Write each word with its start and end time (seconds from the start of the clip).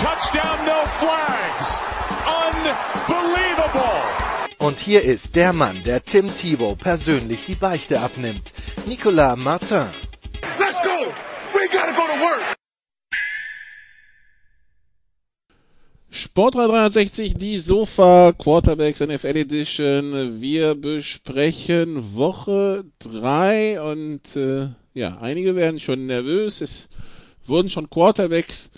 touchdown, 0.00 0.64
no 0.64 0.86
flags. 0.98 1.78
Unbelievable. 2.26 4.00
Und 4.58 4.78
hier 4.78 5.02
ist 5.02 5.34
der 5.36 5.52
Mann, 5.52 5.82
der 5.84 6.02
Tim 6.02 6.28
Thibault 6.28 6.78
persönlich 6.78 7.44
die 7.44 7.54
Beichte 7.54 8.00
abnimmt. 8.00 8.52
Nicolas 8.86 9.36
Martin. 9.36 9.88
Let's 10.58 10.80
go. 10.82 11.12
We 11.52 11.68
gotta 11.70 11.92
go 11.92 12.06
to 12.06 12.20
work. 12.20 12.56
Sport 16.10 16.54
360, 16.54 17.34
die 17.34 17.58
Sofa 17.58 18.32
Quarterbacks 18.32 19.00
NFL 19.00 19.36
Edition. 19.36 20.40
Wir 20.40 20.74
besprechen 20.74 22.14
Woche 22.14 22.84
3 23.00 23.80
und 23.82 24.34
äh, 24.34 24.68
ja, 24.94 25.18
einige 25.20 25.56
werden 25.56 25.78
schon 25.78 26.06
nervös. 26.06 26.62
Es 26.62 26.88
wurden 27.44 27.68
schon 27.68 27.90
Quarterbacks 27.90 28.70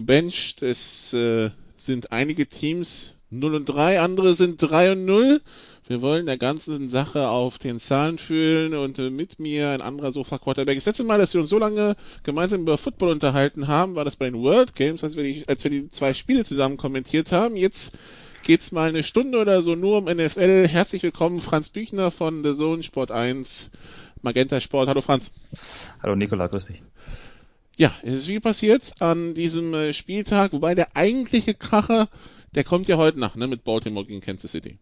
gebencht. 0.00 0.62
Es 0.62 1.12
äh, 1.12 1.50
sind 1.76 2.10
einige 2.10 2.46
Teams 2.46 3.16
0 3.28 3.54
und 3.54 3.66
3, 3.66 4.00
andere 4.00 4.32
sind 4.32 4.56
3 4.56 4.92
und 4.92 5.04
0. 5.04 5.42
Wir 5.88 6.00
wollen 6.00 6.24
der 6.24 6.38
ganzen 6.38 6.88
Sache 6.88 7.28
auf 7.28 7.58
den 7.58 7.78
Zahlen 7.80 8.16
fühlen 8.16 8.72
und 8.72 8.98
äh, 8.98 9.10
mit 9.10 9.38
mir 9.38 9.68
ein 9.68 9.82
anderer 9.82 10.10
Sofa-Quarterback. 10.10 10.76
Das 10.78 10.86
letzte 10.86 11.04
Mal, 11.04 11.18
dass 11.18 11.34
wir 11.34 11.42
uns 11.42 11.50
so 11.50 11.58
lange 11.58 11.96
gemeinsam 12.22 12.62
über 12.62 12.78
Football 12.78 13.10
unterhalten 13.10 13.68
haben, 13.68 13.94
war 13.94 14.06
das 14.06 14.16
bei 14.16 14.30
den 14.30 14.40
World 14.40 14.74
Games, 14.74 15.04
als 15.04 15.16
wir 15.16 15.22
die, 15.22 15.44
als 15.46 15.64
wir 15.64 15.70
die 15.70 15.90
zwei 15.90 16.14
Spiele 16.14 16.44
zusammen 16.44 16.78
kommentiert 16.78 17.30
haben. 17.30 17.54
Jetzt 17.54 17.92
geht's 18.42 18.72
mal 18.72 18.88
eine 18.88 19.04
Stunde 19.04 19.38
oder 19.38 19.60
so 19.60 19.74
nur 19.74 19.98
um 19.98 20.04
NFL. 20.04 20.66
Herzlich 20.66 21.02
willkommen, 21.02 21.42
Franz 21.42 21.68
Büchner 21.68 22.10
von 22.10 22.42
The 22.42 22.54
Zone 22.54 22.82
Sport 22.84 23.10
1, 23.10 23.70
Magenta 24.22 24.62
Sport. 24.62 24.88
Hallo 24.88 25.02
Franz. 25.02 25.30
Hallo 26.02 26.16
Nikola, 26.16 26.46
grüß 26.46 26.66
dich. 26.66 26.82
Ja, 27.80 27.94
es 28.02 28.12
ist 28.12 28.28
wie 28.28 28.40
passiert 28.40 28.92
an 29.00 29.32
diesem 29.32 29.72
äh, 29.72 29.94
Spieltag, 29.94 30.52
wobei 30.52 30.74
der 30.74 30.98
eigentliche 30.98 31.54
Kracher, 31.54 32.10
der 32.54 32.62
kommt 32.62 32.88
ja 32.88 32.98
heute 32.98 33.18
nach, 33.18 33.36
ne, 33.36 33.46
mit 33.46 33.64
Baltimore 33.64 34.04
gegen 34.04 34.20
Kansas 34.20 34.50
City. 34.50 34.78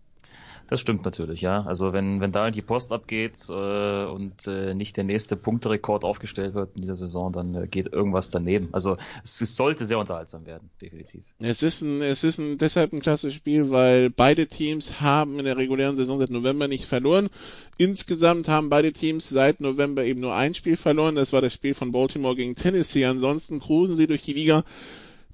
Das 0.68 0.80
stimmt 0.80 1.02
natürlich, 1.06 1.40
ja. 1.40 1.62
Also 1.62 1.94
wenn, 1.94 2.20
wenn 2.20 2.30
da 2.30 2.50
die 2.50 2.60
Post 2.60 2.92
abgeht 2.92 3.38
äh, 3.48 4.04
und 4.04 4.46
äh, 4.46 4.74
nicht 4.74 4.98
der 4.98 5.04
nächste 5.04 5.34
Punkterekord 5.34 6.04
aufgestellt 6.04 6.52
wird 6.52 6.76
in 6.76 6.82
dieser 6.82 6.94
Saison, 6.94 7.32
dann 7.32 7.54
äh, 7.54 7.66
geht 7.66 7.90
irgendwas 7.90 8.30
daneben. 8.30 8.68
Also 8.72 8.98
es, 9.24 9.40
es, 9.40 9.56
sollte 9.56 9.86
sehr 9.86 9.98
unterhaltsam 9.98 10.44
werden, 10.44 10.68
definitiv. 10.82 11.22
Es 11.38 11.62
ist 11.62 11.80
ein, 11.80 12.02
es 12.02 12.22
ist 12.22 12.38
ein, 12.38 12.58
deshalb 12.58 12.92
ein 12.92 13.00
klasse 13.00 13.30
Spiel, 13.30 13.70
weil 13.70 14.10
beide 14.10 14.46
Teams 14.46 15.00
haben 15.00 15.38
in 15.38 15.46
der 15.46 15.56
regulären 15.56 15.96
Saison 15.96 16.18
seit 16.18 16.30
November 16.30 16.68
nicht 16.68 16.84
verloren. 16.84 17.30
Insgesamt 17.78 18.48
haben 18.48 18.68
beide 18.68 18.92
Teams 18.92 19.26
seit 19.26 19.60
November 19.60 20.04
eben 20.04 20.20
nur 20.20 20.34
ein 20.34 20.52
Spiel 20.52 20.76
verloren. 20.76 21.14
Das 21.14 21.32
war 21.32 21.40
das 21.40 21.54
Spiel 21.54 21.72
von 21.72 21.92
Baltimore 21.92 22.36
gegen 22.36 22.56
Tennessee. 22.56 23.06
Ansonsten 23.06 23.58
cruisen 23.58 23.96
sie 23.96 24.06
durch 24.06 24.22
die 24.22 24.34
Liga 24.34 24.64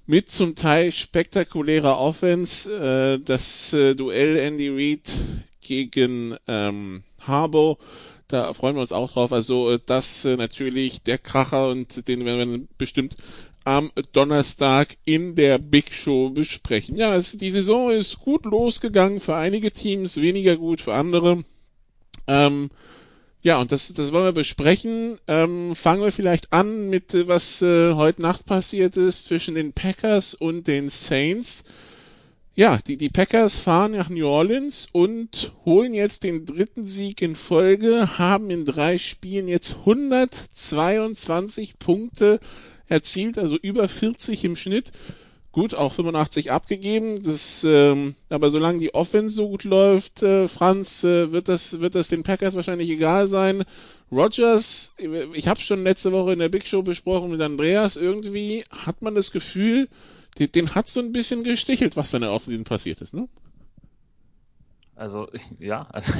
mit 0.07 0.29
zum 0.29 0.55
Teil 0.55 0.91
spektakulärer 0.91 1.99
Offense. 1.99 2.71
Äh, 2.71 3.19
das 3.23 3.73
äh, 3.73 3.95
Duell 3.95 4.37
Andy 4.37 4.69
Reid 4.69 5.11
gegen 5.61 6.35
ähm, 6.47 7.03
Harbour, 7.21 7.77
da 8.27 8.53
freuen 8.53 8.75
wir 8.75 8.81
uns 8.81 8.91
auch 8.91 9.11
drauf. 9.11 9.31
Also 9.31 9.71
äh, 9.71 9.79
das 9.85 10.25
äh, 10.25 10.37
natürlich 10.37 11.01
der 11.01 11.17
Kracher 11.17 11.69
und 11.69 12.07
den 12.07 12.25
werden 12.25 12.51
wir 12.51 12.67
bestimmt 12.77 13.15
am 13.63 13.91
Donnerstag 14.13 14.95
in 15.05 15.35
der 15.35 15.57
Big 15.57 15.91
Show 15.91 16.29
besprechen. 16.29 16.95
Ja, 16.95 17.15
es, 17.15 17.37
die 17.37 17.49
Saison 17.49 17.89
ist 17.89 18.19
gut 18.19 18.45
losgegangen 18.45 19.19
für 19.19 19.35
einige 19.35 19.71
Teams, 19.71 20.21
weniger 20.21 20.55
gut 20.55 20.81
für 20.81 20.93
andere. 20.93 21.43
Ähm, 22.27 22.69
ja, 23.45 23.61
und 23.61 23.71
das, 23.71 23.93
das 23.93 24.11
wollen 24.11 24.25
wir 24.25 24.31
besprechen. 24.31 25.19
Ähm, 25.27 25.75
fangen 25.75 26.01
wir 26.01 26.11
vielleicht 26.11 26.51
an 26.51 26.89
mit, 26.89 27.13
äh, 27.13 27.27
was 27.27 27.61
äh, 27.61 27.93
heute 27.93 28.23
Nacht 28.23 28.47
passiert 28.47 28.97
ist 28.97 29.27
zwischen 29.27 29.53
den 29.53 29.71
Packers 29.71 30.33
und 30.33 30.65
den 30.65 30.89
Saints. 30.89 31.63
Ja, 32.55 32.79
die, 32.87 32.97
die 32.97 33.09
Packers 33.09 33.55
fahren 33.55 33.91
nach 33.91 34.09
New 34.09 34.25
Orleans 34.25 34.87
und 34.91 35.53
holen 35.63 35.93
jetzt 35.93 36.23
den 36.23 36.47
dritten 36.47 36.87
Sieg 36.87 37.21
in 37.21 37.35
Folge, 37.35 38.17
haben 38.17 38.49
in 38.49 38.65
drei 38.65 38.97
Spielen 38.97 39.47
jetzt 39.47 39.75
122 39.75 41.77
Punkte 41.77 42.39
erzielt, 42.87 43.37
also 43.37 43.57
über 43.57 43.87
40 43.87 44.43
im 44.43 44.55
Schnitt. 44.55 44.91
Gut, 45.55 45.73
auch 45.73 45.93
85 45.93 46.51
abgegeben. 46.51 47.21
Das, 47.21 47.63
ähm, 47.63 48.15
aber 48.27 48.49
solange 48.49 48.79
die 48.79 48.93
Offense 48.93 49.35
so 49.35 49.47
gut 49.47 49.63
läuft, 49.63 50.21
äh, 50.21 50.49
Franz, 50.49 51.05
äh, 51.05 51.31
wird 51.31 51.47
das 51.47 51.79
wird 51.79 51.95
das 51.95 52.09
den 52.09 52.23
Packers 52.23 52.57
wahrscheinlich 52.57 52.89
egal 52.89 53.29
sein. 53.29 53.63
Rogers, 54.11 54.91
ich 55.33 55.47
habe 55.47 55.61
schon 55.61 55.83
letzte 55.83 56.11
Woche 56.11 56.33
in 56.33 56.39
der 56.39 56.49
Big 56.49 56.67
Show 56.67 56.83
besprochen 56.83 57.31
mit 57.31 57.39
Andreas. 57.39 57.95
Irgendwie 57.95 58.65
hat 58.69 59.01
man 59.01 59.15
das 59.15 59.31
Gefühl, 59.31 59.87
den, 60.39 60.51
den 60.51 60.75
hat 60.75 60.89
so 60.89 60.99
ein 60.99 61.13
bisschen 61.13 61.45
gestichelt, 61.45 61.95
was 61.95 62.11
da 62.11 62.17
in 62.17 62.23
der 62.23 62.33
Offensive 62.33 62.65
passiert 62.65 62.99
ist, 62.99 63.13
ne? 63.13 63.29
Also 64.93 65.29
ja, 65.59 65.87
also 65.89 66.11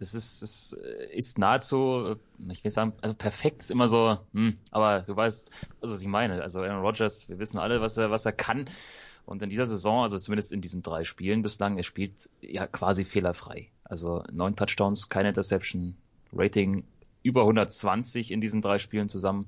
es 0.00 0.14
ist, 0.14 0.42
es 0.42 0.76
ist 1.12 1.38
nahezu, 1.38 2.16
ich 2.48 2.64
will 2.64 2.70
sagen, 2.70 2.94
also 3.02 3.14
perfekt 3.14 3.60
ist 3.60 3.70
immer 3.70 3.86
so, 3.86 4.18
hm, 4.32 4.56
aber 4.70 5.00
du 5.00 5.14
weißt, 5.14 5.50
also 5.80 5.94
was 5.94 6.00
ich 6.00 6.08
meine. 6.08 6.42
Also 6.42 6.62
Aaron 6.62 6.80
Rodgers, 6.80 7.28
wir 7.28 7.38
wissen 7.38 7.58
alle, 7.58 7.82
was 7.82 7.98
er, 7.98 8.10
was 8.10 8.24
er 8.24 8.32
kann. 8.32 8.64
Und 9.26 9.42
in 9.42 9.50
dieser 9.50 9.66
Saison, 9.66 10.02
also 10.02 10.18
zumindest 10.18 10.52
in 10.52 10.62
diesen 10.62 10.82
drei 10.82 11.04
Spielen 11.04 11.42
bislang, 11.42 11.76
er 11.76 11.82
spielt 11.82 12.30
ja 12.40 12.66
quasi 12.66 13.04
fehlerfrei. 13.04 13.68
Also 13.84 14.24
neun 14.32 14.56
Touchdowns, 14.56 15.10
keine 15.10 15.28
Interception, 15.28 15.96
Rating 16.32 16.84
über 17.22 17.42
120 17.42 18.32
in 18.32 18.40
diesen 18.40 18.62
drei 18.62 18.78
Spielen 18.78 19.10
zusammen, 19.10 19.46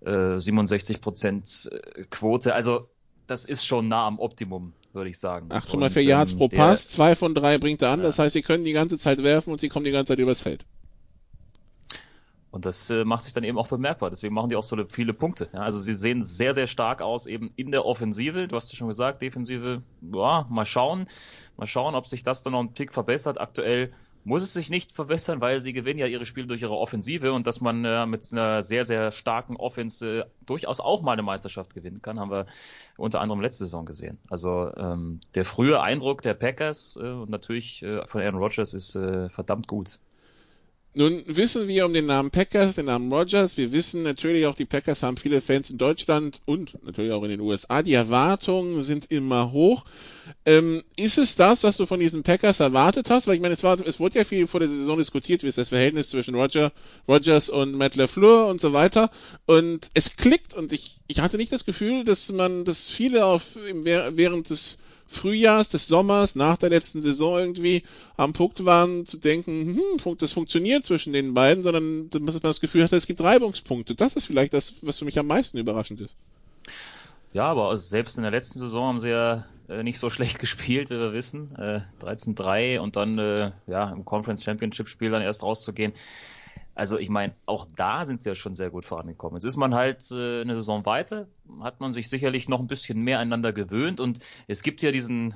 äh, 0.00 0.38
67 0.38 1.00
Prozent 1.00 1.70
äh, 1.72 2.02
Quote. 2.10 2.52
Also 2.52 2.88
das 3.28 3.44
ist 3.44 3.64
schon 3.64 3.86
nah 3.86 4.06
am 4.06 4.18
Optimum 4.18 4.72
würde 4.96 5.10
ich 5.10 5.18
sagen. 5.18 5.50
8,4 5.50 6.00
Yards 6.00 6.32
ähm, 6.32 6.38
pro 6.38 6.48
Pass, 6.48 6.88
zwei 6.88 7.14
von 7.14 7.34
drei 7.34 7.58
bringt 7.58 7.82
er 7.82 7.90
an. 7.90 8.00
Ja. 8.00 8.06
Das 8.06 8.18
heißt, 8.18 8.32
sie 8.32 8.42
können 8.42 8.64
die 8.64 8.72
ganze 8.72 8.98
Zeit 8.98 9.22
werfen 9.22 9.52
und 9.52 9.60
sie 9.60 9.68
kommen 9.68 9.84
die 9.84 9.92
ganze 9.92 10.12
Zeit 10.12 10.18
übers 10.18 10.40
Feld. 10.40 10.64
Und 12.50 12.64
das 12.64 12.88
äh, 12.88 13.04
macht 13.04 13.22
sich 13.22 13.34
dann 13.34 13.44
eben 13.44 13.58
auch 13.58 13.68
bemerkbar. 13.68 14.08
Deswegen 14.08 14.34
machen 14.34 14.48
die 14.48 14.56
auch 14.56 14.62
so 14.62 14.82
viele 14.88 15.12
Punkte. 15.12 15.50
Ja, 15.52 15.60
also 15.60 15.78
sie 15.78 15.92
sehen 15.92 16.22
sehr, 16.22 16.54
sehr 16.54 16.66
stark 16.66 17.02
aus 17.02 17.26
eben 17.26 17.50
in 17.56 17.70
der 17.70 17.84
Offensive. 17.84 18.48
Du 18.48 18.56
hast 18.56 18.72
ja 18.72 18.78
schon 18.78 18.88
gesagt, 18.88 19.20
Defensive, 19.20 19.82
ja, 20.00 20.46
mal 20.48 20.64
schauen. 20.64 21.06
Mal 21.58 21.66
schauen, 21.66 21.94
ob 21.94 22.06
sich 22.06 22.22
das 22.22 22.42
dann 22.42 22.54
noch 22.54 22.60
ein 22.60 22.72
Tick 22.72 22.94
verbessert. 22.94 23.38
Aktuell 23.38 23.92
muss 24.26 24.42
es 24.42 24.52
sich 24.52 24.70
nicht 24.70 24.90
verbessern, 24.90 25.40
weil 25.40 25.60
sie 25.60 25.72
gewinnen 25.72 26.00
ja 26.00 26.06
ihre 26.06 26.26
Spiele 26.26 26.48
durch 26.48 26.60
ihre 26.60 26.76
Offensive 26.76 27.32
und 27.32 27.46
dass 27.46 27.60
man 27.60 27.84
äh, 27.84 28.06
mit 28.06 28.26
einer 28.32 28.60
sehr, 28.64 28.84
sehr 28.84 29.12
starken 29.12 29.54
Offense 29.54 30.22
äh, 30.22 30.24
durchaus 30.44 30.80
auch 30.80 31.00
mal 31.00 31.12
eine 31.12 31.22
Meisterschaft 31.22 31.72
gewinnen 31.74 32.02
kann, 32.02 32.18
haben 32.18 32.32
wir 32.32 32.46
unter 32.96 33.20
anderem 33.20 33.40
letzte 33.40 33.64
Saison 33.64 33.86
gesehen. 33.86 34.18
Also 34.28 34.72
ähm, 34.76 35.20
der 35.36 35.44
frühe 35.44 35.80
Eindruck 35.80 36.22
der 36.22 36.34
Packers 36.34 36.98
äh, 37.00 37.06
und 37.06 37.30
natürlich 37.30 37.84
äh, 37.84 38.04
von 38.08 38.20
Aaron 38.20 38.40
Rodgers 38.40 38.74
ist 38.74 38.96
äh, 38.96 39.28
verdammt 39.28 39.68
gut. 39.68 40.00
Nun 40.98 41.24
wissen 41.26 41.68
wir 41.68 41.84
um 41.84 41.92
den 41.92 42.06
Namen 42.06 42.30
Packers, 42.30 42.76
den 42.76 42.86
Namen 42.86 43.12
Rogers. 43.12 43.58
Wir 43.58 43.70
wissen 43.70 44.02
natürlich 44.02 44.46
auch, 44.46 44.54
die 44.54 44.64
Packers 44.64 45.02
haben 45.02 45.18
viele 45.18 45.42
Fans 45.42 45.68
in 45.68 45.76
Deutschland 45.76 46.40
und 46.46 46.82
natürlich 46.84 47.12
auch 47.12 47.22
in 47.22 47.28
den 47.28 47.40
USA. 47.40 47.82
Die 47.82 47.92
Erwartungen 47.92 48.82
sind 48.82 49.10
immer 49.10 49.52
hoch. 49.52 49.84
Ähm, 50.46 50.82
ist 50.96 51.18
es 51.18 51.36
das, 51.36 51.64
was 51.64 51.76
du 51.76 51.84
von 51.84 52.00
diesen 52.00 52.22
Packers 52.22 52.60
erwartet 52.60 53.10
hast? 53.10 53.26
Weil 53.26 53.34
ich 53.34 53.42
meine, 53.42 53.52
es, 53.52 53.62
war, 53.62 53.78
es 53.86 54.00
wurde 54.00 54.20
ja 54.20 54.24
viel 54.24 54.46
vor 54.46 54.60
der 54.60 54.70
Saison 54.70 54.96
diskutiert, 54.96 55.42
wie 55.42 55.48
ist 55.48 55.58
das 55.58 55.68
Verhältnis 55.68 56.08
zwischen 56.08 56.34
Roger, 56.34 56.72
Rogers 57.06 57.50
und 57.50 57.74
Matt 57.74 57.94
LeFleur 57.96 58.46
und 58.46 58.62
so 58.62 58.72
weiter. 58.72 59.10
Und 59.44 59.90
es 59.92 60.16
klickt 60.16 60.54
und 60.54 60.72
ich, 60.72 60.96
ich 61.08 61.20
hatte 61.20 61.36
nicht 61.36 61.52
das 61.52 61.66
Gefühl, 61.66 62.04
dass 62.04 62.32
man, 62.32 62.64
dass 62.64 62.88
viele 62.88 63.26
auf, 63.26 63.54
während 63.54 64.48
des 64.48 64.78
Frühjahrs, 65.06 65.70
des 65.70 65.86
Sommers, 65.86 66.34
nach 66.34 66.56
der 66.56 66.70
letzten 66.70 67.00
Saison 67.00 67.38
irgendwie 67.38 67.82
am 68.16 68.32
Punkt 68.32 68.64
waren 68.64 69.06
zu 69.06 69.18
denken, 69.18 69.78
hm, 69.78 70.16
das 70.18 70.32
funktioniert 70.32 70.84
zwischen 70.84 71.12
den 71.12 71.34
beiden, 71.34 71.62
sondern 71.62 72.10
dass 72.10 72.20
man 72.20 72.40
das 72.42 72.60
Gefühl 72.60 72.82
hatte, 72.82 72.96
es 72.96 73.06
gibt 73.06 73.20
Reibungspunkte. 73.20 73.94
Das 73.94 74.16
ist 74.16 74.26
vielleicht 74.26 74.52
das, 74.52 74.74
was 74.82 74.98
für 74.98 75.04
mich 75.04 75.18
am 75.18 75.26
meisten 75.26 75.58
überraschend 75.58 76.00
ist. 76.00 76.16
Ja, 77.32 77.46
aber 77.48 77.76
selbst 77.76 78.16
in 78.16 78.22
der 78.22 78.30
letzten 78.30 78.58
Saison 78.58 78.86
haben 78.88 79.00
sie 79.00 79.10
ja 79.10 79.44
äh, 79.68 79.82
nicht 79.82 79.98
so 79.98 80.10
schlecht 80.10 80.38
gespielt, 80.38 80.90
wie 80.90 80.98
wir 80.98 81.12
wissen. 81.12 81.54
Äh, 81.56 81.80
13-3 82.00 82.78
und 82.80 82.96
dann 82.96 83.18
äh, 83.18 83.52
ja 83.66 83.90
im 83.90 84.04
Conference 84.04 84.42
Championship 84.42 84.88
Spiel 84.88 85.10
dann 85.10 85.22
erst 85.22 85.42
rauszugehen. 85.42 85.92
Also 86.76 86.98
ich 86.98 87.08
meine, 87.08 87.34
auch 87.46 87.66
da 87.74 88.04
sind 88.04 88.20
sie 88.20 88.28
ja 88.28 88.34
schon 88.34 88.54
sehr 88.54 88.70
gut 88.70 88.84
vorangekommen. 88.84 89.36
Jetzt 89.36 89.44
ist 89.44 89.56
man 89.56 89.74
halt 89.74 90.08
äh, 90.12 90.42
eine 90.42 90.54
Saison 90.54 90.84
weiter, 90.84 91.26
hat 91.62 91.80
man 91.80 91.90
sich 91.90 92.08
sicherlich 92.10 92.48
noch 92.50 92.60
ein 92.60 92.66
bisschen 92.66 93.00
mehr 93.00 93.18
einander 93.18 93.54
gewöhnt 93.54 93.98
und 93.98 94.20
es 94.46 94.62
gibt 94.62 94.82
ja 94.82 94.92
diesen, 94.92 95.34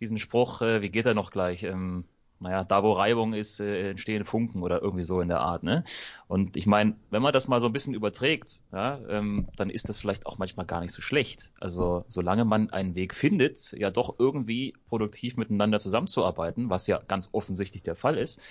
diesen 0.00 0.18
Spruch, 0.18 0.60
äh, 0.60 0.82
wie 0.82 0.90
geht 0.90 1.06
er 1.06 1.14
noch 1.14 1.30
gleich? 1.30 1.62
Ähm, 1.62 2.04
naja, 2.40 2.64
da 2.64 2.82
wo 2.82 2.92
Reibung 2.92 3.32
ist, 3.32 3.60
äh, 3.60 3.90
entstehen 3.90 4.24
Funken 4.24 4.62
oder 4.62 4.82
irgendwie 4.82 5.04
so 5.04 5.20
in 5.20 5.28
der 5.28 5.40
Art, 5.40 5.62
ne? 5.62 5.82
Und 6.28 6.56
ich 6.56 6.66
meine, 6.66 6.96
wenn 7.08 7.22
man 7.22 7.32
das 7.32 7.48
mal 7.48 7.60
so 7.60 7.66
ein 7.66 7.72
bisschen 7.72 7.94
überträgt, 7.94 8.62
ja, 8.72 9.00
ähm, 9.08 9.48
dann 9.56 9.70
ist 9.70 9.88
das 9.88 9.98
vielleicht 9.98 10.26
auch 10.26 10.36
manchmal 10.36 10.66
gar 10.66 10.80
nicht 10.80 10.92
so 10.92 11.00
schlecht. 11.00 11.52
Also 11.58 12.04
solange 12.08 12.44
man 12.44 12.70
einen 12.70 12.94
Weg 12.96 13.14
findet, 13.14 13.72
ja 13.78 13.90
doch 13.90 14.16
irgendwie 14.18 14.74
produktiv 14.88 15.36
miteinander 15.36 15.78
zusammenzuarbeiten, 15.78 16.68
was 16.68 16.86
ja 16.86 17.00
ganz 17.06 17.30
offensichtlich 17.32 17.82
der 17.82 17.96
Fall 17.96 18.18
ist, 18.18 18.42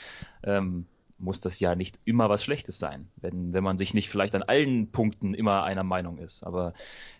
ähm, 0.44 0.88
muss 1.22 1.40
das 1.40 1.60
ja 1.60 1.76
nicht 1.76 2.00
immer 2.04 2.30
was 2.30 2.44
Schlechtes 2.44 2.80
sein, 2.80 3.08
wenn, 3.18 3.54
wenn 3.54 3.64
man 3.64 3.78
sich 3.78 3.94
nicht 3.94 4.10
vielleicht 4.10 4.36
an 4.36 4.44
allen 4.44 4.92
Punkten 4.92 5.34
immer 5.34 5.64
einer 5.64 5.84
Meinung 5.84 6.18
ist. 6.18 6.46
Aber 6.46 6.74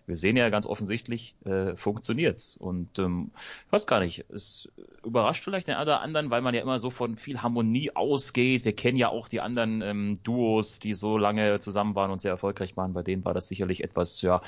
wir 0.08 0.16
sehen 0.16 0.36
ja 0.36 0.50
ganz 0.50 0.66
offensichtlich, 0.66 1.36
äh, 1.46 1.76
funktioniert's. 1.76 2.58
Und 2.58 3.00
ähm, 3.00 3.32
ich 3.68 3.72
weiß 3.72 3.88
gar 3.88 4.00
nicht, 4.00 4.26
es 4.30 4.70
überrascht 5.06 5.44
vielleicht 5.44 5.68
den 5.68 5.76
einen 5.76 5.84
oder 5.84 6.02
anderen, 6.02 6.30
weil 6.30 6.42
man 6.42 6.54
ja 6.54 6.62
immer 6.62 6.80
so 6.80 6.90
von 6.90 7.16
viel 7.16 7.42
Harmonie 7.42 7.96
ausgeht. 7.96 8.66
Wir 8.66 8.76
kennen 8.76 8.98
ja 8.98 9.10
auch 9.10 9.28
die 9.28 9.42
anderen 9.42 9.82
ähm, 9.82 10.18
Duos, 10.24 10.80
die 10.80 10.94
so 10.94 11.18
lange 11.18 11.60
zusammen 11.60 11.96
waren 11.96 12.12
und 12.12 12.22
sehr 12.22 12.32
erfolgreich 12.32 12.76
waren. 12.78 12.94
Bei 12.94 13.04
denen 13.04 13.24
war 13.24 13.34
das 13.34 13.48
sicherlich 13.48 13.84
etwas, 13.84 14.22
ja, 14.22 14.42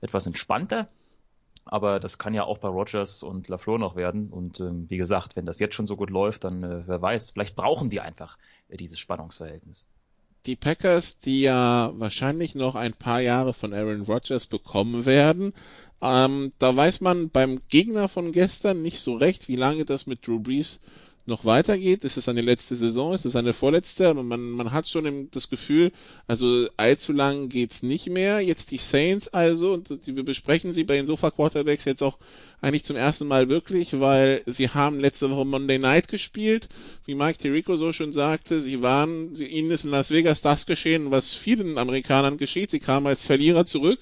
etwas 0.00 0.26
entspannter. 0.26 0.88
Aber 1.64 2.00
das 2.00 2.18
kann 2.18 2.34
ja 2.34 2.44
auch 2.44 2.58
bei 2.58 2.68
Rogers 2.68 3.22
und 3.22 3.48
LaFleur 3.48 3.78
noch 3.78 3.96
werden. 3.96 4.28
Und 4.30 4.60
ähm, 4.60 4.86
wie 4.88 4.96
gesagt, 4.96 5.36
wenn 5.36 5.46
das 5.46 5.60
jetzt 5.60 5.74
schon 5.74 5.86
so 5.86 5.96
gut 5.96 6.10
läuft, 6.10 6.44
dann 6.44 6.62
äh, 6.62 6.82
wer 6.86 7.00
weiß, 7.00 7.30
vielleicht 7.30 7.56
brauchen 7.56 7.90
die 7.90 8.00
einfach 8.00 8.38
äh, 8.68 8.76
dieses 8.76 8.98
Spannungsverhältnis. 8.98 9.86
Die 10.46 10.56
Packers, 10.56 11.20
die 11.20 11.42
ja 11.42 11.92
wahrscheinlich 11.94 12.54
noch 12.54 12.74
ein 12.74 12.94
paar 12.94 13.20
Jahre 13.20 13.52
von 13.52 13.74
Aaron 13.74 14.02
Rodgers 14.02 14.46
bekommen 14.46 15.04
werden, 15.04 15.52
ähm, 16.02 16.52
da 16.58 16.74
weiß 16.74 17.02
man 17.02 17.28
beim 17.28 17.60
Gegner 17.68 18.08
von 18.08 18.32
gestern 18.32 18.80
nicht 18.80 19.00
so 19.00 19.16
recht, 19.16 19.48
wie 19.48 19.56
lange 19.56 19.84
das 19.84 20.06
mit 20.06 20.26
Drew 20.26 20.40
Brees 20.40 20.80
noch 21.30 21.46
weitergeht. 21.46 22.04
Ist 22.04 22.18
es 22.18 22.28
eine 22.28 22.42
letzte 22.42 22.76
Saison? 22.76 23.14
Ist 23.14 23.24
es 23.24 23.36
eine 23.36 23.54
vorletzte? 23.54 24.08
Aber 24.08 24.22
man, 24.22 24.50
man 24.50 24.72
hat 24.72 24.86
schon 24.86 25.28
das 25.30 25.48
Gefühl, 25.48 25.92
also 26.26 26.68
allzu 26.76 27.14
lang 27.14 27.48
geht's 27.48 27.82
nicht 27.82 28.10
mehr. 28.10 28.40
Jetzt 28.40 28.70
die 28.70 28.76
Saints 28.76 29.28
also, 29.28 29.72
und 29.72 29.88
wir 30.04 30.24
besprechen 30.24 30.72
sie 30.72 30.84
bei 30.84 30.96
den 30.96 31.06
Sofa 31.06 31.30
Quarterbacks 31.30 31.86
jetzt 31.86 32.02
auch 32.02 32.18
eigentlich 32.60 32.84
zum 32.84 32.96
ersten 32.96 33.26
Mal 33.26 33.48
wirklich, 33.48 33.98
weil 34.00 34.42
sie 34.44 34.68
haben 34.68 35.00
letzte 35.00 35.30
Woche 35.30 35.46
Monday 35.46 35.78
Night 35.78 36.08
gespielt. 36.08 36.68
Wie 37.06 37.14
Mike 37.14 37.38
Tirico 37.38 37.76
so 37.76 37.94
schon 37.94 38.12
sagte, 38.12 38.60
sie 38.60 38.82
waren, 38.82 39.34
sie, 39.34 39.46
ihnen 39.46 39.70
ist 39.70 39.84
in 39.84 39.90
Las 39.90 40.10
Vegas 40.10 40.42
das 40.42 40.66
geschehen, 40.66 41.10
was 41.10 41.32
vielen 41.32 41.78
Amerikanern 41.78 42.36
geschieht. 42.36 42.70
Sie 42.70 42.80
kamen 42.80 43.06
als 43.06 43.24
Verlierer 43.24 43.64
zurück, 43.64 44.00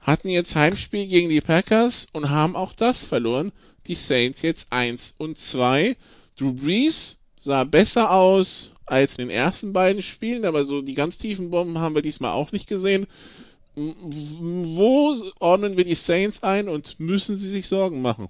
hatten 0.00 0.28
jetzt 0.28 0.54
Heimspiel 0.54 1.06
gegen 1.06 1.30
die 1.30 1.40
Packers 1.40 2.08
und 2.12 2.28
haben 2.28 2.54
auch 2.54 2.74
das 2.74 3.04
verloren. 3.04 3.52
Die 3.86 3.94
Saints 3.94 4.42
jetzt 4.42 4.72
eins 4.72 5.14
und 5.16 5.38
zwei 5.38 5.96
Drew 6.36 6.52
Brees 6.52 7.18
sah 7.40 7.64
besser 7.64 8.10
aus 8.10 8.72
als 8.84 9.16
in 9.16 9.28
den 9.28 9.36
ersten 9.36 9.72
beiden 9.72 10.02
Spielen, 10.02 10.44
aber 10.44 10.64
so 10.64 10.82
die 10.82 10.94
ganz 10.94 11.18
tiefen 11.18 11.50
Bomben 11.50 11.78
haben 11.78 11.94
wir 11.94 12.02
diesmal 12.02 12.32
auch 12.32 12.52
nicht 12.52 12.68
gesehen. 12.68 13.06
Wo 13.74 15.14
ordnen 15.38 15.76
wir 15.76 15.84
die 15.84 15.94
Saints 15.94 16.42
ein 16.42 16.68
und 16.68 16.98
müssen 16.98 17.36
sie 17.36 17.50
sich 17.50 17.68
Sorgen 17.68 18.00
machen? 18.00 18.28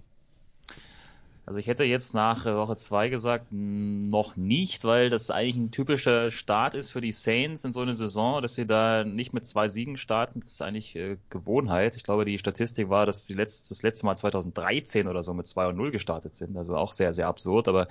Also 1.47 1.61
ich 1.61 1.69
hätte 1.69 1.85
jetzt 1.85 2.13
nach 2.13 2.45
Woche 2.45 2.75
zwei 2.75 3.09
gesagt, 3.09 3.47
noch 3.53 4.37
nicht, 4.37 4.85
weil 4.85 5.11
das 5.11 5.31
eigentlich 5.31 5.57
ein 5.57 5.71
typischer 5.71 6.33
Start 6.33 6.75
ist 6.75 6.91
für 6.91 7.01
die 7.01 7.13
Saints 7.13 7.65
in 7.65 7.73
so 7.73 7.83
einer 7.83 7.95
Saison, 7.95 8.43
dass 8.43 8.57
sie 8.57 8.67
da 8.67 9.05
nicht 9.05 9.33
mit 9.33 9.47
zwei 9.47 9.69
Siegen 9.69 9.97
starten. 9.97 10.41
Das 10.41 10.51
ist 10.51 10.63
eigentlich 10.63 10.97
äh, 10.97 11.19
Gewohnheit. 11.31 11.95
Ich 11.95 12.03
glaube, 12.03 12.25
die 12.25 12.39
Statistik 12.39 12.89
war, 12.89 13.07
dass 13.07 13.29
sie 13.29 13.35
letzt, 13.35 13.71
das 13.71 13.85
letzte 13.85 14.07
Mal 14.07 14.17
2013 14.17 15.07
oder 15.07 15.23
so 15.23 15.35
mit 15.35 15.47
2 15.47 15.69
und 15.69 15.77
0 15.77 15.93
gestartet 15.93 16.35
sind. 16.35 16.57
Also 16.57 16.77
auch 16.77 16.93
sehr, 16.93 17.13
sehr 17.13 17.29
absurd. 17.29 17.69
Aber 17.69 17.87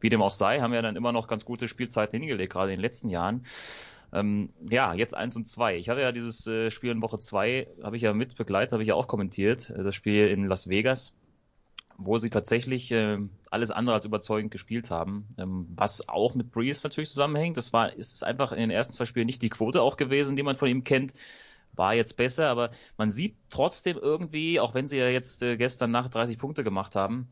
wie 0.00 0.10
dem 0.10 0.20
auch 0.20 0.30
sei, 0.30 0.60
haben 0.60 0.74
ja 0.74 0.82
dann 0.82 0.96
immer 0.96 1.12
noch 1.12 1.28
ganz 1.28 1.46
gute 1.46 1.68
Spielzeiten 1.68 2.20
hingelegt, 2.20 2.52
gerade 2.52 2.72
in 2.72 2.76
den 2.76 2.82
letzten 2.82 3.08
Jahren. 3.08 3.46
Ähm, 4.12 4.50
ja, 4.68 4.92
jetzt 4.92 5.14
eins 5.14 5.34
und 5.34 5.48
zwei. 5.48 5.78
Ich 5.78 5.88
habe 5.88 6.02
ja 6.02 6.12
dieses 6.12 6.46
äh, 6.46 6.70
Spiel 6.70 6.90
in 6.90 7.00
Woche 7.00 7.16
zwei, 7.16 7.68
habe 7.82 7.96
ich 7.96 8.02
ja 8.02 8.12
mit 8.12 8.36
begleitet, 8.36 8.72
habe 8.72 8.82
ich 8.82 8.90
ja 8.90 8.96
auch 8.96 9.08
kommentiert, 9.08 9.70
äh, 9.70 9.82
das 9.82 9.94
Spiel 9.94 10.28
in 10.28 10.44
Las 10.44 10.68
Vegas 10.68 11.14
wo 12.04 12.18
sie 12.18 12.30
tatsächlich 12.30 12.90
äh, 12.92 13.18
alles 13.50 13.70
andere 13.70 13.94
als 13.94 14.04
überzeugend 14.04 14.50
gespielt 14.50 14.90
haben, 14.90 15.26
ähm, 15.38 15.66
was 15.74 16.08
auch 16.08 16.34
mit 16.34 16.50
Breeze 16.50 16.86
natürlich 16.86 17.10
zusammenhängt. 17.10 17.56
Das 17.56 17.72
war, 17.72 17.92
ist 17.92 18.14
es 18.14 18.22
einfach 18.22 18.52
in 18.52 18.58
den 18.58 18.70
ersten 18.70 18.94
zwei 18.94 19.04
Spielen 19.04 19.26
nicht 19.26 19.42
die 19.42 19.48
Quote 19.48 19.82
auch 19.82 19.96
gewesen, 19.96 20.36
die 20.36 20.42
man 20.42 20.56
von 20.56 20.68
ihm 20.68 20.84
kennt. 20.84 21.14
War 21.74 21.94
jetzt 21.94 22.16
besser, 22.16 22.48
aber 22.48 22.70
man 22.98 23.10
sieht 23.10 23.36
trotzdem 23.48 23.96
irgendwie, 23.96 24.60
auch 24.60 24.74
wenn 24.74 24.88
sie 24.88 24.98
ja 24.98 25.08
jetzt 25.08 25.42
äh, 25.42 25.56
gestern 25.56 25.90
Nacht 25.90 26.14
30 26.14 26.38
Punkte 26.38 26.64
gemacht 26.64 26.96
haben, 26.96 27.28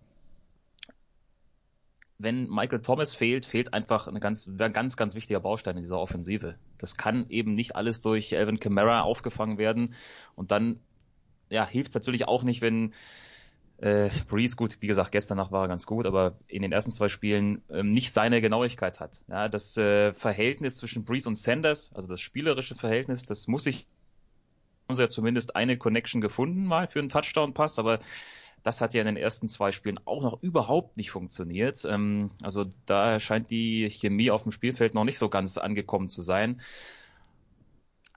wenn 2.23 2.49
Michael 2.49 2.83
Thomas 2.83 3.15
fehlt, 3.15 3.47
fehlt 3.47 3.73
einfach 3.73 4.07
eine 4.07 4.21
ganz, 4.21 4.47
ein 4.47 4.73
ganz, 4.73 4.97
ganz 4.97 5.15
wichtiger 5.15 5.41
Baustein 5.41 5.77
in 5.77 5.83
dieser 5.83 5.99
Offensive. 5.99 6.57
Das 6.79 6.97
kann 6.97 7.27
eben 7.31 7.55
nicht 7.55 7.77
alles 7.77 8.03
durch 8.03 8.37
Alvin 8.37 8.61
Kamara 8.61 9.01
aufgefangen 9.01 9.59
werden. 9.59 9.95
Und 10.37 10.51
dann 10.51 10.81
ja, 11.49 11.67
hilft 11.67 11.91
es 11.91 11.95
natürlich 11.95 12.29
auch 12.29 12.43
nicht, 12.43 12.61
wenn 12.61 12.93
äh, 13.81 14.11
Breeze, 14.29 14.57
gut, 14.57 14.77
wie 14.81 14.87
gesagt, 14.87 15.11
gestern 15.11 15.39
Nacht 15.39 15.53
war 15.53 15.65
er 15.65 15.69
ganz 15.69 15.87
gut, 15.87 16.05
aber 16.05 16.37
in 16.49 16.61
den 16.61 16.71
ersten 16.71 16.93
zwei 16.93 17.09
Spielen 17.09 17.63
ähm, 17.71 17.91
nicht 17.91 18.13
seine 18.13 18.43
Genauigkeit 18.43 19.01
hat. 19.01 19.25
Ja, 19.29 19.49
das 19.49 19.77
äh, 19.79 20.13
Verhältnis 20.13 20.77
zwischen 20.77 21.05
Breeze 21.05 21.29
und 21.29 21.37
Sanders, 21.37 21.91
also 21.95 22.09
das 22.09 22.21
spielerische 22.21 22.75
Verhältnis, 22.75 23.25
das 23.25 23.49
muss 23.49 23.67
ich, 23.67 23.87
haben 24.87 24.97
sie 24.97 25.03
ja 25.03 25.09
zumindest 25.09 25.57
eine 25.57 25.79
Connection 25.79 26.21
gefunden 26.21 26.65
mal 26.65 26.89
für 26.89 26.99
einen 26.99 27.09
Touchdown-Pass, 27.09 27.79
aber 27.79 28.01
das 28.63 28.83
hat 28.83 28.93
ja 28.93 29.01
in 29.01 29.07
den 29.07 29.17
ersten 29.17 29.49
zwei 29.49 29.73
Spielen 29.73 29.99
auch 30.05 30.23
noch 30.23 30.43
überhaupt 30.43 30.99
nicht 30.99 31.11
funktioniert. 31.11 31.83
Ähm, 31.89 32.33
also 32.43 32.67
da 32.85 33.19
scheint 33.19 33.51
die 33.51 33.89
Chemie 33.89 34.31
auf 34.31 34.43
dem 34.43 34.53
Spielfeld 34.53 34.93
noch 34.93 35.05
nicht 35.05 35.19
so 35.19 35.31
ganz 35.31 35.57
angekommen 35.57 36.11
zu 36.11 36.21
sein. 36.21 36.61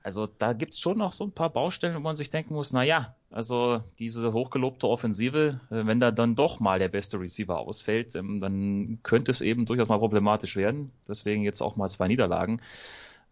Also 0.03 0.27
da 0.27 0.51
gibt's 0.51 0.81
schon 0.81 0.97
noch 0.97 1.13
so 1.13 1.23
ein 1.23 1.31
paar 1.31 1.49
Baustellen, 1.49 1.95
wo 1.95 1.99
man 2.01 2.15
sich 2.15 2.29
denken 2.29 2.53
muss, 2.53 2.73
na 2.73 2.83
ja, 2.83 3.15
also 3.33 3.81
diese 3.97 4.31
hochgelobte 4.31 4.87
Offensive, 4.87 5.59
äh, 5.71 5.85
wenn 5.87 5.99
da 5.99 6.11
dann 6.11 6.35
doch 6.35 6.59
mal 6.59 6.77
der 6.77 6.89
beste 6.89 7.19
Receiver 7.19 7.57
ausfällt, 7.57 8.15
ähm, 8.15 8.39
dann 8.39 8.99
könnte 9.01 9.31
es 9.31 9.41
eben 9.41 9.65
durchaus 9.65 9.89
mal 9.89 9.97
problematisch 9.97 10.55
werden. 10.55 10.91
Deswegen 11.07 11.43
jetzt 11.43 11.61
auch 11.61 11.75
mal 11.75 11.87
zwei 11.87 12.07
Niederlagen. 12.07 12.61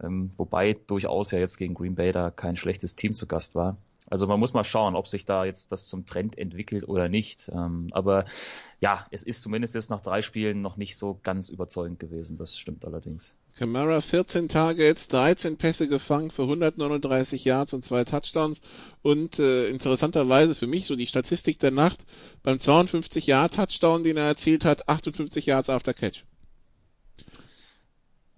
Ähm, 0.02 0.32
wobei 0.36 0.74
durchaus 0.74 1.30
ja 1.30 1.38
jetzt 1.38 1.56
gegen 1.56 1.74
Green 1.74 1.94
Bay 1.94 2.10
da 2.10 2.30
kein 2.30 2.56
schlechtes 2.56 2.96
Team 2.96 3.14
zu 3.14 3.26
Gast 3.26 3.54
war. 3.54 3.76
Also 4.12 4.26
man 4.26 4.38
muss 4.38 4.52
mal 4.52 4.62
schauen, 4.62 4.94
ob 4.94 5.08
sich 5.08 5.24
da 5.24 5.46
jetzt 5.46 5.72
das 5.72 5.86
zum 5.86 6.04
Trend 6.04 6.36
entwickelt 6.36 6.86
oder 6.86 7.08
nicht. 7.08 7.50
Ähm, 7.50 7.86
aber 7.92 8.26
ja, 8.78 9.06
es 9.10 9.22
ist 9.22 9.40
zumindest 9.40 9.74
jetzt 9.74 9.88
nach 9.88 10.02
drei 10.02 10.20
Spielen 10.20 10.60
noch 10.60 10.76
nicht 10.76 10.98
so 10.98 11.18
ganz 11.22 11.48
überzeugend 11.48 11.98
gewesen. 11.98 12.36
Das 12.36 12.58
stimmt 12.58 12.84
allerdings. 12.84 13.38
Camara 13.56 14.02
14 14.02 14.50
Targets, 14.50 15.08
13 15.08 15.56
Pässe 15.56 15.88
gefangen 15.88 16.30
für 16.30 16.42
139 16.42 17.42
Yards 17.46 17.72
und 17.72 17.84
zwei 17.84 18.04
Touchdowns. 18.04 18.60
Und 19.00 19.38
äh, 19.38 19.70
interessanterweise 19.70 20.54
für 20.54 20.66
mich 20.66 20.84
so 20.84 20.94
die 20.94 21.06
Statistik 21.06 21.58
der 21.58 21.70
Nacht 21.70 22.04
beim 22.42 22.58
52 22.58 23.26
Yard 23.26 23.54
Touchdown, 23.54 24.04
den 24.04 24.18
er 24.18 24.26
erzielt 24.26 24.66
hat, 24.66 24.90
58 24.90 25.46
Yards 25.46 25.70
after 25.70 25.94
Catch 25.94 26.26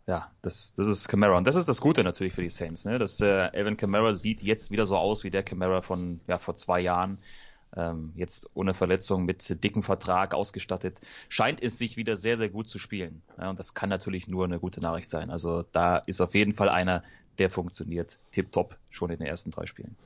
ja, 0.07 0.31
das, 0.43 0.75
das 0.75 0.87
ist 0.87 1.09
Camara. 1.09 1.37
Und 1.37 1.47
das 1.47 1.57
ist 1.57 1.69
das 1.69 1.81
Gute 1.81 2.05
natürlich 2.05 2.35
für 2.35 2.43
die 2.43 2.51
Saints, 2.51 2.85
ne? 2.85 2.99
Dass 2.99 3.21
äh, 3.21 3.51
Alvin 3.53 3.77
Camara 3.77 4.13
sieht 4.13 4.43
jetzt 4.43 4.71
wieder 4.71 4.87
so 4.87 4.97
aus 4.97 5.25
wie 5.25 5.31
der 5.31 5.43
Camara 5.43 5.81
von 5.81 6.21
ja, 6.27 6.39
vor 6.39 6.57
zwei 6.57 6.81
Jahren. 6.81 7.19
Ähm, 7.77 8.13
jetzt 8.15 8.51
ohne 8.55 8.73
Verletzung 8.73 9.25
mit 9.25 9.65
dicken 9.65 9.83
Vertrag 9.83 10.33
ausgestattet, 10.33 11.01
scheint 11.29 11.61
es 11.61 11.77
sich 11.77 11.97
wieder 11.97 12.17
sehr, 12.17 12.37
sehr 12.37 12.49
gut 12.49 12.69
zu 12.69 12.79
spielen. 12.79 13.23
Ja, 13.37 13.51
und 13.51 13.59
das 13.59 13.75
kann 13.75 13.89
natürlich 13.89 14.29
nur 14.29 14.45
eine 14.45 14.61
gute 14.61 14.81
Nachricht 14.81 15.11
sein. 15.11 15.31
Also 15.31 15.65
da 15.73 15.97
ist 15.97 16.21
auf 16.21 16.35
jeden 16.35 16.53
Fall 16.53 16.69
einer, 16.69 17.03
der 17.39 17.51
funktioniert 17.51 18.21
tipptopp 18.31 18.77
schon 18.91 19.11
in 19.11 19.19
den 19.19 19.27
ersten 19.27 19.51
drei 19.51 19.67
Spielen 19.67 19.97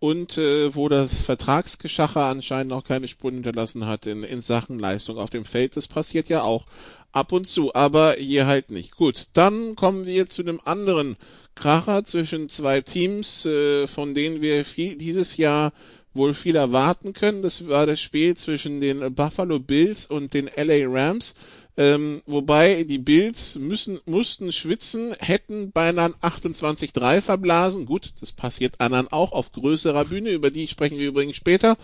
und 0.00 0.38
äh, 0.38 0.74
wo 0.74 0.88
das 0.88 1.22
Vertragsgeschacher 1.22 2.24
anscheinend 2.24 2.70
noch 2.70 2.84
keine 2.84 3.06
Spuren 3.06 3.34
hinterlassen 3.34 3.86
hat 3.86 4.06
in, 4.06 4.24
in 4.24 4.40
Sachen 4.40 4.78
Leistung 4.78 5.18
auf 5.18 5.30
dem 5.30 5.44
Feld. 5.44 5.76
Das 5.76 5.86
passiert 5.88 6.28
ja 6.28 6.42
auch 6.42 6.64
ab 7.12 7.32
und 7.32 7.46
zu, 7.46 7.74
aber 7.74 8.14
hier 8.14 8.46
halt 8.46 8.70
nicht. 8.70 8.96
Gut, 8.96 9.26
dann 9.34 9.76
kommen 9.76 10.06
wir 10.06 10.28
zu 10.28 10.42
einem 10.42 10.60
anderen 10.64 11.16
Kracher 11.54 12.04
zwischen 12.04 12.48
zwei 12.48 12.80
Teams, 12.80 13.44
äh, 13.44 13.86
von 13.86 14.14
denen 14.14 14.40
wir 14.40 14.64
viel, 14.64 14.96
dieses 14.96 15.36
Jahr 15.36 15.72
wohl 16.14 16.34
viel 16.34 16.56
erwarten 16.56 17.12
können. 17.12 17.42
Das 17.42 17.68
war 17.68 17.86
das 17.86 18.00
Spiel 18.00 18.36
zwischen 18.36 18.80
den 18.80 19.14
Buffalo 19.14 19.58
Bills 19.58 20.06
und 20.06 20.32
den 20.32 20.46
LA 20.56 20.86
Rams. 20.88 21.34
Ähm, 21.80 22.20
wobei 22.26 22.84
die 22.84 22.98
Bills 22.98 23.56
müssen, 23.56 24.00
mussten 24.04 24.52
schwitzen, 24.52 25.14
hätten 25.18 25.72
beinahe 25.72 26.10
28-3 26.20 27.22
verblasen. 27.22 27.86
Gut, 27.86 28.12
das 28.20 28.32
passiert 28.32 28.82
anderen 28.82 29.08
auch 29.08 29.32
auf 29.32 29.50
größerer 29.52 30.04
Bühne, 30.04 30.28
über 30.28 30.50
die 30.50 30.68
sprechen 30.68 30.98
wir 30.98 31.08
übrigens 31.08 31.36
später. 31.36 31.78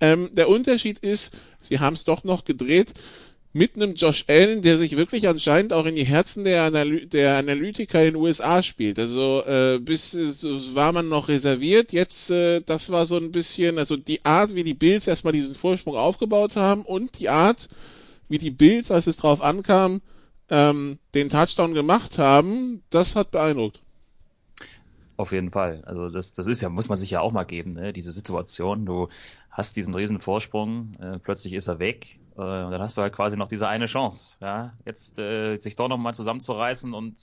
Ähm, 0.00 0.30
der 0.32 0.48
Unterschied 0.48 0.98
ist, 1.00 1.34
sie 1.60 1.78
haben 1.78 1.92
es 1.92 2.06
doch 2.06 2.24
noch 2.24 2.46
gedreht. 2.46 2.94
mit 3.52 3.76
einem 3.76 3.96
Josh 3.96 4.24
Allen, 4.28 4.62
der 4.62 4.78
sich 4.78 4.96
wirklich 4.96 5.28
anscheinend 5.28 5.74
auch 5.74 5.84
in 5.84 5.94
die 5.94 6.06
Herzen 6.06 6.44
der, 6.44 6.62
Analy 6.62 7.06
der 7.06 7.36
Analytiker 7.36 8.00
in 8.00 8.14
den 8.14 8.22
USA 8.22 8.62
spielt. 8.62 8.98
Also 8.98 9.42
äh, 9.46 9.78
bis 9.78 10.14
äh, 10.14 10.74
war 10.74 10.92
man 10.92 11.10
noch 11.10 11.28
reserviert, 11.28 11.92
jetzt 11.92 12.30
äh, 12.30 12.62
das 12.62 12.90
war 12.90 13.04
so 13.04 13.18
ein 13.18 13.30
bisschen, 13.30 13.78
also 13.78 13.98
die 13.98 14.24
Art, 14.24 14.54
wie 14.54 14.64
die 14.64 14.72
Bills 14.72 15.06
erstmal 15.06 15.34
diesen 15.34 15.54
Vorsprung 15.54 15.96
aufgebaut 15.96 16.56
haben 16.56 16.82
und 16.82 17.20
die 17.20 17.28
Art, 17.28 17.68
wie 18.34 18.38
die 18.38 18.50
Bills, 18.50 18.90
als 18.90 19.06
es 19.06 19.16
drauf 19.16 19.40
ankam, 19.40 20.02
ähm, 20.50 20.98
den 21.14 21.28
Touchdown 21.28 21.72
gemacht 21.72 22.18
haben, 22.18 22.82
das 22.90 23.14
hat 23.14 23.30
beeindruckt. 23.30 23.80
Auf 25.16 25.30
jeden 25.30 25.52
Fall. 25.52 25.84
Also 25.86 26.08
das, 26.08 26.32
das 26.32 26.48
ist 26.48 26.60
ja, 26.60 26.68
muss 26.68 26.88
man 26.88 26.98
sich 26.98 27.12
ja 27.12 27.20
auch 27.20 27.30
mal 27.30 27.44
geben, 27.44 27.74
ne? 27.74 27.92
diese 27.92 28.10
Situation. 28.10 28.86
Du 28.86 29.08
hast 29.52 29.76
diesen 29.76 29.94
riesen 29.94 30.18
Vorsprung, 30.18 30.96
äh, 30.98 31.20
plötzlich 31.20 31.52
ist 31.52 31.68
er 31.68 31.78
weg, 31.78 32.18
äh, 32.36 32.40
und 32.40 32.72
dann 32.72 32.80
hast 32.80 32.98
du 32.98 33.02
halt 33.02 33.12
quasi 33.12 33.36
noch 33.36 33.46
diese 33.46 33.68
eine 33.68 33.86
Chance, 33.86 34.38
ja, 34.40 34.72
jetzt 34.84 35.20
äh, 35.20 35.56
sich 35.58 35.76
doch 35.76 35.86
nochmal 35.86 36.14
zusammenzureißen 36.14 36.92
und 36.92 37.16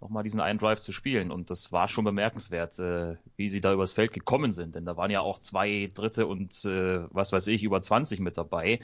nochmal 0.00 0.22
diesen 0.22 0.40
einen 0.40 0.58
Drive 0.58 0.80
zu 0.80 0.92
spielen. 0.92 1.30
Und 1.30 1.50
das 1.50 1.72
war 1.72 1.88
schon 1.88 2.04
bemerkenswert, 2.04 2.78
äh, 2.78 3.16
wie 3.36 3.48
sie 3.48 3.60
da 3.60 3.72
übers 3.72 3.92
Feld 3.92 4.12
gekommen 4.12 4.52
sind. 4.52 4.74
Denn 4.74 4.84
da 4.84 4.96
waren 4.96 5.10
ja 5.10 5.20
auch 5.20 5.38
zwei 5.38 5.90
Dritte 5.94 6.26
und 6.26 6.64
äh, 6.64 7.04
was 7.10 7.32
weiß 7.32 7.46
ich, 7.48 7.64
über 7.64 7.80
20 7.80 8.20
mit 8.20 8.36
dabei. 8.36 8.80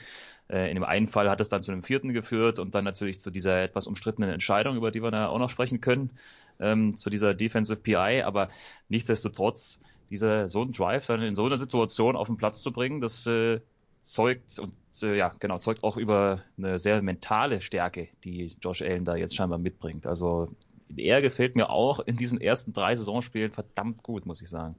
Äh, 0.49 0.69
in 0.69 0.75
dem 0.75 0.83
einen 0.83 1.07
Fall 1.07 1.29
hat 1.29 1.41
es 1.41 1.49
dann 1.49 1.61
zu 1.61 1.71
einem 1.71 1.83
vierten 1.83 2.13
geführt 2.13 2.59
und 2.59 2.75
dann 2.75 2.83
natürlich 2.83 3.19
zu 3.19 3.31
dieser 3.31 3.61
etwas 3.61 3.87
umstrittenen 3.87 4.29
Entscheidung, 4.29 4.75
über 4.75 4.91
die 4.91 5.03
wir 5.03 5.11
da 5.11 5.27
auch 5.27 5.39
noch 5.39 5.49
sprechen 5.49 5.81
können, 5.81 6.11
ähm, 6.59 6.95
zu 6.95 7.09
dieser 7.09 7.33
Defensive 7.33 7.79
PI. 7.79 8.23
Aber 8.23 8.49
nichtsdestotrotz, 8.89 9.81
dieser 10.09 10.47
so 10.47 10.61
einen 10.61 10.73
Drive 10.73 11.05
dann 11.07 11.21
in 11.21 11.35
so 11.35 11.45
einer 11.45 11.57
Situation 11.57 12.15
auf 12.15 12.27
den 12.27 12.37
Platz 12.37 12.61
zu 12.61 12.71
bringen, 12.71 13.01
das 13.01 13.25
äh, 13.27 13.61
zeugt 14.01 14.59
und 14.59 14.73
äh, 15.01 15.17
ja 15.17 15.33
genau 15.39 15.57
zeugt 15.57 15.83
auch 15.83 15.97
über 15.97 16.41
eine 16.57 16.77
sehr 16.77 17.01
mentale 17.01 17.61
Stärke, 17.61 18.09
die 18.23 18.53
Josh 18.61 18.81
Allen 18.81 19.05
da 19.05 19.15
jetzt 19.15 19.35
scheinbar 19.35 19.59
mitbringt. 19.59 20.05
Also 20.05 20.49
er 20.97 21.21
gefällt 21.21 21.55
mir 21.55 21.69
auch 21.69 21.99
in 21.99 22.17
diesen 22.17 22.39
ersten 22.39 22.73
drei 22.73 22.95
Saisonspielen 22.95 23.51
verdammt 23.51 24.03
gut, 24.03 24.25
muss 24.25 24.41
ich 24.41 24.49
sagen. 24.49 24.75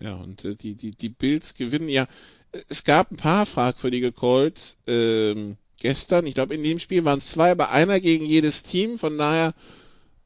Ja, 0.00 0.14
und 0.14 0.44
äh, 0.44 0.54
die, 0.54 0.74
die, 0.74 0.92
die 0.92 1.08
Bills 1.08 1.54
gewinnen 1.54 1.88
ja. 1.88 2.06
Es 2.68 2.84
gab 2.84 3.10
ein 3.10 3.16
paar 3.16 3.44
fragwürdige 3.44 4.12
Calls 4.12 4.78
ähm, 4.86 5.56
gestern. 5.78 6.26
Ich 6.26 6.34
glaube, 6.34 6.54
in 6.54 6.62
dem 6.62 6.78
Spiel 6.78 7.04
waren 7.04 7.18
es 7.18 7.28
zwei, 7.28 7.50
aber 7.50 7.70
einer 7.70 8.00
gegen 8.00 8.24
jedes 8.24 8.62
Team. 8.62 8.98
Von 8.98 9.18
daher, 9.18 9.54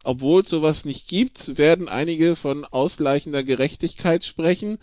obwohl 0.05 0.43
es 0.43 0.49
sowas 0.49 0.85
nicht 0.85 1.09
gibt, 1.09 1.59
werden 1.59 1.89
einige 1.89 2.37
von 2.37 2.65
ausgleichender 2.65 3.43
Gerechtigkeit 3.43 4.25
sprechen. 4.25 4.79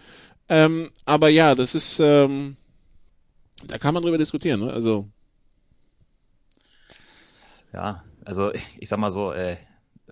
Ähm, 0.50 0.92
aber 1.06 1.30
ja, 1.30 1.56
das 1.56 1.76
ist, 1.76 2.00
ähm, 2.00 2.58
da 3.66 3.78
kann 3.78 3.94
man 3.94 4.04
drüber 4.04 4.18
diskutieren. 4.18 4.62
Ne? 4.62 4.74
Also 4.74 5.08
ja, 7.74 8.04
also 8.26 8.52
ich 8.80 8.90
sag 8.90 9.00
mal 9.00 9.12
so, 9.12 9.32
äh, 9.32 9.58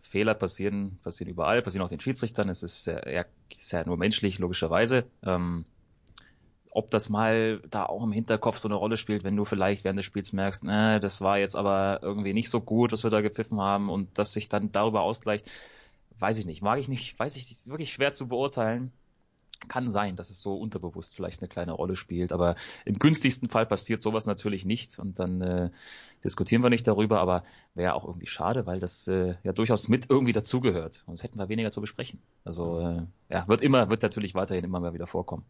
Fehler 0.02 0.34
passieren, 0.34 1.00
passieren 1.04 1.32
überall, 1.32 1.62
passieren 1.62 1.86
auch 1.86 1.90
den 1.90 2.00
Schiedsrichtern. 2.00 2.50
Es 2.50 2.64
ist 2.64 2.88
ja, 2.88 3.26
ist 3.56 3.72
ja 3.72 3.86
nur 3.86 3.98
menschlich, 3.98 4.40
logischerweise. 4.40 5.06
Ähm, 5.24 5.66
ob 6.72 6.92
das 6.92 7.10
mal 7.10 7.62
da 7.70 7.86
auch 7.86 8.04
im 8.04 8.12
Hinterkopf 8.12 8.60
so 8.60 8.68
eine 8.68 8.76
Rolle 8.76 8.98
spielt, 8.98 9.24
wenn 9.24 9.36
du 9.36 9.46
vielleicht 9.46 9.84
während 9.84 9.98
des 9.98 10.06
Spiels 10.06 10.34
merkst, 10.34 10.66
äh, 10.66 11.00
das 11.00 11.22
war 11.22 11.40
jetzt 11.40 11.56
aber 11.56 12.00
irgendwie 12.02 12.34
nicht 12.34 12.50
so 12.50 12.62
gut, 12.62 12.92
was 12.92 13.04
wir 13.04 13.10
da 13.10 13.22
gepfiffen 13.22 13.60
haben 13.60 13.90
und 13.90 14.20
das 14.20 14.34
sich 14.34 14.50
dann 14.50 14.72
darüber 14.72 15.02
ausgleicht, 15.02 15.50
weiß 16.20 16.38
ich 16.38 16.46
nicht, 16.46 16.62
mag 16.62 16.80
ich 16.80 16.88
nicht, 16.88 17.18
weiß 17.18 17.36
ich 17.36 17.50
nicht, 17.50 17.68
wirklich 17.68 17.94
schwer 17.94 18.12
zu 18.12 18.28
beurteilen 18.28 18.92
kann 19.68 19.90
sein, 19.90 20.16
dass 20.16 20.30
es 20.30 20.42
so 20.42 20.56
unterbewusst 20.56 21.16
vielleicht 21.16 21.42
eine 21.42 21.50
kleine 21.50 21.74
Rolle 21.74 21.96
spielt, 21.96 22.32
aber 22.32 22.56
im 22.86 23.00
günstigsten 23.00 23.50
Fall 23.50 23.66
passiert 23.66 24.02
sowas 24.02 24.26
natürlich 24.26 24.66
nicht 24.66 24.98
und 25.00 25.20
dann 25.20 25.42
äh, 25.42 25.70
diskutieren 26.24 26.64
wir 26.64 26.70
nicht 26.70 26.88
darüber, 26.88 27.20
aber 27.20 27.44
wäre 27.76 27.94
auch 27.94 28.06
irgendwie 28.06 28.28
schade, 28.28 28.66
weil 28.66 28.80
das 28.80 29.08
äh, 29.08 29.36
ja 29.44 29.54
durchaus 29.54 29.88
mit 29.88 30.10
irgendwie 30.10 30.34
dazugehört. 30.34 31.04
Sonst 31.06 31.24
hätten 31.24 31.40
wir 31.40 31.50
weniger 31.50 31.72
zu 31.72 31.82
besprechen. 31.82 32.20
Also 32.44 32.80
äh, 32.80 33.02
ja, 33.34 33.48
wird 33.48 33.62
immer, 33.62 33.90
wird 33.90 34.04
natürlich 34.04 34.36
weiterhin 34.36 34.64
immer 34.64 34.80
mal 34.80 34.94
wieder 34.94 35.08
vorkommen. 35.08 35.44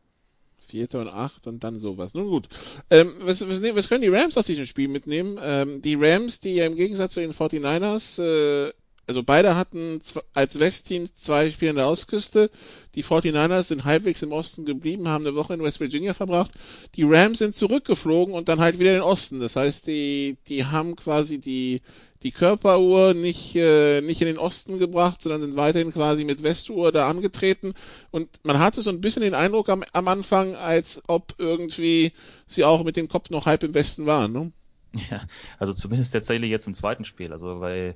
Vierter 0.59 0.99
und 0.99 1.07
acht 1.07 1.47
und 1.47 1.63
dann 1.63 1.79
sowas. 1.79 2.13
Nun 2.13 2.27
gut. 2.27 2.49
Ähm, 2.89 3.13
was, 3.21 3.47
was, 3.47 3.61
was 3.61 3.87
können 3.87 4.01
die 4.01 4.09
Rams 4.09 4.37
aus 4.37 4.47
diesem 4.47 4.65
Spiel 4.65 4.89
mitnehmen? 4.89 5.39
Ähm, 5.41 5.81
die 5.81 5.95
Rams, 5.95 6.41
die 6.41 6.55
ja 6.55 6.65
im 6.65 6.75
Gegensatz 6.75 7.13
zu 7.13 7.21
den 7.21 7.33
49ers 7.33 8.21
äh, 8.21 8.73
also 9.07 9.23
beide 9.23 9.55
hatten 9.55 10.01
als 10.33 10.59
Westteams 10.59 11.15
zwei 11.15 11.49
Spiele 11.49 11.71
an 11.71 11.77
der 11.77 11.87
Ostküste. 11.87 12.51
Die 12.93 13.05
49ers 13.05 13.63
sind 13.63 13.85
halbwegs 13.85 14.21
im 14.21 14.33
Osten 14.33 14.65
geblieben, 14.65 15.07
haben 15.07 15.25
eine 15.25 15.35
Woche 15.35 15.53
in 15.53 15.63
West 15.63 15.79
Virginia 15.79 16.13
verbracht. 16.13 16.51
Die 16.95 17.03
Rams 17.03 17.39
sind 17.39 17.55
zurückgeflogen 17.55 18.33
und 18.33 18.49
dann 18.49 18.59
halt 18.59 18.79
wieder 18.79 18.89
in 18.89 18.97
den 18.97 19.03
Osten. 19.03 19.39
Das 19.39 19.55
heißt, 19.55 19.87
die, 19.87 20.37
die 20.47 20.65
haben 20.65 20.97
quasi 20.97 21.39
die, 21.39 21.81
die 22.23 22.31
Körperuhr 22.31 23.13
nicht, 23.13 23.55
äh, 23.55 24.01
nicht 24.01 24.19
in 24.21 24.27
den 24.27 24.37
Osten 24.37 24.77
gebracht, 24.77 25.21
sondern 25.21 25.39
sind 25.41 25.55
weiterhin 25.55 25.93
quasi 25.93 26.25
mit 26.25 26.43
Westuhr 26.43 26.91
da 26.91 27.09
angetreten. 27.09 27.75
Und 28.11 28.27
man 28.43 28.59
hatte 28.59 28.81
so 28.81 28.89
ein 28.89 28.99
bisschen 28.99 29.21
den 29.21 29.35
Eindruck 29.35 29.69
am, 29.69 29.83
am 29.93 30.07
Anfang, 30.09 30.55
als 30.55 31.01
ob 31.07 31.33
irgendwie 31.37 32.11
sie 32.45 32.65
auch 32.65 32.83
mit 32.83 32.97
dem 32.97 33.07
Kopf 33.07 33.29
noch 33.29 33.45
halb 33.45 33.63
im 33.63 33.73
Westen 33.73 34.05
waren. 34.05 34.33
Ne? 34.33 34.51
Ja, 35.11 35.21
also 35.59 35.73
zumindest 35.73 36.13
tatsächlich 36.13 36.49
jetzt 36.49 36.67
im 36.67 36.73
zweiten 36.73 37.03
Spiel. 37.03 37.31
Also 37.31 37.59
weil 37.59 37.95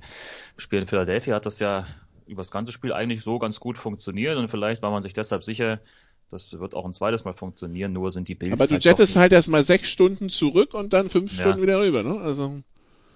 im 0.54 0.60
Spiel 0.60 0.80
in 0.80 0.86
Philadelphia 0.86 1.34
hat 1.34 1.46
das 1.46 1.58
ja 1.58 1.86
über 2.26 2.40
das 2.40 2.50
ganze 2.50 2.72
Spiel 2.72 2.92
eigentlich 2.92 3.22
so 3.22 3.38
ganz 3.38 3.60
gut 3.60 3.76
funktioniert 3.76 4.36
und 4.36 4.48
vielleicht 4.48 4.82
war 4.82 4.90
man 4.90 5.02
sich 5.02 5.12
deshalb 5.12 5.42
sicher, 5.42 5.80
das 6.30 6.58
wird 6.58 6.74
auch 6.74 6.84
ein 6.84 6.92
zweites 6.92 7.24
Mal 7.24 7.34
funktionieren, 7.34 7.92
nur 7.92 8.10
sind 8.10 8.28
die 8.28 8.34
Bills. 8.34 8.54
Aber 8.54 8.66
du 8.66 8.74
halt 8.74 8.84
jettest 8.84 9.16
halt 9.16 9.32
erstmal 9.32 9.62
sechs 9.62 9.88
Stunden 9.88 10.30
zurück 10.30 10.74
und 10.74 10.92
dann 10.92 11.08
fünf 11.08 11.32
ja. 11.32 11.40
Stunden 11.40 11.62
wieder 11.62 11.80
rüber, 11.80 12.02
ne? 12.02 12.20
Also. 12.20 12.62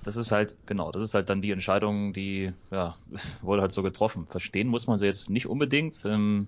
Das 0.05 0.17
ist 0.17 0.31
halt, 0.33 0.57
genau, 0.67 0.93
das 0.93 1.03
ist 1.03 1.15
halt 1.15 1.31
dann 1.31 1.41
die 1.41 1.51
Entscheidung, 1.51 2.13
die, 2.13 2.53
ja, 2.71 2.97
wurde 3.43 3.63
halt 3.63 3.73
so 3.73 3.83
getroffen. 3.83 4.27
Verstehen 4.27 4.69
muss 4.69 4.87
man 4.87 4.99
sie 4.99 5.07
jetzt 5.07 5.31
nicht 5.31 5.47
unbedingt. 5.47 6.05
Ähm, 6.05 6.47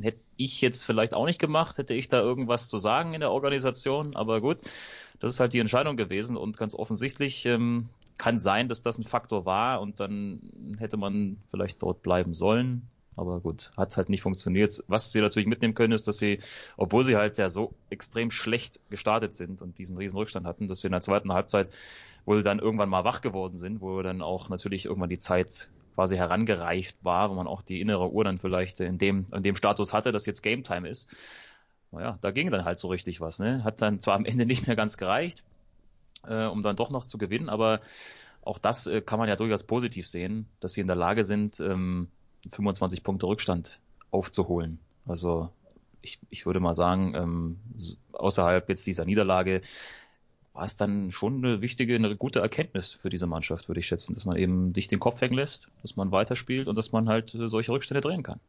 hätte 0.00 0.20
ich 0.36 0.60
jetzt 0.60 0.84
vielleicht 0.84 1.14
auch 1.14 1.26
nicht 1.26 1.38
gemacht, 1.38 1.78
hätte 1.78 1.94
ich 1.94 2.08
da 2.08 2.20
irgendwas 2.20 2.68
zu 2.68 2.78
sagen 2.78 3.14
in 3.14 3.20
der 3.20 3.30
Organisation, 3.30 4.16
aber 4.16 4.40
gut, 4.40 4.58
das 5.20 5.32
ist 5.32 5.40
halt 5.40 5.52
die 5.52 5.58
Entscheidung 5.58 5.96
gewesen 5.96 6.36
und 6.36 6.58
ganz 6.58 6.74
offensichtlich 6.74 7.46
ähm, 7.46 7.88
kann 8.18 8.38
sein, 8.38 8.68
dass 8.68 8.82
das 8.82 8.98
ein 8.98 9.04
Faktor 9.04 9.44
war 9.44 9.80
und 9.80 10.00
dann 10.00 10.40
hätte 10.78 10.96
man 10.96 11.38
vielleicht 11.50 11.82
dort 11.82 12.02
bleiben 12.02 12.34
sollen. 12.34 12.88
Aber 13.16 13.40
gut, 13.40 13.70
hat 13.76 13.96
halt 13.96 14.10
nicht 14.10 14.20
funktioniert. 14.20 14.84
Was 14.88 15.10
sie 15.10 15.20
natürlich 15.20 15.46
mitnehmen 15.46 15.74
können, 15.74 15.94
ist, 15.94 16.06
dass 16.06 16.18
sie, 16.18 16.38
obwohl 16.76 17.02
sie 17.02 17.16
halt 17.16 17.38
ja 17.38 17.48
so 17.48 17.72
extrem 17.88 18.30
schlecht 18.30 18.80
gestartet 18.90 19.34
sind 19.34 19.62
und 19.62 19.78
diesen 19.78 19.96
riesen 19.96 20.18
Rückstand 20.18 20.46
hatten, 20.46 20.68
dass 20.68 20.82
sie 20.82 20.88
in 20.88 20.92
der 20.92 21.00
zweiten 21.00 21.32
Halbzeit, 21.32 21.70
wo 22.26 22.36
sie 22.36 22.42
dann 22.42 22.58
irgendwann 22.58 22.90
mal 22.90 23.04
wach 23.04 23.22
geworden 23.22 23.56
sind, 23.56 23.80
wo 23.80 24.02
dann 24.02 24.20
auch 24.20 24.50
natürlich 24.50 24.84
irgendwann 24.84 25.08
die 25.08 25.18
Zeit 25.18 25.70
quasi 25.94 26.16
herangereicht 26.16 26.98
war, 27.02 27.30
wo 27.30 27.34
man 27.34 27.46
auch 27.46 27.62
die 27.62 27.80
innere 27.80 28.10
Uhr 28.10 28.24
dann 28.24 28.38
vielleicht 28.38 28.80
in 28.80 28.98
dem, 28.98 29.26
in 29.32 29.42
dem 29.42 29.56
Status 29.56 29.94
hatte, 29.94 30.12
dass 30.12 30.26
jetzt 30.26 30.42
Game 30.42 30.62
Time 30.62 30.86
ist. 30.86 31.08
Naja, 31.92 32.18
da 32.20 32.30
ging 32.30 32.50
dann 32.50 32.64
halt 32.64 32.78
so 32.78 32.88
richtig 32.88 33.20
was, 33.20 33.38
ne? 33.38 33.64
Hat 33.64 33.80
dann 33.80 34.00
zwar 34.00 34.14
am 34.14 34.24
Ende 34.24 34.46
nicht 34.46 34.66
mehr 34.66 34.76
ganz 34.76 34.96
gereicht, 34.96 35.44
äh, 36.26 36.44
um 36.44 36.62
dann 36.62 36.76
doch 36.76 36.90
noch 36.90 37.04
zu 37.04 37.18
gewinnen, 37.18 37.48
aber 37.48 37.80
auch 38.42 38.58
das 38.58 38.86
äh, 38.86 39.00
kann 39.00 39.18
man 39.18 39.28
ja 39.28 39.36
durchaus 39.36 39.64
positiv 39.64 40.06
sehen, 40.06 40.46
dass 40.60 40.74
sie 40.74 40.80
in 40.80 40.86
der 40.86 40.96
Lage 40.96 41.24
sind, 41.24 41.60
ähm, 41.60 42.08
25 42.50 43.02
Punkte 43.02 43.26
Rückstand 43.26 43.80
aufzuholen. 44.10 44.78
Also 45.06 45.50
ich, 46.00 46.18
ich 46.30 46.46
würde 46.46 46.60
mal 46.60 46.74
sagen, 46.74 47.14
ähm, 47.14 47.58
außerhalb 48.12 48.68
jetzt 48.68 48.86
dieser 48.86 49.04
Niederlage 49.04 49.62
war 50.52 50.64
es 50.64 50.76
dann 50.76 51.10
schon 51.12 51.44
eine 51.44 51.60
wichtige, 51.60 51.94
eine 51.96 52.16
gute 52.16 52.40
Erkenntnis 52.40 52.92
für 52.92 53.10
diese 53.10 53.26
Mannschaft, 53.26 53.68
würde 53.68 53.80
ich 53.80 53.86
schätzen, 53.86 54.14
dass 54.14 54.24
man 54.24 54.36
eben 54.36 54.72
nicht 54.72 54.90
den 54.90 55.00
Kopf 55.00 55.20
hängen 55.20 55.34
lässt, 55.34 55.68
dass 55.82 55.96
man 55.96 56.12
weiterspielt 56.12 56.66
und 56.66 56.78
dass 56.78 56.92
man 56.92 57.08
halt 57.08 57.36
solche 57.38 57.72
Rückstände 57.72 58.00
drehen 58.00 58.22
kann. 58.22 58.40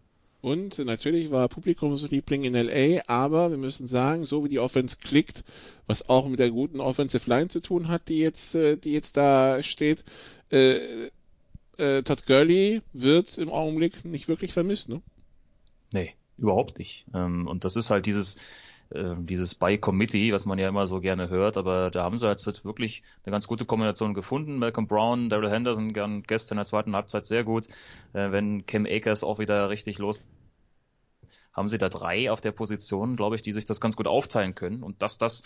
Und 0.47 0.79
natürlich 0.79 1.29
war 1.29 1.49
Publikumsliebling 1.49 2.45
in 2.45 2.53
LA, 2.53 3.01
aber 3.07 3.49
wir 3.49 3.57
müssen 3.57 3.85
sagen, 3.85 4.25
so 4.25 4.45
wie 4.45 4.47
die 4.47 4.59
Offense 4.59 4.95
klickt, 4.95 5.43
was 5.87 6.07
auch 6.07 6.29
mit 6.29 6.39
der 6.39 6.51
guten 6.51 6.79
Offensive 6.79 7.29
Line 7.29 7.49
zu 7.49 7.59
tun 7.59 7.89
hat, 7.89 8.07
die 8.07 8.19
jetzt, 8.19 8.55
äh, 8.55 8.77
die 8.77 8.93
jetzt 8.93 9.17
da 9.17 9.61
steht, 9.61 10.05
äh, 10.49 11.09
äh, 11.77 12.01
Todd 12.01 12.25
Gurley 12.27 12.81
wird 12.93 13.37
im 13.37 13.49
Augenblick 13.49 14.05
nicht 14.05 14.29
wirklich 14.29 14.53
vermisst, 14.53 14.87
ne? 14.87 15.01
Nee, 15.91 16.13
überhaupt 16.37 16.79
nicht. 16.79 17.05
Ähm, 17.13 17.45
und 17.45 17.65
das 17.65 17.75
ist 17.75 17.89
halt 17.89 18.05
dieses, 18.05 18.37
äh, 18.91 19.15
dieses 19.17 19.55
By 19.55 19.77
Committee, 19.77 20.33
was 20.33 20.45
man 20.45 20.57
ja 20.59 20.67
immer 20.69 20.87
so 20.87 20.99
gerne 20.99 21.29
hört, 21.29 21.57
aber 21.57 21.91
da 21.91 22.03
haben 22.03 22.17
sie 22.17 22.27
jetzt 22.27 22.65
wirklich 22.65 23.03
eine 23.23 23.31
ganz 23.31 23.47
gute 23.47 23.65
Kombination 23.65 24.13
gefunden. 24.13 24.57
Malcolm 24.57 24.87
Brown, 24.87 25.29
Daryl 25.29 25.49
Henderson 25.49 25.93
gestern 26.23 26.55
in 26.55 26.59
der 26.59 26.65
zweiten 26.65 26.95
Halbzeit 26.95 27.25
sehr 27.25 27.43
gut. 27.43 27.67
Äh, 28.13 28.31
wenn 28.31 28.65
Cam 28.65 28.85
Akers 28.85 29.23
auch 29.23 29.39
wieder 29.39 29.69
richtig 29.69 29.99
los 29.99 30.27
haben 31.57 31.67
sie 31.67 31.79
da 31.79 31.89
drei 31.89 32.31
auf 32.31 32.39
der 32.39 32.51
Position, 32.51 33.15
glaube 33.15 33.35
ich, 33.35 33.41
die 33.41 33.51
sich 33.51 33.65
das 33.65 33.81
ganz 33.81 33.97
gut 33.97 34.05
aufteilen 34.05 34.53
können. 34.53 34.83
Und 34.83 35.01
dass 35.01 35.17
das 35.17 35.41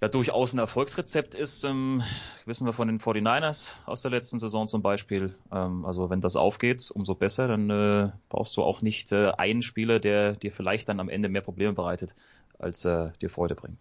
ja 0.00 0.08
durchaus 0.08 0.52
ein 0.52 0.58
Erfolgsrezept 0.58 1.34
ist, 1.34 1.64
ähm, 1.64 2.02
wissen 2.44 2.66
wir 2.66 2.72
von 2.72 2.88
den 2.88 2.98
49ers 2.98 3.86
aus 3.86 4.02
der 4.02 4.10
letzten 4.10 4.38
Saison 4.38 4.66
zum 4.66 4.82
Beispiel. 4.82 5.34
Ähm, 5.52 5.84
also 5.84 6.10
wenn 6.10 6.20
das 6.20 6.36
aufgeht, 6.36 6.90
umso 6.90 7.14
besser, 7.14 7.48
dann 7.48 7.70
äh, 7.70 8.10
brauchst 8.28 8.56
du 8.56 8.62
auch 8.62 8.82
nicht 8.82 9.12
äh, 9.12 9.30
einen 9.32 9.62
Spieler, 9.62 9.98
der 9.98 10.36
dir 10.36 10.52
vielleicht 10.52 10.88
dann 10.88 11.00
am 11.00 11.08
Ende 11.08 11.28
mehr 11.28 11.42
Probleme 11.42 11.72
bereitet, 11.72 12.14
als 12.60 12.84
äh, 12.84 13.10
dir 13.20 13.30
Freude 13.30 13.54
bringt. 13.54 13.80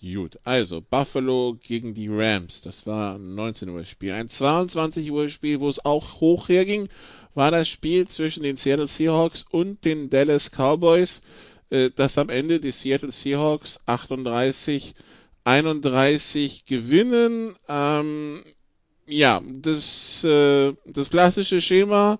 Gut, 0.00 0.38
also 0.42 0.80
Buffalo 0.80 1.56
gegen 1.62 1.94
die 1.94 2.08
Rams, 2.08 2.62
das 2.62 2.86
war 2.86 3.14
ein 3.14 3.34
19 3.36 3.68
Uhr 3.68 3.84
Spiel. 3.84 4.12
Ein 4.12 4.28
22 4.28 5.10
Uhr 5.12 5.28
Spiel, 5.28 5.60
wo 5.60 5.68
es 5.68 5.84
auch 5.84 6.20
hoch 6.20 6.48
herging, 6.48 6.88
war 7.34 7.50
das 7.50 7.68
Spiel 7.68 8.08
zwischen 8.08 8.42
den 8.42 8.56
Seattle 8.56 8.88
Seahawks 8.88 9.44
und 9.48 9.84
den 9.84 10.10
Dallas 10.10 10.50
Cowboys, 10.50 11.22
äh, 11.70 11.90
das 11.94 12.18
am 12.18 12.30
Ende 12.30 12.58
die 12.58 12.72
Seattle 12.72 13.12
Seahawks 13.12 13.78
38 13.86 14.94
31 15.44 16.64
gewinnen. 16.64 17.56
Ähm, 17.68 18.42
ja, 19.06 19.40
das, 19.44 20.24
äh, 20.24 20.74
das 20.86 21.10
klassische 21.10 21.60
Schema. 21.60 22.18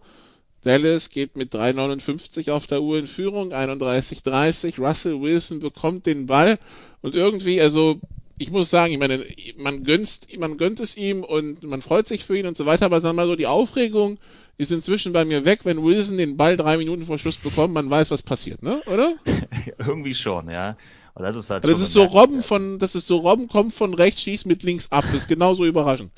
Dallas 0.63 1.11
geht 1.11 1.37
mit 1.37 1.55
3,59 1.55 2.51
auf 2.51 2.67
der 2.67 2.83
Uhr 2.83 2.99
in 2.99 3.07
Führung, 3.07 3.53
31-30. 3.53 4.81
Russell 4.81 5.21
Wilson 5.21 5.61
bekommt 5.61 6.07
den 6.07 6.27
Ball 6.27 6.59
und 7.01 7.15
irgendwie, 7.15 7.61
also 7.61 8.01
ich 8.39 8.51
muss 8.51 8.71
sagen, 8.71 8.93
ich 8.93 8.99
meine, 8.99 9.25
man 9.59 9.85
gönnt, 9.85 10.39
man 10.39 10.57
gönnt 10.57 10.81
es 10.81 10.97
ihm 10.97 11.23
und 11.25 11.63
man 11.63 11.83
freut 11.83 12.09
sich 12.09 12.25
für 12.25 12.37
ihn 12.37 12.47
und 12.47 12.57
so 12.57 12.67
weiter, 12.67 12.87
aber 12.87 13.01
sagen 13.01 13.17
wir 13.17 13.23
mal 13.23 13.29
so, 13.29 13.37
die 13.37 13.47
Aufregung 13.47 14.19
ist 14.59 14.73
inzwischen 14.73 15.13
bei 15.13 15.25
mir 15.25 15.45
weg, 15.45 15.61
wenn 15.65 15.83
Wilson 15.83 16.17
den 16.17 16.37
Ball 16.37 16.57
drei 16.57 16.77
Minuten 16.77 17.07
vor 17.07 17.19
Schluss 17.19 17.37
bekommt, 17.37 17.75
man 17.75 17.91
weiß, 17.91 18.11
was 18.11 18.23
passiert, 18.23 18.63
ne? 18.63 18.83
Oder? 18.87 19.15
Irgendwie 19.79 20.15
schon, 20.15 20.49
ja. 20.49 20.77
Und 21.15 21.25
das 21.25 21.37
ist 21.37 21.51
halt 21.51 21.65
also 21.65 21.75
das 21.75 21.83
ist 21.83 21.93
so 21.93 22.05
Robben 22.05 22.43
von, 22.43 22.79
das 22.79 22.95
ist 22.95 23.07
so 23.07 23.19
Robben 23.19 23.49
kommt 23.49 23.75
von 23.75 23.95
rechts, 23.95 24.23
schießt 24.23 24.47
mit 24.47 24.63
links 24.63 24.91
ab. 24.91 25.05
Das 25.07 25.23
ist 25.23 25.29
genauso 25.29 25.65
überraschend. 25.65 26.11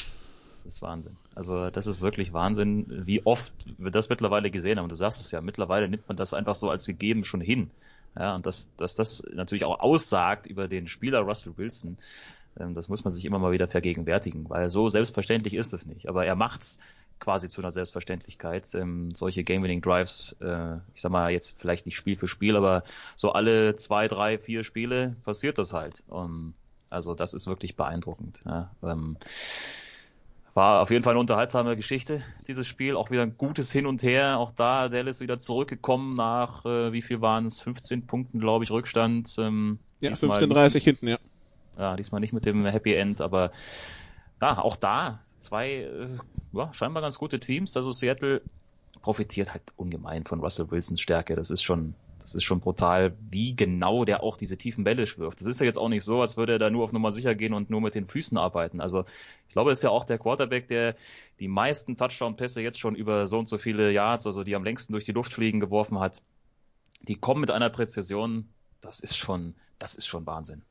Das 0.64 0.74
ist 0.74 0.82
Wahnsinn. 0.82 1.16
Also 1.34 1.70
das 1.70 1.86
ist 1.86 2.00
wirklich 2.00 2.32
Wahnsinn, 2.32 3.02
wie 3.06 3.24
oft 3.26 3.52
wir 3.78 3.90
das 3.90 4.08
mittlerweile 4.08 4.50
gesehen 4.50 4.78
haben. 4.78 4.88
Du 4.88 4.94
sagst 4.94 5.20
es 5.20 5.30
ja, 5.30 5.40
mittlerweile 5.40 5.88
nimmt 5.88 6.06
man 6.08 6.16
das 6.16 6.34
einfach 6.34 6.54
so 6.54 6.70
als 6.70 6.86
gegeben 6.86 7.24
schon 7.24 7.40
hin. 7.40 7.70
Ja, 8.16 8.36
und 8.36 8.46
dass, 8.46 8.74
dass 8.76 8.94
das 8.94 9.24
natürlich 9.32 9.64
auch 9.64 9.80
aussagt 9.80 10.46
über 10.46 10.68
den 10.68 10.86
Spieler 10.86 11.20
Russell 11.20 11.54
Wilson, 11.56 11.98
ähm, 12.58 12.74
das 12.74 12.88
muss 12.88 13.04
man 13.04 13.12
sich 13.12 13.24
immer 13.24 13.40
mal 13.40 13.52
wieder 13.52 13.66
vergegenwärtigen, 13.66 14.48
weil 14.48 14.68
so 14.68 14.88
selbstverständlich 14.88 15.54
ist 15.54 15.72
es 15.72 15.86
nicht. 15.86 16.08
Aber 16.08 16.24
er 16.24 16.36
macht's 16.36 16.78
quasi 17.18 17.48
zu 17.48 17.60
einer 17.60 17.70
Selbstverständlichkeit. 17.70 18.72
Ähm, 18.74 19.14
solche 19.14 19.44
Game-Winning-Drives, 19.44 20.36
äh, 20.40 20.76
ich 20.94 21.00
sag 21.00 21.10
mal 21.10 21.30
jetzt 21.30 21.60
vielleicht 21.60 21.86
nicht 21.86 21.96
Spiel 21.96 22.16
für 22.16 22.28
Spiel, 22.28 22.56
aber 22.56 22.82
so 23.16 23.32
alle 23.32 23.76
zwei, 23.76 24.08
drei, 24.08 24.38
vier 24.38 24.62
Spiele 24.64 25.16
passiert 25.24 25.58
das 25.58 25.72
halt. 25.72 26.04
Um, 26.08 26.54
also 26.90 27.14
das 27.14 27.34
ist 27.34 27.46
wirklich 27.46 27.76
beeindruckend. 27.76 28.42
Ja. 28.44 28.70
War 30.54 30.82
auf 30.82 30.90
jeden 30.90 31.02
Fall 31.02 31.12
eine 31.12 31.20
unterhaltsame 31.20 31.74
Geschichte, 31.74 32.22
dieses 32.46 32.68
Spiel. 32.68 32.94
Auch 32.94 33.10
wieder 33.10 33.22
ein 33.22 33.36
gutes 33.36 33.72
Hin 33.72 33.86
und 33.86 34.04
Her. 34.04 34.38
Auch 34.38 34.52
da 34.52 34.88
Dallas 34.88 35.20
wieder 35.20 35.38
zurückgekommen 35.38 36.14
nach, 36.14 36.64
äh, 36.64 36.92
wie 36.92 37.02
viel 37.02 37.20
waren 37.20 37.46
es? 37.46 37.60
15 37.60 38.06
Punkten, 38.06 38.38
glaube 38.38 38.62
ich, 38.62 38.70
Rückstand. 38.70 39.34
Ähm, 39.38 39.80
ja, 40.00 40.12
15:30 40.12 40.78
hinten, 40.78 41.08
ja. 41.08 41.18
Ja, 41.76 41.96
diesmal 41.96 42.20
nicht 42.20 42.32
mit 42.32 42.46
dem 42.46 42.64
Happy 42.66 42.94
End, 42.94 43.20
aber 43.20 43.50
ja, 44.40 44.58
auch 44.58 44.76
da 44.76 45.20
zwei 45.40 45.72
äh, 45.72 46.08
ja, 46.52 46.72
scheinbar 46.72 47.02
ganz 47.02 47.18
gute 47.18 47.40
Teams. 47.40 47.76
Also 47.76 47.90
Seattle 47.90 48.40
profitiert 49.02 49.52
halt 49.52 49.62
ungemein 49.76 50.24
von 50.24 50.40
Russell 50.40 50.70
Wilsons 50.70 51.00
Stärke. 51.00 51.34
Das 51.34 51.50
ist 51.50 51.62
schon, 51.62 51.94
das 52.24 52.34
ist 52.34 52.44
schon 52.44 52.60
brutal, 52.60 53.14
wie 53.30 53.54
genau 53.54 54.06
der 54.06 54.22
auch 54.22 54.38
diese 54.38 54.56
tiefen 54.56 54.82
Bälle 54.82 55.06
schwirft. 55.06 55.42
Das 55.42 55.46
ist 55.46 55.60
ja 55.60 55.66
jetzt 55.66 55.76
auch 55.76 55.90
nicht 55.90 56.04
so, 56.04 56.22
als 56.22 56.38
würde 56.38 56.54
er 56.54 56.58
da 56.58 56.70
nur 56.70 56.84
auf 56.84 56.92
Nummer 56.92 57.10
sicher 57.10 57.34
gehen 57.34 57.52
und 57.52 57.68
nur 57.68 57.82
mit 57.82 57.94
den 57.94 58.08
Füßen 58.08 58.38
arbeiten. 58.38 58.80
Also 58.80 59.04
ich 59.46 59.52
glaube, 59.52 59.70
es 59.70 59.78
ist 59.78 59.82
ja 59.82 59.90
auch 59.90 60.04
der 60.04 60.16
Quarterback, 60.16 60.66
der 60.68 60.96
die 61.38 61.48
meisten 61.48 61.98
Touchdown-Pässe 61.98 62.62
jetzt 62.62 62.80
schon 62.80 62.94
über 62.94 63.26
so 63.26 63.38
und 63.38 63.46
so 63.46 63.58
viele 63.58 63.92
Yards, 63.92 64.26
also 64.26 64.42
die 64.42 64.56
am 64.56 64.64
längsten 64.64 64.94
durch 64.94 65.04
die 65.04 65.12
Luft 65.12 65.34
fliegen, 65.34 65.60
geworfen 65.60 65.98
hat. 65.98 66.22
Die 67.02 67.16
kommen 67.16 67.42
mit 67.42 67.50
einer 67.50 67.68
Präzision, 67.68 68.48
das 68.80 69.00
ist 69.00 69.18
schon, 69.18 69.54
das 69.78 69.94
ist 69.94 70.06
schon 70.06 70.24
Wahnsinn. 70.24 70.62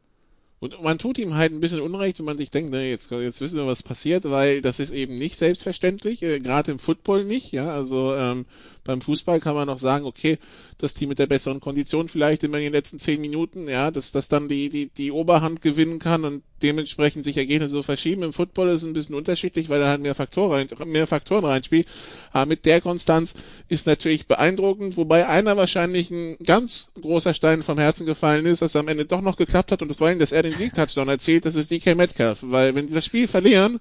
Und 0.59 0.81
man 0.81 0.97
tut 0.97 1.19
ihm 1.19 1.35
halt 1.35 1.51
ein 1.51 1.59
bisschen 1.59 1.81
Unrecht, 1.81 2.17
wenn 2.17 2.25
man 2.25 2.37
sich 2.37 2.49
denkt, 2.49 2.71
ne, 2.71 2.89
jetzt, 2.89 3.11
jetzt 3.11 3.41
wissen 3.41 3.57
wir, 3.57 3.67
was 3.67 3.83
passiert, 3.83 4.23
weil 4.23 4.61
das 4.61 4.79
ist 4.79 4.91
eben 4.91 5.19
nicht 5.19 5.35
selbstverständlich, 5.35 6.23
äh, 6.23 6.39
gerade 6.39 6.71
im 6.71 6.79
Football 6.79 7.25
nicht, 7.25 7.51
ja. 7.51 7.67
Also 7.67 8.15
ähm, 8.15 8.45
beim 8.83 9.01
Fußball 9.01 9.39
kann 9.39 9.55
man 9.55 9.67
noch 9.67 9.79
sagen, 9.79 10.05
okay, 10.05 10.37
das 10.77 10.93
Team 10.93 11.09
mit 11.09 11.19
der 11.19 11.27
besseren 11.27 11.59
Kondition 11.59 12.09
vielleicht 12.09 12.43
immer 12.43 12.57
in 12.57 12.65
den 12.65 12.73
letzten 12.73 12.99
zehn 12.99 13.21
Minuten, 13.21 13.69
ja, 13.69 13.91
dass 13.91 14.11
das 14.11 14.27
dann 14.27 14.49
die, 14.49 14.69
die, 14.69 14.89
die 14.89 15.11
Oberhand 15.11 15.61
gewinnen 15.61 15.99
kann 15.99 16.25
und 16.25 16.43
dementsprechend 16.61 17.23
sich 17.23 17.37
Ergebnisse 17.37 17.73
so 17.73 17.83
verschieben. 17.83 18.23
Im 18.23 18.33
Football 18.33 18.69
ist 18.69 18.81
es 18.81 18.87
ein 18.87 18.93
bisschen 18.93 19.15
unterschiedlich, 19.15 19.69
weil 19.69 19.79
da 19.79 19.87
halt 19.87 20.01
mehr 20.01 20.15
Faktoren, 20.15 20.67
mehr 20.85 21.07
Faktoren 21.07 21.45
reinspielt. 21.45 21.87
Aber 22.31 22.45
mit 22.45 22.65
der 22.65 22.81
Konstanz 22.81 23.33
ist 23.69 23.87
natürlich 23.87 24.27
beeindruckend, 24.27 24.97
wobei 24.97 25.27
einer 25.27 25.57
wahrscheinlich 25.57 26.11
ein 26.11 26.37
ganz 26.43 26.91
großer 27.01 27.33
Stein 27.33 27.63
vom 27.63 27.77
Herzen 27.77 28.05
gefallen 28.05 28.45
ist, 28.45 28.61
dass 28.61 28.75
am 28.75 28.87
Ende 28.87 29.05
doch 29.05 29.21
noch 29.21 29.37
geklappt 29.37 29.71
hat 29.71 29.81
und 29.81 29.89
das 29.89 30.01
ihn, 30.01 30.19
dass 30.19 30.31
er 30.31 30.43
den 30.43 30.53
Sieg-Touchdown 30.53 31.07
erzählt, 31.07 31.45
das 31.45 31.55
ist 31.55 31.71
DK 31.71 31.95
Metcalf, 31.95 32.39
weil 32.41 32.75
wenn 32.75 32.87
die 32.87 32.93
das 32.93 33.05
Spiel 33.05 33.27
verlieren, 33.27 33.79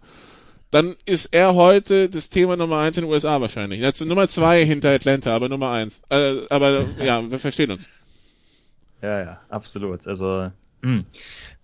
dann 0.73 0.97
ist 1.05 1.27
er 1.35 1.55
heute 1.55 2.09
das 2.09 2.31
Thema 2.31 2.57
Nummer 2.57 2.79
eins 2.79 2.97
in 2.97 3.05
den 3.05 3.13
USA 3.13 3.41
wahrscheinlich. 3.41 3.85
Also 3.85 4.07
Nummer 4.07 4.27
zwei 4.27 4.65
hinter 4.65 4.91
Atlanta, 4.91 5.37
aber 5.37 5.51
Nummer 5.51 5.71
eins. 5.71 6.01
Äh, 6.09 6.47
aber 6.49 6.89
ja, 7.05 7.31
wir 7.31 7.39
verstehen 7.39 7.71
uns. 7.71 7.89
Ja, 9.03 9.21
ja, 9.21 9.41
absolut. 9.51 10.09
Also 10.09 10.51
hm, 10.83 11.05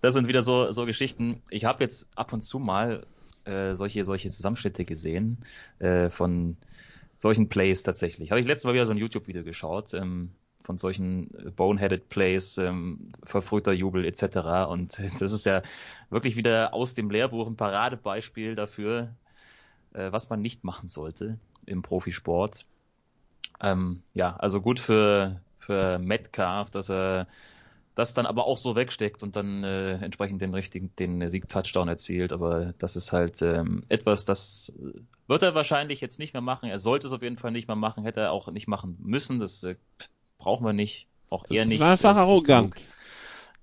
das 0.01 0.13
sind 0.13 0.27
wieder 0.27 0.43
so 0.43 0.71
so 0.71 0.85
Geschichten. 0.85 1.41
Ich 1.49 1.65
habe 1.65 1.83
jetzt 1.83 2.07
ab 2.15 2.33
und 2.33 2.41
zu 2.41 2.59
mal 2.59 3.03
äh, 3.45 3.73
solche 3.73 4.05
solche 4.05 4.29
Zusammenschnitte 4.29 4.85
gesehen 4.85 5.39
äh, 5.79 6.11
von 6.11 6.55
solchen 7.17 7.49
Plays 7.49 7.81
tatsächlich. 7.81 8.29
Habe 8.29 8.39
ich 8.39 8.45
letztes 8.45 8.65
Mal 8.65 8.75
wieder 8.75 8.85
so 8.85 8.91
ein 8.91 8.97
YouTube-Video 8.99 9.43
geschaut. 9.43 9.91
Ähm, 9.95 10.29
von 10.61 10.77
solchen 10.77 11.29
boneheaded 11.55 12.09
Plays, 12.09 12.57
ähm, 12.57 13.11
verfrühter 13.23 13.71
Jubel 13.71 14.05
etc. 14.05 14.69
Und 14.69 14.99
das 15.19 15.31
ist 15.31 15.45
ja 15.45 15.61
wirklich 16.09 16.35
wieder 16.35 16.73
aus 16.73 16.93
dem 16.93 17.09
Lehrbuch 17.09 17.47
ein 17.47 17.55
Paradebeispiel 17.55 18.55
dafür, 18.55 19.15
äh, 19.93 20.11
was 20.11 20.29
man 20.29 20.41
nicht 20.41 20.63
machen 20.63 20.87
sollte 20.87 21.39
im 21.65 21.81
Profisport. 21.81 22.65
Ähm, 23.61 24.01
ja, 24.13 24.35
also 24.37 24.61
gut 24.61 24.79
für, 24.79 25.41
für 25.57 25.99
Metcalf, 25.99 26.69
dass 26.71 26.89
er 26.89 27.27
das 27.99 28.13
dann 28.13 28.25
aber 28.25 28.45
auch 28.45 28.57
so 28.57 28.77
wegsteckt 28.77 29.23
und 29.23 29.35
dann 29.35 29.63
äh, 29.65 29.95
entsprechend 29.95 30.41
den 30.41 30.53
richtigen, 30.53 30.95
den 30.97 31.27
Sieg-Touchdown 31.27 31.89
erzielt. 31.89 32.31
Aber 32.31 32.73
das 32.77 32.95
ist 32.95 33.11
halt 33.11 33.41
ähm, 33.41 33.81
etwas, 33.89 34.23
das 34.23 34.71
wird 35.27 35.41
er 35.41 35.53
wahrscheinlich 35.53 35.99
jetzt 35.99 36.17
nicht 36.17 36.33
mehr 36.33 36.41
machen. 36.41 36.69
Er 36.69 36.79
sollte 36.79 37.07
es 37.07 37.13
auf 37.13 37.21
jeden 37.21 37.37
Fall 37.37 37.51
nicht 37.51 37.67
mehr 37.67 37.75
machen, 37.75 38.05
hätte 38.05 38.21
er 38.21 38.31
auch 38.31 38.49
nicht 38.51 38.67
machen 38.67 38.97
müssen. 39.01 39.39
Das 39.39 39.63
äh, 39.63 39.75
brauchen 40.39 40.65
wir 40.65 40.73
nicht, 40.73 41.07
auch 41.29 41.43
das 41.43 41.51
eher 41.51 41.65
nicht. 41.65 41.79
Das 41.79 41.85
war 41.85 41.91
einfach 41.91 42.15
arrogant. 42.15 42.75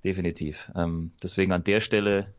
Definitiv. 0.04 0.70
Ähm, 0.76 1.10
deswegen 1.22 1.50
an 1.50 1.64
der 1.64 1.80
Stelle, 1.80 2.32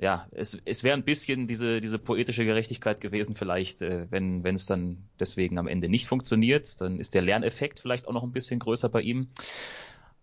ja, 0.00 0.26
es, 0.30 0.58
es 0.64 0.82
wäre 0.82 0.96
ein 0.96 1.04
bisschen 1.04 1.46
diese, 1.46 1.82
diese 1.82 1.98
poetische 1.98 2.46
Gerechtigkeit 2.46 3.02
gewesen, 3.02 3.34
vielleicht, 3.34 3.82
äh, 3.82 4.06
wenn 4.10 4.44
wenn 4.44 4.54
es 4.54 4.64
dann 4.64 5.04
deswegen 5.20 5.58
am 5.58 5.68
Ende 5.68 5.90
nicht 5.90 6.06
funktioniert, 6.06 6.80
dann 6.80 6.98
ist 6.98 7.14
der 7.14 7.20
Lerneffekt 7.20 7.80
vielleicht 7.80 8.08
auch 8.08 8.12
noch 8.14 8.22
ein 8.22 8.32
bisschen 8.32 8.60
größer 8.60 8.88
bei 8.88 9.02
ihm. 9.02 9.28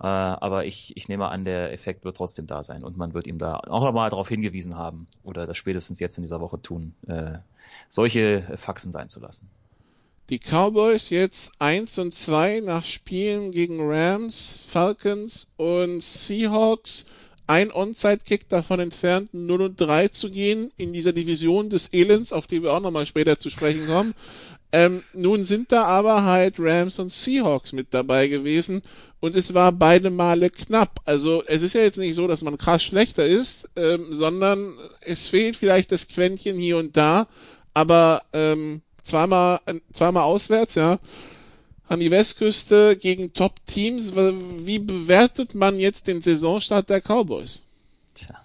Äh, 0.01 0.07
aber 0.07 0.65
ich, 0.65 0.95
ich 0.95 1.09
nehme 1.09 1.27
an, 1.27 1.43
der 1.43 1.73
Effekt 1.73 2.05
wird 2.05 2.17
trotzdem 2.17 2.47
da 2.47 2.63
sein 2.63 2.83
und 2.83 2.97
man 2.97 3.13
wird 3.13 3.27
ihm 3.27 3.37
da 3.37 3.57
auch 3.57 3.83
nochmal 3.83 4.09
darauf 4.09 4.29
hingewiesen 4.29 4.77
haben 4.77 5.07
oder 5.23 5.45
das 5.45 5.57
spätestens 5.57 5.99
jetzt 5.99 6.17
in 6.17 6.23
dieser 6.23 6.39
Woche 6.39 6.61
tun, 6.61 6.95
äh, 7.07 7.39
solche 7.89 8.41
Faxen 8.57 8.93
sein 8.93 9.09
zu 9.09 9.19
lassen. 9.19 9.49
Die 10.29 10.37
Cowboys 10.37 11.09
jetzt 11.09 11.53
1 11.57 11.97
und 11.97 12.13
2 12.13 12.59
nach 12.59 12.85
Spielen 12.85 13.51
gegen 13.51 13.79
Rams, 13.81 14.63
Falcons 14.67 15.47
und 15.57 16.03
Seahawks. 16.03 17.07
Ein 17.47 17.71
Onside-Kick 17.71 18.47
davon 18.47 18.79
entfernt, 18.79 19.33
0 19.33 19.61
und 19.63 19.81
3 19.81 20.09
zu 20.09 20.29
gehen 20.29 20.71
in 20.77 20.93
dieser 20.93 21.13
Division 21.13 21.71
des 21.71 21.91
Elends, 21.93 22.31
auf 22.31 22.45
die 22.45 22.61
wir 22.61 22.73
auch 22.73 22.79
nochmal 22.79 23.07
später 23.07 23.39
zu 23.39 23.49
sprechen 23.49 23.87
kommen. 23.87 24.13
Ähm, 24.71 25.03
nun 25.13 25.45
sind 25.45 25.71
da 25.71 25.85
aber 25.85 26.23
halt 26.23 26.57
Rams 26.59 26.99
und 26.99 27.11
Seahawks 27.11 27.73
mit 27.73 27.87
dabei 27.89 28.27
gewesen 28.27 28.83
und 29.19 29.35
es 29.35 29.55
war 29.55 29.71
beide 29.71 30.11
Male 30.11 30.51
knapp. 30.51 31.01
Also 31.05 31.43
es 31.47 31.63
ist 31.63 31.73
ja 31.73 31.81
jetzt 31.81 31.97
nicht 31.97 32.13
so, 32.13 32.27
dass 32.27 32.43
man 32.43 32.59
krass 32.59 32.83
schlechter 32.83 33.25
ist, 33.25 33.67
ähm, 33.75 34.13
sondern 34.13 34.77
es 35.01 35.27
fehlt 35.27 35.55
vielleicht 35.55 35.91
das 35.91 36.07
Quäntchen 36.07 36.55
hier 36.59 36.77
und 36.77 36.95
da, 36.95 37.27
aber 37.73 38.21
ähm, 38.31 38.83
zweimal, 39.09 39.59
zweimal 39.91 40.23
auswärts, 40.23 40.75
ja, 40.75 40.99
an 41.87 41.99
die 41.99 42.11
Westküste 42.11 42.95
gegen 42.95 43.33
Top-Teams. 43.33 44.15
Wie 44.15 44.79
bewertet 44.79 45.55
man 45.55 45.79
jetzt 45.79 46.07
den 46.07 46.21
Saisonstart 46.21 46.89
der 46.89 47.01
Cowboys? 47.01 47.63
Tja, 48.15 48.35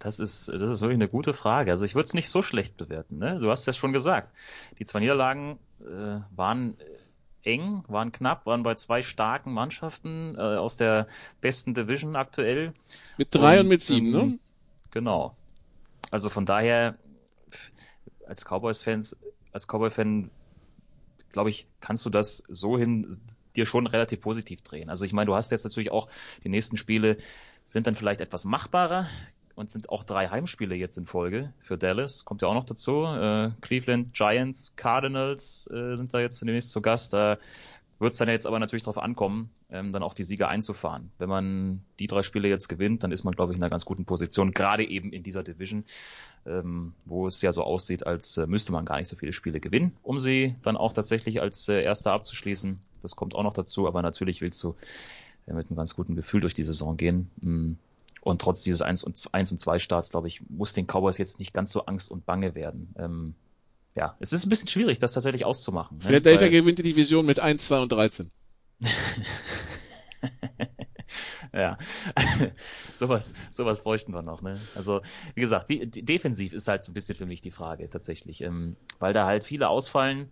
das 0.00 0.18
ist, 0.18 0.48
das 0.48 0.70
ist 0.70 0.80
wirklich 0.80 0.96
eine 0.96 1.08
gute 1.08 1.32
Frage. 1.32 1.70
Also 1.70 1.84
ich 1.84 1.94
würde 1.94 2.06
es 2.06 2.14
nicht 2.14 2.28
so 2.28 2.42
schlecht 2.42 2.76
bewerten. 2.76 3.18
Ne? 3.18 3.38
Du 3.40 3.50
hast 3.50 3.66
ja 3.66 3.72
schon 3.72 3.92
gesagt, 3.92 4.36
die 4.78 4.84
zwei 4.84 5.00
Niederlagen 5.00 5.58
äh, 5.80 6.20
waren 6.34 6.76
eng, 7.44 7.84
waren 7.86 8.12
knapp, 8.12 8.46
waren 8.46 8.64
bei 8.64 8.74
zwei 8.74 9.02
starken 9.02 9.52
Mannschaften 9.52 10.34
äh, 10.36 10.40
aus 10.40 10.76
der 10.76 11.06
besten 11.40 11.74
Division 11.74 12.16
aktuell. 12.16 12.72
Mit 13.16 13.34
drei 13.34 13.54
und, 13.54 13.60
und 13.60 13.68
mit 13.68 13.82
sieben, 13.82 14.06
ähm, 14.06 14.12
ne? 14.12 14.38
Genau. 14.90 15.36
Also 16.10 16.30
von 16.30 16.46
daher, 16.46 16.96
als 18.26 18.44
Cowboys-Fans 18.44 19.16
als 19.52 19.66
Cowboy-Fan, 19.66 20.30
glaube 21.32 21.50
ich, 21.50 21.66
kannst 21.80 22.04
du 22.06 22.10
das 22.10 22.42
so 22.48 22.78
hin 22.78 23.06
dir 23.56 23.66
schon 23.66 23.86
relativ 23.86 24.20
positiv 24.20 24.62
drehen. 24.62 24.88
Also 24.88 25.04
ich 25.04 25.12
meine, 25.12 25.26
du 25.26 25.34
hast 25.34 25.50
jetzt 25.50 25.64
natürlich 25.64 25.90
auch 25.90 26.08
die 26.44 26.48
nächsten 26.48 26.76
Spiele 26.76 27.18
sind 27.64 27.86
dann 27.86 27.94
vielleicht 27.94 28.20
etwas 28.20 28.44
machbarer 28.44 29.06
und 29.54 29.70
sind 29.70 29.90
auch 29.90 30.04
drei 30.04 30.28
Heimspiele 30.28 30.76
jetzt 30.76 30.96
in 30.96 31.06
Folge 31.06 31.52
für 31.60 31.76
Dallas. 31.76 32.24
Kommt 32.24 32.42
ja 32.42 32.48
auch 32.48 32.54
noch 32.54 32.64
dazu. 32.64 33.04
Äh, 33.04 33.50
Cleveland 33.60 34.14
Giants, 34.14 34.74
Cardinals 34.76 35.68
äh, 35.72 35.96
sind 35.96 36.14
da 36.14 36.20
jetzt 36.20 36.40
demnächst 36.40 36.70
zu 36.70 36.80
Gast. 36.80 37.12
Da 37.12 37.38
wird 37.98 38.12
es 38.12 38.18
dann 38.18 38.28
jetzt 38.28 38.46
aber 38.46 38.58
natürlich 38.58 38.82
darauf 38.84 38.98
ankommen, 38.98 39.50
ähm, 39.70 39.92
dann 39.92 40.02
auch 40.02 40.14
die 40.14 40.24
Sieger 40.24 40.48
einzufahren. 40.48 41.10
Wenn 41.18 41.28
man 41.28 41.82
die 41.98 42.06
drei 42.06 42.22
Spiele 42.22 42.48
jetzt 42.48 42.68
gewinnt, 42.68 43.02
dann 43.02 43.12
ist 43.12 43.24
man, 43.24 43.34
glaube 43.34 43.52
ich, 43.52 43.56
in 43.56 43.62
einer 43.62 43.70
ganz 43.70 43.84
guten 43.84 44.04
Position, 44.04 44.52
gerade 44.52 44.88
eben 44.88 45.12
in 45.12 45.22
dieser 45.22 45.42
Division, 45.42 45.84
ähm, 46.46 46.94
wo 47.04 47.26
es 47.26 47.42
ja 47.42 47.52
so 47.52 47.64
aussieht, 47.64 48.06
als 48.06 48.36
äh, 48.36 48.46
müsste 48.46 48.72
man 48.72 48.84
gar 48.84 48.98
nicht 48.98 49.08
so 49.08 49.16
viele 49.16 49.32
Spiele 49.32 49.60
gewinnen, 49.60 49.96
um 50.02 50.20
sie 50.20 50.54
dann 50.62 50.76
auch 50.76 50.92
tatsächlich 50.92 51.40
als 51.40 51.68
äh, 51.68 51.82
Erster 51.82 52.12
abzuschließen. 52.12 52.78
Das 53.02 53.16
kommt 53.16 53.34
auch 53.34 53.42
noch 53.42 53.54
dazu, 53.54 53.88
aber 53.88 54.02
natürlich 54.02 54.40
willst 54.40 54.62
du 54.62 54.76
äh, 55.46 55.52
mit 55.52 55.68
einem 55.68 55.76
ganz 55.76 55.96
guten 55.96 56.14
Gefühl 56.14 56.40
durch 56.40 56.54
die 56.54 56.64
Saison 56.64 56.96
gehen. 56.96 57.30
Mm. 57.40 57.72
Und 58.20 58.42
trotz 58.42 58.62
dieses 58.62 58.82
1 58.82 59.04
und 59.04 59.28
1 59.32 59.52
und 59.52 59.58
2 59.58 59.78
Starts, 59.78 60.10
glaube 60.10 60.26
ich, 60.26 60.42
muss 60.50 60.72
den 60.72 60.86
Cowboys 60.86 61.18
jetzt 61.18 61.38
nicht 61.38 61.54
ganz 61.54 61.72
so 61.72 61.86
Angst 61.86 62.10
und 62.10 62.26
Bange 62.26 62.54
werden. 62.54 62.94
Ähm, 62.98 63.34
ja, 63.98 64.16
es 64.20 64.32
ist 64.32 64.46
ein 64.46 64.48
bisschen 64.48 64.68
schwierig, 64.68 64.98
das 64.98 65.12
tatsächlich 65.12 65.44
auszumachen. 65.44 65.98
Ne? 65.98 66.04
Philadelphia 66.04 66.42
Weil, 66.42 66.50
gewinnt 66.50 66.78
die 66.78 66.84
Division 66.84 67.26
mit 67.26 67.40
1, 67.40 67.66
2 67.66 67.80
und 67.80 67.90
13. 67.90 68.30
ja, 71.52 71.76
sowas, 72.94 73.34
sowas 73.50 73.82
bräuchten 73.82 74.14
wir 74.14 74.22
noch. 74.22 74.40
Ne? 74.40 74.60
Also 74.76 75.00
wie 75.34 75.40
gesagt, 75.40 75.68
die, 75.68 75.90
die, 75.90 76.04
defensiv 76.04 76.52
ist 76.52 76.68
halt 76.68 76.84
so 76.84 76.92
ein 76.92 76.94
bisschen 76.94 77.16
für 77.16 77.26
mich 77.26 77.40
die 77.40 77.50
Frage 77.50 77.90
tatsächlich, 77.90 78.40
ähm, 78.42 78.76
weil 79.00 79.12
da 79.12 79.26
halt 79.26 79.42
viele 79.42 79.68
ausfallen 79.68 80.30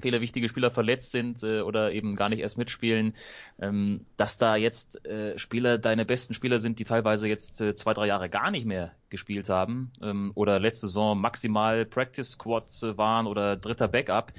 viele 0.00 0.20
wichtige 0.20 0.48
Spieler 0.48 0.70
verletzt 0.70 1.12
sind 1.12 1.42
äh, 1.42 1.60
oder 1.60 1.92
eben 1.92 2.16
gar 2.16 2.28
nicht 2.28 2.40
erst 2.40 2.58
mitspielen, 2.58 3.14
ähm, 3.60 4.04
dass 4.16 4.38
da 4.38 4.56
jetzt 4.56 5.06
äh, 5.06 5.38
Spieler 5.38 5.78
deine 5.78 6.04
besten 6.04 6.34
Spieler 6.34 6.58
sind, 6.58 6.78
die 6.78 6.84
teilweise 6.84 7.28
jetzt 7.28 7.60
äh, 7.60 7.74
zwei, 7.74 7.94
drei 7.94 8.06
Jahre 8.06 8.28
gar 8.28 8.50
nicht 8.50 8.66
mehr 8.66 8.92
gespielt 9.08 9.48
haben 9.48 9.92
ähm, 10.02 10.32
oder 10.34 10.58
letzte 10.60 10.88
Saison 10.88 11.20
maximal 11.20 11.84
Practice 11.84 12.32
Squad 12.32 12.70
äh, 12.82 12.96
waren 12.96 13.26
oder 13.26 13.56
dritter 13.56 13.88
Backup. 13.88 14.32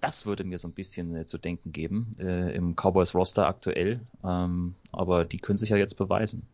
Das 0.00 0.26
würde 0.26 0.44
mir 0.44 0.58
so 0.58 0.68
ein 0.68 0.74
bisschen 0.74 1.16
äh, 1.16 1.26
zu 1.26 1.38
denken 1.38 1.72
geben 1.72 2.16
äh, 2.18 2.54
im 2.54 2.74
Cowboys 2.76 3.14
Roster 3.14 3.46
aktuell. 3.46 4.00
Ähm, 4.22 4.74
aber 4.92 5.24
die 5.24 5.38
können 5.38 5.58
sich 5.58 5.70
ja 5.70 5.76
jetzt 5.76 5.96
beweisen. 5.96 6.46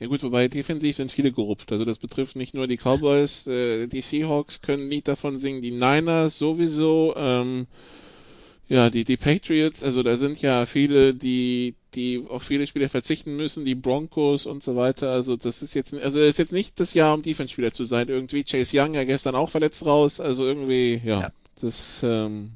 Ja 0.00 0.06
gut, 0.06 0.22
wobei 0.22 0.48
defensiv 0.48 0.96
sind 0.96 1.12
viele 1.12 1.30
gerupft. 1.30 1.70
Also 1.72 1.84
das 1.84 1.98
betrifft 1.98 2.34
nicht 2.34 2.54
nur 2.54 2.66
die 2.66 2.78
Cowboys, 2.78 3.46
äh, 3.46 3.86
die 3.86 4.00
Seahawks 4.00 4.62
können 4.62 4.84
ein 4.84 4.90
Lied 4.90 5.06
davon 5.06 5.36
singen, 5.36 5.60
die 5.60 5.72
Niners 5.72 6.38
sowieso, 6.38 7.14
ähm, 7.16 7.66
ja, 8.66 8.88
die, 8.88 9.04
die 9.04 9.18
Patriots, 9.18 9.84
also 9.84 10.02
da 10.02 10.16
sind 10.16 10.40
ja 10.40 10.64
viele, 10.64 11.12
die, 11.12 11.74
die 11.94 12.24
auf 12.26 12.44
viele 12.44 12.66
Spieler 12.66 12.88
verzichten 12.88 13.36
müssen, 13.36 13.66
die 13.66 13.74
Broncos 13.74 14.46
und 14.46 14.62
so 14.62 14.74
weiter. 14.74 15.10
Also 15.10 15.36
das 15.36 15.60
ist 15.60 15.74
jetzt, 15.74 15.92
also 15.92 16.18
das 16.18 16.28
ist 16.28 16.38
jetzt 16.38 16.52
nicht 16.52 16.80
das 16.80 16.94
Jahr, 16.94 17.12
um 17.12 17.20
Defense-Spieler 17.20 17.72
zu 17.72 17.84
sein. 17.84 18.08
Irgendwie 18.08 18.44
Chase 18.44 18.80
Young 18.80 18.94
ja 18.94 19.04
gestern 19.04 19.34
auch 19.34 19.50
verletzt 19.50 19.84
raus. 19.84 20.18
Also 20.18 20.46
irgendwie, 20.46 21.00
ja, 21.04 21.20
ja. 21.20 21.32
das, 21.60 22.02
ähm, 22.04 22.52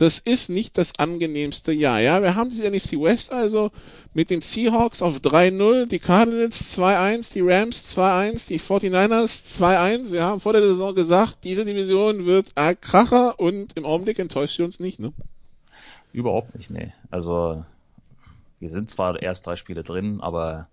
das 0.00 0.16
ist 0.16 0.48
nicht 0.48 0.78
das 0.78 0.98
angenehmste 0.98 1.72
Jahr. 1.72 2.00
Ja, 2.00 2.22
wir 2.22 2.34
haben 2.34 2.48
die 2.48 2.62
NFC 2.62 2.92
West 2.92 3.32
also 3.32 3.70
mit 4.14 4.30
den 4.30 4.40
Seahawks 4.40 5.02
auf 5.02 5.18
3-0, 5.18 5.86
die 5.88 5.98
Cardinals 5.98 6.74
2-1, 6.78 7.34
die 7.34 7.42
Rams 7.42 7.94
2-1, 7.98 8.48
die 8.48 8.58
49ers 8.58 9.60
2-1. 9.60 10.12
Wir 10.12 10.22
haben 10.22 10.40
vor 10.40 10.54
der 10.54 10.62
Saison 10.62 10.94
gesagt, 10.94 11.44
diese 11.44 11.66
Division 11.66 12.24
wird 12.24 12.52
ein 12.54 12.80
Kracher 12.80 13.38
und 13.38 13.76
im 13.76 13.84
Augenblick 13.84 14.18
enttäuscht 14.18 14.56
sie 14.56 14.62
uns 14.62 14.80
nicht, 14.80 15.00
ne? 15.00 15.12
Überhaupt 16.14 16.54
nicht, 16.54 16.70
nee. 16.70 16.94
Also, 17.10 17.62
wir 18.58 18.70
sind 18.70 18.88
zwar 18.88 19.20
erst 19.20 19.46
drei 19.46 19.56
Spiele 19.56 19.82
drin, 19.82 20.22
aber 20.22 20.68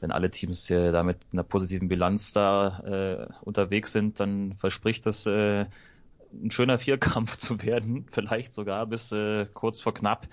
wenn 0.00 0.10
alle 0.10 0.30
Teams 0.30 0.68
hier 0.68 0.92
da 0.92 1.02
mit 1.04 1.16
einer 1.32 1.42
positiven 1.42 1.88
Bilanz 1.88 2.34
da 2.34 2.80
äh, 2.80 3.32
unterwegs 3.46 3.92
sind, 3.92 4.20
dann 4.20 4.52
verspricht 4.56 5.06
das 5.06 5.24
äh, 5.24 5.64
ein 6.32 6.50
schöner 6.50 6.78
Vierkampf 6.78 7.36
zu 7.38 7.62
werden, 7.62 8.06
vielleicht 8.10 8.52
sogar 8.52 8.86
bis 8.86 9.12
äh, 9.12 9.46
kurz 9.52 9.80
vor 9.80 9.94
knapp. 9.94 10.28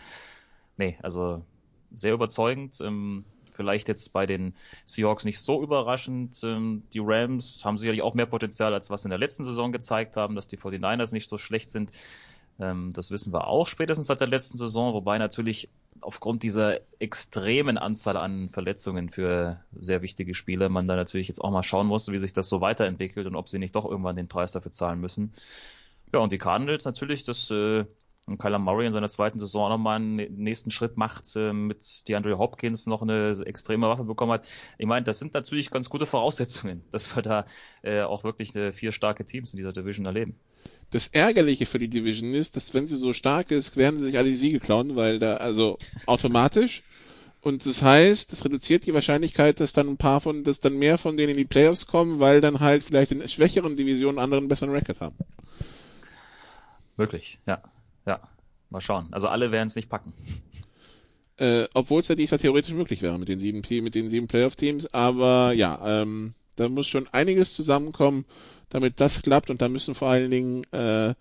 Nee, 0.77 0.97
also 1.01 1.43
sehr 1.91 2.13
überzeugend. 2.13 2.79
Ähm, 2.81 3.25
vielleicht 3.53 3.87
jetzt 3.87 4.11
bei 4.13 4.25
den 4.25 4.53
Seahawks 4.83 5.25
nicht 5.25 5.39
so 5.39 5.63
überraschend. 5.63 6.41
Ähm, 6.43 6.83
die 6.93 7.01
Rams 7.01 7.63
haben 7.63 7.77
sicherlich 7.77 8.01
auch 8.01 8.13
mehr 8.13 8.25
Potenzial, 8.25 8.73
als 8.73 8.89
was 8.89 9.05
in 9.05 9.09
der 9.09 9.19
letzten 9.19 9.43
Saison 9.43 9.71
gezeigt 9.71 10.17
haben, 10.17 10.35
dass 10.35 10.47
die 10.47 10.57
49ers 10.57 11.13
nicht 11.13 11.29
so 11.29 11.37
schlecht 11.37 11.71
sind. 11.71 11.91
Ähm, 12.59 12.93
das 12.93 13.11
wissen 13.11 13.33
wir 13.33 13.47
auch 13.47 13.67
spätestens 13.67 14.07
seit 14.07 14.19
der 14.19 14.27
letzten 14.27 14.57
Saison, 14.57 14.93
wobei 14.93 15.17
natürlich 15.17 15.69
aufgrund 16.01 16.43
dieser 16.43 16.79
extremen 16.99 17.77
Anzahl 17.77 18.17
an 18.17 18.49
Verletzungen 18.49 19.09
für 19.09 19.61
sehr 19.75 20.01
wichtige 20.01 20.33
Spieler 20.33 20.69
man 20.69 20.87
da 20.87 20.95
natürlich 20.95 21.27
jetzt 21.27 21.39
auch 21.39 21.51
mal 21.51 21.63
schauen 21.63 21.87
muss, 21.87 22.11
wie 22.11 22.17
sich 22.17 22.33
das 22.33 22.49
so 22.49 22.61
weiterentwickelt 22.61 23.27
und 23.27 23.35
ob 23.35 23.49
sie 23.49 23.59
nicht 23.59 23.75
doch 23.75 23.85
irgendwann 23.85 24.15
den 24.15 24.27
Preis 24.27 24.51
dafür 24.51 24.71
zahlen 24.71 24.99
müssen. 24.99 25.33
Ja, 26.13 26.19
und 26.19 26.31
die 26.31 26.37
Cardinals 26.37 26.85
natürlich, 26.85 27.23
dass 27.23 27.49
äh, 27.51 27.85
Kyler 28.39 28.57
Murray 28.57 28.87
in 28.87 28.91
seiner 28.91 29.07
zweiten 29.07 29.37
Saison 29.37 29.69
nochmal 29.69 29.97
einen 29.97 30.15
nächsten 30.35 30.71
Schritt 30.71 30.97
macht, 30.97 31.35
äh, 31.35 31.53
mit 31.53 32.07
DeAndre 32.07 32.37
Hopkins 32.39 32.87
noch 32.87 33.03
eine 33.03 33.37
extreme 33.45 33.87
Waffe 33.87 34.03
bekommen 34.03 34.31
hat. 34.31 34.47
Ich 34.79 34.87
meine, 34.87 35.03
das 35.03 35.19
sind 35.19 35.33
natürlich 35.35 35.69
ganz 35.69 35.89
gute 35.89 36.05
Voraussetzungen, 36.05 36.81
dass 36.91 37.15
wir 37.15 37.21
da 37.21 37.45
äh, 37.83 38.01
auch 38.01 38.23
wirklich 38.23 38.55
äh, 38.55 38.71
vier 38.71 38.91
starke 38.91 39.25
Teams 39.25 39.53
in 39.53 39.57
dieser 39.57 39.73
Division 39.73 40.05
erleben. 40.05 40.35
Das 40.89 41.07
Ärgerliche 41.07 41.65
für 41.65 41.77
die 41.77 41.87
Division 41.87 42.33
ist, 42.33 42.55
dass 42.55 42.73
wenn 42.73 42.87
sie 42.87 42.97
so 42.97 43.13
stark 43.13 43.51
ist, 43.51 43.77
werden 43.77 43.99
sie 43.99 44.05
sich 44.05 44.17
alle 44.17 44.29
die 44.29 44.35
Siege 44.35 44.59
klauen, 44.59 44.95
weil 44.95 45.19
da, 45.19 45.37
also 45.37 45.77
automatisch. 46.07 46.83
Und 47.41 47.63
das 47.63 47.83
heißt, 47.83 48.31
das 48.31 48.43
reduziert 48.43 48.87
die 48.87 48.93
Wahrscheinlichkeit, 48.95 49.59
dass 49.59 49.73
dann 49.73 49.87
ein 49.87 49.97
paar 49.97 50.19
von, 50.19 50.43
dass 50.43 50.61
dann 50.61 50.79
mehr 50.79 50.97
von 50.97 51.15
denen 51.15 51.31
in 51.31 51.37
die 51.37 51.45
Playoffs 51.45 51.85
kommen, 51.85 52.19
weil 52.19 52.41
dann 52.41 52.59
halt 52.59 52.83
vielleicht 52.83 53.11
in 53.11 53.27
schwächeren 53.29 53.77
Divisionen 53.77 54.17
anderen 54.17 54.47
besseren 54.47 54.71
Record 54.71 54.99
haben. 54.99 55.15
Wirklich, 56.97 57.39
ja. 57.45 57.61
Ja. 58.05 58.21
Mal 58.69 58.81
schauen. 58.81 59.07
Also 59.11 59.27
alle 59.27 59.51
werden 59.51 59.67
es 59.67 59.75
nicht 59.75 59.89
packen. 59.89 60.13
Äh, 61.37 61.67
Obwohl 61.73 61.99
es 61.99 62.07
ja 62.07 62.15
dies 62.15 62.31
Jahr 62.31 62.39
theoretisch 62.39 62.73
möglich 62.73 63.01
wäre 63.01 63.19
mit 63.19 63.27
den 63.27 63.39
sieben, 63.39 63.61
mit 63.83 63.93
den 63.93 64.07
sieben 64.07 64.29
Playoff-Teams. 64.29 64.93
Aber 64.93 65.51
ja, 65.51 66.01
ähm, 66.01 66.33
da 66.55 66.69
muss 66.69 66.87
schon 66.87 67.09
einiges 67.11 67.53
zusammenkommen, 67.53 68.23
damit 68.69 69.01
das 69.01 69.21
klappt. 69.21 69.49
Und 69.49 69.61
da 69.61 69.67
müssen 69.67 69.95
vor 69.95 70.07
allen 70.07 70.31
Dingen 70.31 70.63
äh, 70.71 71.13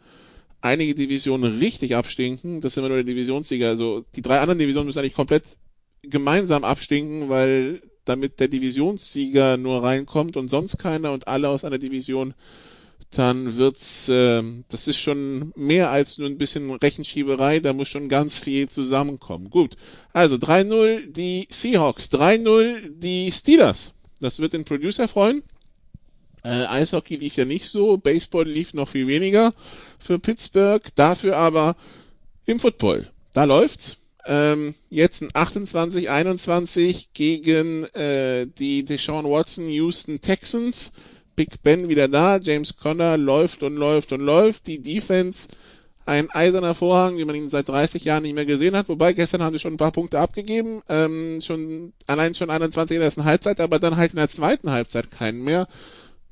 einige 0.60 0.94
Divisionen 0.94 1.58
richtig 1.58 1.96
abstinken. 1.96 2.60
Das 2.60 2.74
sind 2.74 2.82
immer 2.82 2.94
nur 2.94 3.02
der 3.02 3.12
Divisionssieger. 3.12 3.66
Also 3.66 4.04
die 4.14 4.22
drei 4.22 4.38
anderen 4.38 4.60
Divisionen 4.60 4.86
müssen 4.86 5.00
eigentlich 5.00 5.14
komplett 5.14 5.42
gemeinsam 6.02 6.62
abstinken, 6.62 7.28
weil 7.28 7.82
damit 8.04 8.38
der 8.38 8.48
Divisionssieger 8.48 9.56
nur 9.56 9.82
reinkommt 9.82 10.36
und 10.36 10.48
sonst 10.48 10.78
keiner 10.78 11.12
und 11.12 11.26
alle 11.26 11.48
aus 11.48 11.64
einer 11.64 11.78
Division 11.78 12.34
dann 13.14 13.56
wird's, 13.56 14.08
äh, 14.08 14.42
das 14.68 14.86
ist 14.86 14.98
schon 14.98 15.52
mehr 15.56 15.90
als 15.90 16.18
nur 16.18 16.28
ein 16.28 16.38
bisschen 16.38 16.70
Rechenschieberei, 16.70 17.60
da 17.60 17.72
muss 17.72 17.88
schon 17.88 18.08
ganz 18.08 18.38
viel 18.38 18.68
zusammenkommen. 18.68 19.50
Gut, 19.50 19.76
also 20.12 20.36
3-0 20.36 21.12
die 21.12 21.46
Seahawks, 21.50 22.10
3-0 22.12 22.98
die 22.98 23.32
Steelers. 23.32 23.92
Das 24.20 24.38
wird 24.38 24.52
den 24.52 24.64
Producer 24.64 25.08
freuen. 25.08 25.42
Äh, 26.44 26.66
Eishockey 26.66 27.16
lief 27.16 27.36
ja 27.36 27.44
nicht 27.44 27.68
so, 27.68 27.96
Baseball 27.96 28.46
lief 28.46 28.74
noch 28.74 28.88
viel 28.88 29.06
weniger 29.06 29.54
für 29.98 30.18
Pittsburgh, 30.18 30.82
dafür 30.94 31.36
aber 31.36 31.76
im 32.44 32.60
Football. 32.60 33.10
Da 33.32 33.44
läuft's. 33.44 33.96
Ähm, 34.26 34.74
jetzt 34.88 35.22
ein 35.22 35.30
28-21 35.32 37.08
gegen 37.12 37.84
äh, 37.84 38.46
die 38.46 38.84
Deshaun 38.84 39.26
Watson 39.26 39.68
Houston 39.68 40.20
Texans. 40.20 40.92
Big 41.36 41.62
Ben 41.62 41.88
wieder 41.88 42.08
da, 42.08 42.38
James 42.38 42.76
Conner 42.76 43.16
läuft 43.16 43.62
und 43.62 43.76
läuft 43.76 44.12
und 44.12 44.20
läuft, 44.20 44.66
die 44.66 44.80
Defense 44.80 45.48
ein 46.06 46.30
eiserner 46.30 46.74
Vorhang, 46.74 47.16
wie 47.16 47.24
man 47.24 47.34
ihn 47.34 47.48
seit 47.48 47.68
30 47.68 48.04
Jahren 48.04 48.22
nicht 48.24 48.34
mehr 48.34 48.44
gesehen 48.44 48.76
hat. 48.76 48.88
Wobei 48.88 49.12
gestern 49.12 49.42
haben 49.42 49.54
sie 49.54 49.58
schon 49.58 49.74
ein 49.74 49.78
paar 49.78 49.92
Punkte 49.92 50.18
abgegeben, 50.18 50.82
ähm, 50.88 51.40
schon 51.40 51.92
allein 52.06 52.34
schon 52.34 52.50
21 52.50 52.96
in 52.96 53.00
der 53.00 53.06
ersten 53.06 53.24
Halbzeit, 53.24 53.60
aber 53.60 53.78
dann 53.78 53.96
halt 53.96 54.12
in 54.12 54.18
der 54.18 54.28
zweiten 54.28 54.70
Halbzeit 54.70 55.10
keinen 55.10 55.42
mehr. 55.42 55.66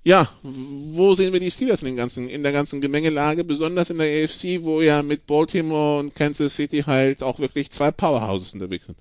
Ja, 0.05 0.29
wo 0.43 1.15
sehen 1.15 1.33
wir 1.33 1.41
die 1.41 1.51
Steelers 1.51 1.81
in, 1.81 1.87
den 1.87 1.97
ganzen, 1.97 2.29
in 2.29 2.43
der 2.43 2.53
ganzen 2.53 2.81
Gemengelage, 2.81 3.45
besonders 3.45 3.89
in 3.89 3.99
der 3.99 4.25
AFC, 4.25 4.63
wo 4.63 4.83
ja 4.83 5.03
mit 5.03 5.27
Baltimore 5.27 6.01
und 6.01 6.15
Kansas 6.15 6.57
City 6.57 6.83
halt 6.83 7.23
auch 7.23 7.39
wirklich 7.39 7.71
zwei 7.71 7.93
Powerhouses 7.93 8.53
unterwegs 8.53 8.87
sind. 8.87 8.99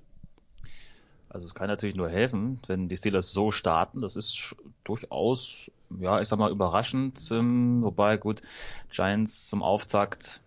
Also 1.32 1.46
es 1.46 1.54
kann 1.54 1.68
natürlich 1.68 1.96
nur 1.96 2.10
helfen, 2.10 2.60
wenn 2.66 2.88
die 2.88 2.96
Steelers 2.96 3.32
so 3.32 3.50
starten. 3.50 4.02
Das 4.02 4.16
ist 4.16 4.54
durchaus, 4.84 5.70
ja, 5.98 6.20
ich 6.20 6.28
sag 6.28 6.38
mal, 6.38 6.50
überraschend. 6.50 7.30
Ähm, 7.32 7.82
wobei, 7.82 8.18
gut, 8.18 8.42
Giants 8.90 9.46
zum 9.46 9.62
Auftakt, 9.62 10.42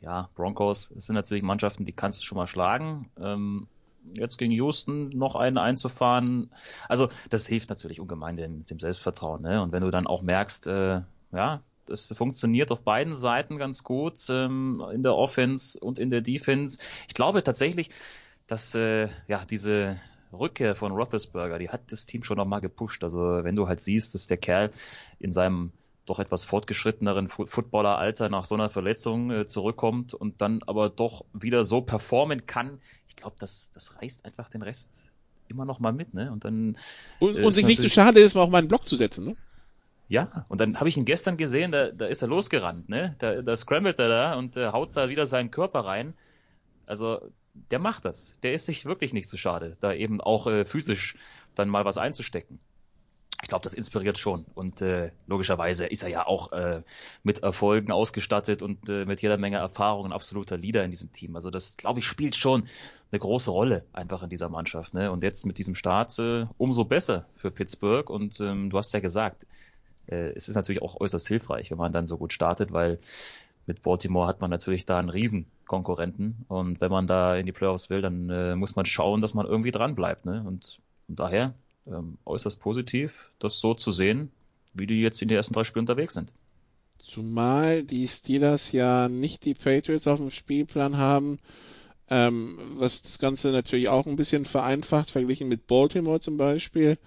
ja, 0.00 0.30
Broncos, 0.34 0.92
es 0.96 1.06
sind 1.06 1.14
natürlich 1.14 1.42
Mannschaften, 1.42 1.84
die 1.84 1.92
kannst 1.92 2.20
du 2.20 2.24
schon 2.24 2.38
mal 2.38 2.46
schlagen. 2.46 3.10
Ähm, 3.20 3.66
jetzt 4.14 4.38
gegen 4.38 4.52
Houston 4.52 5.10
noch 5.10 5.34
einen 5.34 5.58
einzufahren. 5.58 6.50
Also 6.88 7.08
das 7.28 7.46
hilft 7.46 7.68
natürlich 7.68 8.00
ungemein 8.00 8.38
dem, 8.38 8.64
dem 8.64 8.80
Selbstvertrauen. 8.80 9.42
Ne? 9.42 9.62
Und 9.62 9.72
wenn 9.72 9.82
du 9.82 9.90
dann 9.90 10.06
auch 10.06 10.22
merkst, 10.22 10.68
äh, 10.68 11.02
ja, 11.32 11.62
das 11.84 12.14
funktioniert 12.16 12.72
auf 12.72 12.82
beiden 12.82 13.14
Seiten 13.14 13.58
ganz 13.58 13.84
gut, 13.84 14.18
ähm, 14.30 14.82
in 14.90 15.02
der 15.02 15.16
Offense 15.16 15.78
und 15.78 15.98
in 15.98 16.08
der 16.08 16.22
Defense. 16.22 16.78
Ich 17.08 17.14
glaube 17.14 17.42
tatsächlich, 17.42 17.90
dass 18.46 18.74
äh, 18.74 19.08
ja 19.28 19.44
diese 19.44 20.00
Rückkehr 20.32 20.74
von 20.74 20.92
Roethlisberger, 20.92 21.58
die 21.58 21.70
hat 21.70 21.92
das 21.92 22.06
Team 22.06 22.22
schon 22.22 22.36
nochmal 22.36 22.60
gepusht. 22.60 23.02
Also 23.04 23.20
wenn 23.42 23.56
du 23.56 23.68
halt 23.68 23.80
siehst, 23.80 24.14
dass 24.14 24.26
der 24.26 24.36
Kerl 24.36 24.70
in 25.18 25.32
seinem 25.32 25.72
doch 26.06 26.18
etwas 26.18 26.44
fortgeschritteneren 26.44 27.28
Footballeralter 27.28 28.28
nach 28.28 28.44
so 28.44 28.54
einer 28.54 28.70
Verletzung 28.70 29.30
äh, 29.30 29.46
zurückkommt 29.46 30.14
und 30.14 30.40
dann 30.40 30.60
aber 30.66 30.88
doch 30.88 31.24
wieder 31.32 31.62
so 31.62 31.82
performen 31.82 32.46
kann, 32.46 32.80
ich 33.08 33.16
glaube, 33.16 33.36
das, 33.38 33.70
das 33.72 33.96
reißt 34.00 34.24
einfach 34.24 34.48
den 34.48 34.62
Rest 34.62 35.12
immer 35.48 35.64
noch 35.64 35.78
mal 35.78 35.92
mit, 35.92 36.14
ne? 36.14 36.32
Und 36.32 36.44
dann 36.44 36.76
und, 37.18 37.36
äh, 37.36 37.42
und 37.42 37.52
sich 37.52 37.66
nicht 37.66 37.80
zu 37.80 37.90
schade 37.90 38.20
ist, 38.20 38.34
mal 38.34 38.42
auch 38.42 38.50
mal 38.50 38.58
einen 38.58 38.68
Block 38.68 38.86
zu 38.86 38.96
setzen, 38.96 39.24
ne? 39.24 39.36
Ja, 40.08 40.46
und 40.48 40.60
dann 40.60 40.76
habe 40.76 40.88
ich 40.88 40.96
ihn 40.96 41.04
gestern 41.04 41.36
gesehen, 41.36 41.70
da, 41.70 41.90
da 41.90 42.06
ist 42.06 42.22
er 42.22 42.28
losgerannt, 42.28 42.88
ne? 42.88 43.14
Da, 43.18 43.42
da 43.42 43.56
scrambelt 43.56 43.98
er 44.00 44.08
da 44.08 44.34
und 44.34 44.56
äh, 44.56 44.68
haut 44.68 44.96
da 44.96 45.08
wieder 45.08 45.26
seinen 45.26 45.50
Körper 45.52 45.84
rein. 45.84 46.14
Also 46.86 47.20
der 47.54 47.78
macht 47.78 48.04
das. 48.04 48.38
Der 48.42 48.52
ist 48.52 48.66
sich 48.66 48.84
wirklich 48.84 49.12
nicht 49.12 49.28
zu 49.28 49.36
schade, 49.36 49.76
da 49.80 49.92
eben 49.92 50.20
auch 50.20 50.46
äh, 50.46 50.64
physisch 50.64 51.16
dann 51.54 51.68
mal 51.68 51.84
was 51.84 51.98
einzustecken. 51.98 52.60
Ich 53.42 53.48
glaube, 53.48 53.62
das 53.62 53.74
inspiriert 53.74 54.18
schon. 54.18 54.44
Und 54.54 54.82
äh, 54.82 55.12
logischerweise 55.26 55.86
ist 55.86 56.02
er 56.02 56.10
ja 56.10 56.26
auch 56.26 56.52
äh, 56.52 56.82
mit 57.22 57.42
Erfolgen 57.42 57.90
ausgestattet 57.90 58.60
und 58.60 58.88
äh, 58.90 59.06
mit 59.06 59.22
jeder 59.22 59.38
Menge 59.38 59.56
Erfahrung 59.56 60.06
ein 60.06 60.12
absoluter 60.12 60.58
Leader 60.58 60.84
in 60.84 60.90
diesem 60.90 61.10
Team. 61.10 61.34
Also 61.36 61.50
das, 61.50 61.78
glaube 61.78 62.00
ich, 62.00 62.06
spielt 62.06 62.36
schon 62.36 62.68
eine 63.10 63.18
große 63.18 63.50
Rolle 63.50 63.86
einfach 63.92 64.22
in 64.22 64.28
dieser 64.28 64.50
Mannschaft. 64.50 64.92
Ne? 64.92 65.10
Und 65.10 65.22
jetzt 65.22 65.46
mit 65.46 65.56
diesem 65.56 65.74
Start 65.74 66.18
äh, 66.18 66.46
umso 66.58 66.84
besser 66.84 67.26
für 67.34 67.50
Pittsburgh. 67.50 68.10
Und 68.10 68.40
ähm, 68.40 68.68
du 68.68 68.76
hast 68.76 68.92
ja 68.92 69.00
gesagt, 69.00 69.46
äh, 70.06 70.32
es 70.34 70.48
ist 70.48 70.56
natürlich 70.56 70.82
auch 70.82 71.00
äußerst 71.00 71.26
hilfreich, 71.26 71.70
wenn 71.70 71.78
man 71.78 71.92
dann 71.92 72.06
so 72.06 72.18
gut 72.18 72.34
startet, 72.34 72.72
weil 72.72 72.98
mit 73.66 73.82
Baltimore 73.82 74.26
hat 74.26 74.40
man 74.40 74.50
natürlich 74.50 74.84
da 74.84 74.98
einen 74.98 75.10
Riesenkonkurrenten. 75.10 76.44
Und 76.48 76.80
wenn 76.80 76.90
man 76.90 77.06
da 77.06 77.36
in 77.36 77.46
die 77.46 77.52
Playoffs 77.52 77.90
will, 77.90 78.02
dann 78.02 78.30
äh, 78.30 78.56
muss 78.56 78.76
man 78.76 78.86
schauen, 78.86 79.20
dass 79.20 79.34
man 79.34 79.46
irgendwie 79.46 79.70
dran 79.70 79.94
bleibt. 79.94 80.26
Ne? 80.26 80.42
Und 80.46 80.80
von 81.06 81.16
daher 81.16 81.54
ähm, 81.86 82.18
äußerst 82.24 82.60
positiv, 82.60 83.30
das 83.38 83.60
so 83.60 83.74
zu 83.74 83.90
sehen, 83.90 84.30
wie 84.74 84.86
die 84.86 85.00
jetzt 85.00 85.22
in 85.22 85.28
den 85.28 85.36
ersten 85.36 85.54
drei 85.54 85.64
Spielen 85.64 85.82
unterwegs 85.82 86.14
sind. 86.14 86.32
Zumal 86.98 87.82
die 87.82 88.06
Steelers 88.08 88.72
ja 88.72 89.08
nicht 89.08 89.44
die 89.44 89.54
Patriots 89.54 90.06
auf 90.06 90.18
dem 90.18 90.30
Spielplan 90.30 90.98
haben, 90.98 91.38
ähm, 92.08 92.58
was 92.76 93.02
das 93.02 93.18
Ganze 93.18 93.52
natürlich 93.52 93.88
auch 93.88 94.06
ein 94.06 94.16
bisschen 94.16 94.44
vereinfacht, 94.44 95.10
verglichen 95.10 95.48
mit 95.48 95.66
Baltimore 95.66 96.20
zum 96.20 96.36
Beispiel. 96.36 96.98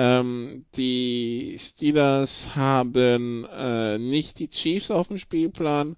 Ähm, 0.00 0.64
die 0.76 1.56
Steelers 1.58 2.54
haben 2.54 3.44
äh, 3.52 3.98
nicht 3.98 4.38
die 4.38 4.48
Chiefs 4.48 4.92
auf 4.92 5.08
dem 5.08 5.18
Spielplan, 5.18 5.96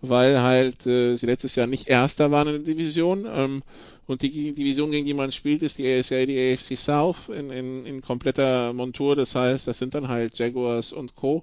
weil 0.00 0.40
halt 0.40 0.86
äh, 0.86 1.16
sie 1.16 1.26
letztes 1.26 1.56
Jahr 1.56 1.66
nicht 1.66 1.88
Erster 1.88 2.30
waren 2.30 2.46
in 2.46 2.64
der 2.64 2.74
Division. 2.74 3.26
Ähm, 3.28 3.64
und 4.06 4.22
die 4.22 4.52
Division, 4.52 4.92
gegen 4.92 5.06
die 5.06 5.14
man 5.14 5.32
spielt, 5.32 5.62
ist 5.62 5.78
die 5.78 5.92
ASA, 5.92 6.26
die 6.26 6.38
AFC 6.52 6.78
South 6.78 7.28
in, 7.28 7.50
in, 7.50 7.84
in 7.86 8.02
kompletter 8.02 8.72
Montur. 8.72 9.16
Das 9.16 9.34
heißt, 9.34 9.66
das 9.66 9.78
sind 9.78 9.96
dann 9.96 10.06
halt 10.06 10.38
Jaguars 10.38 10.92
und 10.92 11.16
Co. 11.16 11.42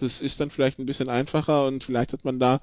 Das 0.00 0.22
ist 0.22 0.40
dann 0.40 0.50
vielleicht 0.50 0.78
ein 0.78 0.86
bisschen 0.86 1.10
einfacher 1.10 1.66
und 1.66 1.84
vielleicht 1.84 2.14
hat 2.14 2.24
man 2.24 2.38
da 2.38 2.60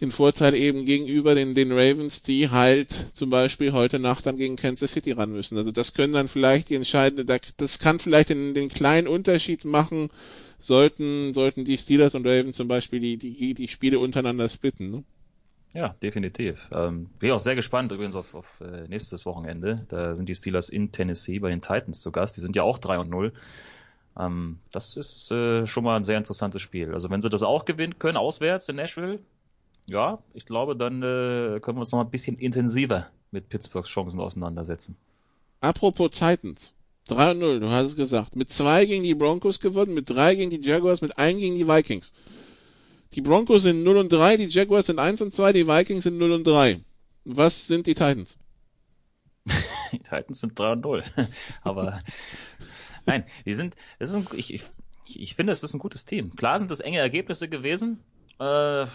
den 0.00 0.10
Vorteil 0.10 0.54
eben 0.54 0.84
gegenüber 0.84 1.34
den, 1.34 1.54
den 1.54 1.72
Ravens, 1.72 2.22
die 2.22 2.50
halt 2.50 3.08
zum 3.14 3.30
Beispiel 3.30 3.72
heute 3.72 3.98
Nacht 3.98 4.26
dann 4.26 4.36
gegen 4.36 4.56
Kansas 4.56 4.92
City 4.92 5.12
ran 5.12 5.32
müssen. 5.32 5.56
Also 5.56 5.72
das 5.72 5.94
können 5.94 6.12
dann 6.12 6.28
vielleicht 6.28 6.70
die 6.70 6.74
entscheidende, 6.74 7.40
das 7.56 7.78
kann 7.78 7.98
vielleicht 7.98 8.30
den, 8.30 8.54
den 8.54 8.68
kleinen 8.68 9.08
Unterschied 9.08 9.64
machen, 9.64 10.10
sollten, 10.58 11.34
sollten 11.34 11.64
die 11.64 11.78
Steelers 11.78 12.14
und 12.14 12.26
Ravens 12.26 12.56
zum 12.56 12.68
Beispiel 12.68 13.00
die, 13.00 13.16
die, 13.16 13.54
die 13.54 13.68
Spiele 13.68 13.98
untereinander 13.98 14.48
splitten. 14.48 14.90
Ne? 14.90 15.04
Ja, 15.74 15.94
definitiv. 16.02 16.70
Ähm, 16.72 17.10
bin 17.18 17.30
auch 17.32 17.38
sehr 17.38 17.54
gespannt 17.54 17.92
übrigens 17.92 18.16
auf, 18.16 18.34
auf 18.34 18.62
äh, 18.62 18.88
nächstes 18.88 19.26
Wochenende. 19.26 19.84
Da 19.88 20.16
sind 20.16 20.28
die 20.28 20.34
Steelers 20.34 20.70
in 20.70 20.90
Tennessee 20.90 21.38
bei 21.38 21.50
den 21.50 21.60
Titans 21.60 22.00
zu 22.00 22.12
Gast. 22.12 22.36
Die 22.36 22.40
sind 22.40 22.56
ja 22.56 22.62
auch 22.62 22.78
3 22.78 22.98
und 22.98 23.10
0. 23.10 23.32
Ähm, 24.18 24.58
das 24.72 24.96
ist 24.96 25.30
äh, 25.30 25.66
schon 25.66 25.84
mal 25.84 25.96
ein 25.96 26.04
sehr 26.04 26.16
interessantes 26.16 26.62
Spiel. 26.62 26.94
Also 26.94 27.10
wenn 27.10 27.20
sie 27.20 27.28
das 27.28 27.42
auch 27.42 27.66
gewinnen 27.66 27.98
können, 27.98 28.16
auswärts 28.16 28.68
in 28.68 28.76
Nashville, 28.76 29.18
ja, 29.88 30.18
ich 30.34 30.46
glaube, 30.46 30.76
dann 30.76 31.02
äh, 31.02 31.60
können 31.60 31.76
wir 31.76 31.80
uns 31.80 31.92
noch 31.92 32.00
ein 32.00 32.10
bisschen 32.10 32.38
intensiver 32.38 33.10
mit 33.30 33.48
Pittsburghs 33.48 33.88
Chancen 33.88 34.20
auseinandersetzen. 34.20 34.96
Apropos 35.60 36.10
Titans. 36.10 36.74
3-0, 37.08 37.60
du 37.60 37.70
hast 37.70 37.86
es 37.86 37.96
gesagt. 37.96 38.34
Mit 38.34 38.50
zwei 38.50 38.84
gegen 38.84 39.04
die 39.04 39.14
Broncos 39.14 39.60
gewonnen, 39.60 39.94
mit 39.94 40.10
drei 40.10 40.34
gegen 40.34 40.50
die 40.50 40.60
Jaguars, 40.60 41.02
mit 41.02 41.18
einem 41.18 41.38
gegen 41.38 41.56
die 41.56 41.68
Vikings. 41.68 42.12
Die 43.12 43.20
Broncos 43.20 43.62
sind 43.62 43.84
0 43.84 43.96
und 43.96 44.12
3, 44.12 44.36
die 44.36 44.46
Jaguars 44.46 44.86
sind 44.86 44.98
1 44.98 45.22
und 45.22 45.30
2, 45.30 45.52
die 45.52 45.68
Vikings 45.68 46.02
sind 46.02 46.18
0 46.18 46.32
und 46.32 46.46
3. 46.46 46.80
Was 47.24 47.68
sind 47.68 47.86
die 47.86 47.94
Titans? 47.94 48.36
die 49.92 50.00
Titans 50.00 50.40
sind 50.40 50.58
3 50.58 50.72
und 50.72 50.84
0. 50.84 51.04
Aber 51.62 52.00
nein, 53.06 53.24
die 53.44 53.54
sind, 53.54 53.76
das 54.00 54.10
ist 54.10 54.16
ein, 54.16 54.26
ich, 54.36 54.52
ich, 54.52 54.64
ich 55.14 55.34
finde, 55.36 55.52
es 55.52 55.62
ist 55.62 55.74
ein 55.74 55.78
gutes 55.78 56.04
Team. 56.04 56.34
Klar 56.34 56.58
sind 56.58 56.70
das 56.70 56.80
enge 56.80 56.98
Ergebnisse 56.98 57.48
gewesen, 57.48 58.00
äh, 58.40 58.86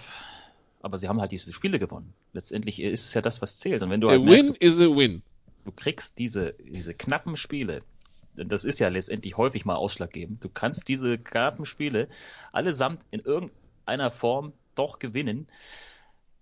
aber 0.81 0.97
sie 0.97 1.07
haben 1.07 1.21
halt 1.21 1.31
diese 1.31 1.53
Spiele 1.53 1.79
gewonnen. 1.79 2.13
Letztendlich 2.33 2.81
ist 2.81 3.05
es 3.05 3.13
ja 3.13 3.21
das, 3.21 3.41
was 3.41 3.57
zählt. 3.57 3.83
Und 3.83 3.89
wenn 3.89 4.01
du 4.01 4.07
a 4.07 4.11
halt 4.11 4.21
win 4.21 4.29
merkst, 4.29 4.57
is 4.57 4.79
a 4.79 4.85
win. 4.85 5.21
Du 5.63 5.71
kriegst 5.71 6.17
diese, 6.17 6.53
diese 6.59 6.93
knappen 6.93 7.35
Spiele, 7.35 7.83
das 8.35 8.63
ist 8.63 8.79
ja 8.79 8.87
letztendlich 8.89 9.37
häufig 9.37 9.65
mal 9.65 9.75
ausschlaggebend. 9.75 10.43
Du 10.43 10.49
kannst 10.49 10.87
diese 10.87 11.17
knappen 11.17 11.65
Spiele 11.65 12.07
allesamt 12.51 13.03
in 13.11 13.19
irgendeiner 13.19 14.09
Form 14.09 14.53
doch 14.75 14.99
gewinnen. 14.99 15.47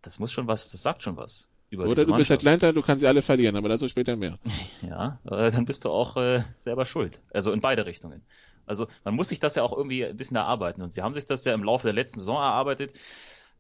Das 0.01 0.19
muss 0.19 0.31
schon 0.31 0.47
was, 0.47 0.69
das 0.69 0.81
sagt 0.81 1.03
schon 1.03 1.17
was. 1.17 1.47
Oder 1.71 2.05
du 2.05 2.15
bist 2.15 2.31
Atlanta, 2.31 2.71
du 2.71 2.81
kannst 2.81 3.01
sie 3.01 3.07
alle 3.07 3.21
verlieren, 3.21 3.55
aber 3.55 3.69
dazu 3.69 3.87
später 3.87 4.15
mehr. 4.15 4.39
Ja, 4.81 5.19
äh, 5.29 5.51
dann 5.51 5.65
bist 5.65 5.85
du 5.85 5.89
auch 5.89 6.15
äh, 6.17 6.41
selber 6.55 6.85
schuld. 6.85 7.21
Also 7.31 7.51
in 7.51 7.59
beide 7.59 7.85
Richtungen. 7.85 8.23
Also 8.65 8.87
man 9.03 9.13
muss 9.13 9.29
sich 9.29 9.39
das 9.39 9.55
ja 9.55 9.63
auch 9.63 9.75
irgendwie 9.75 10.05
ein 10.05 10.15
bisschen 10.15 10.37
erarbeiten. 10.37 10.81
Und 10.81 10.93
sie 10.93 11.01
haben 11.01 11.13
sich 11.13 11.25
das 11.25 11.43
ja 11.43 11.53
im 11.53 11.63
Laufe 11.63 11.87
der 11.87 11.93
letzten 11.93 12.19
Saison 12.19 12.37
erarbeitet 12.37 12.93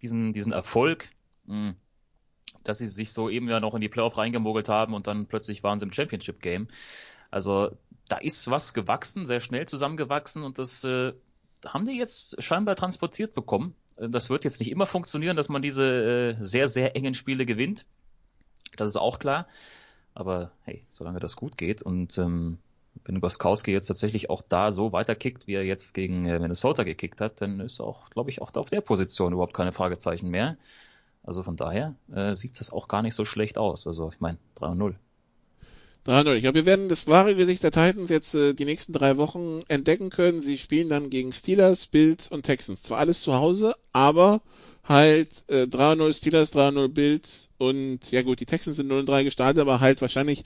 diesen, 0.01 0.33
diesen 0.33 0.51
Erfolg, 0.51 1.09
mh, 1.45 1.75
dass 2.63 2.79
sie 2.79 2.87
sich 2.87 3.13
so 3.13 3.29
eben 3.29 3.49
ja 3.49 3.59
noch 3.59 3.73
in 3.73 3.81
die 3.81 3.89
Playoff 3.89 4.17
reingemogelt 4.17 4.69
haben 4.69 4.93
und 4.93 5.07
dann 5.07 5.27
plötzlich 5.27 5.63
waren 5.63 5.79
sie 5.79 5.85
im 5.85 5.93
Championship 5.93 6.41
Game. 6.41 6.67
Also 7.31 7.77
da 8.07 8.17
ist 8.17 8.49
was 8.49 8.73
gewachsen, 8.73 9.25
sehr 9.25 9.39
schnell 9.39 9.67
zusammengewachsen 9.67 10.43
und 10.43 10.59
das 10.59 10.83
äh, 10.83 11.13
haben 11.65 11.85
die 11.85 11.97
jetzt 11.97 12.41
scheinbar 12.41 12.75
transportiert 12.75 13.33
bekommen. 13.33 13.75
Äh, 13.97 14.09
das 14.09 14.29
wird 14.29 14.43
jetzt 14.43 14.59
nicht 14.59 14.71
immer 14.71 14.85
funktionieren, 14.85 15.37
dass 15.37 15.49
man 15.49 15.61
diese 15.61 16.35
äh, 16.39 16.43
sehr, 16.43 16.67
sehr 16.67 16.95
engen 16.95 17.13
Spiele 17.13 17.45
gewinnt. 17.45 17.85
Das 18.75 18.89
ist 18.89 18.97
auch 18.97 19.19
klar. 19.19 19.47
Aber 20.13 20.51
hey, 20.63 20.85
solange 20.89 21.19
das 21.19 21.35
gut 21.35 21.57
geht 21.57 21.81
und 21.81 22.17
ähm, 22.17 22.57
wenn 23.05 23.21
Goskowski 23.21 23.71
jetzt 23.71 23.87
tatsächlich 23.87 24.29
auch 24.29 24.41
da 24.47 24.71
so 24.71 24.91
weiterkickt, 24.91 25.47
wie 25.47 25.55
er 25.55 25.65
jetzt 25.65 25.93
gegen 25.93 26.25
äh, 26.25 26.39
Minnesota 26.39 26.83
gekickt 26.83 27.21
hat, 27.21 27.41
dann 27.41 27.59
ist 27.59 27.79
auch, 27.79 28.09
glaube 28.09 28.29
ich, 28.29 28.41
auch 28.41 28.53
auf 28.55 28.69
der 28.69 28.81
Position 28.81 29.33
überhaupt 29.33 29.53
keine 29.53 29.71
Fragezeichen 29.71 30.29
mehr. 30.29 30.57
Also 31.23 31.43
von 31.43 31.55
daher 31.55 31.95
äh, 32.13 32.35
sieht 32.35 32.59
das 32.59 32.71
auch 32.71 32.87
gar 32.87 33.01
nicht 33.01 33.15
so 33.15 33.25
schlecht 33.25 33.57
aus. 33.57 33.87
Also 33.87 34.09
ich 34.09 34.19
meine, 34.19 34.37
3-0. 34.59 34.95
3-0. 36.05 36.35
Ich 36.35 36.41
glaube, 36.41 36.55
wir 36.55 36.65
werden 36.65 36.89
das 36.89 37.07
wahre 37.07 37.35
Gesicht 37.35 37.63
der 37.63 37.71
Titans 37.71 38.09
jetzt 38.09 38.33
äh, 38.35 38.53
die 38.53 38.65
nächsten 38.65 38.93
drei 38.93 39.17
Wochen 39.17 39.63
entdecken 39.67 40.09
können. 40.09 40.39
Sie 40.39 40.57
spielen 40.57 40.89
dann 40.89 41.09
gegen 41.09 41.31
Steelers, 41.31 41.87
Bills 41.87 42.29
und 42.29 42.43
Texans. 42.43 42.83
Zwar 42.83 42.99
alles 42.99 43.21
zu 43.21 43.33
Hause, 43.33 43.75
aber 43.91 44.41
halt 44.83 45.43
äh, 45.47 45.63
3-0 45.63 46.13
Steelers, 46.15 46.53
3-0 46.55 46.87
Bills 46.87 47.49
und 47.57 48.09
ja 48.11 48.23
gut, 48.23 48.39
die 48.39 48.45
Texans 48.45 48.77
sind 48.77 48.91
0-3 48.91 49.23
gestartet, 49.23 49.61
aber 49.61 49.79
halt 49.81 50.01
wahrscheinlich 50.01 50.43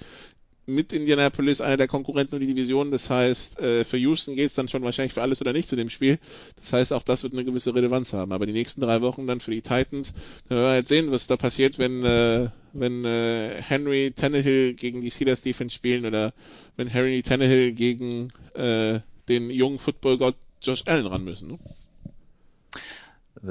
mit 0.66 0.94
Indianapolis 0.94 1.62
einer 1.62 1.78
der 1.78 1.88
Konkurrenten 1.88 2.36
um 2.36 2.42
die 2.42 2.48
Division. 2.48 2.92
Das 2.92 3.10
heißt, 3.10 3.60
äh, 3.60 3.84
für 3.84 3.98
Houston 3.98 4.36
geht's 4.36 4.56
dann 4.56 4.68
schon 4.68 4.84
wahrscheinlich 4.84 5.14
für 5.14 5.22
alles 5.22 5.42
oder 5.42 5.54
nichts 5.54 5.72
in 5.72 5.78
dem 5.78 5.90
Spiel. 5.90 6.20
Das 6.58 6.74
heißt, 6.74 6.94
auch 6.94 7.04
das 7.04 7.24
wird 7.24 7.34
eine 7.34 7.44
gewisse 7.44 7.76
Relevanz 7.76 8.14
haben. 8.14 8.32
Aber 8.32 8.46
die 8.46 8.54
nächsten 8.54 8.82
drei 8.82 9.02
Wochen 9.02 9.28
dann 9.28 9.42
für 9.42 9.52
die 9.52 9.62
Titans, 9.62 10.14
da 10.48 10.56
werden 10.56 10.66
wir 10.66 10.76
jetzt 10.78 10.90
sehen, 10.90 11.12
was 11.12 11.28
da 11.28 11.38
passiert, 11.38 11.80
wenn, 11.80 12.04
äh, 12.06 12.50
wenn 12.74 13.06
äh, 13.06 13.62
Henry 13.62 14.14
Tannehill 14.16 14.74
gegen 14.74 15.02
die 15.02 15.12
Steelers 15.12 15.42
Defense 15.42 15.76
spielen 15.76 16.06
oder 16.06 16.34
wenn 16.78 16.88
Henry 16.88 17.22
Tannehill 17.24 17.74
gegen 17.74 18.30
äh, 18.54 19.00
den 19.28 19.50
jungen 19.50 19.80
Footballgott 19.80 20.36
Josh 20.62 20.84
Allen 20.86 21.06
ran 21.06 21.24
müssen. 21.24 21.50
Ne? 21.50 21.60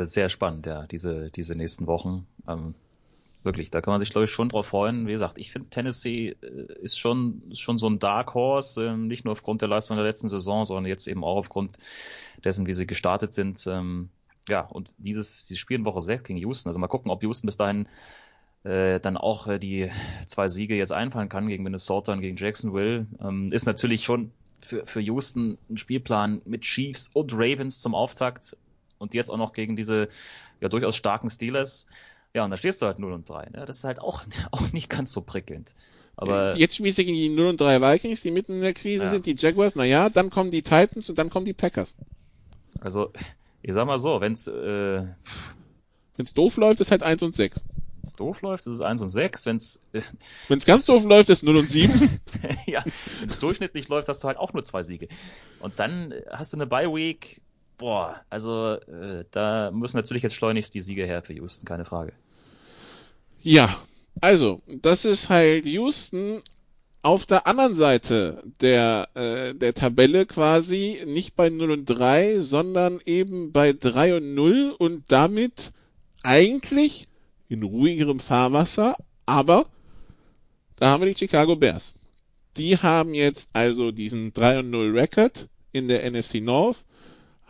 Sehr 0.06 0.30
spannend, 0.30 0.66
ja, 0.66 0.86
diese, 0.86 1.30
diese 1.30 1.54
nächsten 1.54 1.86
Wochen. 1.86 2.26
Ähm, 2.48 2.74
Wirklich, 3.44 3.70
da 3.70 3.80
kann 3.80 3.92
man 3.92 3.98
sich, 3.98 4.10
glaube 4.10 4.24
ich, 4.24 4.30
schon 4.30 4.48
drauf 4.48 4.68
freuen. 4.68 5.06
Wie 5.08 5.12
gesagt, 5.12 5.38
ich 5.38 5.50
finde, 5.50 5.68
Tennessee 5.68 6.36
äh, 6.42 6.72
ist 6.80 6.98
schon, 6.98 7.42
schon 7.54 7.76
so 7.76 7.88
ein 7.88 7.98
Dark 7.98 8.34
Horse, 8.34 8.84
ähm, 8.84 9.08
nicht 9.08 9.24
nur 9.24 9.32
aufgrund 9.32 9.62
der 9.62 9.68
Leistung 9.68 9.96
der 9.96 10.06
letzten 10.06 10.28
Saison, 10.28 10.64
sondern 10.64 10.86
jetzt 10.86 11.08
eben 11.08 11.24
auch 11.24 11.36
aufgrund 11.36 11.76
dessen, 12.44 12.66
wie 12.66 12.72
sie 12.72 12.86
gestartet 12.86 13.34
sind. 13.34 13.66
Ähm, 13.66 14.10
ja, 14.48 14.60
und 14.60 14.92
dieses, 14.98 15.46
dieses 15.46 15.58
Spiel 15.58 15.78
in 15.78 15.84
Woche 15.84 16.00
6 16.00 16.22
gegen 16.24 16.38
Houston, 16.38 16.68
also 16.68 16.78
mal 16.78 16.86
gucken, 16.86 17.10
ob 17.10 17.22
Houston 17.22 17.46
bis 17.46 17.56
dahin 17.56 17.88
äh, 18.64 19.00
dann 19.00 19.16
auch 19.16 19.48
äh, 19.48 19.58
die 19.58 19.90
zwei 20.26 20.48
Siege 20.48 20.76
jetzt 20.76 20.92
einfallen 20.92 21.28
kann 21.28 21.48
gegen 21.48 21.64
Minnesota 21.64 22.12
und 22.12 22.20
gegen 22.20 22.36
Jacksonville, 22.36 23.06
ähm, 23.20 23.48
ist 23.50 23.66
natürlich 23.66 24.04
schon 24.04 24.30
für, 24.60 24.86
für 24.86 25.00
Houston 25.00 25.58
ein 25.68 25.78
Spielplan 25.78 26.42
mit 26.44 26.62
Chiefs 26.62 27.10
und 27.12 27.32
Ravens 27.32 27.80
zum 27.80 27.94
Auftakt 27.94 28.56
und 28.98 29.14
jetzt 29.14 29.30
auch 29.30 29.36
noch 29.36 29.52
gegen 29.52 29.74
diese 29.74 30.08
ja 30.60 30.68
durchaus 30.68 30.94
starken 30.94 31.28
Steelers. 31.28 31.86
Ja, 32.34 32.44
und 32.44 32.50
da 32.50 32.56
stehst 32.56 32.80
du 32.80 32.86
halt 32.86 32.98
0 32.98 33.12
und 33.12 33.28
3. 33.28 33.50
Ne? 33.50 33.64
Das 33.66 33.78
ist 33.78 33.84
halt 33.84 34.00
auch, 34.00 34.22
auch 34.52 34.72
nicht 34.72 34.88
ganz 34.88 35.12
so 35.12 35.20
prickelnd. 35.20 35.74
Aber 36.16 36.56
Jetzt 36.56 36.76
spielst 36.76 36.98
du 36.98 37.04
gegen 37.04 37.16
die 37.16 37.28
0 37.28 37.46
und 37.46 37.60
3 37.60 37.80
Vikings, 37.80 38.22
die 38.22 38.30
mitten 38.30 38.54
in 38.54 38.60
der 38.62 38.74
Krise 38.74 39.04
Ja. 39.04 39.10
sind, 39.10 39.26
die 39.26 39.34
Jaguars, 39.34 39.76
naja, 39.76 40.08
dann 40.08 40.30
kommen 40.30 40.50
die 40.50 40.62
Titans 40.62 41.08
und 41.08 41.18
dann 41.18 41.30
kommen 41.30 41.46
die 41.46 41.52
Packers. 41.54 41.94
also, 42.80 43.12
ich 43.62 43.72
sag 43.72 43.86
mal 43.86 43.98
so, 43.98 44.20
wenn's 44.20 44.46
äh, 44.46 45.04
Wenn's 46.16 46.34
doof 46.34 46.56
läuft, 46.58 46.80
ist 46.80 46.90
halt 46.90 47.02
1 47.02 47.22
und 47.22 47.34
6. 47.34 47.76
wenn's 48.02 48.14
doof 48.14 48.42
läuft, 48.42 48.66
ist 48.66 48.74
es 48.74 48.80
1 48.82 49.00
und 49.00 49.08
6. 49.08 49.46
Wenn's 49.46 49.82
äh, 49.92 50.02
Wenn's 50.48 50.66
ganz 50.66 50.84
doof 50.86 51.04
läuft, 51.04 51.30
ist 51.30 51.42
0 51.42 51.56
und 51.56 51.68
7. 51.68 52.20
ja, 52.66 52.84
wenn's 53.20 53.38
durchschnittlich 53.38 53.88
läuft, 53.88 54.08
hast 54.08 54.22
du 54.22 54.28
halt 54.28 54.36
auch 54.36 54.52
nur 54.52 54.64
zwei 54.64 54.82
Siege. 54.82 55.08
Und 55.60 55.78
dann 55.78 56.14
hast 56.30 56.52
du 56.52 56.58
eine 56.58 56.66
Bye 56.66 56.92
Week. 56.92 57.40
Boah, 57.82 58.20
also 58.30 58.74
äh, 58.74 59.24
da 59.32 59.72
müssen 59.72 59.96
natürlich 59.96 60.22
jetzt 60.22 60.36
schleunigst 60.36 60.72
die 60.72 60.80
Siege 60.80 61.04
her 61.04 61.20
für 61.20 61.32
Houston, 61.32 61.66
keine 61.66 61.84
Frage. 61.84 62.12
Ja, 63.42 63.76
also, 64.20 64.62
das 64.68 65.04
ist 65.04 65.30
halt 65.30 65.66
Houston 65.66 66.38
auf 67.02 67.26
der 67.26 67.48
anderen 67.48 67.74
Seite 67.74 68.44
der, 68.60 69.08
äh, 69.14 69.52
der 69.56 69.74
Tabelle 69.74 70.26
quasi, 70.26 71.02
nicht 71.06 71.34
bei 71.34 71.48
0 71.48 71.72
und 71.72 71.86
3, 71.86 72.38
sondern 72.38 73.00
eben 73.04 73.50
bei 73.50 73.72
3 73.72 74.18
und 74.18 74.32
0 74.36 74.76
und 74.78 75.10
damit 75.10 75.72
eigentlich 76.22 77.08
in 77.48 77.64
ruhigerem 77.64 78.20
Fahrwasser, 78.20 78.94
aber 79.26 79.66
da 80.76 80.90
haben 80.90 81.02
wir 81.02 81.12
die 81.12 81.18
Chicago 81.18 81.56
Bears. 81.56 81.94
Die 82.56 82.78
haben 82.78 83.12
jetzt 83.12 83.50
also 83.54 83.90
diesen 83.90 84.32
3 84.32 84.60
und 84.60 84.70
0 84.70 84.96
Record 84.96 85.48
in 85.72 85.88
der 85.88 86.08
NFC 86.08 86.36
North, 86.36 86.84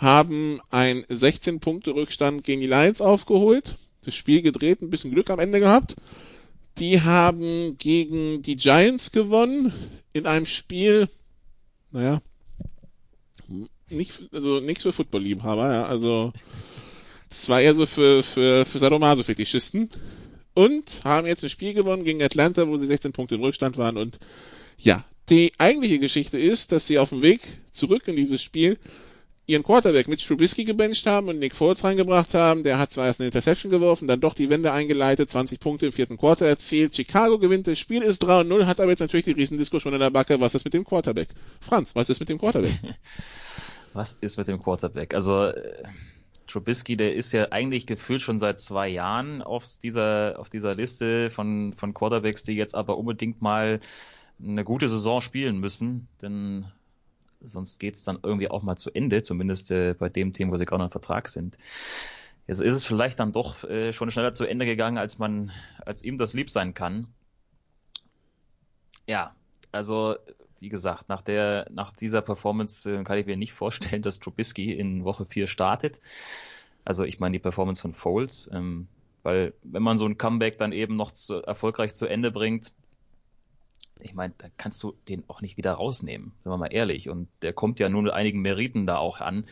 haben 0.03 0.61
ein 0.71 1.05
16 1.09 1.61
Punkte 1.61 1.95
Rückstand 1.95 2.45
gegen 2.45 2.61
die 2.61 2.67
Lions 2.67 3.01
aufgeholt, 3.01 3.77
das 4.05 4.15
Spiel 4.15 4.43
gedreht, 4.43 4.83
ein 4.83 4.91
bisschen 4.91 5.13
Glück 5.13 5.31
am 5.31 5.39
Ende 5.39 5.61
gehabt. 5.61 5.95
Die 6.79 7.01
haben 7.01 7.77
gegen 7.79 8.43
die 8.43 8.57
Giants 8.57 9.13
gewonnen 9.13 9.73
in 10.13 10.27
einem 10.27 10.47
Spiel, 10.47 11.09
naja, 11.93 12.21
nicht, 13.89 14.13
also 14.33 14.61
nichts 14.61 14.83
für 14.83 14.93
Football-Liebhaber, 14.93 15.73
ja, 15.73 15.85
also 15.85 16.33
das 17.29 17.49
war 17.49 17.61
eher 17.61 17.75
so 17.75 17.87
für, 17.87 18.23
für, 18.23 18.65
für 18.65 18.79
Sadomaso-Fetischisten. 18.79 19.89
Und 20.55 21.01
haben 21.03 21.27
jetzt 21.27 21.43
ein 21.43 21.49
Spiel 21.49 21.73
gewonnen 21.73 22.05
gegen 22.05 22.23
Atlanta, 22.23 22.69
wo 22.69 22.77
sie 22.77 22.87
16 22.87 23.13
Punkte 23.13 23.37
im 23.37 23.41
Rückstand 23.41 23.79
waren. 23.79 23.97
Und 23.97 24.19
ja, 24.77 25.03
die 25.31 25.53
eigentliche 25.57 25.99
Geschichte 25.99 26.39
ist, 26.39 26.73
dass 26.73 26.87
sie 26.87 26.99
auf 26.99 27.09
dem 27.09 27.23
Weg 27.23 27.41
zurück 27.71 28.07
in 28.07 28.17
dieses 28.17 28.43
Spiel 28.43 28.79
ihren 29.47 29.63
Quarterback 29.63 30.09
mit 30.09 30.25
Trubisky 30.25 30.65
gebencht 30.65 31.07
haben 31.07 31.29
und 31.29 31.39
Nick 31.39 31.57
Foles 31.57 31.83
reingebracht 31.83 32.35
haben. 32.35 32.63
Der 32.63 32.79
hat 32.79 32.93
zwar 32.93 33.07
erst 33.07 33.21
eine 33.21 33.27
Interception 33.27 33.71
geworfen, 33.71 34.07
dann 34.07 34.21
doch 34.21 34.35
die 34.35 34.51
Wende 34.51 34.73
eingeleitet, 34.73 35.31
20 35.31 35.59
Punkte 35.59 35.87
im 35.87 35.93
vierten 35.93 36.17
Quarter 36.17 36.47
erzielt. 36.47 36.95
Chicago 36.95 37.39
gewinnt 37.39 37.67
das 37.67 37.79
Spiel, 37.79 38.03
ist 38.03 38.25
3-0, 38.25 38.67
hat 38.67 38.81
aber 38.81 38.91
jetzt 38.91 39.01
natürlich 39.01 39.25
die 39.25 39.33
Riesendiskussion 39.33 39.95
in 39.95 40.01
der 40.01 40.11
Backe, 40.11 40.41
was 40.41 40.55
ist 40.55 40.65
mit 40.65 40.75
dem 40.75 40.85
Quarterback? 40.85 41.29
Franz, 41.61 41.95
was 41.95 42.09
ist 42.09 42.21
mit 42.21 42.29
dem 42.29 42.39
Quarterback? 42.39 42.73
Was 43.95 44.17
ist 44.23 44.39
mit 44.39 44.49
dem 44.49 44.63
Quarterback? 44.63 45.13
Also 45.13 45.49
äh, 45.49 45.83
Trubisky, 46.47 46.97
der 46.97 47.15
ist 47.15 47.33
ja 47.33 47.49
eigentlich 47.51 47.87
gefühlt 47.87 48.23
schon 48.23 48.39
seit 48.39 48.59
zwei 48.59 48.89
Jahren 48.89 49.43
auf 49.43 49.65
dieser, 49.83 50.39
auf 50.39 50.49
dieser 50.49 50.75
Liste 50.75 51.31
von, 51.31 51.75
von 51.75 51.93
Quarterbacks, 51.93 52.43
die 52.45 52.55
jetzt 52.55 52.75
aber 52.75 52.97
unbedingt 52.97 53.43
mal 53.43 53.81
eine 54.43 54.65
gute 54.65 54.89
Saison 54.89 55.21
spielen 55.21 55.59
müssen, 55.59 56.09
denn 56.21 56.67
sonst 57.45 57.79
geht's 57.79 58.05
dann 58.05 58.19
irgendwie 58.23 58.49
auch 58.49 58.63
mal 58.63 58.77
zu 58.77 58.91
Ende, 58.91 59.23
zumindest 59.23 59.71
äh, 59.71 59.95
bei 59.99 60.09
dem 60.09 60.33
Team, 60.33 60.51
wo 60.51 60.57
sie 60.57 60.65
gerade 60.65 60.81
noch 60.81 60.89
im 60.89 60.93
Vertrag 60.93 61.29
sind. 61.29 61.59
Jetzt 62.47 62.61
ist 62.61 62.75
es 62.75 62.85
vielleicht 62.85 63.21
dann 63.21 63.33
doch 63.33 63.65
äh, 63.65 63.93
schon 63.93 64.11
schneller 64.11 64.33
zu 64.33 64.45
Ende 64.45 64.67
gegangen, 64.67 64.99
als 64.99 65.19
man, 65.19 65.53
als 65.85 66.03
ihm 66.03 66.19
das 66.19 66.35
lieb 66.35 66.51
sein 66.51 66.75
kann. 66.75 67.07
Ja, 69.07 69.35
also 69.71 70.17
wie 70.59 70.69
gesagt, 70.69 71.09
nach 71.09 71.23
der, 71.23 71.67
nach 71.71 71.93
dieser 71.93 72.23
Performance 72.23 72.89
äh, 72.89 73.03
kann 73.03 73.19
ich 73.19 73.27
mir 73.27 73.37
nicht 73.37 73.53
vorstellen, 73.53 74.03
dass 74.03 74.21
Trubisky 74.21 74.73
in 74.73 75.05
Woche 75.05 75.27
4 75.27 75.47
startet. 75.47 76.01
Also 76.85 77.05
ich 77.05 77.21
meine 77.21 77.35
die 77.35 77.39
Performance 77.41 77.83
von 77.83 77.95
Foles, 77.95 78.51
ähm, 78.53 78.89
weil 79.23 79.55
wenn 79.63 79.83
man 79.83 79.99
so 79.99 80.07
ein 80.07 80.19
Comeback 80.19 80.59
dann 80.59 80.73
eben 80.73 80.97
noch 80.97 81.13
zu, 81.13 81.43
erfolgreich 81.43 81.95
zu 81.95 82.07
Ende 82.07 82.31
bringt, 82.31 82.73
ich 84.01 84.15
meine, 84.15 84.35
da 84.39 84.49
kannst 84.57 84.83
du 84.83 84.95
den 85.09 85.25
auch 85.29 85.43
nicht 85.43 85.57
wieder 85.57 85.73
rausnehmen, 85.73 86.33
sagen 86.43 86.55
wir 86.55 86.59
mal 86.59 86.73
ehrlich. 86.73 87.09
Und 87.09 87.29
der 87.43 87.53
kommt 87.53 87.81
ja 87.81 87.89
nur 87.89 88.03
mit 88.03 88.13
einigen 88.13 88.41
Meriten 88.41 88.87
da 88.87 88.99
auch 88.99 89.21
an. 89.21 89.45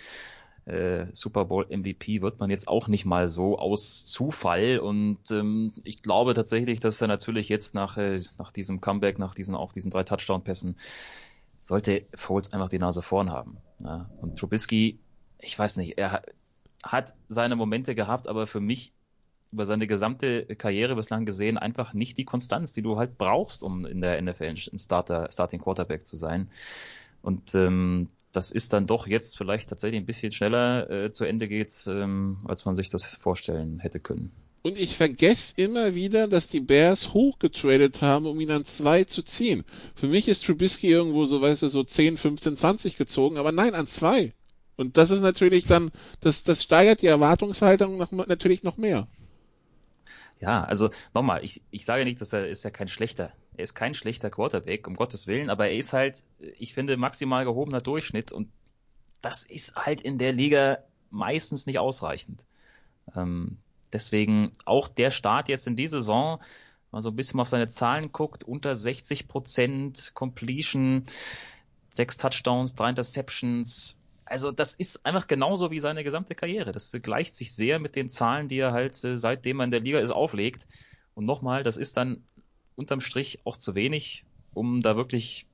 Äh, 0.66 1.07
Super 1.12 1.46
Bowl 1.46 1.66
MVP 1.66 2.20
wird 2.22 2.38
man 2.38 2.50
jetzt 2.50 2.68
auch 2.68 2.88
nicht 2.88 3.05
mal 3.05 3.29
so 3.29 3.59
aus 3.59 4.05
Zufall. 4.07 4.79
Und 4.79 5.31
ähm, 5.31 5.72
ich 5.85 6.03
glaube 6.03 6.35
tatsächlich, 6.35 6.81
dass 6.81 7.00
er 7.00 7.09
natürlich 7.09 7.48
jetzt 7.48 7.74
nach, 7.74 7.96
äh, 7.96 8.20
nach 8.38 8.53
diesem 8.53 8.81
Comeback, 8.81 9.18
nach 9.18 9.35
diesen 9.35 9.55
auch 9.55 9.72
diesen 9.72 9.90
drei 9.90 10.05
Touchdown-Pässen, 10.05 10.76
sollte 11.61 12.07
Foles 12.14 12.53
einfach 12.53 12.68
die 12.68 12.79
Nase 12.79 13.03
vorn 13.03 13.31
haben. 13.31 13.59
Ja? 13.81 14.11
Und 14.20 14.38
Trubisky, 14.38 14.98
ich 15.38 15.59
weiß 15.59 15.76
nicht, 15.76 15.98
er 15.98 16.22
hat 16.83 17.14
seine 17.29 17.57
Momente 17.57 17.94
gehabt, 17.94 18.29
aber 18.29 18.46
für 18.46 18.61
mich 18.61 18.92
über 19.53 19.67
seine 19.67 19.87
gesamte 19.87 20.45
Karriere 20.57 20.95
bislang 20.95 21.25
gesehen 21.25 21.59
einfach 21.59 21.93
nicht 21.93 22.19
die 22.19 22.25
Konstanz, 22.25 22.73
die 22.73 22.83
du 22.83 22.97
halt 22.97 23.19
brauchst, 23.19 23.63
um 23.63 23.85
in 23.85 24.01
der 24.01 24.21
NFL 24.23 24.45
ein 24.45 24.79
Starter, 24.79 25.29
Starting 25.33 25.61
Quarterback 25.61 26.07
zu 26.07 26.17
sein. 26.17 26.49
Und 27.23 27.55
ähm, 27.55 28.09
das 28.33 28.51
ist 28.51 28.73
dann 28.73 28.87
doch 28.87 29.07
jetzt 29.07 29.37
vielleicht 29.37 29.69
tatsächlich 29.69 30.01
ein 30.01 30.07
bisschen 30.07 30.33
schneller 30.33 30.89
äh, 30.89 31.13
zu 31.13 31.25
Ende 31.25 31.49
geht, 31.49 31.73
ähm, 31.89 32.39
als 32.45 32.65
man 32.65 32.75
sich 32.75 32.89
das 32.89 33.17
vorstellen 33.17 33.81
hätte 33.81 33.99
können. 33.99 34.31
Und 34.63 34.79
ich 34.79 34.97
vergesse 34.97 35.55
immer 35.57 35.95
wieder, 35.95 36.29
dass 36.29 36.49
die 36.49 36.61
Bears 36.61 37.15
hochgetradet 37.15 38.03
haben, 38.03 38.27
um 38.27 38.39
ihn 38.41 38.51
an 38.51 38.65
zwei 38.65 39.05
zu 39.05 39.23
ziehen. 39.23 39.65
Für 39.95 40.07
mich 40.07 40.29
ist 40.29 40.45
Trubisky 40.45 40.89
irgendwo 40.89 41.25
so, 41.25 41.41
weißt 41.41 41.63
du, 41.63 41.69
so 41.69 41.83
10, 41.83 42.19
15, 42.19 42.57
20 42.57 42.99
gezogen, 42.99 43.39
aber 43.39 43.53
nein, 43.53 43.75
an 43.75 43.87
zwei. 43.87 44.35
Und 44.77 44.97
das 44.97 45.11
ist 45.11 45.23
natürlich 45.23 45.67
dann, 45.67 45.91
das, 46.21 46.45
das 46.45 46.63
steigert 46.63 47.03
die 47.03 47.07
Erwartungshaltung 47.07 47.97
noch, 47.97 48.13
natürlich 48.13 48.63
noch 48.63 48.77
mehr. 48.77 49.09
Ja, 50.40 50.64
also 50.64 50.88
nochmal, 51.12 51.44
ich, 51.44 51.62
ich 51.70 51.85
sage 51.85 52.05
nicht, 52.05 52.20
dass 52.20 52.33
er 52.33 52.48
ist 52.48 52.64
ja 52.64 52.70
kein 52.70 52.88
schlechter. 52.88 53.33
Er 53.57 53.62
ist 53.62 53.74
kein 53.74 53.92
schlechter 53.94 54.31
Quarterback, 54.31 54.87
um 54.87 54.94
Gottes 54.94 55.26
Willen, 55.26 55.50
aber 55.50 55.68
er 55.68 55.76
ist 55.76 55.92
halt, 55.92 56.24
ich 56.59 56.72
finde, 56.72 56.96
maximal 56.96 57.44
gehobener 57.44 57.83
Durchschnitt 57.83 58.33
und 58.33 58.48
das 59.20 59.42
ist 59.44 59.76
halt 59.76 60.00
in 60.00 60.16
der 60.16 60.33
Liga 60.33 60.79
meistens 61.11 61.66
nicht 61.66 61.79
ausreichend. 61.79 62.46
Ähm, 63.14 63.59
deswegen 63.92 64.53
auch 64.64 64.88
der 64.88 65.11
Start 65.11 65.48
jetzt 65.48 65.66
in 65.66 65.76
die 65.76 65.88
Saison, 65.88 66.40
mal 66.90 67.03
so 67.03 67.11
ein 67.11 67.16
bisschen 67.16 67.38
auf 67.38 67.48
seine 67.48 67.68
Zahlen 67.68 68.11
guckt, 68.11 68.42
unter 68.44 68.74
60 68.74 69.29
Prozent 69.29 70.12
Completion, 70.14 71.05
sechs 71.90 72.16
Touchdowns, 72.16 72.74
drei 72.74 72.88
Interceptions, 72.88 74.00
also 74.31 74.53
das 74.53 74.77
ist 74.77 75.05
einfach 75.05 75.27
genauso 75.27 75.73
wie 75.73 75.81
seine 75.81 76.05
gesamte 76.05 76.37
Karriere. 76.37 76.71
Das 76.71 76.97
gleicht 77.03 77.35
sich 77.35 77.53
sehr 77.53 77.81
mit 77.81 77.97
den 77.97 78.09
Zahlen, 78.09 78.47
die 78.47 78.59
er 78.59 78.73
halt 78.73 79.03
äh, 79.03 79.16
seitdem 79.16 79.61
er 79.61 79.64
in 79.64 79.71
der 79.73 79.81
Liga 79.81 79.99
ist 79.99 80.12
auflegt. 80.12 80.69
Und 81.14 81.27
nochmal, 81.27 81.64
das 81.64 81.77
ist 81.77 81.97
dann 81.97 82.23
unterm 82.77 83.01
Strich 83.01 83.40
auch 83.45 83.57
zu 83.57 83.75
wenig, 83.75 84.25
um 84.55 84.83
da 84.83 84.97
wirklich 84.97 85.47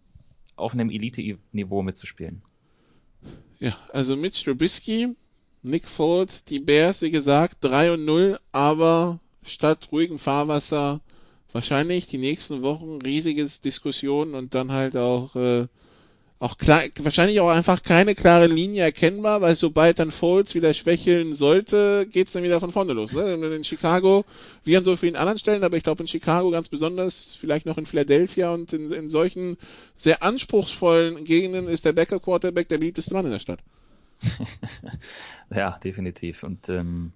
auf 0.56 0.74
einem 0.74 0.90
Elite-Niveau 0.90 1.82
mitzuspielen. 1.82 2.42
Ja, 3.58 3.76
also 3.92 4.14
mit 4.14 4.34
Trubisky, 4.44 5.16
Nick 5.62 5.88
Foles, 5.88 6.44
die 6.44 6.60
Bears, 6.60 7.00
wie 7.00 7.10
gesagt, 7.10 7.56
3 7.62 7.92
und 7.92 8.04
0, 8.04 8.38
aber 8.52 9.20
statt 9.42 9.88
ruhigem 9.90 10.18
Fahrwasser 10.18 11.00
wahrscheinlich 11.50 12.08
die 12.08 12.18
nächsten 12.18 12.62
Wochen 12.62 13.00
riesiges 13.00 13.62
Diskussion 13.62 14.34
und 14.34 14.54
dann 14.54 14.70
halt 14.70 14.98
auch 14.98 15.34
äh, 15.34 15.66
auch 16.38 16.58
klar, 16.58 16.82
wahrscheinlich 16.98 17.40
auch 17.40 17.48
einfach 17.48 17.82
keine 17.82 18.14
klare 18.14 18.46
Linie 18.46 18.82
erkennbar, 18.82 19.40
weil 19.40 19.56
sobald 19.56 19.98
dann 19.98 20.10
Foles 20.10 20.54
wieder 20.54 20.74
schwächeln 20.74 21.34
sollte, 21.34 22.06
geht's 22.10 22.32
dann 22.32 22.42
wieder 22.42 22.60
von 22.60 22.72
vorne 22.72 22.92
los. 22.92 23.12
Ne? 23.12 23.32
In 23.32 23.64
Chicago, 23.64 24.26
wie 24.62 24.76
an 24.76 24.84
so 24.84 24.96
vielen 24.96 25.16
anderen 25.16 25.38
Stellen, 25.38 25.64
aber 25.64 25.78
ich 25.78 25.82
glaube 25.82 26.02
in 26.02 26.08
Chicago 26.08 26.50
ganz 26.50 26.68
besonders, 26.68 27.36
vielleicht 27.40 27.64
noch 27.64 27.78
in 27.78 27.86
Philadelphia 27.86 28.52
und 28.52 28.74
in, 28.74 28.92
in 28.92 29.08
solchen 29.08 29.56
sehr 29.96 30.22
anspruchsvollen 30.22 31.24
Gegenden 31.24 31.68
ist 31.68 31.86
der 31.86 31.94
Backup 31.94 32.22
Quarterback 32.22 32.68
der 32.68 32.78
beliebteste 32.78 33.14
Mann 33.14 33.24
in 33.24 33.32
der 33.32 33.38
Stadt. 33.38 33.60
ja, 35.54 35.78
definitiv. 35.78 36.42
Und 36.42 36.68
ähm, 36.68 37.12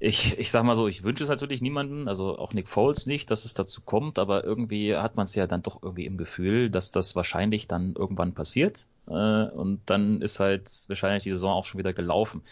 ich, 0.00 0.38
ich 0.38 0.50
sag 0.50 0.62
mal 0.64 0.76
so, 0.76 0.86
ich 0.86 1.02
wünsche 1.02 1.24
es 1.24 1.28
natürlich 1.28 1.60
niemanden, 1.60 2.06
also 2.06 2.38
auch 2.38 2.52
Nick 2.52 2.68
Foles 2.68 3.06
nicht, 3.06 3.30
dass 3.30 3.44
es 3.44 3.54
dazu 3.54 3.80
kommt, 3.80 4.18
aber 4.18 4.44
irgendwie 4.44 4.96
hat 4.96 5.16
man 5.16 5.24
es 5.24 5.34
ja 5.34 5.46
dann 5.46 5.62
doch 5.62 5.82
irgendwie 5.82 6.06
im 6.06 6.16
Gefühl, 6.16 6.70
dass 6.70 6.92
das 6.92 7.16
wahrscheinlich 7.16 7.66
dann 7.66 7.94
irgendwann 7.94 8.32
passiert 8.32 8.86
äh, 9.08 9.12
und 9.12 9.80
dann 9.86 10.22
ist 10.22 10.38
halt 10.38 10.70
wahrscheinlich 10.88 11.24
die 11.24 11.32
Saison 11.32 11.52
auch 11.52 11.64
schon 11.64 11.78
wieder 11.78 11.92
gelaufen. 11.92 12.42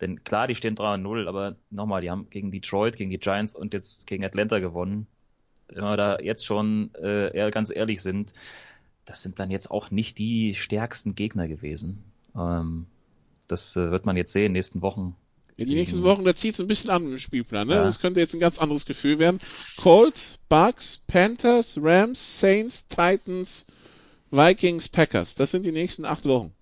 Denn 0.00 0.24
klar, 0.24 0.46
die 0.46 0.54
stehen 0.54 0.76
3-0, 0.76 1.28
aber 1.28 1.56
nochmal, 1.70 2.00
die 2.00 2.10
haben 2.10 2.30
gegen 2.30 2.50
Detroit, 2.50 2.96
gegen 2.96 3.10
die 3.10 3.18
Giants 3.18 3.54
und 3.54 3.74
jetzt 3.74 4.06
gegen 4.06 4.24
Atlanta 4.24 4.58
gewonnen. 4.58 5.06
Wenn 5.68 5.84
wir 5.84 5.96
da 5.96 6.18
jetzt 6.20 6.46
schon 6.46 6.90
äh, 6.94 7.36
eher 7.36 7.50
ganz 7.50 7.74
ehrlich 7.74 8.00
sind, 8.00 8.32
das 9.04 9.22
sind 9.22 9.38
dann 9.38 9.50
jetzt 9.50 9.70
auch 9.70 9.90
nicht 9.90 10.18
die 10.18 10.54
stärksten 10.54 11.14
Gegner 11.14 11.48
gewesen. 11.48 12.02
Ähm, 12.34 12.86
das 13.46 13.76
äh, 13.76 13.90
wird 13.90 14.06
man 14.06 14.16
jetzt 14.16 14.32
sehen, 14.32 14.52
nächsten 14.52 14.80
Wochen 14.80 15.16
die 15.56 15.74
nächsten 15.74 16.02
Wochen, 16.02 16.24
da 16.24 16.34
zieht 16.34 16.54
es 16.54 16.60
ein 16.60 16.66
bisschen 16.66 16.90
an 16.90 17.04
im 17.04 17.18
Spielplan. 17.18 17.68
Ne? 17.68 17.74
Ja. 17.74 17.84
Das 17.84 18.00
könnte 18.00 18.20
jetzt 18.20 18.34
ein 18.34 18.40
ganz 18.40 18.58
anderes 18.58 18.86
Gefühl 18.86 19.18
werden. 19.18 19.38
Colts, 19.76 20.38
Bucks, 20.48 21.00
Panthers, 21.06 21.78
Rams, 21.80 22.40
Saints, 22.40 22.88
Titans, 22.88 23.66
Vikings, 24.30 24.88
Packers. 24.88 25.36
Das 25.36 25.52
sind 25.52 25.64
die 25.64 25.72
nächsten 25.72 26.04
acht 26.04 26.26
Wochen. 26.26 26.52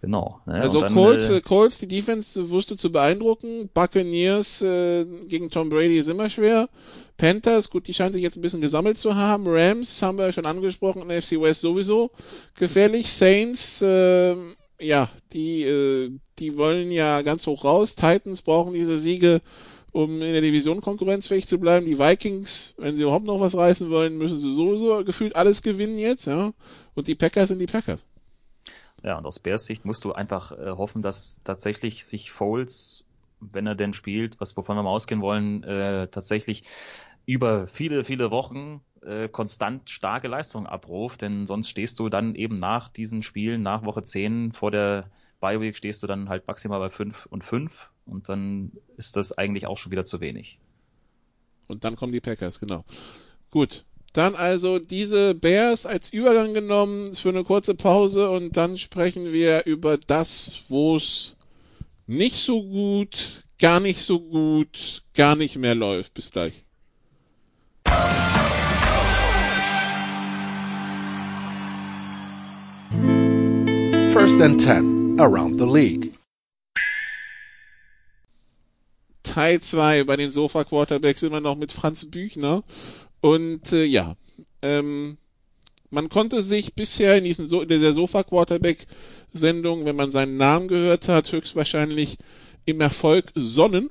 Genau. 0.00 0.40
Ne? 0.46 0.54
Also 0.60 0.80
dann, 0.80 0.94
Colts, 0.94 1.28
äh, 1.28 1.40
Colts, 1.40 1.78
die 1.78 1.88
Defense 1.88 2.50
wusste 2.50 2.76
zu 2.76 2.92
beeindrucken. 2.92 3.68
Buccaneers 3.74 4.62
äh, 4.62 5.04
gegen 5.26 5.50
Tom 5.50 5.70
Brady 5.70 5.98
ist 5.98 6.08
immer 6.08 6.30
schwer. 6.30 6.68
Panthers, 7.16 7.68
gut, 7.68 7.88
die 7.88 7.94
scheinen 7.94 8.12
sich 8.12 8.22
jetzt 8.22 8.36
ein 8.36 8.42
bisschen 8.42 8.60
gesammelt 8.60 8.96
zu 8.96 9.16
haben. 9.16 9.44
Rams 9.48 10.00
haben 10.02 10.18
wir 10.18 10.30
schon 10.30 10.46
angesprochen, 10.46 11.08
NFC 11.08 11.32
West 11.40 11.62
sowieso 11.62 12.12
gefährlich. 12.54 13.10
Saints, 13.10 13.82
äh, 13.82 14.36
ja, 14.80 15.10
die, 15.32 15.62
äh, 15.62 16.10
die 16.38 16.56
wollen 16.56 16.90
ja 16.90 17.22
ganz 17.22 17.46
hoch 17.46 17.64
raus. 17.64 17.96
Titans 17.96 18.42
brauchen 18.42 18.74
diese 18.74 18.98
Siege, 18.98 19.40
um 19.92 20.22
in 20.22 20.32
der 20.32 20.40
Division 20.40 20.80
konkurrenzfähig 20.80 21.46
zu 21.46 21.58
bleiben. 21.58 21.86
Die 21.86 21.98
Vikings, 21.98 22.74
wenn 22.78 22.96
sie 22.96 23.02
überhaupt 23.02 23.26
noch 23.26 23.40
was 23.40 23.56
reißen 23.56 23.90
wollen, 23.90 24.18
müssen 24.18 24.38
sie 24.38 24.54
sowieso 24.54 25.04
gefühlt 25.04 25.36
alles 25.36 25.62
gewinnen 25.62 25.98
jetzt, 25.98 26.26
ja. 26.26 26.52
Und 26.94 27.08
die 27.08 27.14
Packers 27.14 27.48
sind 27.48 27.58
die 27.58 27.66
Packers. 27.66 28.06
Ja, 29.02 29.16
und 29.16 29.26
aus 29.26 29.38
Bears 29.38 29.64
Sicht 29.64 29.84
musst 29.84 30.04
du 30.04 30.12
einfach 30.12 30.52
äh, 30.52 30.70
hoffen, 30.70 31.02
dass 31.02 31.40
tatsächlich 31.44 32.04
sich 32.04 32.30
Foles, 32.30 33.04
wenn 33.40 33.66
er 33.66 33.76
denn 33.76 33.92
spielt, 33.92 34.40
was 34.40 34.56
wovon 34.56 34.76
wir 34.76 34.82
mal 34.82 34.90
ausgehen 34.90 35.20
wollen, 35.20 35.62
äh, 35.62 36.08
tatsächlich 36.08 36.64
über 37.28 37.66
viele, 37.66 38.04
viele 38.04 38.30
Wochen 38.30 38.80
äh, 39.02 39.28
konstant 39.28 39.90
starke 39.90 40.28
Leistungen 40.28 40.66
abruft, 40.66 41.20
denn 41.20 41.46
sonst 41.46 41.68
stehst 41.68 41.98
du 41.98 42.08
dann 42.08 42.34
eben 42.34 42.54
nach 42.54 42.88
diesen 42.88 43.22
Spielen, 43.22 43.62
nach 43.62 43.84
Woche 43.84 44.02
10 44.02 44.50
vor 44.50 44.70
der 44.70 45.04
Bye 45.38 45.60
Week 45.60 45.76
stehst 45.76 46.02
du 46.02 46.06
dann 46.06 46.30
halt 46.30 46.46
maximal 46.46 46.80
bei 46.80 46.88
5 46.88 47.26
und 47.26 47.44
5 47.44 47.90
und 48.06 48.30
dann 48.30 48.72
ist 48.96 49.18
das 49.18 49.36
eigentlich 49.36 49.66
auch 49.66 49.76
schon 49.76 49.92
wieder 49.92 50.06
zu 50.06 50.22
wenig. 50.22 50.58
Und 51.66 51.84
dann 51.84 51.96
kommen 51.96 52.14
die 52.14 52.22
Packers, 52.22 52.60
genau. 52.60 52.82
Gut, 53.50 53.84
dann 54.14 54.34
also 54.34 54.78
diese 54.78 55.34
Bears 55.34 55.84
als 55.84 56.10
Übergang 56.10 56.54
genommen 56.54 57.12
für 57.12 57.28
eine 57.28 57.44
kurze 57.44 57.74
Pause 57.74 58.30
und 58.30 58.56
dann 58.56 58.78
sprechen 58.78 59.34
wir 59.34 59.66
über 59.66 59.98
das, 59.98 60.62
wo 60.68 60.96
es 60.96 61.36
nicht 62.06 62.38
so 62.38 62.62
gut, 62.62 63.44
gar 63.58 63.80
nicht 63.80 64.00
so 64.00 64.18
gut, 64.18 65.02
gar 65.12 65.36
nicht 65.36 65.56
mehr 65.56 65.74
läuft. 65.74 66.14
Bis 66.14 66.30
gleich. 66.30 66.54
First 74.28 74.42
and 74.42 74.60
10 74.60 75.20
around 75.20 75.58
the 75.58 75.64
league. 75.64 76.12
Teil 79.22 79.58
2 79.58 80.04
bei 80.04 80.16
den 80.16 80.30
Sofa 80.30 80.64
Quarterbacks 80.64 81.22
immer 81.22 81.40
noch 81.40 81.56
mit 81.56 81.72
Franz 81.72 82.04
Büchner 82.04 82.62
und 83.22 83.72
äh, 83.72 83.84
ja, 83.84 84.16
ähm, 84.60 85.16
man 85.88 86.10
konnte 86.10 86.42
sich 86.42 86.74
bisher 86.74 87.16
in, 87.16 87.24
diesen 87.24 87.48
so 87.48 87.62
in 87.62 87.68
dieser 87.68 87.94
Sofa-Quarterback-Sendung, 87.94 89.86
wenn 89.86 89.96
man 89.96 90.10
seinen 90.10 90.36
Namen 90.36 90.68
gehört 90.68 91.08
hat, 91.08 91.32
höchstwahrscheinlich 91.32 92.18
im 92.66 92.82
Erfolg 92.82 93.32
sonnen. 93.34 93.88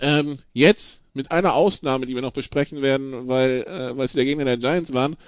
Ähm, 0.00 0.38
jetzt, 0.54 1.02
mit 1.12 1.30
einer 1.30 1.52
Ausnahme, 1.52 2.06
die 2.06 2.14
wir 2.14 2.22
noch 2.22 2.32
besprechen 2.32 2.80
werden, 2.80 3.28
weil, 3.28 3.66
äh, 3.68 3.94
weil 3.98 4.08
sie 4.08 4.16
der 4.16 4.24
Gegner 4.24 4.46
der 4.46 4.56
Giants 4.56 4.94
waren, 4.94 5.18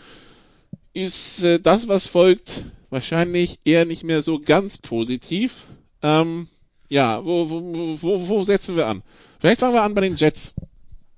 ist 0.94 1.44
äh, 1.44 1.60
das, 1.60 1.88
was 1.88 2.06
folgt, 2.06 2.64
wahrscheinlich 2.92 3.58
eher 3.64 3.86
nicht 3.86 4.04
mehr 4.04 4.22
so 4.22 4.38
ganz 4.38 4.78
positiv. 4.78 5.66
Ähm, 6.02 6.46
ja, 6.88 7.24
wo, 7.24 7.48
wo, 7.48 8.02
wo, 8.02 8.28
wo 8.28 8.44
setzen 8.44 8.76
wir 8.76 8.86
an? 8.86 9.02
Vielleicht 9.40 9.60
fangen 9.60 9.74
wir 9.74 9.82
an 9.82 9.94
bei 9.94 10.02
den 10.02 10.14
Jets. 10.14 10.54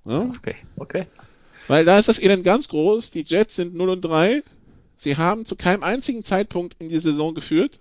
Ja? 0.05 0.21
Okay, 0.21 0.55
okay. 0.77 1.07
Weil 1.67 1.85
da 1.85 1.99
ist 1.99 2.09
das 2.09 2.21
Elend 2.21 2.45
ganz 2.45 2.69
groß. 2.69 3.11
Die 3.11 3.23
Jets 3.23 3.57
sind 3.57 3.75
0 3.75 3.89
und 3.89 4.03
3. 4.03 4.43
Sie 4.97 5.17
haben 5.17 5.45
zu 5.45 5.57
keinem 5.57 5.83
einzigen 5.83 6.23
Zeitpunkt 6.23 6.77
in 6.79 6.89
die 6.89 6.99
Saison 7.01 7.35
geführt. 7.35 7.81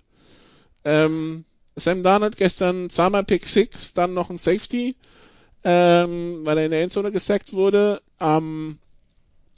Ähm, 0.84 1.44
Sam 1.76 2.02
Darnold 2.02 2.36
gestern 2.36 2.90
zweimal 2.90 3.24
Pick 3.24 3.48
6, 3.48 3.94
dann 3.94 4.14
noch 4.14 4.30
ein 4.30 4.38
Safety, 4.38 4.96
ähm, 5.62 6.40
weil 6.44 6.58
er 6.58 6.64
in 6.66 6.70
der 6.72 6.82
Endzone 6.82 7.12
gesackt 7.12 7.52
wurde. 7.52 8.02
Ähm, 8.20 8.78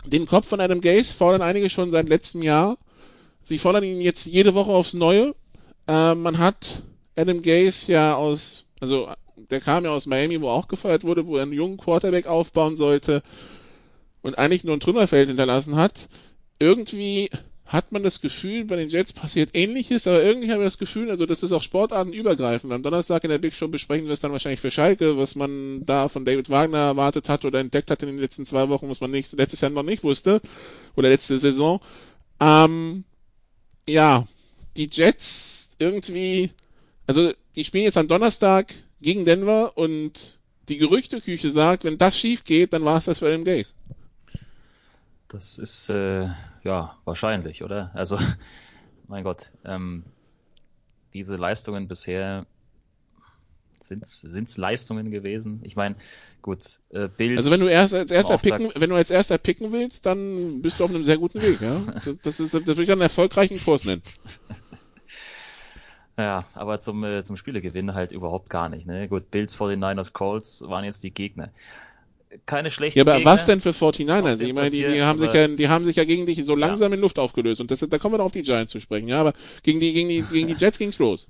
den 0.05 0.26
Kopf 0.26 0.49
von 0.49 0.61
Adam 0.61 0.80
Gase 0.80 1.14
fordern 1.14 1.43
einige 1.43 1.70
schon 1.70 1.91
seit 1.91 2.09
letztem 2.09 2.43
Jahr. 2.43 2.76
Sie 3.47 3.59
fordern 3.59 3.84
ihn 3.84 4.01
jetzt 4.01 4.26
jede 4.26 4.55
Woche 4.55 4.72
aufs 4.72 4.94
Neue. 4.94 5.32
Ähm, 5.86 6.22
man 6.22 6.38
hat 6.38 6.82
Adam 7.14 7.42
Gase 7.42 7.92
ja 7.92 8.16
aus, 8.16 8.64
also 8.80 9.09
der 9.36 9.61
kam 9.61 9.84
ja 9.84 9.92
aus 9.92 10.07
Miami, 10.07 10.40
wo 10.40 10.49
auch 10.49 10.66
gefeuert 10.66 11.05
wurde, 11.05 11.28
wo 11.28 11.36
er 11.36 11.44
einen 11.44 11.53
jungen 11.53 11.76
Quarterback 11.76 12.26
aufbauen 12.26 12.74
sollte 12.74 13.22
und 14.20 14.36
eigentlich 14.36 14.64
nur 14.64 14.74
ein 14.74 14.80
Trümmerfeld 14.80 15.28
hinterlassen 15.28 15.76
hat. 15.76 16.09
Irgendwie 16.59 17.30
hat 17.66 17.92
man 17.92 18.03
das 18.03 18.20
Gefühl, 18.20 18.64
bei 18.64 18.74
den 18.74 18.88
Jets 18.88 19.12
passiert 19.12 19.51
ähnliches, 19.55 20.09
aber 20.09 20.24
irgendwie 20.24 20.51
habe 20.51 20.62
ich 20.62 20.66
das 20.66 20.78
Gefühl, 20.78 21.09
also 21.09 21.24
das 21.24 21.44
ist 21.44 21.53
auch 21.53 21.62
sportartenübergreifend. 21.62 22.72
Am 22.72 22.82
Donnerstag 22.82 23.22
in 23.22 23.30
der 23.30 23.38
Big 23.38 23.55
Show 23.55 23.68
besprechen 23.68 24.07
wir 24.07 24.12
es 24.12 24.20
dann 24.20 24.32
wahrscheinlich 24.32 24.61
für 24.61 24.72
Schalke, 24.72 25.18
was 25.18 25.36
man 25.36 25.86
da 25.86 26.09
von 26.09 26.24
David 26.24 26.51
Wagner 26.51 26.78
erwartet 26.78 27.28
hat 27.28 27.44
oder 27.44 27.61
entdeckt 27.61 27.92
hat 27.92 28.03
in 28.03 28.09
den 28.09 28.18
letzten 28.18 28.44
zwei 28.44 28.68
Wochen, 28.68 28.88
was 28.88 29.01
man 29.01 29.12
nicht, 29.12 29.32
letztes 29.32 29.61
Jahr 29.61 29.70
noch 29.70 29.84
nicht 29.84 30.03
wusste, 30.03 30.40
oder 30.97 31.11
letzte 31.11 31.38
Saison. 31.38 31.80
Ähm, 32.40 33.05
ja, 33.89 34.26
die 34.76 34.89
Jets 34.91 35.76
irgendwie, 35.78 36.51
also 37.07 37.32
die 37.55 37.64
spielen 37.64 37.84
jetzt 37.84 37.99
am 37.99 38.09
Donnerstag 38.09 38.74
gegen 39.01 39.24
Denver 39.24 39.76
und 39.76 40.39
die 40.68 40.78
Gerüchteküche 40.78 41.51
sagt, 41.51 41.84
wenn 41.84 41.99
das 41.99 42.18
schief 42.18 42.45
geht, 42.45 42.72
dann 42.72 42.84
war 42.84 42.99
es 42.99 43.05
das 43.05 43.20
für 43.20 43.28
Adam 43.28 43.45
Gaze. 43.45 43.72
Das 45.28 45.59
ist 45.59 45.91
äh, 45.91 46.28
ja 46.64 46.97
wahrscheinlich, 47.05 47.62
oder? 47.62 47.91
Also, 47.95 48.18
mein 49.09 49.24
Gott, 49.24 49.51
ähm, 49.64 50.05
diese 51.12 51.37
Leistungen 51.37 51.89
bisher 51.89 52.47
sind 53.89 54.49
es 54.49 54.57
Leistungen 54.57 55.11
gewesen? 55.11 55.61
Ich 55.64 55.76
meine, 55.76 55.97
gut, 56.43 56.61
äh, 56.91 57.09
Bild. 57.09 57.39
Also 57.39 57.51
wenn 57.51 57.61
du 57.61 57.68
erst 57.68 57.95
als 57.95 58.11
erster 58.11 58.39
picken, 58.39 58.70
wenn 58.76 58.91
du 58.91 58.97
als 58.97 59.11
erster 59.11 59.39
picken 59.39 59.72
willst, 59.72 60.07
dann 60.07 60.62
bist 60.62 60.80
du 60.80 60.84
auf 60.84 60.91
einem 60.91 61.05
sehr 61.05 61.18
guten 61.18 61.43
Weg, 61.43 61.61
ja. 61.61 61.80
Das 62.22 62.41
ist, 62.41 62.55
das 62.55 62.66
würde 62.66 62.82
ich 62.82 62.93
einen 62.93 63.01
erfolgreichen 63.01 63.62
Kurs 63.62 63.84
nennen. 63.84 64.03
Ja, 66.18 66.47
aber 66.55 66.80
zum, 66.80 67.05
äh, 67.05 67.22
zum 67.24 67.37
Spielegewinn 67.37 67.93
halt 67.93 68.11
überhaupt 68.11 68.49
gar 68.49 68.70
nicht. 68.70 68.87
Ne? 68.87 69.07
Gut, 69.07 69.30
Bills, 69.30 69.55
49ers, 69.55 70.14
Colts 70.14 70.62
waren 70.62 70.82
jetzt 70.82 71.05
die 71.05 71.11
Gegner 71.11 71.51
keine 72.45 72.70
schlechten 72.70 72.99
Ja, 72.99 73.05
aber 73.05 73.16
Gegner. 73.16 73.30
was 73.30 73.47
denn 73.47 73.61
für 73.61 73.70
49ers? 73.70 74.41
Ich 74.41 74.53
meine, 74.53 74.70
die, 74.70 74.84
die 74.84 75.03
haben 75.03 75.18
sich 75.18 75.32
ja, 75.32 75.49
die 75.49 75.68
haben 75.68 75.84
sich 75.84 75.97
ja 75.97 76.05
gegen 76.05 76.26
dich 76.26 76.45
so 76.45 76.55
langsam 76.55 76.91
ja. 76.93 76.97
in 76.97 77.01
Luft 77.01 77.18
aufgelöst 77.18 77.61
und 77.61 77.70
das, 77.70 77.80
da 77.80 77.99
kommen 77.99 78.14
wir 78.14 78.18
noch 78.18 78.26
auf 78.26 78.32
die 78.32 78.43
Giants 78.43 78.72
zu 78.72 78.80
sprechen, 78.80 79.09
ja, 79.09 79.20
aber 79.20 79.32
gegen 79.62 79.80
die, 79.80 79.93
gegen 79.93 80.09
die, 80.09 80.22
gegen 80.22 80.49
die 80.49 80.55
Jets 80.55 80.78
ging's 80.78 80.99
los. 80.99 81.28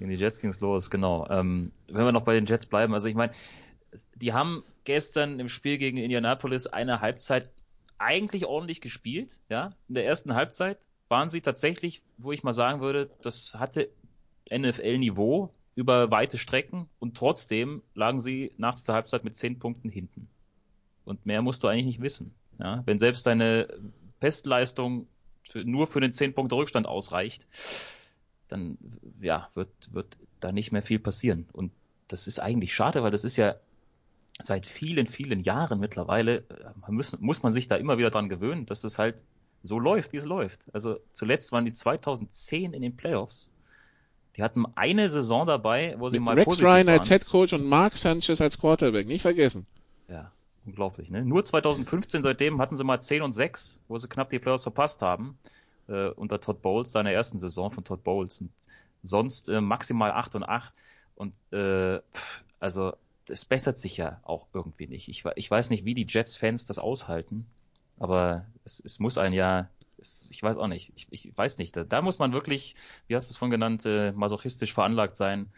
Gegen 0.00 0.10
die 0.10 0.16
Jets 0.16 0.40
ging's 0.40 0.60
los, 0.60 0.88
genau. 0.88 1.28
Ähm, 1.28 1.72
wenn 1.86 2.06
wir 2.06 2.12
noch 2.12 2.22
bei 2.22 2.32
den 2.32 2.46
Jets 2.46 2.64
bleiben, 2.64 2.94
also 2.94 3.06
ich 3.06 3.14
meine, 3.14 3.34
die 4.14 4.32
haben 4.32 4.64
gestern 4.84 5.38
im 5.38 5.50
Spiel 5.50 5.76
gegen 5.76 5.98
Indianapolis 5.98 6.66
eine 6.66 7.02
Halbzeit 7.02 7.50
eigentlich 7.98 8.46
ordentlich 8.46 8.80
gespielt, 8.80 9.38
ja. 9.50 9.74
In 9.88 9.96
der 9.96 10.06
ersten 10.06 10.34
Halbzeit 10.34 10.78
waren 11.10 11.28
sie 11.28 11.42
tatsächlich, 11.42 12.00
wo 12.16 12.32
ich 12.32 12.42
mal 12.42 12.54
sagen 12.54 12.80
würde, 12.80 13.10
das 13.20 13.56
hatte 13.58 13.90
NFL-Niveau, 14.50 15.50
über 15.74 16.10
weite 16.10 16.38
Strecken 16.38 16.88
und 16.98 17.14
trotzdem 17.14 17.82
lagen 17.94 18.20
sie 18.20 18.52
nach 18.56 18.80
der 18.80 18.94
Halbzeit 18.94 19.22
mit 19.22 19.36
zehn 19.36 19.58
Punkten 19.58 19.90
hinten. 19.90 20.28
Und 21.04 21.26
mehr 21.26 21.42
musst 21.42 21.62
du 21.62 21.68
eigentlich 21.68 21.84
nicht 21.84 22.00
wissen. 22.00 22.32
Ja? 22.58 22.82
Wenn 22.86 22.98
selbst 22.98 23.26
deine 23.26 23.68
Bestleistung 24.18 25.08
für, 25.42 25.62
nur 25.62 25.86
für 25.86 26.00
den 26.00 26.14
zehn 26.14 26.32
Punkte 26.32 26.56
Rückstand 26.56 26.86
ausreicht, 26.86 27.46
dann 28.52 28.78
ja, 29.20 29.48
wird, 29.54 29.70
wird 29.92 30.18
da 30.40 30.52
nicht 30.52 30.72
mehr 30.72 30.82
viel 30.82 30.98
passieren. 30.98 31.48
Und 31.52 31.72
das 32.08 32.26
ist 32.26 32.40
eigentlich 32.40 32.74
schade, 32.74 33.02
weil 33.02 33.10
das 33.10 33.24
ist 33.24 33.36
ja 33.36 33.56
seit 34.40 34.66
vielen, 34.66 35.06
vielen 35.06 35.40
Jahren 35.40 35.80
mittlerweile, 35.80 36.38
äh, 36.38 36.90
muss, 36.90 37.18
muss 37.20 37.42
man 37.42 37.52
sich 37.52 37.68
da 37.68 37.76
immer 37.76 37.98
wieder 37.98 38.10
dran 38.10 38.28
gewöhnen, 38.28 38.66
dass 38.66 38.80
das 38.80 38.98
halt 38.98 39.24
so 39.62 39.78
läuft, 39.78 40.12
wie 40.12 40.16
es 40.16 40.24
läuft. 40.24 40.66
Also 40.72 41.00
zuletzt 41.12 41.52
waren 41.52 41.64
die 41.64 41.72
2010 41.72 42.72
in 42.72 42.82
den 42.82 42.96
Playoffs 42.96 43.50
die 44.36 44.42
hatten 44.42 44.64
eine 44.74 45.08
Saison 45.08 45.46
dabei, 45.46 45.94
wo 45.98 46.08
sie 46.08 46.18
Mit 46.18 46.26
mal 46.26 46.34
Rex 46.34 46.62
Ryan 46.62 46.86
waren. 46.86 46.88
als 46.88 47.08
Head 47.08 47.26
Coach 47.26 47.52
und 47.52 47.64
Mark 47.64 47.96
Sanchez 47.96 48.40
als 48.40 48.58
Quarterback, 48.58 49.06
nicht 49.06 49.22
vergessen. 49.22 49.66
Ja, 50.08 50.32
unglaublich, 50.64 51.10
ne? 51.10 51.24
Nur 51.24 51.44
2015 51.44 52.22
seitdem 52.22 52.60
hatten 52.60 52.76
sie 52.76 52.84
mal 52.84 53.00
10 53.00 53.22
und 53.22 53.32
6, 53.32 53.82
wo 53.88 53.98
sie 53.98 54.08
knapp 54.08 54.28
die 54.28 54.38
Playoffs 54.38 54.62
verpasst 54.62 55.02
haben, 55.02 55.38
äh, 55.90 56.08
unter 56.08 56.40
Todd 56.40 56.62
Bowles, 56.62 56.92
seiner 56.92 57.12
ersten 57.12 57.38
Saison 57.38 57.70
von 57.70 57.84
Todd 57.84 58.02
Bowles. 58.02 58.44
Sonst 59.02 59.48
äh, 59.48 59.60
maximal 59.60 60.12
8 60.12 60.36
und 60.36 60.44
8. 60.44 60.72
Und 61.16 61.34
äh, 61.52 62.00
also 62.58 62.94
es 63.28 63.44
bessert 63.44 63.78
sich 63.78 63.96
ja 63.96 64.20
auch 64.24 64.46
irgendwie 64.54 64.86
nicht. 64.86 65.08
Ich, 65.08 65.24
ich 65.36 65.50
weiß 65.50 65.70
nicht, 65.70 65.84
wie 65.84 65.94
die 65.94 66.06
Jets-Fans 66.08 66.64
das 66.64 66.78
aushalten, 66.78 67.46
aber 67.98 68.46
es, 68.64 68.82
es 68.84 68.98
muss 68.98 69.18
ein 69.18 69.32
ja 69.32 69.68
ich 70.30 70.42
weiß 70.42 70.56
auch 70.56 70.66
nicht. 70.66 70.92
Ich, 70.96 71.08
ich 71.10 71.36
weiß 71.36 71.58
nicht. 71.58 71.76
Da, 71.76 71.84
da, 71.84 72.02
muss 72.02 72.18
man 72.18 72.32
wirklich, 72.32 72.74
wie 73.06 73.16
hast 73.16 73.28
du 73.28 73.32
es 73.32 73.36
von 73.36 73.50
genannt, 73.50 73.84
äh, 73.84 74.12
masochistisch 74.12 74.72
veranlagt 74.72 75.16
sein, 75.16 75.48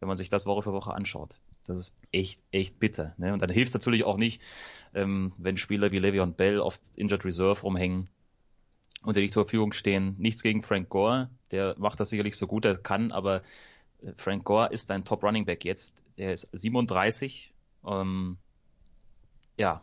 wenn 0.00 0.08
man 0.08 0.16
sich 0.16 0.28
das 0.28 0.46
Woche 0.46 0.62
für 0.62 0.72
Woche 0.72 0.92
anschaut. 0.92 1.38
Das 1.64 1.78
ist 1.78 1.96
echt, 2.12 2.42
echt 2.52 2.78
bitter. 2.78 3.14
Ne? 3.18 3.32
Und 3.32 3.42
dann 3.42 3.50
hilft 3.50 3.70
es 3.70 3.74
natürlich 3.74 4.04
auch 4.04 4.16
nicht, 4.16 4.42
ähm, 4.94 5.32
wenn 5.38 5.56
Spieler 5.56 5.92
wie 5.92 6.00
Le'Veon 6.00 6.32
Bell 6.32 6.60
oft 6.60 6.96
Injured 6.96 7.24
Reserve 7.24 7.62
rumhängen 7.62 8.08
und 9.02 9.16
die 9.16 9.28
zur 9.28 9.44
Verfügung 9.44 9.72
stehen. 9.72 10.14
Nichts 10.18 10.42
gegen 10.42 10.62
Frank 10.62 10.88
Gore, 10.88 11.30
der 11.50 11.74
macht 11.78 12.00
das 12.00 12.10
sicherlich 12.10 12.36
so 12.36 12.46
gut 12.46 12.64
er 12.64 12.76
kann, 12.76 13.12
aber 13.12 13.42
äh, 14.02 14.12
Frank 14.16 14.44
Gore 14.44 14.68
ist 14.72 14.90
ein 14.90 15.04
Top 15.04 15.22
Running 15.22 15.44
Back 15.44 15.64
jetzt. 15.64 16.04
Er 16.16 16.32
ist 16.32 16.48
37. 16.52 17.52
Ähm, 17.86 18.38
ja, 19.56 19.82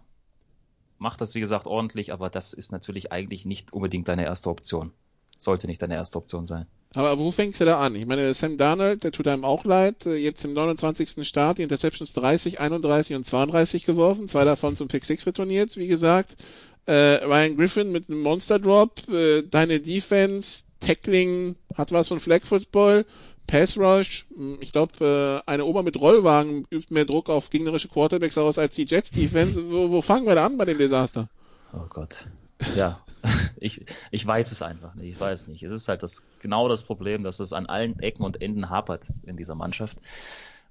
macht 0.98 1.22
das 1.22 1.36
wie 1.36 1.40
gesagt 1.40 1.68
ordentlich, 1.68 2.14
aber 2.14 2.30
das 2.30 2.54
ist 2.54 2.72
natürlich 2.72 3.12
eigentlich 3.12 3.46
nicht 3.46 3.74
unbedingt 3.74 4.08
deine 4.08 4.26
erste 4.26 4.50
Option. 4.50 4.92
Sollte 5.38 5.68
nicht 5.68 5.82
deine 5.82 5.96
erste 5.96 6.18
Option 6.18 6.46
sein. 6.46 6.66
Aber 6.94 7.20
wo 7.20 7.30
fängst 7.30 7.60
du 7.60 7.66
da 7.66 7.80
an? 7.82 7.94
Ich 7.96 8.06
meine, 8.06 8.34
Sam 8.34 8.58
Darnold, 8.58 9.04
der 9.04 9.12
tut 9.12 9.28
einem 9.28 9.44
auch 9.44 9.66
leid. 9.66 10.06
Äh, 10.06 10.16
jetzt 10.16 10.46
im 10.46 10.54
29. 10.54 11.28
Start 11.28 11.58
die 11.58 11.64
Interceptions 11.64 12.14
30, 12.14 12.62
31 12.62 13.18
und 13.18 13.26
32 13.26 13.86
geworfen. 13.86 14.30
Zwei 14.30 14.46
davon 14.46 14.78
zum 14.78 14.88
Pick 14.88 15.04
6 15.04 15.28
retourniert, 15.28 15.76
wie 15.76 15.88
gesagt. 15.88 16.38
Äh, 16.86 17.24
Ryan 17.26 17.58
Griffin 17.58 17.92
mit 17.92 18.10
einem 18.10 18.22
Monster 18.22 18.60
Drop. 18.60 19.08
Äh, 19.10 19.44
deine 19.44 19.80
Defense, 19.80 20.66
Tackling 20.80 21.56
hat 21.76 21.92
was 21.92 22.08
von 22.08 22.20
Flag 22.20 22.44
Football. 22.44 23.06
Pass 23.48 23.78
Rush, 23.78 24.26
hm, 24.36 24.58
ich 24.60 24.72
glaube, 24.72 25.44
äh, 25.46 25.50
eine 25.50 25.66
Ober 25.66 25.84
mit 25.84 26.00
Rollwagen 26.00 26.66
übt 26.72 26.94
mehr 26.94 27.06
Druck 27.06 27.30
auf 27.30 27.50
gegnerische 27.50 27.88
Quarterbacks 27.88 28.38
aus 28.38 28.58
als 28.58 28.76
die 28.76 28.86
Jets 28.86 29.12
Defense. 29.12 29.72
Wo, 29.72 29.92
wo 29.92 30.02
fangen 30.02 30.26
wir 30.26 30.36
da 30.36 30.46
an 30.46 30.58
bei 30.58 30.66
dem 30.66 30.78
Desaster? 30.78 31.30
Oh 31.74 31.86
Gott. 31.90 32.28
Ja, 32.76 33.04
ich, 33.60 33.86
ich 34.12 34.26
weiß 34.26 34.52
es 34.52 34.62
einfach 34.62 34.96
nicht. 34.96 35.12
Ich 35.12 35.20
weiß 35.20 35.48
nicht. 35.48 35.64
Es 35.64 35.74
ist 35.74 35.88
halt 35.88 36.04
das, 36.04 36.24
genau 36.40 36.70
das 36.70 36.84
Problem, 36.84 37.22
dass 37.22 37.40
es 37.40 37.54
an 37.54 37.66
allen 37.66 38.00
Ecken 38.00 38.24
und 38.24 38.42
Enden 38.42 38.70
hapert 38.70 39.12
in 39.24 39.36
dieser 39.36 39.56
Mannschaft. 39.56 39.98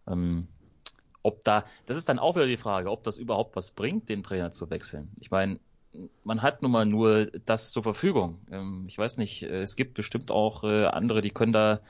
Ähm, 0.08 0.48
ob 1.22 1.42
da, 1.44 1.64
das 1.86 1.96
ist 1.96 2.08
dann 2.08 2.18
auch 2.18 2.36
wieder 2.36 2.46
die 2.46 2.56
Frage, 2.56 2.90
ob 2.90 3.02
das 3.04 3.18
überhaupt 3.18 3.56
was 3.56 3.70
bringt, 3.70 4.08
den 4.08 4.22
Trainer 4.22 4.50
zu 4.50 4.68
wechseln. 4.70 5.10
Ich 5.20 5.30
meine, 5.30 5.58
man 6.24 6.42
hat 6.42 6.62
nun 6.62 6.72
mal 6.72 6.86
nur 6.86 7.26
das 7.47 7.70
zur 7.70 7.82
Verfügung. 7.82 8.38
Ähm, 8.51 8.84
ich 8.88 8.99
weiß 8.99 9.18
nicht, 9.18 9.42
äh, 9.42 9.62
es 9.62 9.76
gibt 9.76 9.95
bestimmt 9.95 10.30
auch 10.30 10.64
äh, 10.64 10.86
andere, 10.86 11.20
die 11.20 11.30
können 11.30 11.53
da 11.53 11.80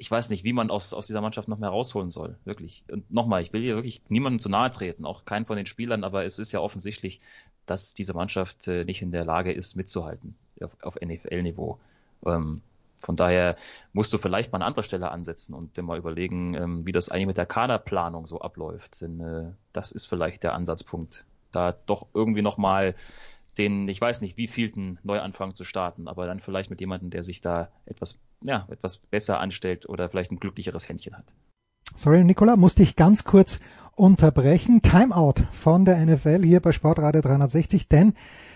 ich 0.00 0.10
weiß 0.10 0.30
nicht, 0.30 0.44
wie 0.44 0.52
man 0.52 0.70
aus, 0.70 0.94
aus 0.94 1.08
dieser 1.08 1.20
Mannschaft 1.20 1.48
noch 1.48 1.58
mehr 1.58 1.70
rausholen 1.70 2.08
soll, 2.08 2.38
wirklich. 2.44 2.84
Und 2.90 3.10
nochmal, 3.10 3.42
ich 3.42 3.52
will 3.52 3.62
hier 3.62 3.74
wirklich 3.74 4.00
niemandem 4.08 4.38
zu 4.38 4.48
nahe 4.48 4.70
treten, 4.70 5.04
auch 5.04 5.24
keinen 5.24 5.44
von 5.44 5.56
den 5.56 5.66
Spielern, 5.66 6.04
aber 6.04 6.24
es 6.24 6.38
ist 6.38 6.52
ja 6.52 6.60
offensichtlich, 6.60 7.20
dass 7.66 7.94
diese 7.94 8.14
Mannschaft 8.14 8.68
äh, 8.68 8.84
nicht 8.84 9.02
in 9.02 9.10
der 9.10 9.24
Lage 9.24 9.52
ist, 9.52 9.74
mitzuhalten 9.74 10.36
auf, 10.62 10.76
auf 10.82 10.94
NFL-Niveau. 11.00 11.80
Ähm, 12.24 12.62
von 12.96 13.16
daher 13.16 13.56
musst 13.92 14.12
du 14.12 14.18
vielleicht 14.18 14.52
mal 14.52 14.58
an 14.58 14.68
anderer 14.68 14.84
Stelle 14.84 15.10
ansetzen 15.10 15.52
und 15.52 15.76
dir 15.76 15.82
mal 15.82 15.98
überlegen, 15.98 16.54
ähm, 16.54 16.86
wie 16.86 16.92
das 16.92 17.10
eigentlich 17.10 17.26
mit 17.26 17.36
der 17.36 17.46
Kaderplanung 17.46 18.26
so 18.26 18.40
abläuft. 18.40 19.00
Denn 19.00 19.56
das 19.72 19.90
ist 19.90 20.06
vielleicht 20.06 20.44
der 20.44 20.54
Ansatzpunkt, 20.54 21.24
da 21.50 21.72
doch 21.86 22.06
irgendwie 22.14 22.42
nochmal 22.42 22.94
den, 23.58 23.88
ich 23.88 24.00
weiß 24.00 24.20
nicht, 24.20 24.36
wie 24.36 24.48
vielten 24.48 24.98
Neuanfang 25.02 25.54
zu 25.54 25.64
starten, 25.64 26.08
aber 26.08 26.26
dann 26.26 26.40
vielleicht 26.40 26.70
mit 26.70 26.80
jemandem, 26.80 27.10
der 27.10 27.22
sich 27.22 27.40
da 27.40 27.70
etwas 27.84 28.20
ja, 28.42 28.66
etwas 28.70 28.98
besser 28.98 29.40
anstellt 29.40 29.88
oder 29.88 30.08
vielleicht 30.08 30.32
ein 30.32 30.40
glücklicheres 30.40 30.88
Händchen 30.88 31.16
hat. 31.16 31.34
Sorry, 31.96 32.22
Nicola, 32.22 32.56
musste 32.56 32.82
ich 32.82 32.96
ganz 32.96 33.24
kurz 33.24 33.60
unterbrechen. 33.96 34.82
Timeout 34.82 35.46
von 35.50 35.84
der 35.84 36.04
NFL 36.04 36.44
hier 36.44 36.60
bei 36.60 36.72
Sportradio 36.72 37.20
360, 37.22 37.88
denn 37.88 38.14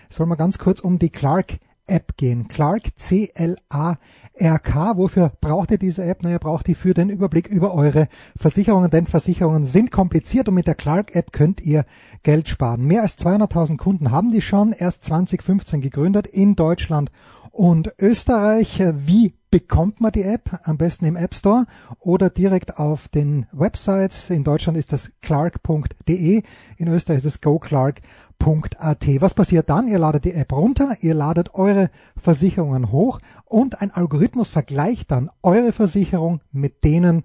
soll 0.09 0.27
mal 0.27 0.35
ganz 0.35 0.57
kurz 0.57 0.79
um 0.79 0.99
die 0.99 1.09
Clark 1.09 1.59
App 1.85 2.15
gehen. 2.15 2.47
Clark, 2.47 2.97
C-L-A-R-K. 2.97 3.97
Wofür 4.39 5.31
braucht 5.41 5.71
ihr 5.71 5.77
diese 5.77 6.03
App? 6.03 6.23
Naja, 6.23 6.39
braucht 6.39 6.67
ihr 6.67 6.75
für 6.75 6.93
den 6.93 7.09
Überblick 7.09 7.47
über 7.47 7.73
eure 7.73 8.07
Versicherungen, 8.35 8.89
denn 8.89 9.05
Versicherungen 9.05 9.63
sind 9.63 9.91
kompliziert 9.91 10.49
und 10.49 10.55
mit 10.55 10.67
der 10.67 10.75
Clark 10.75 11.15
App 11.15 11.31
könnt 11.31 11.61
ihr 11.61 11.85
Geld 12.23 12.49
sparen. 12.49 12.85
Mehr 12.85 13.03
als 13.03 13.17
200.000 13.19 13.77
Kunden 13.77 14.11
haben 14.11 14.31
die 14.31 14.41
schon, 14.41 14.73
erst 14.73 15.03
2015 15.05 15.81
gegründet 15.81 16.27
in 16.27 16.55
Deutschland 16.55 17.11
und 17.51 17.93
Österreich. 17.99 18.81
Wie 18.95 19.35
bekommt 19.53 20.01
man 20.01 20.11
die 20.11 20.23
App 20.23 20.61
am 20.63 20.79
besten 20.79 21.05
im 21.05 21.15
App 21.15 21.35
Store 21.35 21.67
oder 21.99 22.31
direkt 22.31 22.79
auf 22.79 23.07
den 23.07 23.45
Websites. 23.51 24.31
In 24.31 24.43
Deutschland 24.43 24.79
ist 24.79 24.91
das 24.91 25.11
clark.de, 25.21 26.41
in 26.77 26.87
Österreich 26.87 27.19
ist 27.19 27.25
es 27.25 27.41
goclark.at. 27.41 29.07
Was 29.21 29.35
passiert 29.35 29.69
dann? 29.69 29.87
Ihr 29.87 29.99
ladet 29.99 30.25
die 30.25 30.33
App 30.33 30.53
runter, 30.53 30.97
ihr 31.01 31.13
ladet 31.13 31.53
eure 31.53 31.91
Versicherungen 32.17 32.91
hoch 32.91 33.19
und 33.45 33.79
ein 33.79 33.91
Algorithmus 33.91 34.49
vergleicht 34.49 35.11
dann 35.11 35.29
eure 35.43 35.71
Versicherung 35.71 36.41
mit 36.51 36.83
denen, 36.83 37.21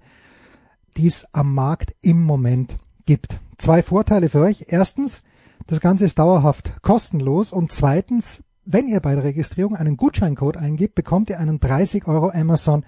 die 0.97 1.07
es 1.07 1.25
am 1.33 1.55
Markt 1.55 1.95
im 2.03 2.21
Moment 2.21 2.77
gibt. 3.07 3.39
Zwei 3.57 3.81
Vorteile 3.81 4.29
für 4.29 4.41
euch. 4.41 4.65
Erstens, 4.67 5.23
das 5.65 5.79
Ganze 5.79 6.05
ist 6.05 6.19
dauerhaft 6.19 6.79
kostenlos 6.83 7.51
und 7.51 7.71
zweitens, 7.71 8.43
wenn 8.65 8.87
ihr 8.87 8.99
bei 8.99 9.15
der 9.15 9.23
Registrierung 9.23 9.75
einen 9.75 9.97
Gutscheincode 9.97 10.57
eingibt, 10.57 10.95
bekommt 10.95 11.29
ihr 11.29 11.39
einen 11.39 11.59
30 11.59 12.07
Euro 12.07 12.29
Amazon 12.29 12.85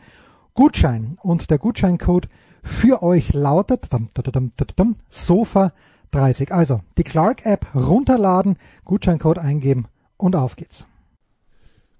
Gutschein. 0.54 1.18
Und 1.22 1.50
der 1.50 1.58
Gutscheincode 1.58 2.28
für 2.64 3.02
euch 3.02 3.34
lautet 3.34 3.88
Sofa 5.10 5.74
30. 6.12 6.52
Also 6.52 6.82
die 6.98 7.04
Clark 7.04 7.46
App 7.46 7.66
runterladen, 7.74 8.58
Gutscheincode 8.86 9.40
eingeben 9.40 9.88
und 10.18 10.36
auf 10.36 10.56
geht's. 10.56 10.86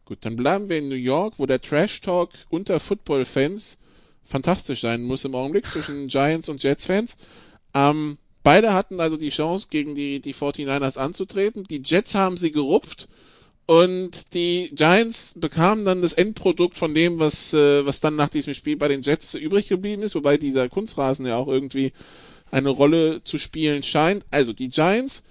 Gut, 0.06 0.20
dann 0.22 0.36
bleiben 0.36 0.68
wir 0.70 0.78
in 0.78 0.90
New 0.90 0.96
York, 0.96 1.36
wo 1.38 1.46
der 1.46 1.62
Trash 1.62 2.02
Talk 2.02 2.32
unter 2.50 2.80
Football-Fans 2.80 3.78
fantastisch 4.24 4.82
sein 4.82 5.04
muss 5.04 5.26
im 5.26 5.34
Augenblick 5.36 5.66
zwischen 5.66 6.08
Giants 6.10 6.50
und 6.50 6.62
Jets-Fans. 6.62 7.16
Ähm, 7.74 8.18
beide 8.44 8.74
hatten 8.74 9.00
also 9.00 9.18
die 9.18 9.30
Chance, 9.30 9.68
gegen 9.70 9.96
die, 9.96 10.20
die 10.20 10.34
49ers 10.34 10.98
anzutreten. 10.98 11.64
Die 11.64 11.82
Jets 11.84 12.14
haben 12.14 12.38
sie 12.38 12.52
gerupft 12.52 13.08
und 13.66 14.34
die 14.34 14.72
Giants 14.74 15.36
bekamen 15.38 15.86
dann 15.86 16.02
das 16.02 16.14
Endprodukt 16.14 16.78
von 16.78 16.94
dem, 16.94 17.20
was, 17.20 17.54
äh, 17.54 17.86
was 17.86 18.02
dann 18.02 18.16
nach 18.16 18.30
diesem 18.30 18.54
Spiel 18.54 18.78
bei 18.78 18.88
den 18.88 19.02
Jets 19.02 19.34
übrig 19.36 19.68
geblieben 19.68 20.02
ist, 20.02 20.16
wobei 20.16 20.38
dieser 20.38 20.68
Kunstrasen 20.68 21.26
ja 21.26 21.38
auch 21.38 21.48
irgendwie 21.48 21.94
eine 22.52 22.70
Rolle 22.70 23.24
zu 23.24 23.38
spielen 23.38 23.84
scheint. 23.84 24.26
Also 24.30 24.52
die 24.52 24.70
Giants 24.70 25.24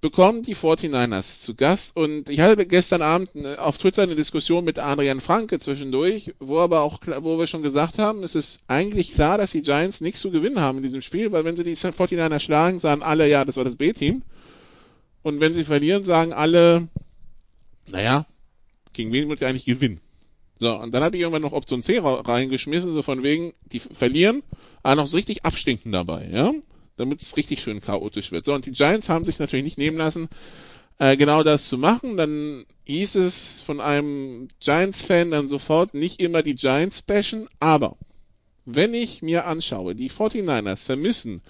bekommen 0.00 0.42
die 0.42 0.54
49ers 0.54 1.42
zu 1.42 1.54
Gast 1.56 1.96
und 1.96 2.28
ich 2.28 2.38
hatte 2.38 2.66
gestern 2.66 3.02
Abend 3.02 3.30
äh, 3.34 3.56
auf 3.56 3.78
Twitter 3.78 4.02
eine 4.02 4.14
Diskussion 4.14 4.64
mit 4.64 4.78
Adrian 4.78 5.20
Franke 5.20 5.58
zwischendurch, 5.58 6.34
wo 6.38 6.58
aber 6.58 6.82
auch, 6.82 7.00
wo 7.20 7.38
wir 7.38 7.46
schon 7.46 7.62
gesagt 7.62 7.98
haben, 7.98 8.22
es 8.22 8.34
ist 8.34 8.60
eigentlich 8.68 9.14
klar, 9.14 9.38
dass 9.38 9.52
die 9.52 9.62
Giants 9.62 10.00
nichts 10.00 10.20
zu 10.20 10.30
gewinnen 10.30 10.60
haben 10.60 10.78
in 10.78 10.84
diesem 10.84 11.02
Spiel, 11.02 11.32
weil 11.32 11.44
wenn 11.44 11.56
sie 11.56 11.64
die 11.64 11.76
49ers 11.76 12.40
schlagen, 12.40 12.78
sagen 12.78 13.02
alle, 13.02 13.28
ja, 13.28 13.44
das 13.44 13.56
war 13.56 13.64
das 13.64 13.76
B-Team. 13.76 14.22
Und 15.22 15.40
wenn 15.40 15.52
sie 15.52 15.64
verlieren, 15.64 16.04
sagen 16.04 16.32
alle, 16.32 16.88
naja, 17.90 18.26
gegen 18.92 19.12
wen 19.12 19.28
wird 19.28 19.40
ihr 19.40 19.48
eigentlich 19.48 19.64
gewinnen? 19.64 20.00
So, 20.58 20.74
und 20.74 20.92
dann 20.92 21.04
habe 21.04 21.16
ich 21.16 21.22
irgendwann 21.22 21.42
noch 21.42 21.52
Option 21.52 21.82
C 21.82 22.00
reingeschmissen, 22.02 22.92
so 22.92 23.02
von 23.02 23.22
wegen, 23.22 23.52
die 23.66 23.78
verlieren, 23.78 24.42
aber 24.82 24.96
noch 24.96 25.06
so 25.06 25.16
richtig 25.16 25.44
abstinken 25.44 25.92
dabei, 25.92 26.28
ja? 26.32 26.52
Damit 26.96 27.22
es 27.22 27.36
richtig 27.36 27.62
schön 27.62 27.80
chaotisch 27.80 28.32
wird. 28.32 28.44
So, 28.44 28.54
und 28.54 28.66
die 28.66 28.72
Giants 28.72 29.08
haben 29.08 29.24
sich 29.24 29.38
natürlich 29.38 29.64
nicht 29.64 29.78
nehmen 29.78 29.98
lassen, 29.98 30.28
äh, 30.98 31.16
genau 31.16 31.44
das 31.44 31.68
zu 31.68 31.78
machen. 31.78 32.16
Dann 32.16 32.66
hieß 32.84 33.14
es 33.14 33.60
von 33.60 33.80
einem 33.80 34.48
Giants-Fan 34.58 35.30
dann 35.30 35.46
sofort, 35.46 35.94
nicht 35.94 36.20
immer 36.20 36.42
die 36.42 36.56
Giants 36.56 37.02
bashen, 37.02 37.48
aber 37.60 37.96
wenn 38.64 38.94
ich 38.94 39.22
mir 39.22 39.46
anschaue, 39.46 39.94
die 39.94 40.10
49ers 40.10 40.84
vermissen 40.84 41.40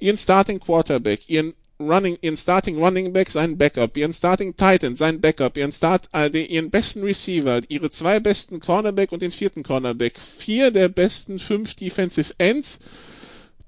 ihren 0.00 0.16
Starting 0.16 0.58
Quarterback, 0.58 1.28
ihren 1.28 1.54
Running, 1.88 2.18
ihren 2.20 2.36
Starting 2.36 2.78
Running 2.78 3.12
Back, 3.12 3.30
seinen 3.30 3.56
Backup, 3.56 3.96
ihren 3.96 4.12
Starting 4.12 4.56
Titan, 4.56 4.96
seinen 4.96 5.20
Backup, 5.20 5.56
ihren 5.56 5.72
Start, 5.72 6.08
äh, 6.12 6.28
ihren 6.28 6.70
besten 6.70 7.02
Receiver, 7.02 7.60
ihre 7.68 7.90
zwei 7.90 8.20
besten 8.20 8.60
Cornerback 8.60 9.12
und 9.12 9.22
den 9.22 9.30
vierten 9.30 9.62
Cornerback, 9.62 10.18
vier 10.18 10.70
der 10.70 10.88
besten 10.88 11.38
fünf 11.38 11.74
Defensive 11.74 12.34
Ends, 12.38 12.80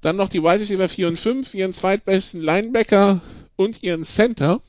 dann 0.01 0.17
noch 0.17 0.29
die 0.29 0.43
Wide 0.43 0.59
Receiver 0.59 0.89
4 0.89 1.07
und 1.07 1.19
5, 1.19 1.53
ihren 1.53 1.73
zweitbesten 1.73 2.41
Linebacker 2.41 3.21
und 3.55 3.83
ihren 3.83 4.03
Center 4.03 4.61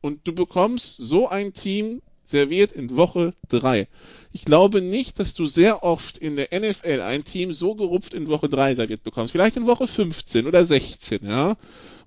und 0.00 0.26
du 0.26 0.32
bekommst 0.32 0.96
so 0.96 1.28
ein 1.28 1.52
Team 1.52 2.00
serviert 2.24 2.72
in 2.72 2.96
Woche 2.96 3.34
3. 3.48 3.88
Ich 4.32 4.44
glaube 4.44 4.82
nicht, 4.82 5.18
dass 5.18 5.34
du 5.34 5.46
sehr 5.46 5.82
oft 5.82 6.18
in 6.18 6.36
der 6.36 6.48
NFL 6.52 7.00
ein 7.00 7.24
Team 7.24 7.54
so 7.54 7.74
gerupft 7.74 8.14
in 8.14 8.28
Woche 8.28 8.48
3 8.48 8.74
serviert 8.74 9.02
bekommst. 9.02 9.32
Vielleicht 9.32 9.56
in 9.56 9.66
Woche 9.66 9.88
15 9.88 10.46
oder 10.46 10.64
16, 10.64 11.26
ja 11.26 11.56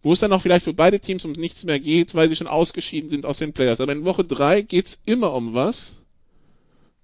wo 0.04 0.14
es 0.14 0.20
dann 0.20 0.34
auch 0.34 0.42
vielleicht 0.42 0.66
für 0.66 0.74
beide 0.74 1.00
Teams 1.00 1.26
um 1.26 1.32
nichts 1.34 1.64
mehr 1.64 1.80
geht, 1.80 2.16
weil 2.16 2.30
sie 2.30 2.36
schon 2.36 2.48
ausgeschieden 2.48 3.10
sind 3.10 3.26
aus 3.26 3.38
den 3.38 3.54
Players. 3.54 3.82
Aber 3.82 3.92
in 3.92 4.06
Woche 4.06 4.24
3 4.24 4.62
geht's 4.62 5.00
immer 5.06 5.34
um 5.34 5.54
was. 5.54 5.98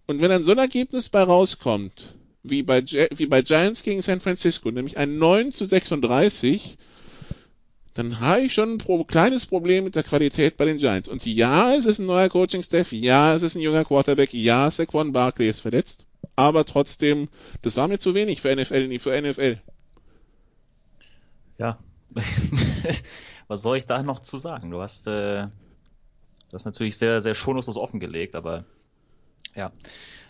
Und 0.08 0.22
wenn 0.22 0.30
dann 0.30 0.44
so 0.44 0.52
ein 0.52 0.58
Ergebnis 0.58 1.10
bei 1.10 1.22
rauskommt, 1.22 2.16
wie 2.44 2.64
bei, 2.64 2.82
wie 2.84 3.26
bei 3.26 3.42
Giants 3.42 3.84
gegen 3.84 4.02
San 4.02 4.22
Francisco, 4.22 4.72
nämlich 4.72 4.98
ein 4.98 5.18
9 5.18 5.52
zu 5.52 5.66
36, 5.66 6.78
dann 7.94 8.20
habe 8.20 8.42
ich 8.42 8.54
schon 8.54 8.74
ein 8.74 8.78
pro 8.78 9.04
kleines 9.04 9.46
Problem 9.46 9.84
mit 9.84 9.96
der 9.96 10.04
Qualität 10.04 10.56
bei 10.56 10.66
den 10.66 10.78
Giants. 10.78 11.10
Und 11.10 11.26
ja, 11.26 11.74
es 11.74 11.86
ist 11.86 12.00
ein 12.00 12.06
neuer 12.06 12.30
Coaching-Staff, 12.30 12.94
ja, 12.94 13.34
es 13.34 13.44
ist 13.44 13.56
ein 13.56 13.62
junger 13.62 13.86
Quarterback, 13.86 14.34
ja, 14.34 14.70
Saquon 14.72 15.12
Barkley 15.14 15.50
ist 15.50 15.62
verletzt, 15.62 16.06
aber 16.36 16.64
trotzdem, 16.64 17.28
das 17.64 17.76
war 17.76 17.88
mir 17.88 17.98
zu 17.98 18.14
wenig 18.14 18.42
für 18.42 18.56
NFL, 18.56 19.00
für 19.00 19.22
NFL. 19.22 19.58
Ja, 21.58 21.80
was 23.48 23.62
soll 23.62 23.78
ich 23.78 23.86
da 23.86 24.02
noch 24.04 24.20
zu 24.20 24.38
sagen? 24.38 24.72
Du 24.72 24.82
hast 24.82 25.08
äh, 25.08 25.48
das 26.52 26.66
natürlich 26.66 26.98
sehr, 26.98 27.22
sehr 27.22 27.36
schonungslos 27.36 27.78
offengelegt, 27.78 28.36
aber 28.36 28.66
ja, 29.56 29.72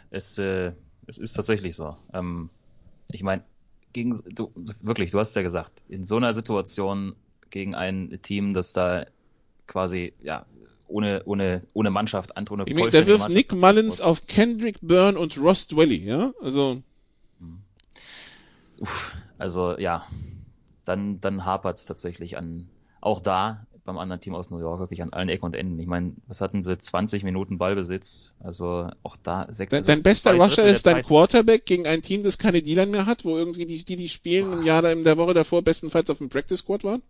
es, 0.09 0.37
äh, 0.37 0.73
es 1.05 1.17
ist 1.17 1.33
tatsächlich 1.33 1.75
so. 1.75 1.97
Ähm, 2.13 2.49
ich 3.11 3.23
meine, 3.23 3.43
gegen 3.93 4.17
du, 4.33 4.51
wirklich, 4.81 5.11
du 5.11 5.19
hast 5.19 5.35
ja 5.35 5.41
gesagt, 5.41 5.83
in 5.87 6.03
so 6.03 6.17
einer 6.17 6.33
Situation 6.33 7.15
gegen 7.49 7.75
ein 7.75 8.19
Team, 8.21 8.53
das 8.53 8.73
da 8.73 9.05
quasi 9.65 10.13
ja 10.21 10.45
ohne 10.87 11.23
ohne 11.25 11.61
ohne 11.73 11.89
Mannschaft 11.89 12.37
an 12.37 12.47
ohne 12.49 12.63
ich 12.65 12.73
meine, 12.73 12.89
Da 12.89 13.05
wirft 13.05 13.29
Nick 13.29 13.51
Mullins 13.53 14.01
auf 14.01 14.25
Kendrick 14.27 14.77
Byrne 14.81 15.19
und 15.19 15.37
Ross 15.37 15.67
Dwelly, 15.67 16.03
ja? 16.03 16.33
Also 16.41 16.81
Uff, 18.79 19.15
also 19.37 19.77
ja, 19.77 20.05
dann 20.87 21.19
dann 21.21 21.45
hapert 21.45 21.77
es 21.77 21.85
tatsächlich 21.85 22.37
an 22.37 22.69
auch 23.01 23.21
da 23.21 23.65
beim 23.87 23.97
anderen 23.97 24.19
Team 24.19 24.35
aus 24.35 24.51
New 24.51 24.59
York 24.59 24.79
wirklich 24.79 25.01
an 25.01 25.13
allen 25.13 25.29
Ecken 25.29 25.45
und 25.45 25.55
Enden. 25.55 25.79
Ich 25.79 25.87
meine, 25.87 26.13
was 26.27 26.41
hatten 26.41 26.61
sie? 26.61 26.77
20 26.77 27.23
Minuten 27.23 27.57
Ballbesitz. 27.57 28.35
Also 28.39 28.89
auch 29.01 29.15
da 29.15 29.47
sechs. 29.49 29.71
Dein, 29.71 29.81
dein 29.81 30.03
bester 30.03 30.33
Rusher 30.33 30.65
ist 30.65 30.85
dein 30.85 31.03
Quarterback 31.03 31.65
gegen 31.65 31.87
ein 31.87 32.01
Team, 32.01 32.21
das 32.21 32.37
keine 32.37 32.61
Dealer 32.61 32.85
mehr 32.85 33.05
hat, 33.05 33.23
wo 33.23 33.37
irgendwie 33.37 33.65
die, 33.65 33.83
die, 33.83 33.95
die 33.95 34.09
spielen 34.09 34.51
im 34.51 34.63
Jahr 34.63 34.83
in 34.91 35.05
der 35.05 35.17
Woche 35.17 35.33
davor 35.33 35.61
bestenfalls 35.61 36.09
auf 36.09 36.17
dem 36.17 36.29
Practice 36.29 36.59
Squad 36.59 36.83
waren? 36.83 37.01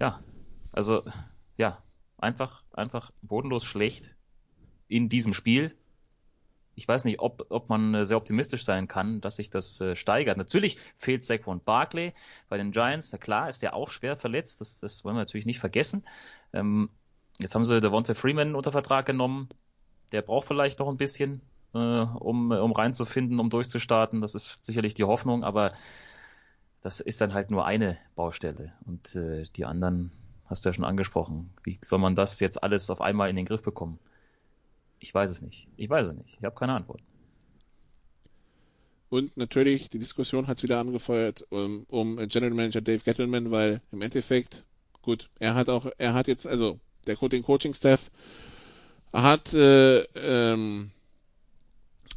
Ja, 0.00 0.20
also 0.72 1.02
ja, 1.58 1.78
einfach, 2.16 2.62
einfach 2.72 3.10
bodenlos 3.22 3.64
schlecht 3.64 4.14
in 4.88 5.08
diesem 5.08 5.34
Spiel 5.34 5.74
ich 6.76 6.86
weiß 6.86 7.04
nicht, 7.04 7.20
ob, 7.20 7.46
ob 7.48 7.70
man 7.70 7.94
äh, 7.94 8.04
sehr 8.04 8.18
optimistisch 8.18 8.64
sein 8.64 8.86
kann, 8.86 9.22
dass 9.22 9.36
sich 9.36 9.48
das 9.48 9.80
äh, 9.80 9.96
steigert. 9.96 10.36
Natürlich 10.36 10.78
fehlt 10.96 11.24
Saquon 11.24 11.60
Barkley 11.64 12.12
bei 12.50 12.58
den 12.58 12.70
Giants. 12.70 13.10
Na 13.12 13.18
klar, 13.18 13.48
ist 13.48 13.62
der 13.62 13.74
auch 13.74 13.88
schwer 13.88 14.14
verletzt. 14.14 14.60
Das, 14.60 14.80
das 14.80 15.02
wollen 15.02 15.16
wir 15.16 15.20
natürlich 15.20 15.46
nicht 15.46 15.58
vergessen. 15.58 16.04
Ähm, 16.52 16.90
jetzt 17.38 17.54
haben 17.54 17.64
sie 17.64 17.80
Devonta 17.80 18.14
Freeman 18.14 18.54
unter 18.54 18.72
Vertrag 18.72 19.06
genommen. 19.06 19.48
Der 20.12 20.20
braucht 20.20 20.46
vielleicht 20.46 20.78
noch 20.78 20.88
ein 20.88 20.98
bisschen, 20.98 21.40
äh, 21.74 21.78
um, 21.78 22.50
um 22.50 22.72
reinzufinden, 22.72 23.40
um 23.40 23.48
durchzustarten. 23.48 24.20
Das 24.20 24.34
ist 24.34 24.62
sicherlich 24.62 24.92
die 24.92 25.04
Hoffnung, 25.04 25.44
aber 25.44 25.72
das 26.82 27.00
ist 27.00 27.22
dann 27.22 27.32
halt 27.32 27.50
nur 27.50 27.64
eine 27.64 27.96
Baustelle. 28.16 28.74
Und 28.84 29.16
äh, 29.16 29.44
die 29.56 29.64
anderen 29.64 30.12
hast 30.44 30.64
du 30.64 30.68
ja 30.68 30.74
schon 30.74 30.84
angesprochen. 30.84 31.54
Wie 31.64 31.78
soll 31.82 32.00
man 32.00 32.14
das 32.14 32.38
jetzt 32.40 32.62
alles 32.62 32.90
auf 32.90 33.00
einmal 33.00 33.30
in 33.30 33.36
den 33.36 33.46
Griff 33.46 33.62
bekommen? 33.62 33.98
Ich 34.98 35.14
weiß 35.14 35.30
es 35.30 35.42
nicht. 35.42 35.68
Ich 35.76 35.88
weiß 35.88 36.06
es 36.06 36.12
nicht. 36.14 36.36
Ich 36.38 36.44
habe 36.44 36.54
keine 36.54 36.74
Antwort. 36.74 37.00
Und 39.08 39.36
natürlich, 39.36 39.88
die 39.88 39.98
Diskussion 39.98 40.46
hat 40.46 40.58
es 40.58 40.62
wieder 40.62 40.80
angefeuert 40.80 41.46
um, 41.50 41.86
um 41.88 42.16
General 42.28 42.54
Manager 42.54 42.80
Dave 42.80 43.04
Gettleman, 43.04 43.50
weil 43.50 43.80
im 43.92 44.02
Endeffekt, 44.02 44.64
gut, 45.02 45.30
er 45.38 45.54
hat 45.54 45.68
auch, 45.68 45.86
er 45.98 46.14
hat 46.14 46.26
jetzt, 46.26 46.46
also 46.46 46.80
der 47.06 47.14
den 47.16 47.44
Coaching-Staff 47.44 48.10
hat 49.12 49.54
äh, 49.54 50.00
ähm, 50.00 50.90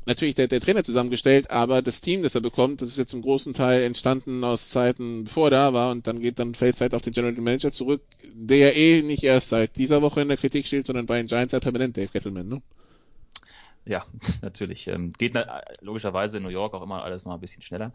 natürlich 0.10 0.36
der, 0.36 0.48
der 0.48 0.60
Trainer 0.60 0.84
zusammengestellt, 0.84 1.50
aber 1.52 1.82
das 1.82 2.02
Team, 2.02 2.24
das 2.24 2.36
er 2.36 2.42
bekommt, 2.42 2.82
das 2.82 2.90
ist 2.90 2.98
jetzt 2.98 3.14
im 3.14 3.22
großen 3.22 3.54
Teil 3.54 3.84
entstanden 3.84 4.44
aus 4.44 4.70
Zeiten, 4.70 5.24
bevor 5.24 5.48
er 5.48 5.52
da 5.52 5.74
war 5.74 5.92
und 5.92 6.08
dann 6.08 6.20
geht 6.20 6.40
dann 6.40 6.56
fällt 6.56 6.76
Zeit 6.76 6.94
auf 6.94 7.02
den 7.02 7.14
General 7.14 7.34
Manager 7.34 7.72
zurück, 7.72 8.02
der 8.34 8.58
ja 8.58 8.70
eh 8.70 9.02
nicht 9.02 9.24
erst 9.24 9.50
seit 9.50 9.78
dieser 9.78 10.02
Woche 10.02 10.22
in 10.22 10.28
der 10.28 10.38
Kritik 10.38 10.68
steht, 10.68 10.86
sondern 10.86 11.06
bei 11.06 11.18
den 11.18 11.28
Giants 11.28 11.54
halt 11.54 11.64
permanent 11.64 11.96
Dave 11.96 12.10
Gettleman, 12.12 12.48
ne? 12.48 12.62
Ja, 13.86 14.04
natürlich. 14.42 14.88
Ähm, 14.88 15.14
geht 15.14 15.36
logischerweise 15.82 16.38
in 16.38 16.44
New 16.44 16.50
York 16.50 16.74
auch 16.74 16.82
immer 16.82 17.04
alles 17.04 17.26
noch 17.26 17.34
ein 17.34 17.40
bisschen 17.40 17.62
schneller, 17.62 17.94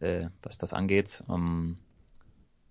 äh, 0.00 0.26
was 0.42 0.56
das 0.56 0.72
angeht. 0.72 1.22
Ähm, 1.28 1.78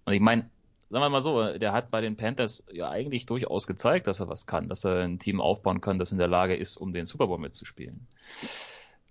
und 0.05 0.13
ich 0.13 0.19
meine, 0.19 0.49
sagen 0.89 1.03
wir 1.03 1.09
mal 1.09 1.21
so, 1.21 1.57
der 1.57 1.71
hat 1.71 1.89
bei 1.89 2.01
den 2.01 2.15
Panthers 2.15 2.65
ja 2.71 2.89
eigentlich 2.89 3.25
durchaus 3.25 3.67
gezeigt, 3.67 4.07
dass 4.07 4.19
er 4.19 4.27
was 4.27 4.47
kann, 4.47 4.67
dass 4.67 4.85
er 4.85 5.03
ein 5.03 5.19
Team 5.19 5.39
aufbauen 5.39 5.81
kann, 5.81 5.99
das 5.99 6.11
in 6.11 6.17
der 6.17 6.27
Lage 6.27 6.55
ist, 6.55 6.77
um 6.77 6.93
den 6.93 7.05
Super 7.05 7.27
Bowl 7.27 7.37
mitzuspielen. 7.37 8.07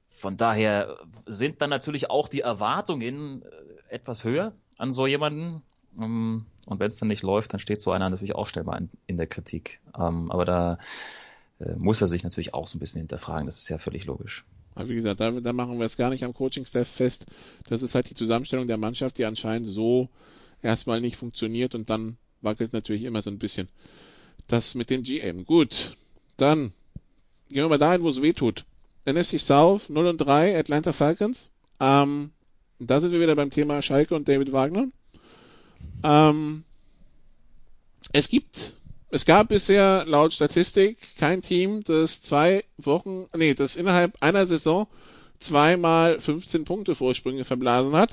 Von 0.08 0.36
daher 0.36 0.96
sind 1.26 1.62
dann 1.62 1.70
natürlich 1.70 2.10
auch 2.10 2.28
die 2.28 2.40
Erwartungen 2.40 3.42
äh, 3.42 3.94
etwas 3.94 4.24
höher 4.24 4.52
an 4.76 4.90
so 4.90 5.06
jemanden. 5.06 5.62
Ähm, 5.96 6.46
und 6.66 6.80
wenn 6.80 6.88
es 6.88 6.96
dann 6.96 7.08
nicht 7.08 7.22
läuft, 7.22 7.52
dann 7.52 7.60
steht 7.60 7.80
so 7.80 7.92
einer 7.92 8.10
natürlich 8.10 8.34
auch 8.34 8.48
schnell 8.48 8.64
mal 8.64 8.78
in, 8.78 8.88
in 9.06 9.16
der 9.16 9.28
Kritik. 9.28 9.80
Ähm, 9.96 10.32
aber 10.32 10.44
da 10.44 10.78
äh, 11.60 11.76
muss 11.76 12.00
er 12.00 12.08
sich 12.08 12.24
natürlich 12.24 12.54
auch 12.54 12.66
so 12.66 12.76
ein 12.76 12.80
bisschen 12.80 13.00
hinterfragen. 13.00 13.46
Das 13.46 13.58
ist 13.58 13.68
ja 13.68 13.78
völlig 13.78 14.06
logisch. 14.06 14.44
Aber 14.74 14.88
wie 14.88 14.96
gesagt, 14.96 15.20
da, 15.20 15.30
da 15.30 15.52
machen 15.52 15.78
wir 15.78 15.86
es 15.86 15.96
gar 15.96 16.10
nicht 16.10 16.24
am 16.24 16.34
Coaching-Staff 16.34 16.88
fest. 16.88 17.26
Das 17.68 17.82
ist 17.82 17.94
halt 17.94 18.10
die 18.10 18.14
Zusammenstellung 18.14 18.66
der 18.66 18.76
Mannschaft, 18.76 19.18
die 19.18 19.24
anscheinend 19.24 19.68
so 19.68 20.08
erstmal 20.62 21.00
nicht 21.00 21.16
funktioniert 21.16 21.74
und 21.74 21.90
dann 21.90 22.16
wackelt 22.40 22.72
natürlich 22.72 23.04
immer 23.04 23.22
so 23.22 23.30
ein 23.30 23.38
bisschen 23.38 23.68
das 24.46 24.74
mit 24.74 24.90
dem 24.90 25.02
GM. 25.02 25.44
Gut, 25.44 25.96
dann 26.36 26.72
gehen 27.48 27.62
wir 27.62 27.68
mal 27.68 27.78
dahin, 27.78 28.02
wo 28.02 28.08
es 28.08 28.22
weh 28.22 28.32
tut. 28.32 28.64
NFC 29.04 29.38
South 29.38 29.88
0 29.88 30.06
und 30.06 30.18
3, 30.18 30.58
Atlanta 30.58 30.92
Falcons. 30.92 31.50
Ähm, 31.80 32.30
da 32.78 33.00
sind 33.00 33.12
wir 33.12 33.20
wieder 33.20 33.36
beim 33.36 33.50
Thema 33.50 33.82
Schalke 33.82 34.14
und 34.14 34.28
David 34.28 34.52
Wagner. 34.52 34.88
Ähm, 36.04 36.64
es 38.12 38.28
gibt 38.28 38.74
es 39.10 39.24
gab 39.24 39.48
bisher 39.48 40.04
laut 40.06 40.34
Statistik 40.34 40.98
kein 41.16 41.40
Team, 41.40 41.82
das 41.84 42.20
zwei 42.20 42.64
Wochen, 42.76 43.26
nee, 43.34 43.54
das 43.54 43.76
innerhalb 43.76 44.22
einer 44.22 44.46
Saison 44.46 44.86
zweimal 45.38 46.20
15 46.20 46.64
Punkte 46.66 46.94
Vorsprünge 46.94 47.44
verblasen 47.44 47.92
hat. 47.92 48.10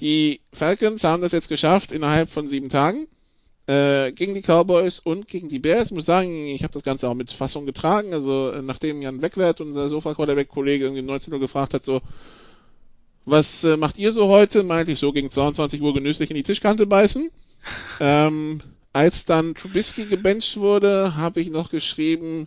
Die 0.00 0.40
Falcons 0.52 1.04
haben 1.04 1.22
das 1.22 1.32
jetzt 1.32 1.48
geschafft 1.48 1.92
innerhalb 1.92 2.30
von 2.30 2.46
sieben 2.46 2.68
Tagen 2.68 3.08
äh, 3.68 4.12
gegen 4.12 4.34
die 4.34 4.42
Cowboys 4.42 4.98
und 4.98 5.28
gegen 5.28 5.48
die 5.48 5.58
Bears. 5.58 5.86
Ich 5.86 5.92
muss 5.92 6.06
sagen, 6.06 6.46
ich 6.46 6.62
habe 6.62 6.72
das 6.72 6.82
Ganze 6.82 7.08
auch 7.08 7.14
mit 7.14 7.30
Fassung 7.30 7.66
getragen. 7.66 8.14
Also 8.14 8.50
äh, 8.50 8.62
nachdem 8.62 9.02
Jan 9.02 9.20
Wegwert, 9.20 9.60
unser 9.60 9.88
Sofa-Quarterback-Kollege, 9.88 10.84
irgendwie 10.84 11.02
19 11.02 11.34
Uhr 11.34 11.40
gefragt 11.40 11.74
hat, 11.74 11.84
so, 11.84 12.00
was 13.26 13.64
äh, 13.64 13.76
macht 13.76 13.98
ihr 13.98 14.12
so 14.12 14.28
heute? 14.28 14.62
Meinte 14.62 14.92
ich 14.92 14.98
so 14.98 15.12
gegen 15.12 15.30
22 15.30 15.82
Uhr 15.82 15.92
genüsslich 15.92 16.30
in 16.30 16.36
die 16.36 16.42
Tischkante 16.42 16.86
beißen. 16.86 17.30
Ähm, 18.00 18.60
als 18.92 19.24
dann 19.24 19.56
Trubisky 19.56 20.06
gebencht 20.06 20.56
wurde, 20.58 21.16
habe 21.16 21.40
ich 21.40 21.50
noch 21.50 21.70
geschrieben, 21.70 22.46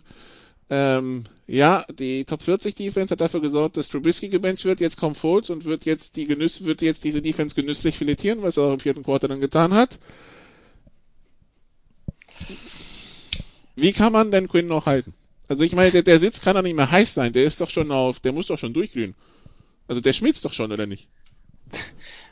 ähm, 0.70 1.24
ja, 1.52 1.84
die 1.98 2.24
Top 2.24 2.42
40 2.42 2.74
Defense 2.74 3.12
hat 3.12 3.20
dafür 3.20 3.42
gesorgt, 3.42 3.76
dass 3.76 3.90
Trubisky 3.90 4.30
gebencht 4.30 4.64
wird. 4.64 4.80
Jetzt 4.80 4.96
kommt 4.96 5.18
Foles 5.18 5.50
und 5.50 5.66
wird 5.66 5.84
jetzt 5.84 6.16
die 6.16 6.24
Genüss, 6.24 6.64
wird 6.64 6.80
jetzt 6.80 7.04
diese 7.04 7.20
Defense 7.20 7.54
genüsslich 7.54 7.98
filetieren, 7.98 8.40
was 8.40 8.56
er 8.56 8.64
auch 8.64 8.72
im 8.72 8.80
vierten 8.80 9.02
Quarter 9.02 9.28
dann 9.28 9.40
getan 9.42 9.74
hat. 9.74 9.98
Wie 13.76 13.92
kann 13.92 14.14
man 14.14 14.30
denn 14.30 14.48
Quinn 14.48 14.66
noch 14.66 14.86
halten? 14.86 15.12
Also 15.46 15.62
ich 15.64 15.74
meine, 15.74 15.90
der, 15.90 16.02
der 16.02 16.18
Sitz 16.18 16.40
kann 16.40 16.56
doch 16.56 16.62
nicht 16.62 16.74
mehr 16.74 16.90
heiß 16.90 17.12
sein. 17.12 17.34
Der 17.34 17.44
ist 17.44 17.60
doch 17.60 17.68
schon 17.68 17.92
auf, 17.92 18.18
der 18.18 18.32
muss 18.32 18.46
doch 18.46 18.58
schon 18.58 18.72
durchglühen. 18.72 19.14
Also 19.88 20.00
der 20.00 20.14
schmilzt 20.14 20.46
doch 20.46 20.54
schon, 20.54 20.72
oder 20.72 20.86
nicht? 20.86 21.06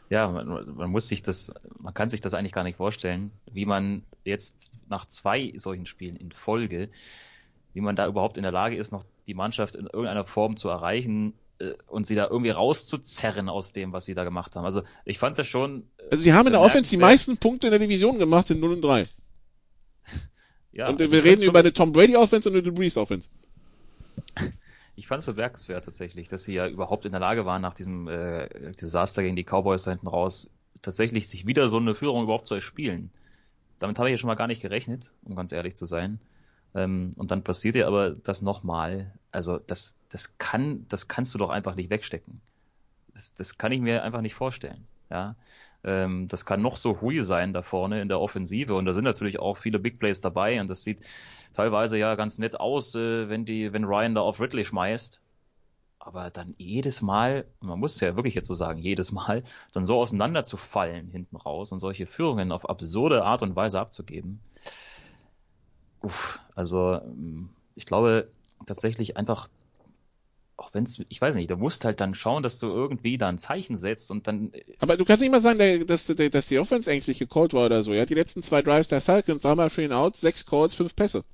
ja, 0.09 0.29
man, 0.29 0.77
man, 0.77 0.91
muss 0.91 1.09
sich 1.09 1.21
das, 1.21 1.53
man 1.79 1.93
kann 1.93 2.09
sich 2.09 2.23
das 2.23 2.33
eigentlich 2.33 2.55
gar 2.55 2.65
nicht 2.65 2.77
vorstellen, 2.77 3.33
wie 3.53 3.67
man 3.67 4.03
jetzt 4.25 4.79
nach 4.89 5.05
zwei 5.05 5.53
solchen 5.57 5.85
Spielen 5.85 6.17
in 6.17 6.33
Folge, 6.33 6.89
wie 7.73 7.81
man 7.81 7.97
da 7.97 8.07
überhaupt 8.07 8.37
in 8.37 8.43
der 8.43 8.53
Lage 8.53 8.77
ist, 8.77 8.93
noch 8.93 9.05
die 9.27 9.35
Mannschaft 9.35 9.75
in 9.75 9.87
irgendeiner 9.87 10.25
Form 10.25 10.57
zu 10.57 10.69
erreichen 10.69 11.35
äh, 11.59 11.75
und 11.87 12.07
sie 12.07 12.15
da 12.15 12.27
irgendwie 12.29 12.51
rauszuzerren 12.51 13.49
aus 13.49 13.73
dem, 13.73 13.93
was 13.93 14.05
sie 14.05 14.15
da 14.15 14.25
gemacht 14.25 14.57
haben. 14.57 14.65
Also 14.65 14.83
ich 15.05 15.19
fand 15.19 15.33
es 15.33 15.39
ja 15.39 15.45
schon. 15.45 15.85
Äh, 15.99 16.11
also 16.13 16.23
sie 16.23 16.33
haben 16.33 16.47
in 16.47 16.53
der 16.53 16.63
Offense 16.63 16.91
die 16.91 16.97
meisten 16.97 17.37
Punkte 17.37 17.69
in 17.69 17.71
der 17.71 17.81
Division 17.81 18.19
gemacht, 18.19 18.49
sind 18.49 18.61
0 18.61 18.73
und 18.73 18.83
3. 18.83 19.05
ja, 20.73 20.89
und 20.89 21.01
also 21.01 21.13
wir 21.13 21.25
reden 21.25 21.43
über 21.43 21.61
eine 21.61 21.73
Tom 21.73 21.93
Brady 21.93 22.17
Offense 22.17 22.49
und 22.49 22.57
eine 22.57 22.73
Breeze 22.73 23.01
Offense. 23.01 23.29
ich 24.97 25.07
fand 25.07 25.21
es 25.21 25.27
bemerkenswert 25.27 25.85
tatsächlich, 25.85 26.29
dass 26.29 26.45
sie 26.45 26.55
ja 26.55 26.67
überhaupt 26.67 27.05
in 27.05 27.13
der 27.13 27.21
Lage 27.21 27.47
waren, 27.47 27.63
nach 27.63 27.75
diesem 27.75 28.09
äh, 28.09 28.49
Desaster 28.73 29.23
gegen 29.23 29.37
die 29.37 29.45
Cowboys 29.45 29.85
da 29.85 29.93
hinten 29.93 30.09
raus, 30.09 30.51
tatsächlich 30.83 31.29
sich 31.29 31.47
wieder 31.47 31.69
so 31.69 31.77
eine 31.77 31.95
Führung 31.95 32.25
überhaupt 32.25 32.47
zu 32.47 32.55
erspielen. 32.55 33.11
Damit 33.79 33.99
habe 33.99 34.09
ich 34.09 34.13
ja 34.13 34.19
schon 34.19 34.29
mal 34.29 34.35
gar 34.35 34.47
nicht 34.47 34.61
gerechnet, 34.61 35.13
um 35.25 35.35
ganz 35.37 35.53
ehrlich 35.53 35.75
zu 35.75 35.87
sein. 35.87 36.21
Ähm, 36.75 37.11
und 37.17 37.31
dann 37.31 37.43
passiert 37.43 37.75
ja 37.75 37.87
aber 37.87 38.11
das 38.11 38.43
nochmal. 38.43 39.13
Also 39.33 39.59
das, 39.59 39.97
das 40.09 40.39
kann, 40.39 40.87
das 40.89 41.09
kannst 41.09 41.35
du 41.35 41.39
doch 41.39 41.51
einfach 41.51 41.75
nicht 41.75 41.91
wegstecken. 41.91 42.41
Das, 43.13 43.35
das 43.35 43.59
kann 43.59 43.73
ich 43.73 43.81
mir 43.81 44.03
einfach 44.03 44.21
nicht 44.21 44.35
vorstellen. 44.35 44.87
Ja, 45.11 45.35
ähm, 45.83 46.29
das 46.29 46.47
kann 46.47 46.63
noch 46.63 46.77
so 46.77 47.01
hui 47.01 47.21
sein 47.25 47.53
da 47.53 47.63
vorne 47.63 48.01
in 48.01 48.09
der 48.09 48.21
Offensive 48.21 48.75
und 48.77 48.85
da 48.85 48.93
sind 48.93 49.03
natürlich 49.03 49.41
auch 49.41 49.57
viele 49.57 49.81
Big 49.81 49.99
Plays 49.99 50.21
dabei 50.21 50.61
und 50.61 50.71
das 50.71 50.85
sieht 50.85 51.01
teilweise 51.53 51.99
ja 51.99 52.15
ganz 52.15 52.39
nett 52.39 52.61
aus, 52.61 52.95
äh, 52.95 53.29
wenn 53.29 53.45
die, 53.45 53.73
wenn 53.73 53.85
Ryan 53.85 54.15
da 54.15 54.21
auf 54.21 54.41
Ridley 54.41 54.65
schmeißt. 54.65 55.21
Aber 55.99 56.31
dann 56.31 56.55
jedes 56.57 57.03
Mal, 57.03 57.45
man 57.61 57.79
muss 57.79 57.97
es 57.97 58.01
ja 58.01 58.17
wirklich 58.17 58.35
jetzt 58.35 58.47
so 58.47 58.55
sagen, 58.55 58.79
jedes 58.79 59.13
Mal, 59.13 59.43
dann 59.73 59.85
so 59.85 59.99
auseinanderzufallen 59.99 61.11
hinten 61.11 61.37
raus 61.37 61.73
und 61.73 61.79
solche 61.79 62.07
Führungen 62.07 62.53
auf 62.53 62.71
absurde 62.71 63.25
Art 63.25 63.43
und 63.43 63.55
Weise 63.55 63.81
abzugeben. 63.81 64.41
Uff, 66.03 66.41
also 66.55 67.01
ähm, 67.05 67.51
ich 67.75 67.87
glaube 67.87 68.29
tatsächlich 68.67 69.17
einfach 69.17 69.49
auch 70.61 70.75
wenn 70.75 70.85
es, 70.85 71.03
ich 71.09 71.21
weiß 71.21 71.35
nicht, 71.37 71.51
du 71.51 71.57
musst 71.57 71.87
halt 71.87 72.01
dann 72.01 72.15
schauen, 72.15 72.43
dass 72.43 72.59
du 72.59 72.67
irgendwie 72.67 73.17
da 73.17 73.29
ein 73.29 73.39
Zeichen 73.39 73.79
setzt 73.79 74.11
und 74.11 74.27
dann. 74.27 74.53
Aber 74.79 74.99
du 74.99 75.07
kannst 75.07 75.23
nicht 75.23 75.31
mal 75.31 75.41
sagen, 75.41 75.87
dass, 75.87 76.07
dass 76.07 76.47
die 76.49 76.59
Offense 76.59 76.91
eigentlich 76.91 77.19
gecallt 77.19 77.55
war 77.55 77.65
oder 77.65 77.83
so. 77.83 77.95
Ja, 77.95 78.05
die 78.05 78.15
letzten 78.15 78.43
zwei 78.43 78.61
Drives 78.61 78.89
der 78.89 79.01
Falcons, 79.01 79.47
einmal 79.47 79.71
für 79.71 79.83
ihn 79.83 79.93
out, 79.93 80.17
sechs 80.17 80.45
Calls, 80.45 80.75
fünf 80.75 80.95
Pässe. 80.95 81.25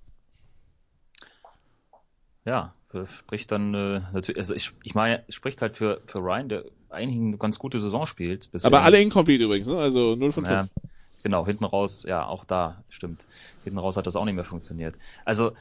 Ja, 2.45 2.73
spricht 3.05 3.51
dann 3.51 3.75
äh, 3.75 4.01
natürlich, 4.13 4.39
also 4.39 4.55
ich, 4.55 4.73
ich 4.85 4.95
meine, 4.95 5.25
spricht 5.29 5.61
halt 5.61 5.77
für, 5.77 6.01
für 6.07 6.19
Ryan, 6.19 6.49
der 6.49 6.65
eigentlich 6.89 7.21
eine 7.21 7.37
ganz 7.37 7.59
gute 7.59 7.81
Saison 7.81 8.07
spielt. 8.07 8.51
Bisher. 8.53 8.69
Aber 8.69 8.83
alle 8.83 9.03
incomplete 9.03 9.45
übrigens, 9.45 9.67
ne? 9.67 9.77
Also 9.77 10.15
0 10.15 10.33
von 10.33 10.47
5. 10.47 10.57
Ja, 10.57 10.69
genau, 11.27 11.45
hinten 11.45 11.65
raus, 11.65 12.05
ja, 12.09 12.25
auch 12.25 12.45
da, 12.45 12.85
stimmt. 12.89 13.27
Hinten 13.65 13.81
raus 13.81 13.97
hat 13.97 14.07
das 14.07 14.15
auch 14.15 14.25
nicht 14.25 14.37
mehr 14.37 14.45
funktioniert. 14.45 14.97
Also, 15.25 15.55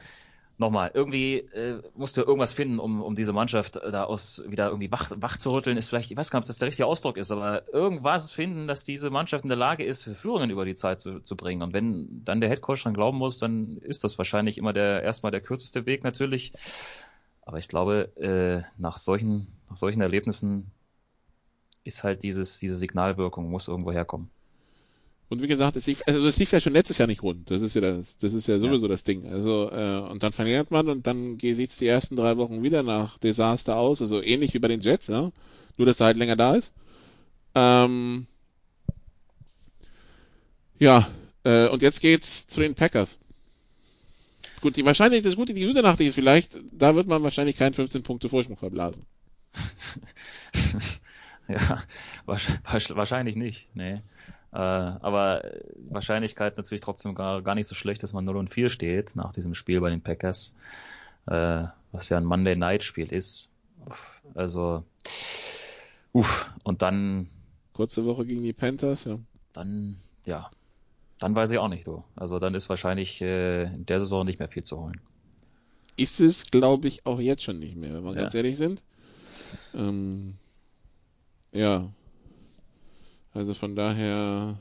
nochmal, 0.58 0.92
irgendwie 0.94 1.38
äh, 1.38 1.82
musst 1.96 2.16
du 2.16 2.20
irgendwas 2.20 2.52
finden, 2.52 2.78
um, 2.78 3.02
um 3.02 3.16
diese 3.16 3.32
Mannschaft 3.32 3.74
da 3.74 4.04
aus 4.04 4.44
wieder 4.46 4.68
irgendwie 4.68 4.92
wach, 4.92 5.10
wach 5.16 5.36
zu 5.36 5.50
rütteln, 5.50 5.76
ist 5.76 5.88
vielleicht, 5.88 6.12
ich 6.12 6.16
weiß 6.16 6.30
gar 6.30 6.38
nicht, 6.38 6.44
ob 6.44 6.46
das 6.46 6.58
der 6.58 6.68
richtige 6.68 6.86
Ausdruck 6.86 7.16
ist, 7.16 7.32
aber 7.32 7.68
irgendwas 7.74 8.32
finden, 8.32 8.68
dass 8.68 8.84
diese 8.84 9.10
Mannschaft 9.10 9.44
in 9.44 9.48
der 9.48 9.58
Lage 9.58 9.84
ist, 9.84 10.04
Führungen 10.04 10.50
über 10.50 10.64
die 10.64 10.76
Zeit 10.76 11.00
zu, 11.00 11.18
zu 11.18 11.36
bringen. 11.36 11.62
Und 11.62 11.72
wenn 11.72 12.24
dann 12.24 12.40
der 12.40 12.48
Headcoach 12.48 12.84
dran 12.84 12.94
glauben 12.94 13.18
muss, 13.18 13.38
dann 13.38 13.78
ist 13.78 14.04
das 14.04 14.18
wahrscheinlich 14.18 14.58
immer 14.58 14.72
der 14.72 15.02
erstmal 15.02 15.32
der 15.32 15.40
kürzeste 15.40 15.84
Weg 15.84 16.04
natürlich. 16.04 16.52
Aber 17.42 17.58
ich 17.58 17.66
glaube, 17.66 18.16
äh, 18.16 18.62
nach 18.80 18.98
solchen, 18.98 19.48
nach 19.68 19.76
solchen 19.76 20.00
Erlebnissen 20.00 20.70
ist 21.82 22.04
halt 22.04 22.22
dieses, 22.22 22.60
diese 22.60 22.76
Signalwirkung 22.76 23.50
muss 23.50 23.66
irgendwo 23.66 23.90
herkommen. 23.90 24.30
Und 25.28 25.42
wie 25.42 25.48
gesagt, 25.48 25.76
es 25.76 25.86
lief, 25.86 26.02
also 26.06 26.24
es 26.26 26.38
lief 26.38 26.52
ja 26.52 26.60
schon 26.60 26.72
letztes 26.72 26.98
Jahr 26.98 27.08
nicht 27.08 27.22
rund. 27.22 27.50
Das 27.50 27.60
ist 27.60 27.74
ja 27.74 27.80
das, 27.80 28.16
das 28.18 28.32
ist 28.32 28.46
ja 28.46 28.58
sowieso 28.58 28.86
ja. 28.86 28.92
das 28.92 29.02
Ding. 29.02 29.26
Also 29.26 29.70
äh, 29.72 30.08
und 30.08 30.22
dann 30.22 30.32
verliert 30.32 30.70
man 30.70 30.88
und 30.88 31.06
dann 31.06 31.38
sieht's 31.40 31.78
die 31.78 31.86
ersten 31.86 32.14
drei 32.14 32.36
Wochen 32.36 32.62
wieder 32.62 32.84
nach 32.84 33.18
Desaster 33.18 33.76
aus. 33.76 34.00
Also 34.00 34.22
ähnlich 34.22 34.54
wie 34.54 34.60
bei 34.60 34.68
den 34.68 34.80
Jets, 34.80 35.08
ja. 35.08 35.32
Nur 35.76 35.86
dass 35.86 36.00
er 36.00 36.06
halt 36.06 36.16
länger 36.16 36.36
da 36.36 36.54
ist. 36.54 36.72
Ähm, 37.56 38.26
ja, 40.78 41.08
äh, 41.42 41.68
und 41.68 41.82
jetzt 41.82 42.00
geht's 42.00 42.46
zu 42.46 42.60
den 42.60 42.74
Packers. 42.74 43.18
Gut, 44.60 44.76
die 44.76 44.84
wahrscheinlich 44.84 45.22
das 45.22 45.36
Gute, 45.36 45.54
die 45.54 45.66
gute 45.66 45.82
Nachricht 45.82 46.08
ist 46.08 46.14
vielleicht, 46.14 46.56
da 46.72 46.94
wird 46.94 47.06
man 47.06 47.22
wahrscheinlich 47.22 47.56
keinen 47.56 47.74
15 47.74 48.02
Punkte 48.02 48.28
Vorsprung 48.28 48.56
verblasen. 48.56 49.04
ja, 51.48 51.82
wahrscheinlich 52.26 53.36
nicht. 53.36 53.68
Nee. 53.74 54.02
Äh, 54.52 54.58
aber 54.58 55.42
Wahrscheinlichkeit 55.90 56.56
natürlich 56.56 56.80
trotzdem 56.80 57.14
gar, 57.14 57.42
gar 57.42 57.54
nicht 57.54 57.66
so 57.66 57.74
schlecht, 57.74 58.02
dass 58.02 58.12
man 58.12 58.24
0 58.24 58.36
und 58.36 58.52
4 58.52 58.70
steht 58.70 59.16
nach 59.16 59.32
diesem 59.32 59.54
Spiel 59.54 59.80
bei 59.80 59.90
den 59.90 60.02
Packers, 60.02 60.54
äh, 61.26 61.64
was 61.92 62.08
ja 62.08 62.16
ein 62.16 62.24
Monday 62.24 62.56
Night 62.56 62.82
Spiel 62.82 63.12
ist. 63.12 63.50
Also, 64.34 64.84
uff, 66.12 66.52
und 66.62 66.82
dann. 66.82 67.28
Kurze 67.72 68.06
Woche 68.06 68.24
gegen 68.24 68.42
die 68.42 68.52
Panthers, 68.52 69.04
ja. 69.04 69.18
Dann, 69.52 69.96
ja, 70.24 70.50
dann 71.18 71.34
weiß 71.34 71.50
ich 71.50 71.58
auch 71.58 71.68
nicht, 71.68 71.86
du. 71.86 72.04
Also 72.14 72.38
dann 72.38 72.54
ist 72.54 72.68
wahrscheinlich 72.68 73.22
äh, 73.22 73.64
in 73.64 73.86
der 73.86 74.00
Saison 74.00 74.24
nicht 74.24 74.38
mehr 74.38 74.48
viel 74.48 74.64
zu 74.64 74.80
holen. 74.80 75.00
Ist 75.96 76.20
es, 76.20 76.50
glaube 76.50 76.88
ich, 76.88 77.06
auch 77.06 77.20
jetzt 77.20 77.42
schon 77.42 77.58
nicht 77.58 77.76
mehr, 77.76 77.94
wenn 77.94 78.04
wir 78.04 78.14
ja. 78.14 78.22
ganz 78.22 78.34
ehrlich 78.34 78.56
sind. 78.56 78.82
Ähm, 79.74 80.34
ja, 81.52 81.88
also 83.36 83.52
von 83.52 83.76
daher 83.76 84.56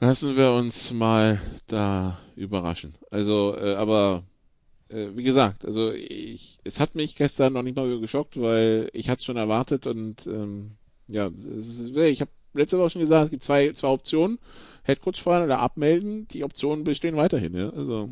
lassen 0.00 0.36
wir 0.36 0.50
uns 0.52 0.92
mal 0.92 1.40
da 1.68 2.18
überraschen. 2.34 2.96
Also, 3.12 3.56
äh, 3.56 3.74
aber 3.74 4.24
äh, 4.88 5.10
wie 5.14 5.22
gesagt, 5.22 5.64
also 5.64 5.92
ich, 5.92 6.58
es 6.64 6.80
hat 6.80 6.96
mich 6.96 7.14
gestern 7.14 7.52
noch 7.52 7.62
nicht 7.62 7.76
mal 7.76 8.00
geschockt, 8.00 8.40
weil 8.40 8.90
ich 8.92 9.08
hatte 9.08 9.20
es 9.20 9.24
schon 9.24 9.36
erwartet 9.36 9.86
und 9.86 10.26
ähm, 10.26 10.72
ja, 11.06 11.28
ist, 11.28 11.96
ich 11.96 12.20
habe 12.20 12.32
letzte 12.52 12.80
Woche 12.80 12.90
schon 12.90 13.02
gesagt, 13.02 13.26
es 13.26 13.30
gibt 13.30 13.44
zwei, 13.44 13.72
zwei 13.72 13.88
Optionen. 13.88 14.40
Headcoach 14.82 15.22
fahren 15.22 15.44
oder 15.44 15.60
abmelden. 15.60 16.26
Die 16.28 16.42
Optionen 16.42 16.82
bestehen 16.82 17.14
weiterhin, 17.14 17.54
ja. 17.54 17.70
Also. 17.70 18.10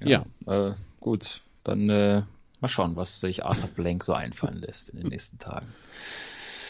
Ja. 0.00 0.24
ja. 0.46 0.70
Äh, 0.70 0.74
gut, 1.00 1.42
dann 1.64 1.90
äh, 1.90 2.22
Mal 2.60 2.68
schauen, 2.68 2.96
was 2.96 3.20
sich 3.20 3.44
Arthur 3.44 3.68
Blank 3.68 4.04
so 4.04 4.14
einfallen 4.14 4.60
lässt 4.60 4.90
in 4.90 4.98
den 4.98 5.08
nächsten 5.08 5.38
Tagen. 5.38 5.66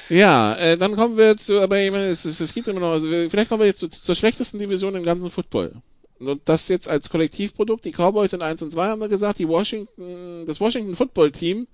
Ja, 0.09 0.55
äh, 0.55 0.79
dann 0.79 0.95
kommen 0.95 1.17
wir 1.17 1.37
zu, 1.37 1.61
aber 1.61 1.81
ich 1.81 1.91
meine, 1.91 2.05
es, 2.05 2.25
es, 2.25 2.41
es 2.41 2.55
gibt 2.55 2.69
immer 2.69 2.81
noch, 2.81 2.93
also 2.93 3.09
vielleicht 3.09 3.49
kommen 3.49 3.61
wir 3.61 3.67
jetzt 3.67 3.81
zu, 3.81 3.89
zur 3.89 4.15
schlechtesten 4.15 4.59
Division 4.59 4.95
im 4.95 5.03
ganzen 5.03 5.31
Football. 5.31 5.75
Und 6.19 6.41
das 6.47 6.69
jetzt 6.69 6.89
als 6.89 7.11
Kollektivprodukt. 7.11 7.85
Die 7.85 7.93
Cowboys 7.93 8.31
sind 8.31 8.43
1 8.43 8.63
und 8.63 8.71
2, 8.71 8.89
haben 8.89 9.01
wir 9.01 9.09
gesagt. 9.09 9.39
Die 9.39 9.49
Washington, 9.49 10.47
das 10.47 10.61
Washington 10.61 10.97
Football 10.97 11.31
Team 11.33 11.67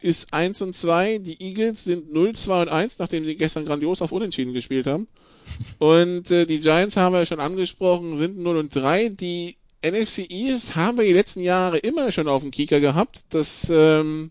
ist 0.00 0.34
1 0.34 0.60
und 0.62 0.74
2. 0.74 1.18
Die 1.18 1.40
Eagles 1.40 1.84
sind 1.84 2.12
0, 2.12 2.34
2 2.34 2.62
und 2.62 2.68
1, 2.68 2.98
nachdem 2.98 3.24
sie 3.24 3.36
gestern 3.36 3.64
grandios 3.64 4.02
auf 4.02 4.12
Unentschieden 4.12 4.52
gespielt 4.52 4.86
haben. 4.86 5.08
Und 5.80 6.30
äh, 6.30 6.46
die 6.46 6.60
Giants 6.60 6.96
haben 6.96 7.14
wir 7.14 7.26
schon 7.26 7.40
angesprochen, 7.40 8.16
sind 8.16 8.38
0 8.38 8.58
und 8.58 8.76
3. 8.76 9.08
Die 9.08 9.56
NFC 9.84 10.30
East 10.30 10.76
haben 10.76 10.98
wir 10.98 11.04
die 11.04 11.12
letzten 11.12 11.40
Jahre 11.40 11.78
immer 11.78 12.12
schon 12.12 12.28
auf 12.28 12.42
dem 12.42 12.50
Kieker 12.50 12.80
gehabt, 12.80 13.24
dass 13.30 13.70
ähm, 13.70 14.30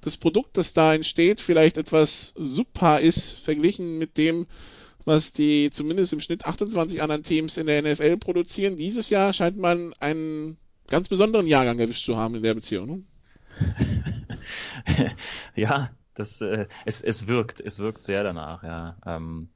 das 0.00 0.16
Produkt, 0.16 0.56
das 0.56 0.72
da 0.72 0.94
entsteht, 0.94 1.40
vielleicht 1.40 1.76
etwas 1.76 2.34
super 2.36 3.00
ist, 3.00 3.38
verglichen 3.38 3.98
mit 3.98 4.16
dem, 4.16 4.46
was 5.04 5.32
die 5.32 5.70
zumindest 5.70 6.12
im 6.12 6.20
Schnitt 6.20 6.46
28 6.46 7.02
anderen 7.02 7.22
Teams 7.22 7.56
in 7.56 7.66
der 7.66 7.82
NFL 7.82 8.16
produzieren. 8.16 8.76
Dieses 8.76 9.10
Jahr 9.10 9.32
scheint 9.32 9.58
man 9.58 9.94
einen 10.00 10.56
ganz 10.88 11.08
besonderen 11.08 11.46
Jahrgang 11.46 11.78
erwischt 11.78 12.04
zu 12.04 12.16
haben 12.16 12.34
in 12.34 12.42
der 12.42 12.54
Beziehung. 12.54 12.86
Ne? 12.86 13.04
ja, 15.54 15.90
das, 16.14 16.40
äh, 16.40 16.66
es, 16.84 17.02
es 17.02 17.26
wirkt, 17.26 17.60
es 17.60 17.78
wirkt 17.78 18.02
sehr 18.02 18.22
danach, 18.22 18.62
ja. 18.62 18.96
Ähm, 19.06 19.48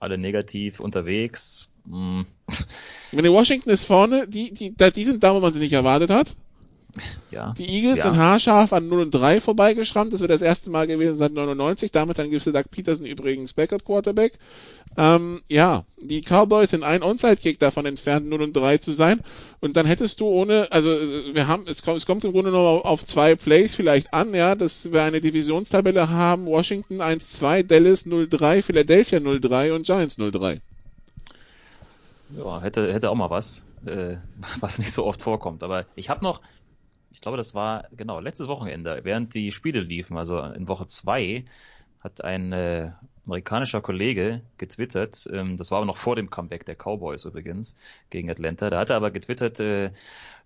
alle 0.00 0.18
negativ 0.18 0.80
unterwegs, 0.80 1.70
hm. 1.88 2.26
Ich 2.48 3.16
meine, 3.16 3.32
Washington 3.32 3.70
ist 3.70 3.84
vorne, 3.84 4.26
die, 4.26 4.52
die, 4.52 4.74
die 4.74 5.04
sind 5.04 5.22
da, 5.22 5.34
wo 5.34 5.40
man 5.40 5.52
sie 5.52 5.60
nicht 5.60 5.72
erwartet 5.72 6.10
hat. 6.10 6.34
Ja. 7.30 7.54
Die 7.58 7.68
Eagles 7.68 7.96
ja. 7.96 8.04
sind 8.04 8.16
haarscharf 8.16 8.72
an 8.72 8.88
0 8.88 9.00
und 9.00 9.10
3 9.10 9.40
vorbeigeschrammt. 9.40 10.12
Das 10.12 10.20
wird 10.20 10.30
das 10.30 10.42
erste 10.42 10.70
Mal 10.70 10.86
gewesen 10.86 11.16
seit 11.16 11.32
99. 11.32 11.90
Damit 11.90 12.18
dann 12.18 12.30
gibt 12.30 12.46
es 12.46 12.52
Doug 12.52 12.70
Peterson 12.70 13.06
übrigens 13.06 13.52
Backup 13.52 13.84
Quarterback. 13.84 14.34
Ähm, 14.96 15.42
ja, 15.50 15.84
die 16.00 16.22
Cowboys 16.22 16.70
sind 16.70 16.84
ein 16.84 17.02
Onside-Kick 17.02 17.58
davon 17.58 17.86
entfernt, 17.86 18.28
0 18.28 18.42
und 18.42 18.56
3 18.56 18.78
zu 18.78 18.92
sein. 18.92 19.20
Und 19.60 19.76
dann 19.76 19.86
hättest 19.86 20.20
du 20.20 20.26
ohne, 20.26 20.70
also 20.70 20.88
wir 20.88 21.48
haben, 21.48 21.64
es 21.66 21.82
kommt, 21.82 21.96
es 21.96 22.06
kommt 22.06 22.24
im 22.24 22.32
Grunde 22.32 22.52
nur 22.52 22.86
auf 22.86 23.04
zwei 23.04 23.34
Plays 23.34 23.74
vielleicht 23.74 24.14
an, 24.14 24.32
ja, 24.32 24.54
dass 24.54 24.92
wir 24.92 25.02
eine 25.02 25.20
Divisionstabelle 25.20 26.10
haben. 26.10 26.46
Washington 26.46 27.00
1-2, 27.00 27.64
Dallas 27.64 28.06
0-3, 28.06 28.62
Philadelphia 28.62 29.18
0-3 29.18 29.72
und 29.72 29.86
Giants 29.86 30.18
0-3. 30.18 30.60
Ja, 32.36 32.60
hätte, 32.60 32.92
hätte 32.92 33.10
auch 33.10 33.14
mal 33.14 33.30
was, 33.30 33.66
äh, 33.86 34.16
was 34.60 34.78
nicht 34.78 34.92
so 34.92 35.06
oft 35.06 35.22
vorkommt. 35.22 35.62
Aber 35.62 35.86
ich 35.94 36.10
habe 36.10 36.24
noch, 36.24 36.40
ich 37.10 37.20
glaube, 37.20 37.36
das 37.36 37.54
war 37.54 37.86
genau 37.96 38.20
letztes 38.20 38.48
Wochenende, 38.48 39.00
während 39.04 39.34
die 39.34 39.52
Spiele 39.52 39.80
liefen, 39.80 40.16
also 40.16 40.40
in 40.40 40.68
Woche 40.68 40.86
zwei, 40.86 41.44
hat 42.00 42.22
ein 42.22 42.52
äh, 42.52 42.90
amerikanischer 43.24 43.80
Kollege 43.80 44.42
getwittert, 44.58 45.26
ähm, 45.32 45.56
das 45.56 45.70
war 45.70 45.78
aber 45.78 45.86
noch 45.86 45.96
vor 45.96 46.16
dem 46.16 46.28
Comeback 46.28 46.66
der 46.66 46.76
Cowboys 46.76 47.24
übrigens 47.24 47.76
gegen 48.10 48.30
Atlanta, 48.30 48.68
da 48.68 48.80
hat 48.80 48.90
er 48.90 48.96
aber 48.96 49.10
getwittert, 49.10 49.58
äh, 49.60 49.90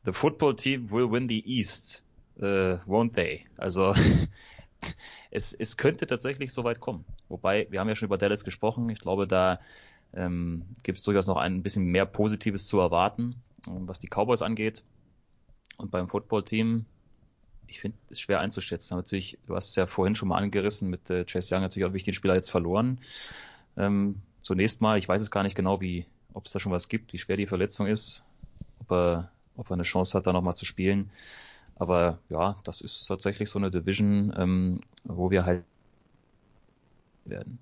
the 0.05 0.13
football 0.13 0.55
team 0.55 0.91
will 0.91 1.11
win 1.11 1.27
the 1.27 1.43
East, 1.45 2.05
äh, 2.39 2.77
won't 2.87 3.15
they? 3.15 3.47
Also 3.57 3.93
es, 5.33 5.53
es 5.53 5.77
könnte 5.77 6.07
tatsächlich 6.07 6.53
so 6.53 6.63
weit 6.63 6.79
kommen. 6.79 7.05
Wobei, 7.29 7.67
wir 7.71 7.81
haben 7.81 7.89
ja 7.89 7.97
schon 7.97 8.07
über 8.07 8.19
Dallas 8.19 8.45
gesprochen, 8.45 8.89
ich 8.91 9.01
glaube, 9.01 9.27
da 9.27 9.59
ähm, 10.15 10.67
gibt 10.83 10.99
es 10.99 11.05
durchaus 11.05 11.27
noch 11.27 11.37
ein 11.37 11.63
bisschen 11.63 11.85
mehr 11.87 12.07
Positives 12.07 12.67
zu 12.67 12.81
erwarten, 12.81 13.37
was 13.67 14.01
die 14.01 14.09
Cowboys 14.09 14.43
angeht. 14.43 14.85
Und 15.77 15.91
beim 15.91 16.09
Footballteam, 16.09 16.87
ich 17.67 17.81
finde 17.81 17.99
es 18.11 18.21
schwer 18.21 18.41
einzuschätzen. 18.41 18.95
Aber 18.95 19.03
natürlich, 19.03 19.39
du 19.47 19.55
hast 19.55 19.71
es 19.71 19.77
ja 19.77 19.87
vorhin 19.87 20.15
schon 20.15 20.29
mal 20.29 20.39
angerissen, 20.39 20.91
mit 20.91 21.11
äh, 21.11 21.25
Chase 21.25 21.55
Young 21.55 21.63
natürlich 21.63 21.89
auch 21.89 21.93
wichtigen 21.93 22.15
Spieler 22.15 22.35
jetzt 22.35 22.51
verloren. 22.51 22.99
Ähm, 23.77 24.23
zunächst 24.43 24.81
mal, 24.81 24.99
ich 24.99 25.09
weiß 25.09 25.21
es 25.21 25.31
gar 25.31 25.43
nicht 25.43 25.55
genau, 25.55 25.81
wie, 25.81 26.07
ob 26.33 26.47
es 26.47 26.53
da 26.53 26.59
schon 26.59 26.73
was 26.73 26.89
gibt, 26.89 27.13
wie 27.13 27.19
schwer 27.19 27.37
die 27.37 27.47
Verletzung 27.47 27.87
ist, 27.87 28.25
ob 28.81 28.91
er, 28.91 29.31
ob 29.57 29.71
er 29.71 29.75
eine 29.75 29.83
Chance 29.83 30.17
hat, 30.17 30.27
da 30.27 30.33
nochmal 30.33 30.57
zu 30.57 30.65
spielen. 30.65 31.11
Aber 31.77 32.19
ja, 32.29 32.57
das 32.65 32.81
ist 32.81 33.07
tatsächlich 33.07 33.49
so 33.49 33.59
eine 33.59 33.71
Division, 33.71 34.35
ähm, 34.37 34.81
wo 35.05 35.31
wir 35.31 35.45
halt 35.45 35.65
werden. 37.25 37.61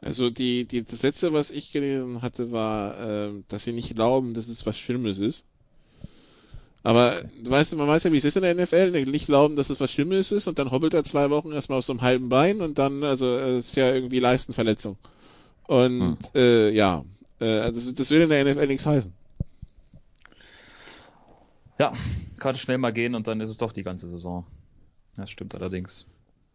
Also 0.00 0.30
die, 0.30 0.64
die, 0.64 0.84
das 0.84 1.02
letzte, 1.02 1.32
was 1.32 1.50
ich 1.50 1.72
gelesen 1.72 2.22
hatte, 2.22 2.52
war, 2.52 3.00
äh, 3.00 3.30
dass 3.48 3.64
sie 3.64 3.72
nicht 3.72 3.94
glauben, 3.94 4.34
dass 4.34 4.48
es 4.48 4.64
was 4.64 4.78
Schlimmes 4.78 5.18
ist. 5.18 5.44
Aber 6.84 7.20
du 7.42 7.50
weißt, 7.50 7.74
man 7.74 7.88
weiß 7.88 8.04
ja, 8.04 8.12
wie 8.12 8.18
es 8.18 8.24
ist 8.24 8.36
in 8.36 8.42
der 8.42 8.54
NFL, 8.54 8.92
nicht 9.06 9.26
glauben, 9.26 9.56
dass 9.56 9.68
es 9.68 9.80
was 9.80 9.90
Schlimmes 9.90 10.30
ist 10.30 10.46
und 10.46 10.58
dann 10.58 10.70
hobbelt 10.70 10.94
er 10.94 11.02
zwei 11.02 11.28
Wochen 11.30 11.52
erstmal 11.52 11.78
auf 11.78 11.84
so 11.84 11.92
einem 11.92 12.02
halben 12.02 12.28
Bein 12.28 12.60
und 12.60 12.78
dann, 12.78 13.02
also 13.02 13.26
es 13.26 13.66
ist 13.66 13.76
ja 13.76 13.92
irgendwie 13.92 14.20
Leistenverletzung. 14.20 14.96
Und 15.66 16.00
hm. 16.00 16.16
äh, 16.34 16.70
ja, 16.70 17.04
äh, 17.40 17.72
das, 17.72 17.94
das 17.94 18.10
will 18.10 18.22
in 18.22 18.30
der 18.30 18.44
NFL 18.44 18.66
nichts 18.68 18.86
heißen. 18.86 19.12
Ja, 21.78 21.92
kann 22.38 22.54
schnell 22.54 22.78
mal 22.78 22.92
gehen 22.92 23.14
und 23.14 23.26
dann 23.26 23.40
ist 23.40 23.50
es 23.50 23.58
doch 23.58 23.72
die 23.72 23.82
ganze 23.82 24.08
Saison. 24.08 24.46
Das 25.16 25.30
stimmt 25.30 25.54
allerdings. 25.54 26.06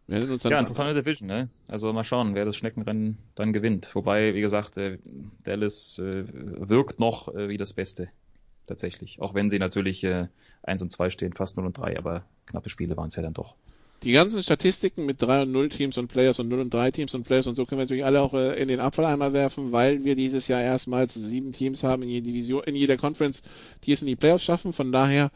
Ja, 0.06 0.18
interessante 0.18 1.02
Division, 1.02 1.28
ne? 1.28 1.48
Also 1.66 1.92
mal 1.92 2.04
schauen, 2.04 2.34
wer 2.34 2.44
das 2.44 2.56
Schneckenrennen 2.56 3.18
dann 3.34 3.52
gewinnt. 3.52 3.94
Wobei, 3.94 4.34
wie 4.34 4.40
gesagt, 4.40 4.76
äh, 4.76 4.98
Dallas 5.44 5.98
äh, 5.98 6.24
wirkt 6.28 7.00
noch 7.00 7.34
äh, 7.34 7.48
wie 7.48 7.56
das 7.56 7.72
Beste. 7.72 8.08
Tatsächlich. 8.66 9.20
Auch 9.20 9.34
wenn 9.34 9.50
sie 9.50 9.58
natürlich 9.58 10.04
äh, 10.04 10.28
1 10.62 10.82
und 10.82 10.90
2 10.90 11.10
stehen, 11.10 11.32
fast 11.32 11.56
0 11.56 11.66
und 11.66 11.78
3, 11.78 11.98
aber 11.98 12.24
knappe 12.46 12.70
Spiele 12.70 12.96
waren 12.96 13.08
es 13.08 13.16
ja 13.16 13.22
dann 13.22 13.34
doch. 13.34 13.56
Die 14.02 14.12
ganzen 14.12 14.42
Statistiken 14.42 15.06
mit 15.06 15.22
3 15.22 15.42
und 15.42 15.52
0 15.52 15.70
Teams 15.70 15.96
und 15.96 16.08
Players 16.08 16.38
und 16.38 16.48
0 16.48 16.60
und 16.60 16.74
3 16.74 16.90
Teams 16.90 17.14
und 17.14 17.24
Players 17.24 17.46
und 17.46 17.54
so 17.54 17.64
können 17.64 17.78
wir 17.78 17.84
natürlich 17.84 18.04
alle 18.04 18.20
auch 18.20 18.34
in 18.34 18.68
den 18.68 18.80
Abfalleimer 18.80 19.32
werfen, 19.32 19.72
weil 19.72 20.04
wir 20.04 20.14
dieses 20.14 20.48
Jahr 20.48 20.60
erstmals 20.60 21.14
sieben 21.14 21.52
Teams 21.52 21.82
haben 21.82 22.02
in 22.02 22.10
jeder 22.10 22.26
Division, 22.26 22.64
in 22.64 22.76
jeder 22.76 22.98
Conference, 22.98 23.42
die 23.84 23.92
es 23.92 24.02
in 24.02 24.08
die 24.08 24.16
Playoffs 24.16 24.44
schaffen. 24.44 24.74
Von 24.74 24.92
daher 24.92 25.30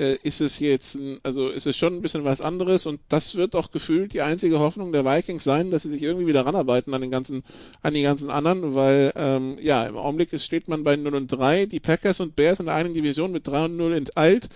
äh, 0.00 0.18
ist 0.22 0.40
es 0.40 0.58
jetzt, 0.58 0.98
also 1.22 1.48
ist 1.48 1.66
es 1.66 1.76
schon 1.76 1.94
ein 1.94 2.02
bisschen 2.02 2.24
was 2.24 2.40
anderes 2.40 2.86
und 2.86 3.00
das 3.08 3.34
wird 3.34 3.54
auch 3.54 3.70
gefühlt 3.70 4.12
die 4.14 4.22
einzige 4.22 4.58
Hoffnung 4.58 4.92
der 4.92 5.04
Vikings 5.04 5.44
sein, 5.44 5.70
dass 5.70 5.82
sie 5.82 5.90
sich 5.90 6.02
irgendwie 6.02 6.26
wieder 6.26 6.46
ranarbeiten 6.46 6.94
an 6.94 7.02
den 7.02 7.10
ganzen, 7.10 7.44
an 7.82 7.94
die 7.94 8.02
ganzen 8.02 8.30
anderen, 8.30 8.74
weil 8.74 9.12
ähm, 9.14 9.58
ja 9.60 9.84
im 9.84 9.96
Augenblick 9.96 10.30
steht 10.40 10.68
man 10.68 10.82
bei 10.82 10.96
0 10.96 11.14
und 11.14 11.28
3, 11.28 11.66
die 11.66 11.80
Packers 11.80 12.20
und 12.20 12.34
Bears 12.34 12.60
in 12.60 12.66
der 12.66 12.74
einen 12.74 12.94
Division 12.94 13.30
mit 13.30 13.46
3 13.46 13.66
und 13.66 13.76
0 13.76 13.92
enteilt 13.92 14.48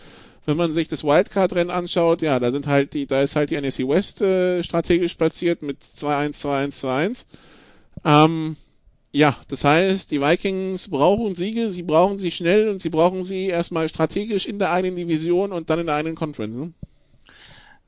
wenn 0.46 0.58
man 0.58 0.72
sich 0.72 0.88
das 0.88 1.04
Wildcard-Rennen 1.04 1.70
anschaut, 1.70 2.20
ja, 2.20 2.38
da 2.38 2.50
sind 2.50 2.66
halt 2.66 2.92
die, 2.92 3.06
da 3.06 3.22
ist 3.22 3.34
halt 3.34 3.48
die 3.48 3.58
NFC 3.58 3.88
West 3.88 4.20
äh, 4.20 4.62
strategisch 4.62 5.14
platziert 5.14 5.62
mit 5.62 5.78
2-1, 5.80 6.42
2-1, 6.42 6.84
2-1. 6.84 7.24
Ähm, 8.04 8.56
ja, 9.14 9.36
das 9.46 9.62
heißt, 9.62 10.10
die 10.10 10.20
Vikings 10.20 10.88
brauchen 10.88 11.36
Siege, 11.36 11.70
sie 11.70 11.84
brauchen 11.84 12.18
sie 12.18 12.32
schnell 12.32 12.68
und 12.68 12.80
sie 12.80 12.90
brauchen 12.90 13.22
sie 13.22 13.46
erstmal 13.46 13.88
strategisch 13.88 14.44
in 14.44 14.58
der 14.58 14.72
einen 14.72 14.96
Division 14.96 15.52
und 15.52 15.70
dann 15.70 15.78
in 15.78 15.86
der 15.86 15.94
einen 15.94 16.16
Conference. 16.16 16.56
Ne? 16.56 16.72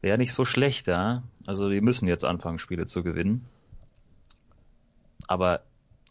Wäre 0.03 0.19
nicht 0.19 0.33
so 0.33 0.45
schlecht, 0.45 0.87
ja. 0.87 1.25
Also 1.45 1.69
die 1.69 1.81
müssen 1.81 2.07
jetzt 2.07 2.25
anfangen, 2.25 2.61
Spiele 2.61 2.87
zu 2.87 3.03
gewinnen. 3.03 3.45
Aber 5.27 5.63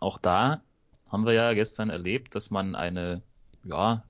auch 0.01 0.20
da 0.20 0.61
haben 1.09 1.26
wir 1.26 1.32
ja 1.32 1.53
gestern 1.53 1.89
erlebt, 1.89 2.36
dass 2.36 2.51
man 2.51 2.76
eine 2.76 3.22
ja, 3.63 4.03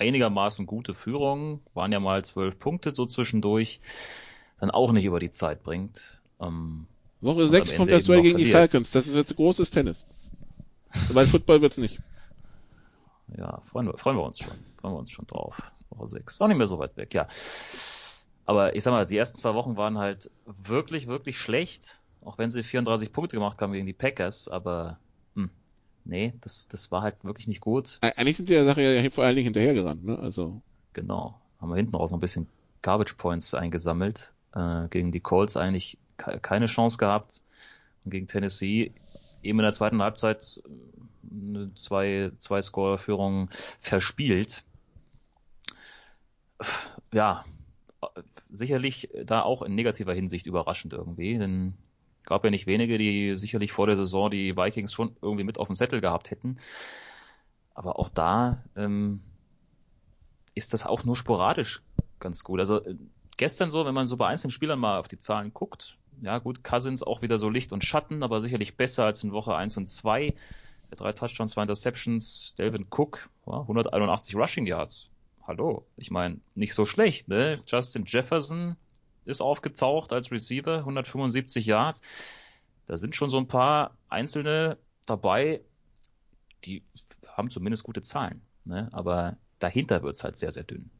einigermaßen 0.00 0.66
gute 0.66 0.92
Führung, 0.92 1.60
waren 1.72 1.92
ja 1.92 2.00
mal 2.00 2.24
zwölf 2.24 2.58
Punkte 2.58 2.92
so 2.96 3.06
zwischendurch, 3.06 3.78
dann 4.58 4.72
auch 4.72 4.90
nicht 4.90 5.04
über 5.04 5.20
die 5.20 5.30
Zeit 5.30 5.62
bringt. 5.62 6.20
Ähm, 6.40 6.88
Woche 7.20 7.46
6 7.46 7.76
kommt 7.76 7.92
das 7.92 8.04
Duell 8.04 8.22
gegen 8.22 8.38
die 8.38 8.46
Falcons. 8.46 8.90
Das 8.90 9.06
ist 9.06 9.36
großes 9.36 9.70
Tennis. 9.70 10.04
Weil 11.12 11.26
Football 11.26 11.62
wird's 11.62 11.78
nicht. 11.78 11.98
Ja, 13.36 13.60
freuen 13.64 13.86
wir, 13.86 13.98
freuen 13.98 14.16
wir 14.16 14.24
uns 14.24 14.38
schon. 14.38 14.54
Freuen 14.80 14.94
wir 14.94 14.98
uns 14.98 15.10
schon 15.10 15.26
drauf. 15.26 15.72
Woche 15.90 16.08
6. 16.08 16.40
Auch 16.40 16.48
nicht 16.48 16.56
mehr 16.56 16.66
so 16.66 16.78
weit 16.78 16.96
weg, 16.96 17.14
ja. 17.14 17.26
Aber 18.46 18.74
ich 18.74 18.82
sag 18.82 18.92
mal, 18.92 19.04
die 19.04 19.16
ersten 19.16 19.36
zwei 19.36 19.54
Wochen 19.54 19.76
waren 19.76 19.98
halt 19.98 20.30
wirklich, 20.46 21.06
wirklich 21.06 21.38
schlecht. 21.38 22.02
Auch 22.24 22.38
wenn 22.38 22.50
sie 22.50 22.62
34 22.62 23.12
Punkte 23.12 23.36
gemacht 23.36 23.60
haben 23.60 23.72
gegen 23.72 23.86
die 23.86 23.92
Packers, 23.92 24.48
aber 24.48 24.98
nee, 26.08 26.32
das, 26.40 26.66
das 26.68 26.90
war 26.90 27.02
halt 27.02 27.22
wirklich 27.22 27.46
nicht 27.46 27.60
gut. 27.60 27.98
Eigentlich 28.00 28.38
sind 28.38 28.48
die 28.48 28.54
der 28.54 28.64
Sache 28.64 28.82
ja 28.82 29.10
vor 29.10 29.24
allen 29.24 29.36
Dingen 29.36 29.44
hinterhergerannt, 29.46 30.04
ne? 30.04 30.18
Also. 30.18 30.60
Genau. 30.94 31.40
Haben 31.60 31.70
wir 31.70 31.76
hinten 31.76 31.94
raus 31.94 32.10
noch 32.10 32.18
ein 32.18 32.20
bisschen 32.20 32.48
Garbage 32.82 33.14
Points 33.14 33.54
eingesammelt. 33.54 34.34
Äh, 34.54 34.88
gegen 34.88 35.12
die 35.12 35.20
Colts 35.20 35.56
eigentlich 35.56 35.98
keine 36.16 36.66
Chance 36.66 36.98
gehabt. 36.98 37.44
Und 38.04 38.10
gegen 38.10 38.26
Tennessee 38.26 38.92
eben 39.42 39.58
in 39.58 39.64
der 39.64 39.72
zweiten 39.72 40.02
Halbzeit 40.02 40.62
äh, 41.24 41.74
zwei, 41.74 42.30
zwei 42.38 42.62
Score-Führung 42.62 43.48
verspielt. 43.80 44.64
Ja, 47.12 47.44
sicherlich 48.50 49.08
da 49.24 49.42
auch 49.42 49.62
in 49.62 49.74
negativer 49.74 50.14
Hinsicht 50.14 50.46
überraschend 50.46 50.92
irgendwie, 50.92 51.38
denn 51.38 51.74
gab 52.24 52.44
ja 52.44 52.50
nicht 52.50 52.66
wenige, 52.66 52.98
die 52.98 53.36
sicherlich 53.36 53.72
vor 53.72 53.86
der 53.86 53.96
Saison 53.96 54.30
die 54.30 54.56
Vikings 54.56 54.92
schon 54.92 55.16
irgendwie 55.22 55.44
mit 55.44 55.58
auf 55.58 55.68
dem 55.68 55.76
Zettel 55.76 56.00
gehabt 56.00 56.30
hätten. 56.30 56.56
Aber 57.74 57.98
auch 57.98 58.10
da 58.10 58.62
ähm, 58.76 59.22
ist 60.54 60.74
das 60.74 60.84
auch 60.84 61.04
nur 61.04 61.16
sporadisch 61.16 61.82
ganz 62.20 62.44
gut. 62.44 62.60
Also 62.60 62.84
äh, 62.84 62.96
gestern 63.38 63.70
so, 63.70 63.86
wenn 63.86 63.94
man 63.94 64.06
so 64.06 64.16
bei 64.16 64.26
einzelnen 64.26 64.50
Spielern 64.50 64.78
mal 64.78 64.98
auf 64.98 65.08
die 65.08 65.20
Zahlen 65.20 65.54
guckt, 65.54 65.96
ja 66.22 66.38
gut, 66.38 66.64
Cousins 66.64 67.02
auch 67.02 67.22
wieder 67.22 67.38
so 67.38 67.48
Licht 67.48 67.72
und 67.72 67.84
Schatten, 67.84 68.22
aber 68.22 68.40
sicherlich 68.40 68.76
besser 68.76 69.04
als 69.04 69.24
in 69.24 69.32
Woche 69.32 69.54
1 69.54 69.76
und 69.76 69.88
2. 69.88 70.34
Drei 70.90 71.12
Touchdowns, 71.12 71.52
zwei 71.52 71.62
Interceptions, 71.62 72.54
Delvin 72.54 72.86
Cook, 72.90 73.28
ja, 73.46 73.60
181 73.60 74.36
Rushing 74.36 74.66
Yards. 74.66 75.10
Hallo, 75.46 75.86
ich 75.96 76.10
meine, 76.10 76.40
nicht 76.54 76.72
so 76.72 76.86
schlecht, 76.86 77.28
ne? 77.28 77.58
Justin 77.66 78.04
Jefferson, 78.06 78.76
ist 79.28 79.42
aufgetaucht 79.42 80.12
als 80.12 80.32
Receiver, 80.32 80.78
175 80.78 81.66
Yards. 81.66 82.00
Da 82.86 82.96
sind 82.96 83.14
schon 83.14 83.30
so 83.30 83.36
ein 83.36 83.46
paar 83.46 83.96
einzelne 84.08 84.78
dabei, 85.06 85.60
die 86.64 86.82
haben 87.36 87.50
zumindest 87.50 87.84
gute 87.84 88.02
Zahlen. 88.02 88.40
Ne? 88.64 88.88
Aber 88.92 89.36
dahinter 89.58 90.02
wird 90.02 90.16
es 90.16 90.24
halt 90.24 90.38
sehr, 90.38 90.50
sehr 90.50 90.64
dünn. 90.64 90.90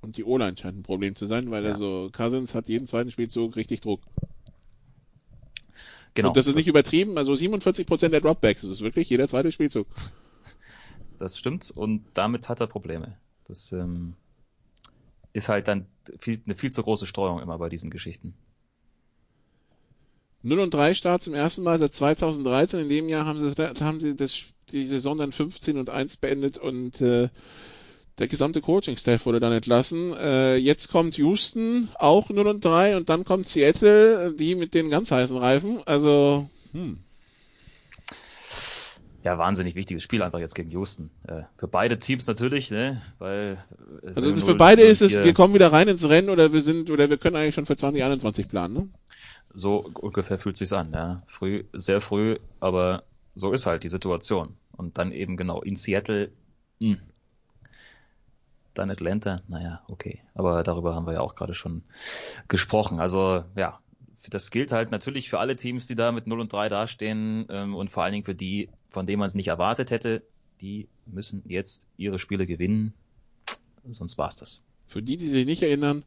Und 0.00 0.16
die 0.16 0.24
O-Line 0.24 0.56
scheint 0.56 0.78
ein 0.78 0.82
Problem 0.82 1.14
zu 1.14 1.26
sein, 1.26 1.50
weil 1.50 1.64
ja. 1.64 1.72
also 1.72 2.10
Cousins 2.12 2.54
hat 2.54 2.68
jeden 2.68 2.86
zweiten 2.86 3.10
Spielzug 3.10 3.56
richtig 3.56 3.80
Druck. 3.80 4.00
Genau. 6.14 6.28
Und 6.28 6.36
das 6.36 6.46
ist 6.46 6.54
nicht 6.54 6.68
übertrieben, 6.68 7.18
also 7.18 7.32
47% 7.32 8.08
der 8.08 8.20
Dropbacks, 8.20 8.62
das 8.62 8.70
ist 8.70 8.80
wirklich 8.80 9.08
jeder 9.08 9.28
zweite 9.28 9.52
Spielzug. 9.52 9.86
Das 11.18 11.36
stimmt 11.36 11.72
und 11.72 12.04
damit 12.14 12.48
hat 12.48 12.60
er 12.60 12.68
Probleme. 12.68 13.16
Das 13.44 13.72
ähm, 13.72 14.14
ist 15.32 15.48
halt 15.48 15.66
dann 15.66 15.86
viel, 16.18 16.40
eine 16.46 16.54
viel 16.54 16.70
zu 16.70 16.82
große 16.82 17.06
Streuung 17.06 17.40
immer 17.40 17.58
bei 17.58 17.68
diesen 17.68 17.90
Geschichten. 17.90 18.34
0 20.42 20.60
und 20.60 20.74
3 20.74 20.94
Starts 20.94 21.26
im 21.26 21.34
ersten 21.34 21.62
Mal 21.62 21.78
seit 21.78 21.94
2013. 21.94 22.80
In 22.80 22.88
dem 22.88 23.08
Jahr 23.08 23.26
haben 23.26 23.38
sie, 23.38 23.50
haben 23.56 24.00
sie 24.00 24.14
das, 24.14 24.44
die 24.70 24.86
Saison 24.86 25.18
dann 25.18 25.32
15 25.32 25.76
und 25.76 25.90
1 25.90 26.18
beendet 26.18 26.58
und 26.58 27.00
äh, 27.00 27.28
der 28.18 28.28
gesamte 28.28 28.60
Coaching-Staff 28.60 29.26
wurde 29.26 29.40
dann 29.40 29.52
entlassen. 29.52 30.12
Äh, 30.14 30.56
jetzt 30.56 30.88
kommt 30.90 31.16
Houston, 31.16 31.88
auch 31.94 32.30
0 32.30 32.46
und 32.46 32.64
3 32.64 32.96
und 32.96 33.08
dann 33.08 33.24
kommt 33.24 33.46
Seattle, 33.46 34.34
die 34.34 34.54
mit 34.54 34.74
den 34.74 34.90
ganz 34.90 35.10
heißen 35.10 35.36
Reifen. 35.36 35.80
Also, 35.86 36.48
hm 36.72 36.98
ja, 39.28 39.36
wahnsinnig 39.36 39.74
wichtiges 39.74 40.02
Spiel 40.02 40.22
einfach 40.22 40.38
jetzt 40.38 40.54
gegen 40.54 40.70
Houston. 40.70 41.10
Äh, 41.26 41.42
für 41.58 41.68
beide 41.68 41.98
Teams 41.98 42.26
natürlich, 42.26 42.70
ne? 42.70 43.02
Weil 43.18 43.58
äh, 44.02 44.12
also 44.14 44.34
für 44.34 44.54
beide 44.54 44.82
ist 44.82 45.02
es, 45.02 45.22
wir 45.22 45.34
kommen 45.34 45.54
wieder 45.54 45.72
rein 45.72 45.86
ins 45.88 46.08
Rennen 46.08 46.30
oder 46.30 46.52
wir 46.52 46.62
sind 46.62 46.90
oder 46.90 47.10
wir 47.10 47.18
können 47.18 47.36
eigentlich 47.36 47.54
schon 47.54 47.66
für 47.66 47.76
2021 47.76 48.48
planen, 48.48 48.74
ne? 48.74 48.88
So 49.52 49.90
ungefähr 50.00 50.38
fühlt 50.38 50.56
sich's 50.56 50.72
an, 50.72 50.92
ja. 50.94 51.22
Früh, 51.26 51.64
sehr 51.72 52.00
früh, 52.00 52.38
aber 52.60 53.02
so 53.34 53.52
ist 53.52 53.66
halt 53.66 53.84
die 53.84 53.88
Situation. 53.88 54.56
Und 54.72 54.96
dann 54.96 55.12
eben 55.12 55.36
genau 55.36 55.60
in 55.60 55.76
Seattle, 55.76 56.30
mh. 56.78 56.96
Dann 58.78 58.90
Atlanta, 58.92 59.40
naja, 59.48 59.82
okay. 59.90 60.20
Aber 60.34 60.62
darüber 60.62 60.94
haben 60.94 61.06
wir 61.06 61.14
ja 61.14 61.20
auch 61.20 61.34
gerade 61.34 61.52
schon 61.52 61.82
gesprochen. 62.46 63.00
Also 63.00 63.42
ja, 63.56 63.80
das 64.30 64.52
gilt 64.52 64.70
halt 64.70 64.92
natürlich 64.92 65.28
für 65.28 65.40
alle 65.40 65.56
Teams, 65.56 65.88
die 65.88 65.96
da 65.96 66.12
mit 66.12 66.28
0 66.28 66.38
und 66.38 66.52
3 66.52 66.68
dastehen 66.68 67.46
ähm, 67.50 67.74
und 67.74 67.90
vor 67.90 68.04
allen 68.04 68.12
Dingen 68.12 68.24
für 68.24 68.36
die, 68.36 68.68
von 68.90 69.04
denen 69.04 69.18
man 69.18 69.26
es 69.26 69.34
nicht 69.34 69.48
erwartet 69.48 69.90
hätte. 69.90 70.22
Die 70.60 70.86
müssen 71.06 71.42
jetzt 71.48 71.88
ihre 71.96 72.20
Spiele 72.20 72.46
gewinnen, 72.46 72.94
sonst 73.90 74.16
war's 74.16 74.36
das. 74.36 74.62
Für 74.86 75.02
die, 75.02 75.16
die 75.16 75.28
sich 75.28 75.44
nicht 75.44 75.64
erinnern, 75.64 76.04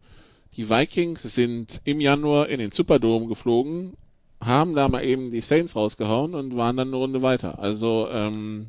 die 0.56 0.70
Vikings 0.70 1.24
sind 1.24 1.82
im 1.84 2.00
Januar 2.00 2.48
in 2.48 2.60
den 2.60 2.72
Superdome 2.72 3.28
geflogen, 3.28 3.98
haben 4.40 4.76
da 4.76 4.88
mal 4.88 5.04
eben 5.04 5.30
die 5.30 5.42
Saints 5.42 5.76
rausgehauen 5.76 6.36
und 6.36 6.56
waren 6.56 6.78
dann 6.78 6.88
eine 6.88 6.98
Runde 6.98 7.22
weiter. 7.22 7.60
Also 7.60 8.08
ähm, 8.10 8.68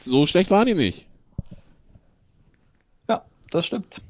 so 0.00 0.26
schlecht 0.26 0.50
waren 0.50 0.66
die 0.66 0.74
nicht. 0.74 1.06
Das 3.50 3.66
stimmt. 3.66 4.02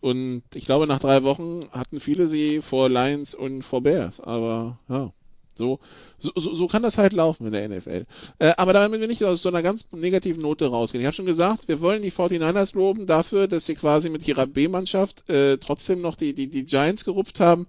Und 0.00 0.42
ich 0.54 0.66
glaube, 0.66 0.86
nach 0.86 0.98
drei 0.98 1.22
Wochen 1.22 1.68
hatten 1.70 2.00
viele 2.00 2.26
sie 2.26 2.60
vor 2.60 2.88
Lions 2.88 3.34
und 3.34 3.62
vor 3.62 3.82
Bears. 3.82 4.20
Aber 4.20 4.78
ja, 4.88 5.12
so, 5.54 5.80
so, 6.18 6.32
so 6.34 6.66
kann 6.66 6.82
das 6.82 6.98
halt 6.98 7.12
laufen 7.12 7.46
in 7.46 7.52
der 7.52 7.68
NFL. 7.68 8.06
Äh, 8.38 8.52
aber 8.56 8.72
damit 8.72 9.00
wir 9.00 9.08
nicht 9.08 9.22
aus 9.22 9.42
so 9.42 9.48
einer 9.48 9.62
ganz 9.62 9.92
negativen 9.92 10.42
Note 10.42 10.66
rausgehen. 10.66 11.00
Ich 11.00 11.06
habe 11.06 11.14
schon 11.14 11.26
gesagt, 11.26 11.68
wir 11.68 11.80
wollen 11.80 12.02
die 12.02 12.10
49ers 12.10 12.74
loben 12.74 13.06
dafür, 13.06 13.48
dass 13.48 13.66
sie 13.66 13.74
quasi 13.74 14.08
mit 14.08 14.26
ihrer 14.26 14.46
B-Mannschaft 14.46 15.28
äh, 15.28 15.58
trotzdem 15.58 16.00
noch 16.00 16.16
die, 16.16 16.34
die, 16.34 16.48
die 16.48 16.64
Giants 16.64 17.04
gerupft 17.04 17.38
haben. 17.38 17.66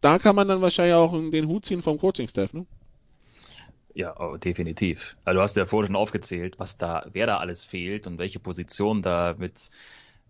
Da 0.00 0.18
kann 0.18 0.34
man 0.34 0.48
dann 0.48 0.62
wahrscheinlich 0.62 0.94
auch 0.94 1.12
den 1.12 1.46
Hut 1.46 1.66
ziehen 1.66 1.82
vom 1.82 1.98
Coaching-Staff, 1.98 2.54
ne? 2.54 2.66
Ja, 3.92 4.18
oh, 4.18 4.36
definitiv. 4.36 5.16
Also 5.24 5.36
du 5.36 5.42
hast 5.42 5.56
ja 5.56 5.66
vorhin 5.66 5.88
schon 5.88 5.96
aufgezählt, 5.96 6.58
was 6.58 6.78
da, 6.78 7.06
wer 7.12 7.26
da 7.26 7.38
alles 7.38 7.64
fehlt 7.64 8.06
und 8.06 8.18
welche 8.18 8.38
Positionen 8.38 9.02
da 9.02 9.34
mit 9.36 9.70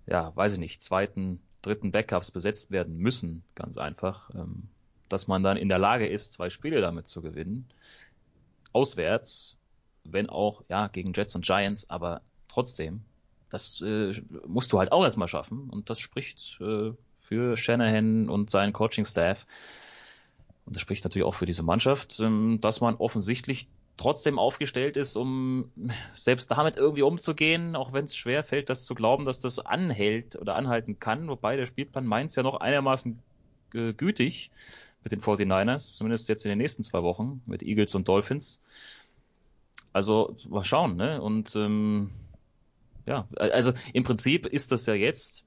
ja, 0.07 0.34
weiß 0.34 0.55
ich 0.55 0.59
nicht, 0.59 0.82
zweiten, 0.82 1.40
dritten 1.62 1.92
Backups 1.92 2.30
besetzt 2.30 2.70
werden 2.70 2.96
müssen, 2.96 3.42
ganz 3.55 3.76
einfach, 3.76 4.30
ähm, 4.34 4.68
dass 5.09 5.28
man 5.28 5.42
dann 5.42 5.57
in 5.57 5.68
der 5.68 5.78
Lage 5.78 6.07
ist, 6.07 6.32
zwei 6.32 6.51
Spiele 6.51 6.80
damit 6.80 7.07
zu 7.07 7.22
gewinnen. 7.22 7.68
Auswärts, 8.72 9.59
wenn 10.05 10.28
auch, 10.28 10.62
ja, 10.68 10.88
gegen 10.88 11.12
Jets 11.12 11.34
und 11.34 11.44
Giants, 11.44 11.90
aber 11.90 12.22
trotzdem, 12.48 13.03
das 13.51 13.80
äh, 13.82 14.12
musst 14.46 14.72
du 14.72 14.78
halt 14.78 14.92
auch 14.92 15.03
erstmal 15.03 15.28
schaffen. 15.28 15.68
Und 15.68 15.90
das 15.90 15.98
spricht 16.01 16.61
äh, 16.61 16.92
für 17.18 17.57
Shanahan 17.57 18.28
und 18.28 18.51
seinen 18.51 18.72
Coaching-Staff. 18.72 19.46
Und 20.64 20.76
das 20.76 20.80
spricht 20.80 21.05
natürlich 21.05 21.26
auch 21.26 21.34
für 21.34 21.46
diese 21.46 21.64
Mannschaft, 21.64 22.20
ähm, 22.20 22.59
dass 22.61 22.80
man 22.80 22.94
offensichtlich 22.94 23.68
trotzdem 24.01 24.38
aufgestellt 24.38 24.96
ist, 24.96 25.16
um 25.16 25.70
selbst 26.14 26.51
damit 26.51 26.78
irgendwie 26.78 27.03
umzugehen, 27.03 27.76
auch 27.76 27.92
wenn 27.92 28.07
es 28.07 28.16
schwer 28.16 28.42
fällt, 28.42 28.70
das 28.70 28.86
zu 28.86 28.94
glauben, 28.94 29.26
dass 29.26 29.40
das 29.40 29.59
anhält 29.59 30.36
oder 30.36 30.57
anhalten 30.57 30.98
kann. 30.98 31.28
Wobei 31.28 31.57
der 31.57 31.66
Spielplan 31.66 32.07
Mainz 32.07 32.34
ja 32.34 32.42
noch 32.42 32.55
einigermaßen 32.55 33.18
äh, 33.74 33.92
gütig 33.92 34.51
mit 35.03 35.12
den 35.12 35.20
49ers, 35.20 35.96
zumindest 35.96 36.30
jetzt 36.30 36.46
in 36.46 36.48
den 36.48 36.59
nächsten 36.59 36.82
zwei 36.82 37.03
Wochen 37.03 37.42
mit 37.44 37.62
Eagles 37.62 37.94
und 37.94 38.09
Dolphins. 38.09 38.61
Also 39.92 40.34
mal 40.48 40.64
schauen, 40.64 40.96
ne? 40.96 41.20
Und 41.20 41.55
ähm, 41.55 42.11
ja, 43.07 43.28
also 43.36 43.72
im 43.92 44.05
Prinzip 44.05 44.46
ist 44.46 44.72
das 44.72 44.86
ja 44.86 44.94
jetzt 44.94 45.44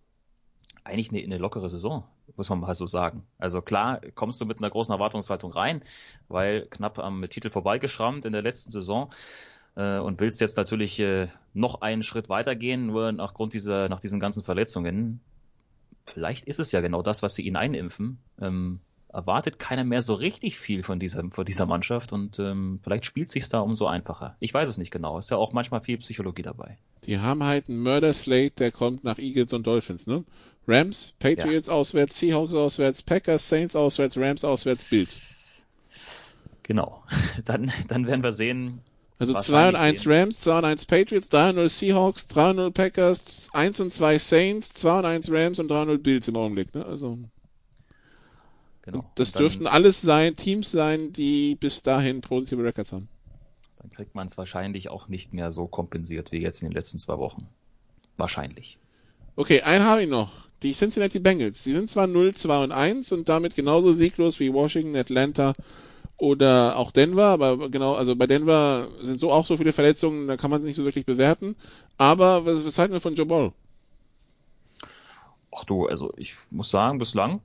eigentlich 0.84 1.10
eine, 1.10 1.24
eine 1.24 1.38
lockere 1.40 1.72
Saison, 1.72 2.04
muss 2.36 2.50
man 2.50 2.60
mal 2.60 2.74
so 2.74 2.86
sagen. 2.86 3.24
Also 3.38 3.62
klar, 3.62 4.02
kommst 4.16 4.42
du 4.42 4.46
mit 4.46 4.60
einer 4.60 4.70
großen 4.70 4.94
Erwartungshaltung 4.94 5.52
rein, 5.52 5.82
weil 6.28 6.66
knapp 6.68 7.00
am 7.00 7.28
Titel 7.30 7.50
vorbeigeschrammt 7.50 8.26
in 8.26 8.34
der 8.34 8.42
letzten 8.42 8.72
Saison 8.72 9.10
äh, 9.76 9.98
und 9.98 10.20
willst 10.20 10.42
jetzt 10.42 10.58
natürlich 10.58 11.00
äh, 11.00 11.28
noch 11.54 11.82
einen 11.82 12.04
Schritt 12.04 12.30
weitergehen, 12.30 12.88
nur 12.88 13.12
nachgrund 13.12 13.54
dieser, 13.54 13.90
nach 13.90 14.00
diesen 14.00 14.20
ganzen 14.20 14.44
Verletzungen. 14.44 15.20
Vielleicht 16.06 16.46
ist 16.46 16.60
es 16.60 16.72
ja 16.72 16.82
genau 16.82 17.02
das, 17.02 17.24
was 17.24 17.36
sie 17.36 17.44
ihnen 17.44 17.56
einimpfen. 17.56 18.20
Ähm, 18.42 18.80
erwartet 19.14 19.60
keiner 19.60 19.84
mehr 19.84 20.02
so 20.02 20.16
richtig 20.16 20.58
viel 20.58 20.84
von 20.84 21.00
dieser, 21.00 21.24
von 21.30 21.46
dieser 21.46 21.68
Mannschaft 21.68 22.12
und 22.14 22.40
ähm, 22.40 22.80
vielleicht 22.84 23.06
spielt 23.06 23.30
sich's 23.30 23.48
da 23.48 23.60
umso 23.60 23.86
einfacher. 23.86 24.36
Ich 24.40 24.54
weiß 24.54 24.68
es 24.68 24.80
nicht 24.80 24.92
genau. 24.92 25.20
Ist 25.20 25.30
ja 25.30 25.38
auch 25.38 25.54
manchmal 25.54 25.82
viel 25.82 26.00
Psychologie 26.00 26.42
dabei. 26.42 26.78
Die 27.06 27.20
haben 27.20 27.44
halt 27.44 27.70
einen 27.70 27.84
Murder 27.84 28.14
Slate, 28.14 28.56
der 28.58 28.72
kommt 28.72 29.04
nach 29.04 29.20
Eagles 29.20 29.54
und 29.54 29.68
Dolphins, 29.68 30.08
ne? 30.08 30.24
Rams, 30.68 31.14
Patriots 31.20 31.68
ja. 31.68 31.74
auswärts, 31.74 32.20
Seahawks 32.20 32.54
auswärts, 32.54 33.02
Packers, 33.02 33.50
Saints 33.50 33.76
auswärts, 33.76 34.18
Rams 34.18 34.44
auswärts, 34.44 34.86
Bills. 34.86 35.66
Genau. 36.64 37.04
Dann, 37.46 37.72
dann 37.90 38.08
werden 38.08 38.24
wir 38.24 38.32
sehen. 38.32 38.80
Also 39.20 39.34
2 39.38 39.70
und 39.70 39.76
1 39.76 40.08
Rams, 40.08 40.40
2 40.40 40.58
und 40.58 40.66
1 40.66 40.86
Patriots, 40.86 41.30
3 41.30 41.50
und 41.50 41.56
0 41.56 41.70
Seahawks, 41.70 42.28
3 42.28 42.50
und 42.50 42.56
0 42.58 42.72
Packers, 42.72 43.50
1 43.54 43.80
und 43.80 43.92
2 43.92 44.20
Saints, 44.20 44.74
2 44.74 45.00
und 45.00 45.06
1 45.06 45.32
Rams 45.32 45.60
und 45.60 45.70
3 45.70 45.82
und 45.82 45.88
0 45.90 45.98
Bills 46.00 46.28
im 46.28 46.36
Augenblick, 46.36 46.74
ne? 46.74 46.86
Also. 46.86 47.20
Genau. 48.82 49.10
Das 49.16 49.32
dann, 49.32 49.44
dürften 49.44 49.68
alles 49.68 50.02
sein, 50.02 50.36
Teams 50.36 50.72
sein, 50.72 51.14
die 51.14 51.56
bis 51.56 51.84
dahin 51.84 52.22
positive 52.22 52.64
Records 52.64 52.92
haben. 52.92 53.08
Dann 53.78 53.92
kriegt 53.92 54.16
man 54.16 54.28
es 54.28 54.38
wahrscheinlich 54.38 54.90
auch 54.90 55.08
nicht 55.08 55.34
mehr 55.34 55.52
so 55.52 55.68
kompensiert 55.68 56.32
wie 56.32 56.42
jetzt 56.42 56.62
in 56.62 56.70
den 56.70 56.74
letzten 56.74 57.00
zwei 57.00 57.18
Wochen. 57.18 57.48
Wahrscheinlich. 58.18 58.78
Okay, 59.36 59.62
einen 59.62 59.86
habe 59.86 60.04
ich 60.04 60.10
noch. 60.10 60.32
Die 60.64 60.74
Cincinnati 60.74 61.20
Bengals. 61.20 61.64
Die 61.64 61.74
sind 61.74 61.90
zwar 61.90 62.08
0, 62.08 62.34
2 62.34 62.64
und 62.64 62.72
1 62.72 63.12
und 63.12 63.30
damit 63.30 63.56
genauso 63.56 63.92
sieglos 63.92 64.40
wie 64.40 64.54
Washington, 64.54 64.96
Atlanta 64.96 65.54
oder 66.18 66.78
auch 66.78 66.92
Denver, 66.92 67.26
aber 67.26 67.70
genau, 67.70 67.96
also 67.96 68.16
bei 68.16 68.28
Denver 68.28 68.88
sind 69.02 69.20
so 69.20 69.32
auch 69.32 69.46
so 69.46 69.58
viele 69.58 69.74
Verletzungen, 69.74 70.28
da 70.28 70.38
kann 70.38 70.50
man 70.50 70.60
es 70.60 70.66
nicht 70.66 70.78
so 70.78 70.86
wirklich 70.86 71.06
bewerten. 71.06 71.56
Aber 71.98 72.46
was, 72.46 72.66
was 72.66 72.78
halten 72.78 72.94
wir 72.94 73.02
von 73.02 73.16
Joe 73.16 73.26
Burrow? 73.26 73.54
Ach 75.56 75.66
du, 75.66 75.86
also 75.88 76.14
ich 76.16 76.36
muss 76.50 76.70
sagen, 76.70 76.98
bislang 76.98 77.42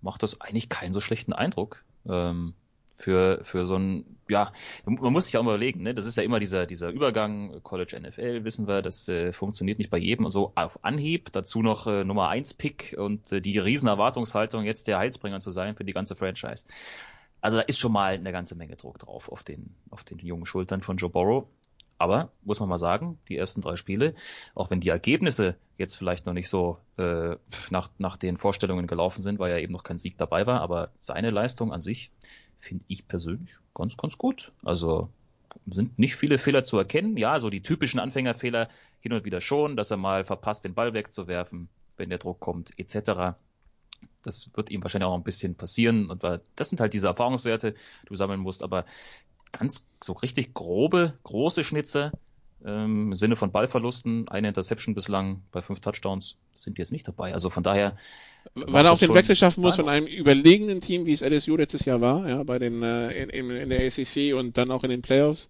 macht 0.00 0.22
das 0.22 0.40
eigentlich 0.40 0.68
keinen 0.68 0.92
so 0.92 1.00
schlechten 1.00 1.32
Eindruck. 1.32 1.82
Ähm, 2.08 2.54
für, 2.96 3.40
für 3.44 3.66
so 3.66 3.76
ein, 3.76 4.18
ja, 4.28 4.50
man 4.86 5.12
muss 5.12 5.26
sich 5.26 5.36
auch 5.36 5.42
mal 5.42 5.52
überlegen, 5.54 5.82
ne? 5.82 5.94
das 5.94 6.06
ist 6.06 6.16
ja 6.16 6.22
immer 6.22 6.38
dieser, 6.38 6.66
dieser 6.66 6.88
Übergang, 6.88 7.62
College 7.62 8.00
NFL, 8.00 8.42
wissen 8.44 8.66
wir, 8.66 8.80
das 8.80 9.08
äh, 9.08 9.32
funktioniert 9.32 9.78
nicht 9.78 9.90
bei 9.90 9.98
jedem 9.98 10.28
so 10.30 10.52
auf 10.54 10.82
Anhieb, 10.82 11.30
dazu 11.32 11.62
noch 11.62 11.86
äh, 11.86 12.04
Nummer 12.04 12.30
1 12.30 12.54
Pick 12.54 12.96
und 12.98 13.30
äh, 13.32 13.40
die 13.40 13.58
riesen 13.58 13.88
Erwartungshaltung, 13.88 14.64
jetzt 14.64 14.88
der 14.88 14.98
Heilsbringer 14.98 15.40
zu 15.40 15.50
sein 15.50 15.76
für 15.76 15.84
die 15.84 15.92
ganze 15.92 16.16
Franchise. 16.16 16.64
Also 17.42 17.58
da 17.58 17.62
ist 17.62 17.78
schon 17.78 17.92
mal 17.92 18.14
eine 18.14 18.32
ganze 18.32 18.56
Menge 18.56 18.76
Druck 18.76 18.98
drauf 18.98 19.30
auf 19.30 19.44
den, 19.44 19.74
auf 19.90 20.02
den 20.02 20.18
jungen 20.18 20.46
Schultern 20.46 20.80
von 20.80 20.96
Joe 20.96 21.10
Burrow. 21.10 21.46
Aber 21.98 22.30
muss 22.42 22.60
man 22.60 22.68
mal 22.68 22.76
sagen, 22.76 23.18
die 23.28 23.36
ersten 23.38 23.62
drei 23.62 23.76
Spiele, 23.76 24.14
auch 24.54 24.70
wenn 24.70 24.80
die 24.80 24.90
Ergebnisse 24.90 25.56
jetzt 25.78 25.96
vielleicht 25.96 26.26
noch 26.26 26.34
nicht 26.34 26.48
so 26.48 26.78
äh, 26.98 27.36
nach, 27.70 27.88
nach 27.98 28.18
den 28.18 28.36
Vorstellungen 28.36 28.86
gelaufen 28.86 29.22
sind, 29.22 29.38
weil 29.38 29.50
ja 29.50 29.58
eben 29.58 29.72
noch 29.72 29.82
kein 29.82 29.96
Sieg 29.96 30.18
dabei 30.18 30.46
war, 30.46 30.60
aber 30.60 30.90
seine 30.96 31.30
Leistung 31.30 31.72
an 31.72 31.80
sich 31.80 32.10
finde 32.66 32.84
ich 32.88 33.06
persönlich 33.06 33.56
ganz, 33.74 33.96
ganz 33.96 34.18
gut. 34.18 34.52
Also 34.64 35.08
sind 35.66 35.98
nicht 35.98 36.16
viele 36.16 36.38
Fehler 36.38 36.64
zu 36.64 36.76
erkennen. 36.78 37.16
Ja, 37.16 37.38
so 37.38 37.48
die 37.48 37.62
typischen 37.62 38.00
Anfängerfehler 38.00 38.68
hin 39.00 39.12
und 39.12 39.24
wieder 39.24 39.40
schon, 39.40 39.76
dass 39.76 39.90
er 39.90 39.96
mal 39.96 40.24
verpasst, 40.24 40.64
den 40.64 40.74
Ball 40.74 40.92
wegzuwerfen, 40.92 41.68
wenn 41.96 42.10
der 42.10 42.18
Druck 42.18 42.40
kommt, 42.40 42.78
etc. 42.78 43.36
Das 44.22 44.50
wird 44.54 44.70
ihm 44.70 44.82
wahrscheinlich 44.82 45.06
auch 45.06 45.16
ein 45.16 45.22
bisschen 45.22 45.54
passieren. 45.54 46.10
Und 46.10 46.22
das 46.22 46.68
sind 46.68 46.80
halt 46.80 46.92
diese 46.92 47.08
Erfahrungswerte, 47.08 47.72
die 47.72 48.06
du 48.06 48.14
sammeln 48.16 48.40
musst. 48.40 48.62
Aber 48.62 48.84
ganz 49.52 49.86
so 50.02 50.12
richtig 50.12 50.52
grobe, 50.52 51.16
große 51.22 51.64
Schnitze 51.64 52.12
ähm, 52.66 53.08
im 53.08 53.14
Sinne 53.14 53.36
von 53.36 53.52
Ballverlusten, 53.52 54.28
eine 54.28 54.48
Interception 54.48 54.94
bislang 54.94 55.42
bei 55.52 55.62
fünf 55.62 55.80
Touchdowns 55.80 56.36
sind 56.52 56.78
jetzt 56.78 56.92
nicht 56.92 57.06
dabei. 57.06 57.32
Also 57.32 57.48
von 57.48 57.62
daher. 57.62 57.96
Weil 58.54 58.84
er 58.84 58.92
auch 58.92 58.98
den 58.98 59.14
Wechsel 59.14 59.36
schaffen 59.36 59.62
muss 59.62 59.76
von 59.76 59.88
einem 59.88 60.06
überlegenen 60.06 60.80
Team, 60.80 61.06
wie 61.06 61.12
es 61.12 61.20
LSU 61.20 61.56
letztes 61.56 61.84
Jahr 61.84 62.00
war, 62.00 62.28
ja, 62.28 62.42
bei 62.42 62.58
den 62.58 62.82
äh, 62.82 63.24
in, 63.24 63.50
in 63.50 63.68
der 63.68 63.86
ACC 63.86 64.34
und 64.34 64.58
dann 64.58 64.70
auch 64.70 64.84
in 64.84 64.90
den 64.90 65.02
Playoffs 65.02 65.48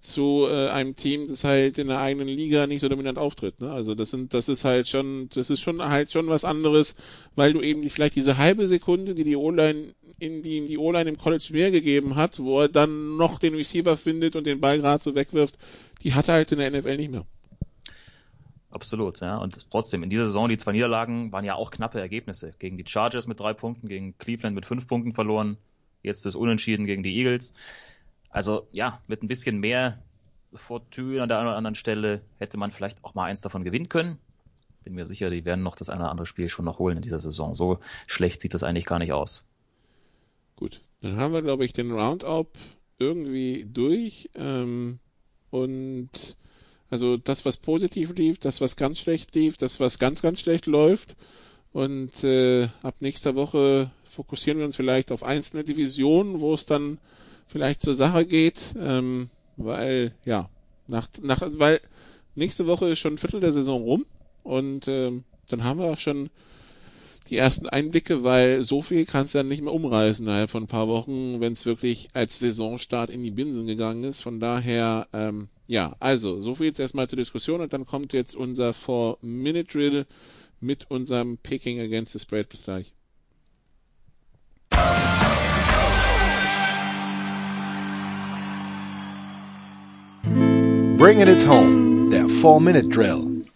zu 0.00 0.46
äh, 0.48 0.68
einem 0.68 0.96
Team, 0.96 1.26
das 1.26 1.44
halt 1.44 1.78
in 1.78 1.88
der 1.88 1.98
eigenen 1.98 2.28
Liga 2.28 2.66
nicht 2.66 2.80
so 2.80 2.88
dominant 2.88 3.18
auftritt. 3.18 3.60
Ne? 3.60 3.70
Also 3.70 3.94
das 3.94 4.10
sind, 4.10 4.34
das 4.34 4.48
ist 4.48 4.64
halt 4.64 4.88
schon, 4.88 5.28
das 5.34 5.50
ist 5.50 5.60
schon 5.60 5.82
halt 5.82 6.10
schon 6.10 6.28
was 6.28 6.44
anderes, 6.44 6.94
weil 7.34 7.52
du 7.52 7.60
eben 7.60 7.82
die, 7.82 7.90
vielleicht 7.90 8.14
diese 8.14 8.38
halbe 8.38 8.66
Sekunde, 8.66 9.14
die 9.14 9.24
die 9.24 9.36
O-Line 9.36 9.94
in 10.18 10.42
die, 10.42 10.58
in 10.58 10.66
die 10.68 10.78
O-Line 10.78 11.10
im 11.10 11.18
College 11.18 11.48
mehr 11.52 11.70
gegeben 11.70 12.16
hat, 12.16 12.38
wo 12.40 12.60
er 12.60 12.68
dann 12.68 13.16
noch 13.16 13.38
den 13.38 13.54
Receiver 13.54 13.96
findet 13.96 14.36
und 14.36 14.46
den 14.46 14.60
Ball 14.60 14.78
gerade 14.78 15.02
so 15.02 15.14
wegwirft, 15.14 15.58
die 16.02 16.14
hat 16.14 16.28
er 16.28 16.34
halt 16.34 16.52
in 16.52 16.58
der 16.58 16.70
NFL 16.70 16.96
nicht 16.96 17.10
mehr. 17.10 17.26
Absolut, 18.70 19.20
ja. 19.20 19.38
Und 19.38 19.70
trotzdem, 19.70 20.02
in 20.02 20.10
dieser 20.10 20.26
Saison, 20.26 20.48
die 20.48 20.58
zwei 20.58 20.72
Niederlagen 20.72 21.32
waren 21.32 21.44
ja 21.44 21.54
auch 21.54 21.70
knappe 21.70 22.00
Ergebnisse. 22.00 22.54
Gegen 22.58 22.76
die 22.76 22.84
Chargers 22.86 23.26
mit 23.26 23.40
drei 23.40 23.54
Punkten, 23.54 23.88
gegen 23.88 24.18
Cleveland 24.18 24.54
mit 24.54 24.66
fünf 24.66 24.86
Punkten 24.86 25.14
verloren, 25.14 25.56
jetzt 26.02 26.26
das 26.26 26.34
Unentschieden 26.34 26.86
gegen 26.86 27.02
die 27.02 27.16
Eagles. 27.16 27.54
Also 28.30 28.66
ja, 28.72 29.00
mit 29.06 29.22
ein 29.22 29.28
bisschen 29.28 29.58
mehr 29.58 30.02
Fortune 30.52 31.22
an 31.22 31.28
der 31.28 31.38
einen 31.38 31.48
oder 31.48 31.56
anderen 31.56 31.74
Stelle 31.74 32.22
hätte 32.38 32.56
man 32.56 32.70
vielleicht 32.70 33.04
auch 33.04 33.14
mal 33.14 33.24
eins 33.24 33.40
davon 33.40 33.64
gewinnen 33.64 33.88
können. 33.88 34.18
Bin 34.84 34.94
mir 34.94 35.06
sicher, 35.06 35.30
die 35.30 35.44
werden 35.44 35.62
noch 35.62 35.76
das 35.76 35.90
eine 35.90 36.02
oder 36.02 36.10
andere 36.10 36.26
Spiel 36.26 36.48
schon 36.48 36.64
noch 36.64 36.78
holen 36.78 36.96
in 36.96 37.02
dieser 37.02 37.18
Saison. 37.18 37.54
So 37.54 37.78
schlecht 38.06 38.40
sieht 38.40 38.54
das 38.54 38.62
eigentlich 38.62 38.86
gar 38.86 38.98
nicht 38.98 39.12
aus. 39.12 39.46
Gut, 40.56 40.80
dann 41.02 41.16
haben 41.16 41.32
wir, 41.32 41.42
glaube 41.42 41.64
ich, 41.64 41.72
den 41.72 41.92
Roundup 41.92 42.56
irgendwie 42.98 43.66
durch. 43.70 44.30
Ähm, 44.34 44.98
und 45.50 46.36
also 46.90 47.16
das, 47.16 47.44
was 47.44 47.56
positiv 47.58 48.14
lief, 48.14 48.38
das, 48.38 48.60
was 48.60 48.76
ganz 48.76 48.98
schlecht 48.98 49.34
lief, 49.34 49.56
das, 49.56 49.78
was 49.80 49.98
ganz, 49.98 50.22
ganz 50.22 50.40
schlecht 50.40 50.66
läuft. 50.66 51.16
Und 51.72 52.24
äh, 52.24 52.68
ab 52.82 52.96
nächster 53.00 53.34
Woche 53.34 53.90
fokussieren 54.04 54.58
wir 54.58 54.64
uns 54.64 54.76
vielleicht 54.76 55.12
auf 55.12 55.22
einzelne 55.22 55.64
Divisionen, 55.64 56.40
wo 56.40 56.54
es 56.54 56.66
dann 56.66 56.98
vielleicht 57.48 57.80
zur 57.80 57.94
Sache 57.94 58.26
geht, 58.26 58.74
ähm, 58.78 59.30
weil 59.56 60.14
ja, 60.24 60.48
nach, 60.86 61.08
nach, 61.20 61.42
weil 61.54 61.80
nächste 62.34 62.66
Woche 62.66 62.88
ist 62.88 63.00
schon 63.00 63.14
ein 63.14 63.18
Viertel 63.18 63.40
der 63.40 63.52
Saison 63.52 63.82
rum 63.82 64.06
und 64.42 64.88
ähm, 64.88 65.24
dann 65.48 65.64
haben 65.64 65.80
wir 65.80 65.86
auch 65.86 65.98
schon 65.98 66.30
die 67.28 67.36
ersten 67.36 67.68
Einblicke, 67.68 68.24
weil 68.24 68.64
so 68.64 68.80
viel 68.80 69.04
kannst 69.04 69.34
du 69.34 69.38
dann 69.38 69.48
nicht 69.48 69.62
mehr 69.62 69.72
umreißen 69.72 70.26
innerhalb 70.26 70.50
von 70.50 70.64
ein 70.64 70.68
paar 70.68 70.88
Wochen, 70.88 71.40
wenn 71.40 71.52
es 71.52 71.66
wirklich 71.66 72.08
als 72.14 72.38
Saisonstart 72.38 73.10
in 73.10 73.22
die 73.22 73.30
Binsen 73.30 73.66
gegangen 73.66 74.04
ist. 74.04 74.22
Von 74.22 74.40
daher, 74.40 75.08
ähm, 75.12 75.48
ja, 75.66 75.94
also 76.00 76.40
so 76.40 76.54
viel 76.54 76.66
jetzt 76.66 76.80
erstmal 76.80 77.08
zur 77.08 77.18
Diskussion 77.18 77.60
und 77.60 77.72
dann 77.72 77.84
kommt 77.84 78.12
jetzt 78.12 78.34
unser 78.34 78.72
Four-Minute-Drill 78.72 80.06
mit 80.60 80.90
unserem 80.90 81.36
Picking 81.38 81.80
Against 81.80 82.12
the 82.12 82.18
Spread. 82.18 82.48
Bis 82.48 82.64
gleich. 82.64 82.94
Bringing 90.98 91.28
it 91.28 91.46
home, 91.46 92.10
der 92.10 92.26
4-Minute-Drill. 92.26 93.46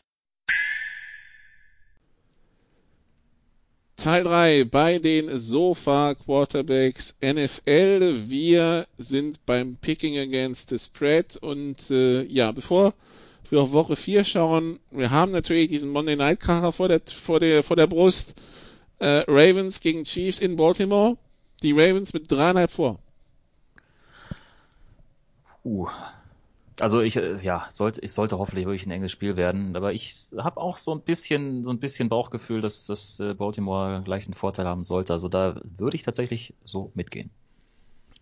Teil 3.96 4.22
3 4.22 4.64
bei 4.66 5.00
den 5.00 5.40
Sofa 5.40 6.14
Quarterbacks 6.14 7.16
NFL. 7.20 8.28
Wir 8.28 8.86
sind 8.96 9.44
beim 9.44 9.74
Picking 9.74 10.18
Against 10.18 10.68
the 10.68 10.78
Spread 10.78 11.36
und 11.36 11.90
äh, 11.90 12.22
ja, 12.26 12.52
bevor 12.52 12.94
wir 13.50 13.60
auf 13.60 13.72
Woche 13.72 13.96
4 13.96 14.22
schauen, 14.22 14.78
wir 14.92 15.10
haben 15.10 15.32
natürlich 15.32 15.66
diesen 15.66 15.90
Monday 15.90 16.14
Night 16.14 16.38
Kracher 16.38 16.70
vor 16.70 16.86
der, 16.86 17.00
vor 17.06 17.40
der, 17.40 17.64
vor 17.64 17.74
der 17.74 17.88
Brust. 17.88 18.34
Äh, 19.00 19.24
Ravens 19.26 19.80
gegen 19.80 20.04
Chiefs 20.04 20.38
in 20.38 20.54
Baltimore. 20.54 21.18
Die 21.64 21.72
Ravens 21.72 22.12
mit 22.12 22.30
dreieinhalb 22.30 22.70
vor. 22.70 23.00
Uh, 25.64 25.88
Also 26.82 27.00
ich, 27.00 27.14
äh, 27.14 27.38
ja, 27.44 27.64
sollte, 27.70 28.00
ich 28.00 28.12
sollte 28.12 28.38
hoffentlich 28.38 28.66
wirklich 28.66 28.86
ein 28.86 28.90
enges 28.90 29.12
Spiel 29.12 29.36
werden, 29.36 29.76
aber 29.76 29.92
ich 29.92 30.32
habe 30.36 30.60
auch 30.60 30.78
so 30.78 30.92
ein 30.92 31.00
bisschen, 31.00 31.62
so 31.62 31.70
ein 31.70 31.78
bisschen 31.78 32.08
Bauchgefühl, 32.08 32.60
dass 32.60 32.88
das 32.88 33.20
äh, 33.20 33.34
Baltimore 33.34 34.02
gleich 34.04 34.24
einen 34.24 34.34
Vorteil 34.34 34.66
haben 34.66 34.82
sollte. 34.82 35.12
Also 35.12 35.28
da 35.28 35.60
würde 35.78 35.94
ich 35.94 36.02
tatsächlich 36.02 36.54
so 36.64 36.90
mitgehen. 36.96 37.30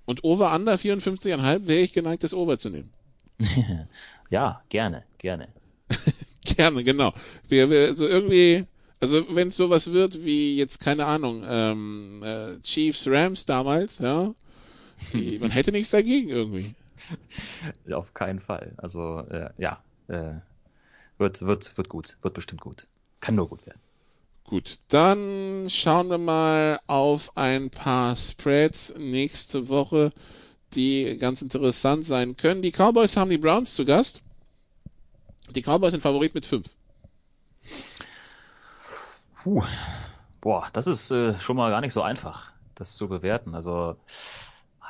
Und 0.05 0.25
Over 0.25 0.55
Under 0.55 0.75
54,5 0.75 1.69
wäre 1.69 1.81
ich 1.81 1.95
geneigt, 1.95 2.23
das 2.23 2.35
Over 2.35 2.59
zu 2.59 2.69
nehmen. 2.69 2.91
ja, 4.29 4.61
gerne, 4.69 5.05
gerne. 5.17 5.49
gerne, 6.45 6.85
genau. 6.85 7.15
Wir, 7.49 7.71
wir, 7.71 7.95
so 7.95 8.07
irgendwie, 8.07 8.67
also 9.01 9.25
wenn 9.35 9.49
es 9.49 9.57
sowas 9.57 9.91
wird 9.93 10.23
wie 10.23 10.59
jetzt, 10.59 10.81
keine 10.81 11.07
Ahnung, 11.07 11.45
ähm, 11.49 12.23
äh, 12.23 12.61
Chiefs 12.61 13.07
Rams 13.09 13.47
damals, 13.47 14.01
ja, 14.01 14.35
man 15.41 15.51
hätte 15.51 15.73
nichts 15.73 15.93
dagegen 15.93 16.29
irgendwie. 16.29 16.75
Auf 17.93 18.15
keinen 18.15 18.41
Fall. 18.41 18.73
Also 18.77 19.21
äh, 19.21 19.51
ja, 19.59 19.83
äh, 20.09 20.35
wird, 21.19 21.43
wird, 21.43 21.77
wird 21.77 21.89
gut, 21.89 22.17
wird 22.23 22.35
bestimmt 22.35 22.61
gut. 22.61 22.87
Kann 23.21 23.35
nur 23.35 23.49
gut 23.49 23.67
werden. 23.67 23.81
Gut, 24.45 24.79
dann 24.89 25.69
schauen 25.69 26.09
wir 26.09 26.19
mal 26.19 26.81
auf 26.89 27.37
ein 27.37 27.71
paar 27.71 28.17
Spreads 28.17 28.95
nächste 28.99 29.69
Woche, 29.69 30.13
die 30.75 31.19
ganz 31.19 31.43
interessant 31.43 32.05
sein 32.05 32.37
können. 32.37 32.63
Die 32.63 32.73
Cowboys 32.73 33.17
haben 33.17 33.31
die 33.31 33.39
Browns 33.39 33.75
zu 33.75 33.85
Gast. 33.85 34.23
Die 35.51 35.63
Cowboys 35.63 35.93
sind 35.93 36.01
Favorit 36.01 36.35
mit 36.35 36.47
5. 36.47 36.67
Puh. 39.43 39.63
Boah, 40.41 40.67
das 40.73 40.87
ist 40.87 41.11
äh, 41.11 41.39
schon 41.39 41.57
mal 41.57 41.71
gar 41.71 41.81
nicht 41.81 41.93
so 41.93 42.03
einfach, 42.03 42.51
das 42.75 42.95
zu 42.95 43.09
bewerten. 43.09 43.55
Also 43.55 43.97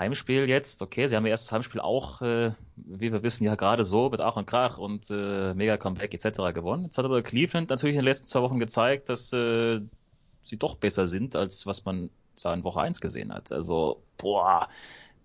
Heimspiel 0.00 0.48
jetzt, 0.48 0.80
okay, 0.80 1.06
sie 1.06 1.14
haben 1.14 1.26
ihr 1.26 1.30
erstes 1.30 1.52
Heimspiel 1.52 1.80
auch, 1.80 2.22
äh, 2.22 2.52
wie 2.76 3.12
wir 3.12 3.22
wissen, 3.22 3.44
ja 3.44 3.54
gerade 3.54 3.84
so 3.84 4.08
mit 4.08 4.20
Ach 4.20 4.36
und 4.36 4.46
Krach 4.46 4.78
und 4.78 5.10
äh, 5.10 5.52
Mega 5.52 5.76
Comeback 5.76 6.14
etc. 6.14 6.54
gewonnen. 6.54 6.84
Jetzt 6.84 6.96
hat 6.96 7.04
aber 7.04 7.22
Cleveland 7.22 7.68
natürlich 7.68 7.96
in 7.96 8.00
den 8.00 8.06
letzten 8.06 8.26
zwei 8.26 8.40
Wochen 8.40 8.58
gezeigt, 8.58 9.10
dass 9.10 9.32
äh, 9.34 9.80
sie 10.42 10.56
doch 10.56 10.76
besser 10.76 11.06
sind, 11.06 11.36
als 11.36 11.66
was 11.66 11.84
man 11.84 12.08
da 12.42 12.54
in 12.54 12.64
Woche 12.64 12.80
1 12.80 13.02
gesehen 13.02 13.32
hat. 13.32 13.52
Also, 13.52 14.02
boah, 14.16 14.70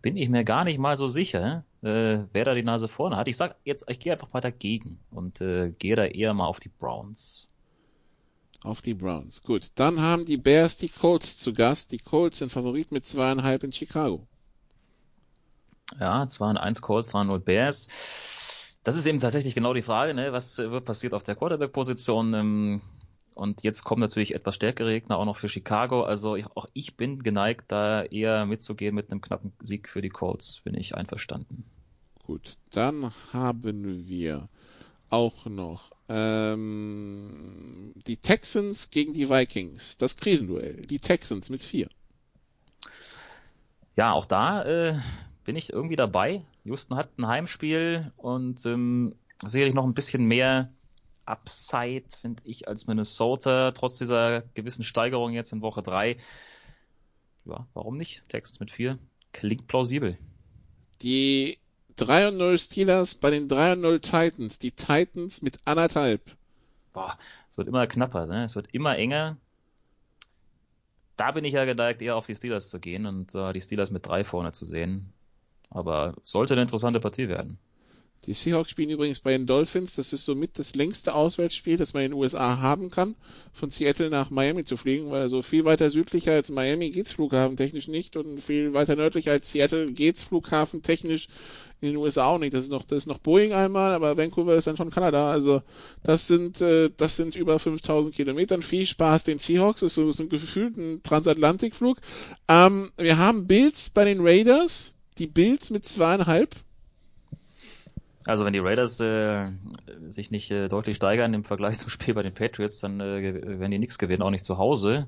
bin 0.01 0.17
ich 0.17 0.27
mir 0.27 0.43
gar 0.43 0.65
nicht 0.65 0.77
mal 0.77 0.97
so 0.97 1.07
sicher, 1.07 1.63
äh, 1.81 2.19
wer 2.33 2.43
da 2.43 2.53
die 2.53 2.63
Nase 2.63 2.89
vorne 2.89 3.15
hat. 3.15 3.29
Ich 3.29 3.37
sag 3.37 3.55
jetzt, 3.63 3.89
ich 3.89 3.99
gehe 3.99 4.11
einfach 4.11 4.33
mal 4.33 4.41
dagegen 4.41 4.99
und 5.09 5.39
äh, 5.39 5.71
gehe 5.79 5.95
da 5.95 6.03
eher 6.03 6.33
mal 6.33 6.47
auf 6.47 6.59
die 6.59 6.69
Browns. 6.69 7.47
Auf 8.63 8.81
die 8.81 8.93
Browns. 8.93 9.41
Gut. 9.41 9.71
Dann 9.75 10.01
haben 10.01 10.25
die 10.25 10.37
Bears 10.37 10.77
die 10.77 10.89
Colts 10.89 11.37
zu 11.37 11.53
Gast. 11.53 11.93
Die 11.93 11.99
Colts 11.99 12.39
sind 12.39 12.51
Favorit 12.51 12.91
mit 12.91 13.05
zweieinhalb 13.05 13.63
in 13.63 13.71
Chicago. 13.71 14.27
Ja, 15.99 16.27
2 16.27 16.49
und 16.49 16.57
1 16.57 16.81
Colts, 16.81 17.09
3 17.09 17.21
und 17.21 17.27
0 17.27 17.39
Bears. 17.39 18.77
Das 18.83 18.97
ist 18.97 19.07
eben 19.07 19.19
tatsächlich 19.19 19.55
genau 19.55 19.73
die 19.73 19.81
Frage, 19.81 20.13
ne? 20.13 20.31
was 20.31 20.57
wird 20.57 20.85
passiert 20.85 21.13
auf 21.13 21.23
der 21.23 21.35
Quarterback-Position. 21.35 22.33
Ähm, 22.33 22.81
und 23.33 23.63
jetzt 23.63 23.83
kommen 23.83 23.99
natürlich 23.99 24.33
etwas 24.33 24.55
stärkere 24.55 24.91
Gegner 24.93 25.17
auch 25.17 25.25
noch 25.25 25.37
für 25.37 25.49
Chicago. 25.49 26.03
Also 26.03 26.35
ich, 26.35 26.45
auch 26.55 26.67
ich 26.73 26.95
bin 26.95 27.19
geneigt, 27.19 27.65
da 27.67 28.03
eher 28.03 28.45
mitzugehen 28.45 28.95
mit 28.95 29.11
einem 29.11 29.21
knappen 29.21 29.51
Sieg 29.61 29.89
für 29.89 30.01
die 30.01 30.09
Colts. 30.09 30.61
Bin 30.61 30.75
ich 30.75 30.95
einverstanden. 30.95 31.65
Gut, 32.25 32.57
dann 32.71 33.11
haben 33.33 34.07
wir 34.07 34.49
auch 35.09 35.45
noch 35.45 35.91
ähm, 36.07 37.93
die 38.07 38.17
Texans 38.17 38.89
gegen 38.89 39.13
die 39.13 39.29
Vikings. 39.29 39.97
Das 39.97 40.15
Krisenduell. 40.15 40.85
Die 40.85 40.99
Texans 40.99 41.49
mit 41.49 41.61
vier. 41.61 41.89
Ja, 43.95 44.13
auch 44.13 44.25
da 44.25 44.63
äh, 44.63 44.99
bin 45.45 45.55
ich 45.55 45.71
irgendwie 45.71 45.95
dabei. 45.95 46.43
Houston 46.65 46.97
hat 46.97 47.17
ein 47.17 47.27
Heimspiel 47.27 48.11
und 48.17 48.65
ähm, 48.65 49.15
sicherlich 49.45 49.73
noch 49.73 49.85
ein 49.85 49.93
bisschen 49.93 50.25
mehr 50.25 50.71
Upside, 51.25 52.05
finde 52.19 52.43
ich, 52.45 52.67
als 52.67 52.87
Minnesota, 52.87 53.71
trotz 53.71 53.97
dieser 53.97 54.41
gewissen 54.53 54.83
Steigerung 54.83 55.33
jetzt 55.33 55.53
in 55.53 55.61
Woche 55.61 55.81
3. 55.81 56.17
Ja, 57.45 57.65
warum 57.73 57.97
nicht? 57.97 58.27
Text 58.27 58.59
mit 58.59 58.71
4. 58.71 58.99
Klingt 59.31 59.67
plausibel. 59.67 60.17
Die 61.01 61.57
3 61.95 62.31
0 62.31 62.59
Steelers 62.59 63.15
bei 63.15 63.29
den 63.29 63.47
3 63.47 63.75
0 63.75 63.99
Titans. 64.01 64.59
Die 64.59 64.71
Titans 64.71 65.41
mit 65.41 65.59
anderthalb. 65.65 66.21
Boah, 66.93 67.17
es 67.49 67.57
wird 67.57 67.67
immer 67.67 67.87
knapper, 67.87 68.25
ne? 68.25 68.43
Es 68.43 68.55
wird 68.55 68.67
immer 68.73 68.97
enger 68.97 69.37
da 71.15 71.31
bin 71.31 71.45
ich 71.45 71.53
ja 71.53 71.65
geneigt, 71.65 72.01
eher 72.01 72.15
auf 72.15 72.25
die 72.25 72.35
Steelers 72.35 72.69
zu 72.69 72.79
gehen 72.79 73.05
und 73.05 73.33
äh, 73.35 73.53
die 73.53 73.61
Steelers 73.61 73.91
mit 73.91 74.07
drei 74.07 74.23
vorne 74.23 74.51
zu 74.51 74.65
sehen. 74.65 75.13
Aber 75.75 76.13
sollte 76.23 76.53
eine 76.53 76.61
interessante 76.61 77.01
Partie 77.01 77.27
werden. 77.27 77.59
Die 78.27 78.33
Seahawks 78.33 78.71
spielen 78.71 78.89
übrigens 78.89 79.19
bei 79.19 79.31
den 79.31 79.45
Dolphins. 79.45 79.95
Das 79.95 80.13
ist 80.13 80.25
somit 80.25 80.57
das 80.57 80.73
längste 80.73 81.13
Auswärtsspiel, 81.13 81.75
das 81.75 81.93
man 81.93 82.03
in 82.03 82.11
den 82.11 82.19
USA 82.19 82.59
haben 82.59 82.89
kann, 82.89 83.15
von 83.53 83.69
Seattle 83.69 84.09
nach 84.09 84.31
Miami 84.31 84.63
zu 84.63 84.77
fliegen, 84.77 85.11
weil 85.11 85.29
so 85.29 85.41
viel 85.41 85.65
weiter 85.65 85.91
südlicher 85.91 86.31
als 86.31 86.49
Miami 86.49 86.89
geht's 86.89 87.11
flughafentechnisch 87.11 87.89
nicht 87.89 88.15
und 88.15 88.41
viel 88.41 88.73
weiter 88.73 88.95
nördlicher 88.95 89.31
als 89.31 89.51
Seattle 89.51 89.91
geht's 89.91 90.23
flughafentechnisch 90.23 91.27
in 91.81 91.89
den 91.89 91.97
USA 91.97 92.27
auch 92.27 92.39
nicht. 92.39 92.53
Das 92.53 92.61
ist 92.61 92.71
noch, 92.71 92.85
das 92.85 92.99
ist 92.99 93.07
noch 93.07 93.19
Boeing 93.19 93.53
einmal, 93.53 93.93
aber 93.93 94.17
Vancouver 94.17 94.55
ist 94.55 94.65
dann 94.65 94.77
schon 94.77 94.91
Kanada. 94.91 95.29
Also 95.29 95.61
das 96.03 96.25
sind, 96.25 96.61
äh, 96.61 96.89
das 96.95 97.17
sind 97.17 97.35
über 97.35 97.59
5000 97.59 98.15
Kilometern. 98.15 98.61
Viel 98.63 98.87
Spaß 98.87 99.25
den 99.25 99.39
Seahawks. 99.39 99.81
Das 99.81 99.97
ist 99.97 100.17
so 100.17 100.23
ein 100.23 100.29
gefühlten 100.29 101.03
Transatlantikflug. 101.03 101.97
Ähm, 102.47 102.91
wir 102.97 103.17
haben 103.17 103.45
Bills 103.45 103.89
bei 103.89 104.05
den 104.05 104.21
Raiders. 104.21 104.94
Die 105.17 105.27
Bills 105.27 105.69
mit 105.69 105.85
zweieinhalb. 105.85 106.55
Also 108.25 108.43
wenn 108.43 108.53
die 108.53 108.59
Raiders 108.59 108.99
äh, 108.99 109.47
sich 110.09 110.31
nicht 110.31 110.49
äh, 110.51 110.67
deutlich 110.67 110.97
steigern 110.97 111.33
im 111.33 111.43
Vergleich 111.43 111.77
zum 111.79 111.89
Spiel 111.89 112.13
bei 112.13 112.23
den 112.23 112.33
Patriots, 112.33 112.79
dann 112.79 112.99
äh, 112.99 113.59
werden 113.59 113.71
die 113.71 113.79
nichts 113.79 113.97
gewinnen, 113.97 114.23
auch 114.23 114.31
nicht 114.31 114.45
zu 114.45 114.57
Hause. 114.57 115.07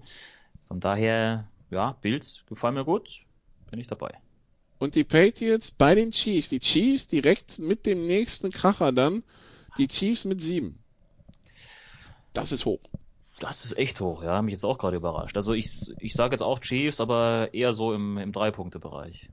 Von 0.68 0.80
daher, 0.80 1.48
ja, 1.72 1.98
Bills 2.02 2.44
gefallen 2.48 2.76
mir 2.76 2.86
gut, 2.86 3.26
bin 3.72 3.80
ich 3.80 3.88
dabei. 3.88 4.12
Und 4.80 4.94
die 4.94 5.04
Patriots 5.04 5.72
bei 5.72 5.96
den 5.96 6.12
Chiefs. 6.12 6.50
Die 6.50 6.60
Chiefs 6.60 7.08
direkt 7.08 7.58
mit 7.58 7.86
dem 7.86 8.06
nächsten 8.06 8.52
Kracher 8.52 8.92
dann. 8.92 9.24
Die 9.78 9.88
Chiefs 9.88 10.26
mit 10.26 10.40
sieben. 10.40 10.78
Das 12.34 12.52
ist 12.52 12.66
hoch. 12.66 12.82
Das 13.40 13.66
ist 13.66 13.78
echt 13.78 14.02
hoch, 14.02 14.24
ja, 14.24 14.42
mich 14.42 14.54
jetzt 14.54 14.64
auch 14.64 14.78
gerade 14.78 14.98
überrascht. 14.98 15.36
Also 15.36 15.54
ich, 15.54 15.92
ich 16.00 16.14
sage 16.14 16.34
jetzt 16.34 16.42
auch 16.42 16.60
Chiefs, 16.60 17.00
aber 17.00 17.54
eher 17.54 17.74
so 17.74 17.94
im, 17.94 18.18
im 18.18 18.32
Drei-Punkte-Bereich 18.32 19.30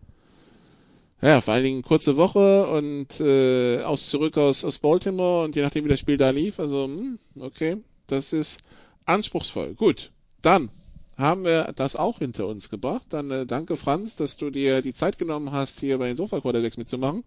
ja, 1.24 1.40
vor 1.40 1.54
allen 1.54 1.64
Dingen 1.64 1.82
kurze 1.82 2.18
Woche 2.18 2.66
und 2.66 3.18
äh, 3.18 3.82
aus 3.82 4.10
zurück 4.10 4.36
aus, 4.36 4.62
aus 4.62 4.78
Baltimore 4.78 5.44
und 5.44 5.56
je 5.56 5.62
nachdem 5.62 5.86
wie 5.86 5.88
das 5.88 6.00
Spiel 6.00 6.18
da 6.18 6.28
lief, 6.28 6.60
also 6.60 6.84
hm, 6.84 7.18
okay, 7.40 7.78
das 8.06 8.34
ist 8.34 8.58
anspruchsvoll. 9.06 9.74
Gut, 9.74 10.10
dann 10.42 10.68
haben 11.16 11.44
wir 11.44 11.72
das 11.76 11.96
auch 11.96 12.18
hinter 12.18 12.46
uns 12.46 12.68
gebracht. 12.68 13.06
Dann 13.08 13.30
äh, 13.30 13.46
danke 13.46 13.78
Franz, 13.78 14.16
dass 14.16 14.36
du 14.36 14.50
dir 14.50 14.82
die 14.82 14.92
Zeit 14.92 15.16
genommen 15.16 15.50
hast, 15.50 15.80
hier 15.80 15.96
bei 15.96 16.08
den 16.08 16.16
Sofa 16.16 16.40
Quarterbacks 16.40 16.76
mitzumachen. 16.76 17.24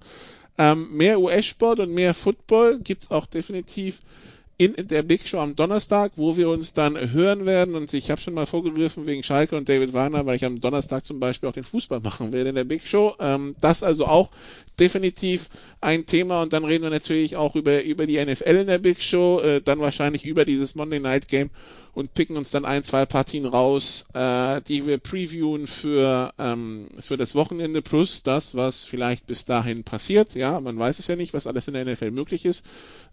Ähm, 0.59 0.95
mehr 0.95 1.19
US-Sport 1.19 1.79
und 1.79 1.91
mehr 1.91 2.13
Football 2.13 2.79
gibt's 2.79 3.09
auch 3.09 3.25
definitiv 3.25 4.01
in 4.59 4.73
der 4.87 5.03
Big 5.03 5.27
Show 5.27 5.37
am 5.37 5.55
Donnerstag, 5.55 6.13
wo 6.15 6.35
wir 6.35 6.49
uns 6.49 6.73
dann 6.73 7.11
hören 7.11 7.45
werden. 7.45 7.75
Und 7.75 7.93
ich 7.93 8.09
habe 8.09 8.19
schon 8.19 8.33
mal 8.33 8.47
vorgegriffen 8.47 9.05
wegen 9.05 9.21
Schalke 9.21 9.55
und 9.55 9.69
David 9.69 9.93
Warner, 9.93 10.25
weil 10.25 10.35
ich 10.35 10.45
am 10.45 10.59
Donnerstag 10.59 11.05
zum 11.05 11.19
Beispiel 11.19 11.47
auch 11.47 11.53
den 11.53 11.63
Fußball 11.63 11.99
machen 11.99 12.33
werde 12.33 12.49
in 12.49 12.55
der 12.55 12.63
Big 12.63 12.87
Show. 12.87 13.15
Ähm, 13.19 13.55
das 13.61 13.83
also 13.83 14.07
auch 14.07 14.31
definitiv 14.79 15.49
ein 15.79 16.07
Thema. 16.07 16.41
Und 16.41 16.53
dann 16.53 16.65
reden 16.65 16.83
wir 16.83 16.89
natürlich 16.89 17.35
auch 17.35 17.55
über, 17.55 17.83
über 17.83 18.07
die 18.07 18.23
NFL 18.23 18.55
in 18.55 18.67
der 18.67 18.79
Big 18.79 18.99
Show, 18.99 19.39
äh, 19.41 19.61
dann 19.61 19.79
wahrscheinlich 19.79 20.25
über 20.25 20.43
dieses 20.43 20.73
Monday 20.73 20.99
Night 20.99 21.27
Game 21.27 21.51
und 21.97 22.13
picken 22.13 22.37
uns 22.37 22.51
dann 22.51 22.63
ein, 22.63 22.83
zwei 22.83 23.07
Partien 23.07 23.47
raus, 23.47 24.05
äh, 24.13 24.61
die 24.67 24.85
wir 24.85 24.99
previewen 24.99 25.65
für, 25.65 26.31
ähm, 26.37 26.89
für 26.99 27.17
das 27.17 27.33
Wochenende 27.33 27.81
plus 27.81 28.21
das, 28.21 28.53
was 28.53 28.83
vielleicht 28.83 29.25
bis 29.25 29.45
dahin 29.45 29.83
passiert. 29.83 30.35
Ja, 30.35 30.59
man 30.59 30.77
weiß 30.77 30.99
es 30.99 31.07
ja 31.07 31.15
nicht, 31.15 31.33
was 31.33 31.47
alles 31.47 31.67
in 31.67 31.73
der 31.73 31.85
NFL 31.85 32.11
möglich 32.11 32.45
ist. 32.45 32.63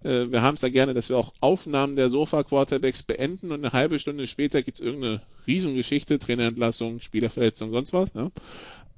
Äh, 0.02 0.30
wir 0.30 0.42
haben 0.42 0.56
es 0.56 0.60
da 0.60 0.68
gerne, 0.68 0.92
dass 0.92 1.08
wir 1.08 1.16
auch 1.16 1.32
Aufnahmen 1.40 1.96
der 1.96 2.10
Sofa-Quarterbacks 2.10 3.04
beenden 3.04 3.52
und 3.52 3.64
eine 3.64 3.72
halbe 3.72 3.98
Stunde 3.98 4.26
später 4.26 4.62
gibt 4.62 4.78
es 4.78 4.84
irgendeine 4.84 5.22
Riesengeschichte, 5.46 6.18
Trainerentlassung, 6.18 7.00
Spielerverletzung, 7.00 7.72
sonst 7.72 7.94
was. 7.94 8.12
Ja. 8.12 8.30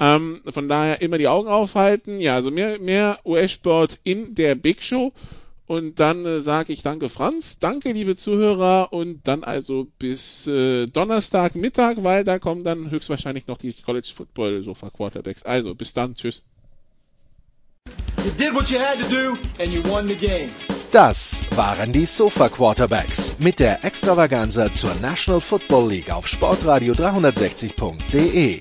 Ähm, 0.01 0.43
von 0.51 0.69
daher 0.69 1.01
immer 1.01 1.19
die 1.19 1.29
Augen 1.29 1.47
aufhalten. 1.47 2.19
Ja, 2.19 2.35
also 2.35 2.51
mehr, 2.51 2.81
mehr 2.81 3.21
US-Sport 3.25 4.01
in 4.03 4.35
der 4.35 4.57
Big 4.57 4.83
Show. 4.83 5.13
Und 5.67 5.99
dann 5.99 6.25
äh, 6.25 6.41
sage 6.41 6.73
ich 6.73 6.83
danke 6.83 7.09
Franz, 7.09 7.59
danke 7.59 7.91
liebe 7.93 8.15
Zuhörer 8.15 8.93
und 8.93 9.27
dann 9.27 9.43
also 9.43 9.89
bis 9.99 10.47
äh, 10.47 10.87
Donnerstag 10.87 11.57
Mittag, 11.57 12.05
weil 12.05 12.23
da 12.23 12.39
kommen 12.39 12.63
dann 12.63 12.91
höchstwahrscheinlich 12.91 13.49
noch 13.49 13.59
die 13.59 13.73
College 13.73 14.09
Football 14.15 14.63
Sofa 14.63 14.91
Quarterbacks. 14.91 15.43
Also 15.43 15.75
bis 15.75 15.93
dann, 15.93 16.15
tschüss. 16.15 16.45
Das 20.93 21.43
waren 21.51 21.93
die 21.93 22.07
Sofa 22.07 22.49
Quarterbacks 22.49 23.37
mit 23.39 23.59
der 23.59 23.85
Extravaganza 23.85 24.73
zur 24.73 24.95
National 25.03 25.41
Football 25.41 25.91
League 25.91 26.11
auf 26.11 26.29
Sportradio 26.29 26.95
360.de. 26.95 28.61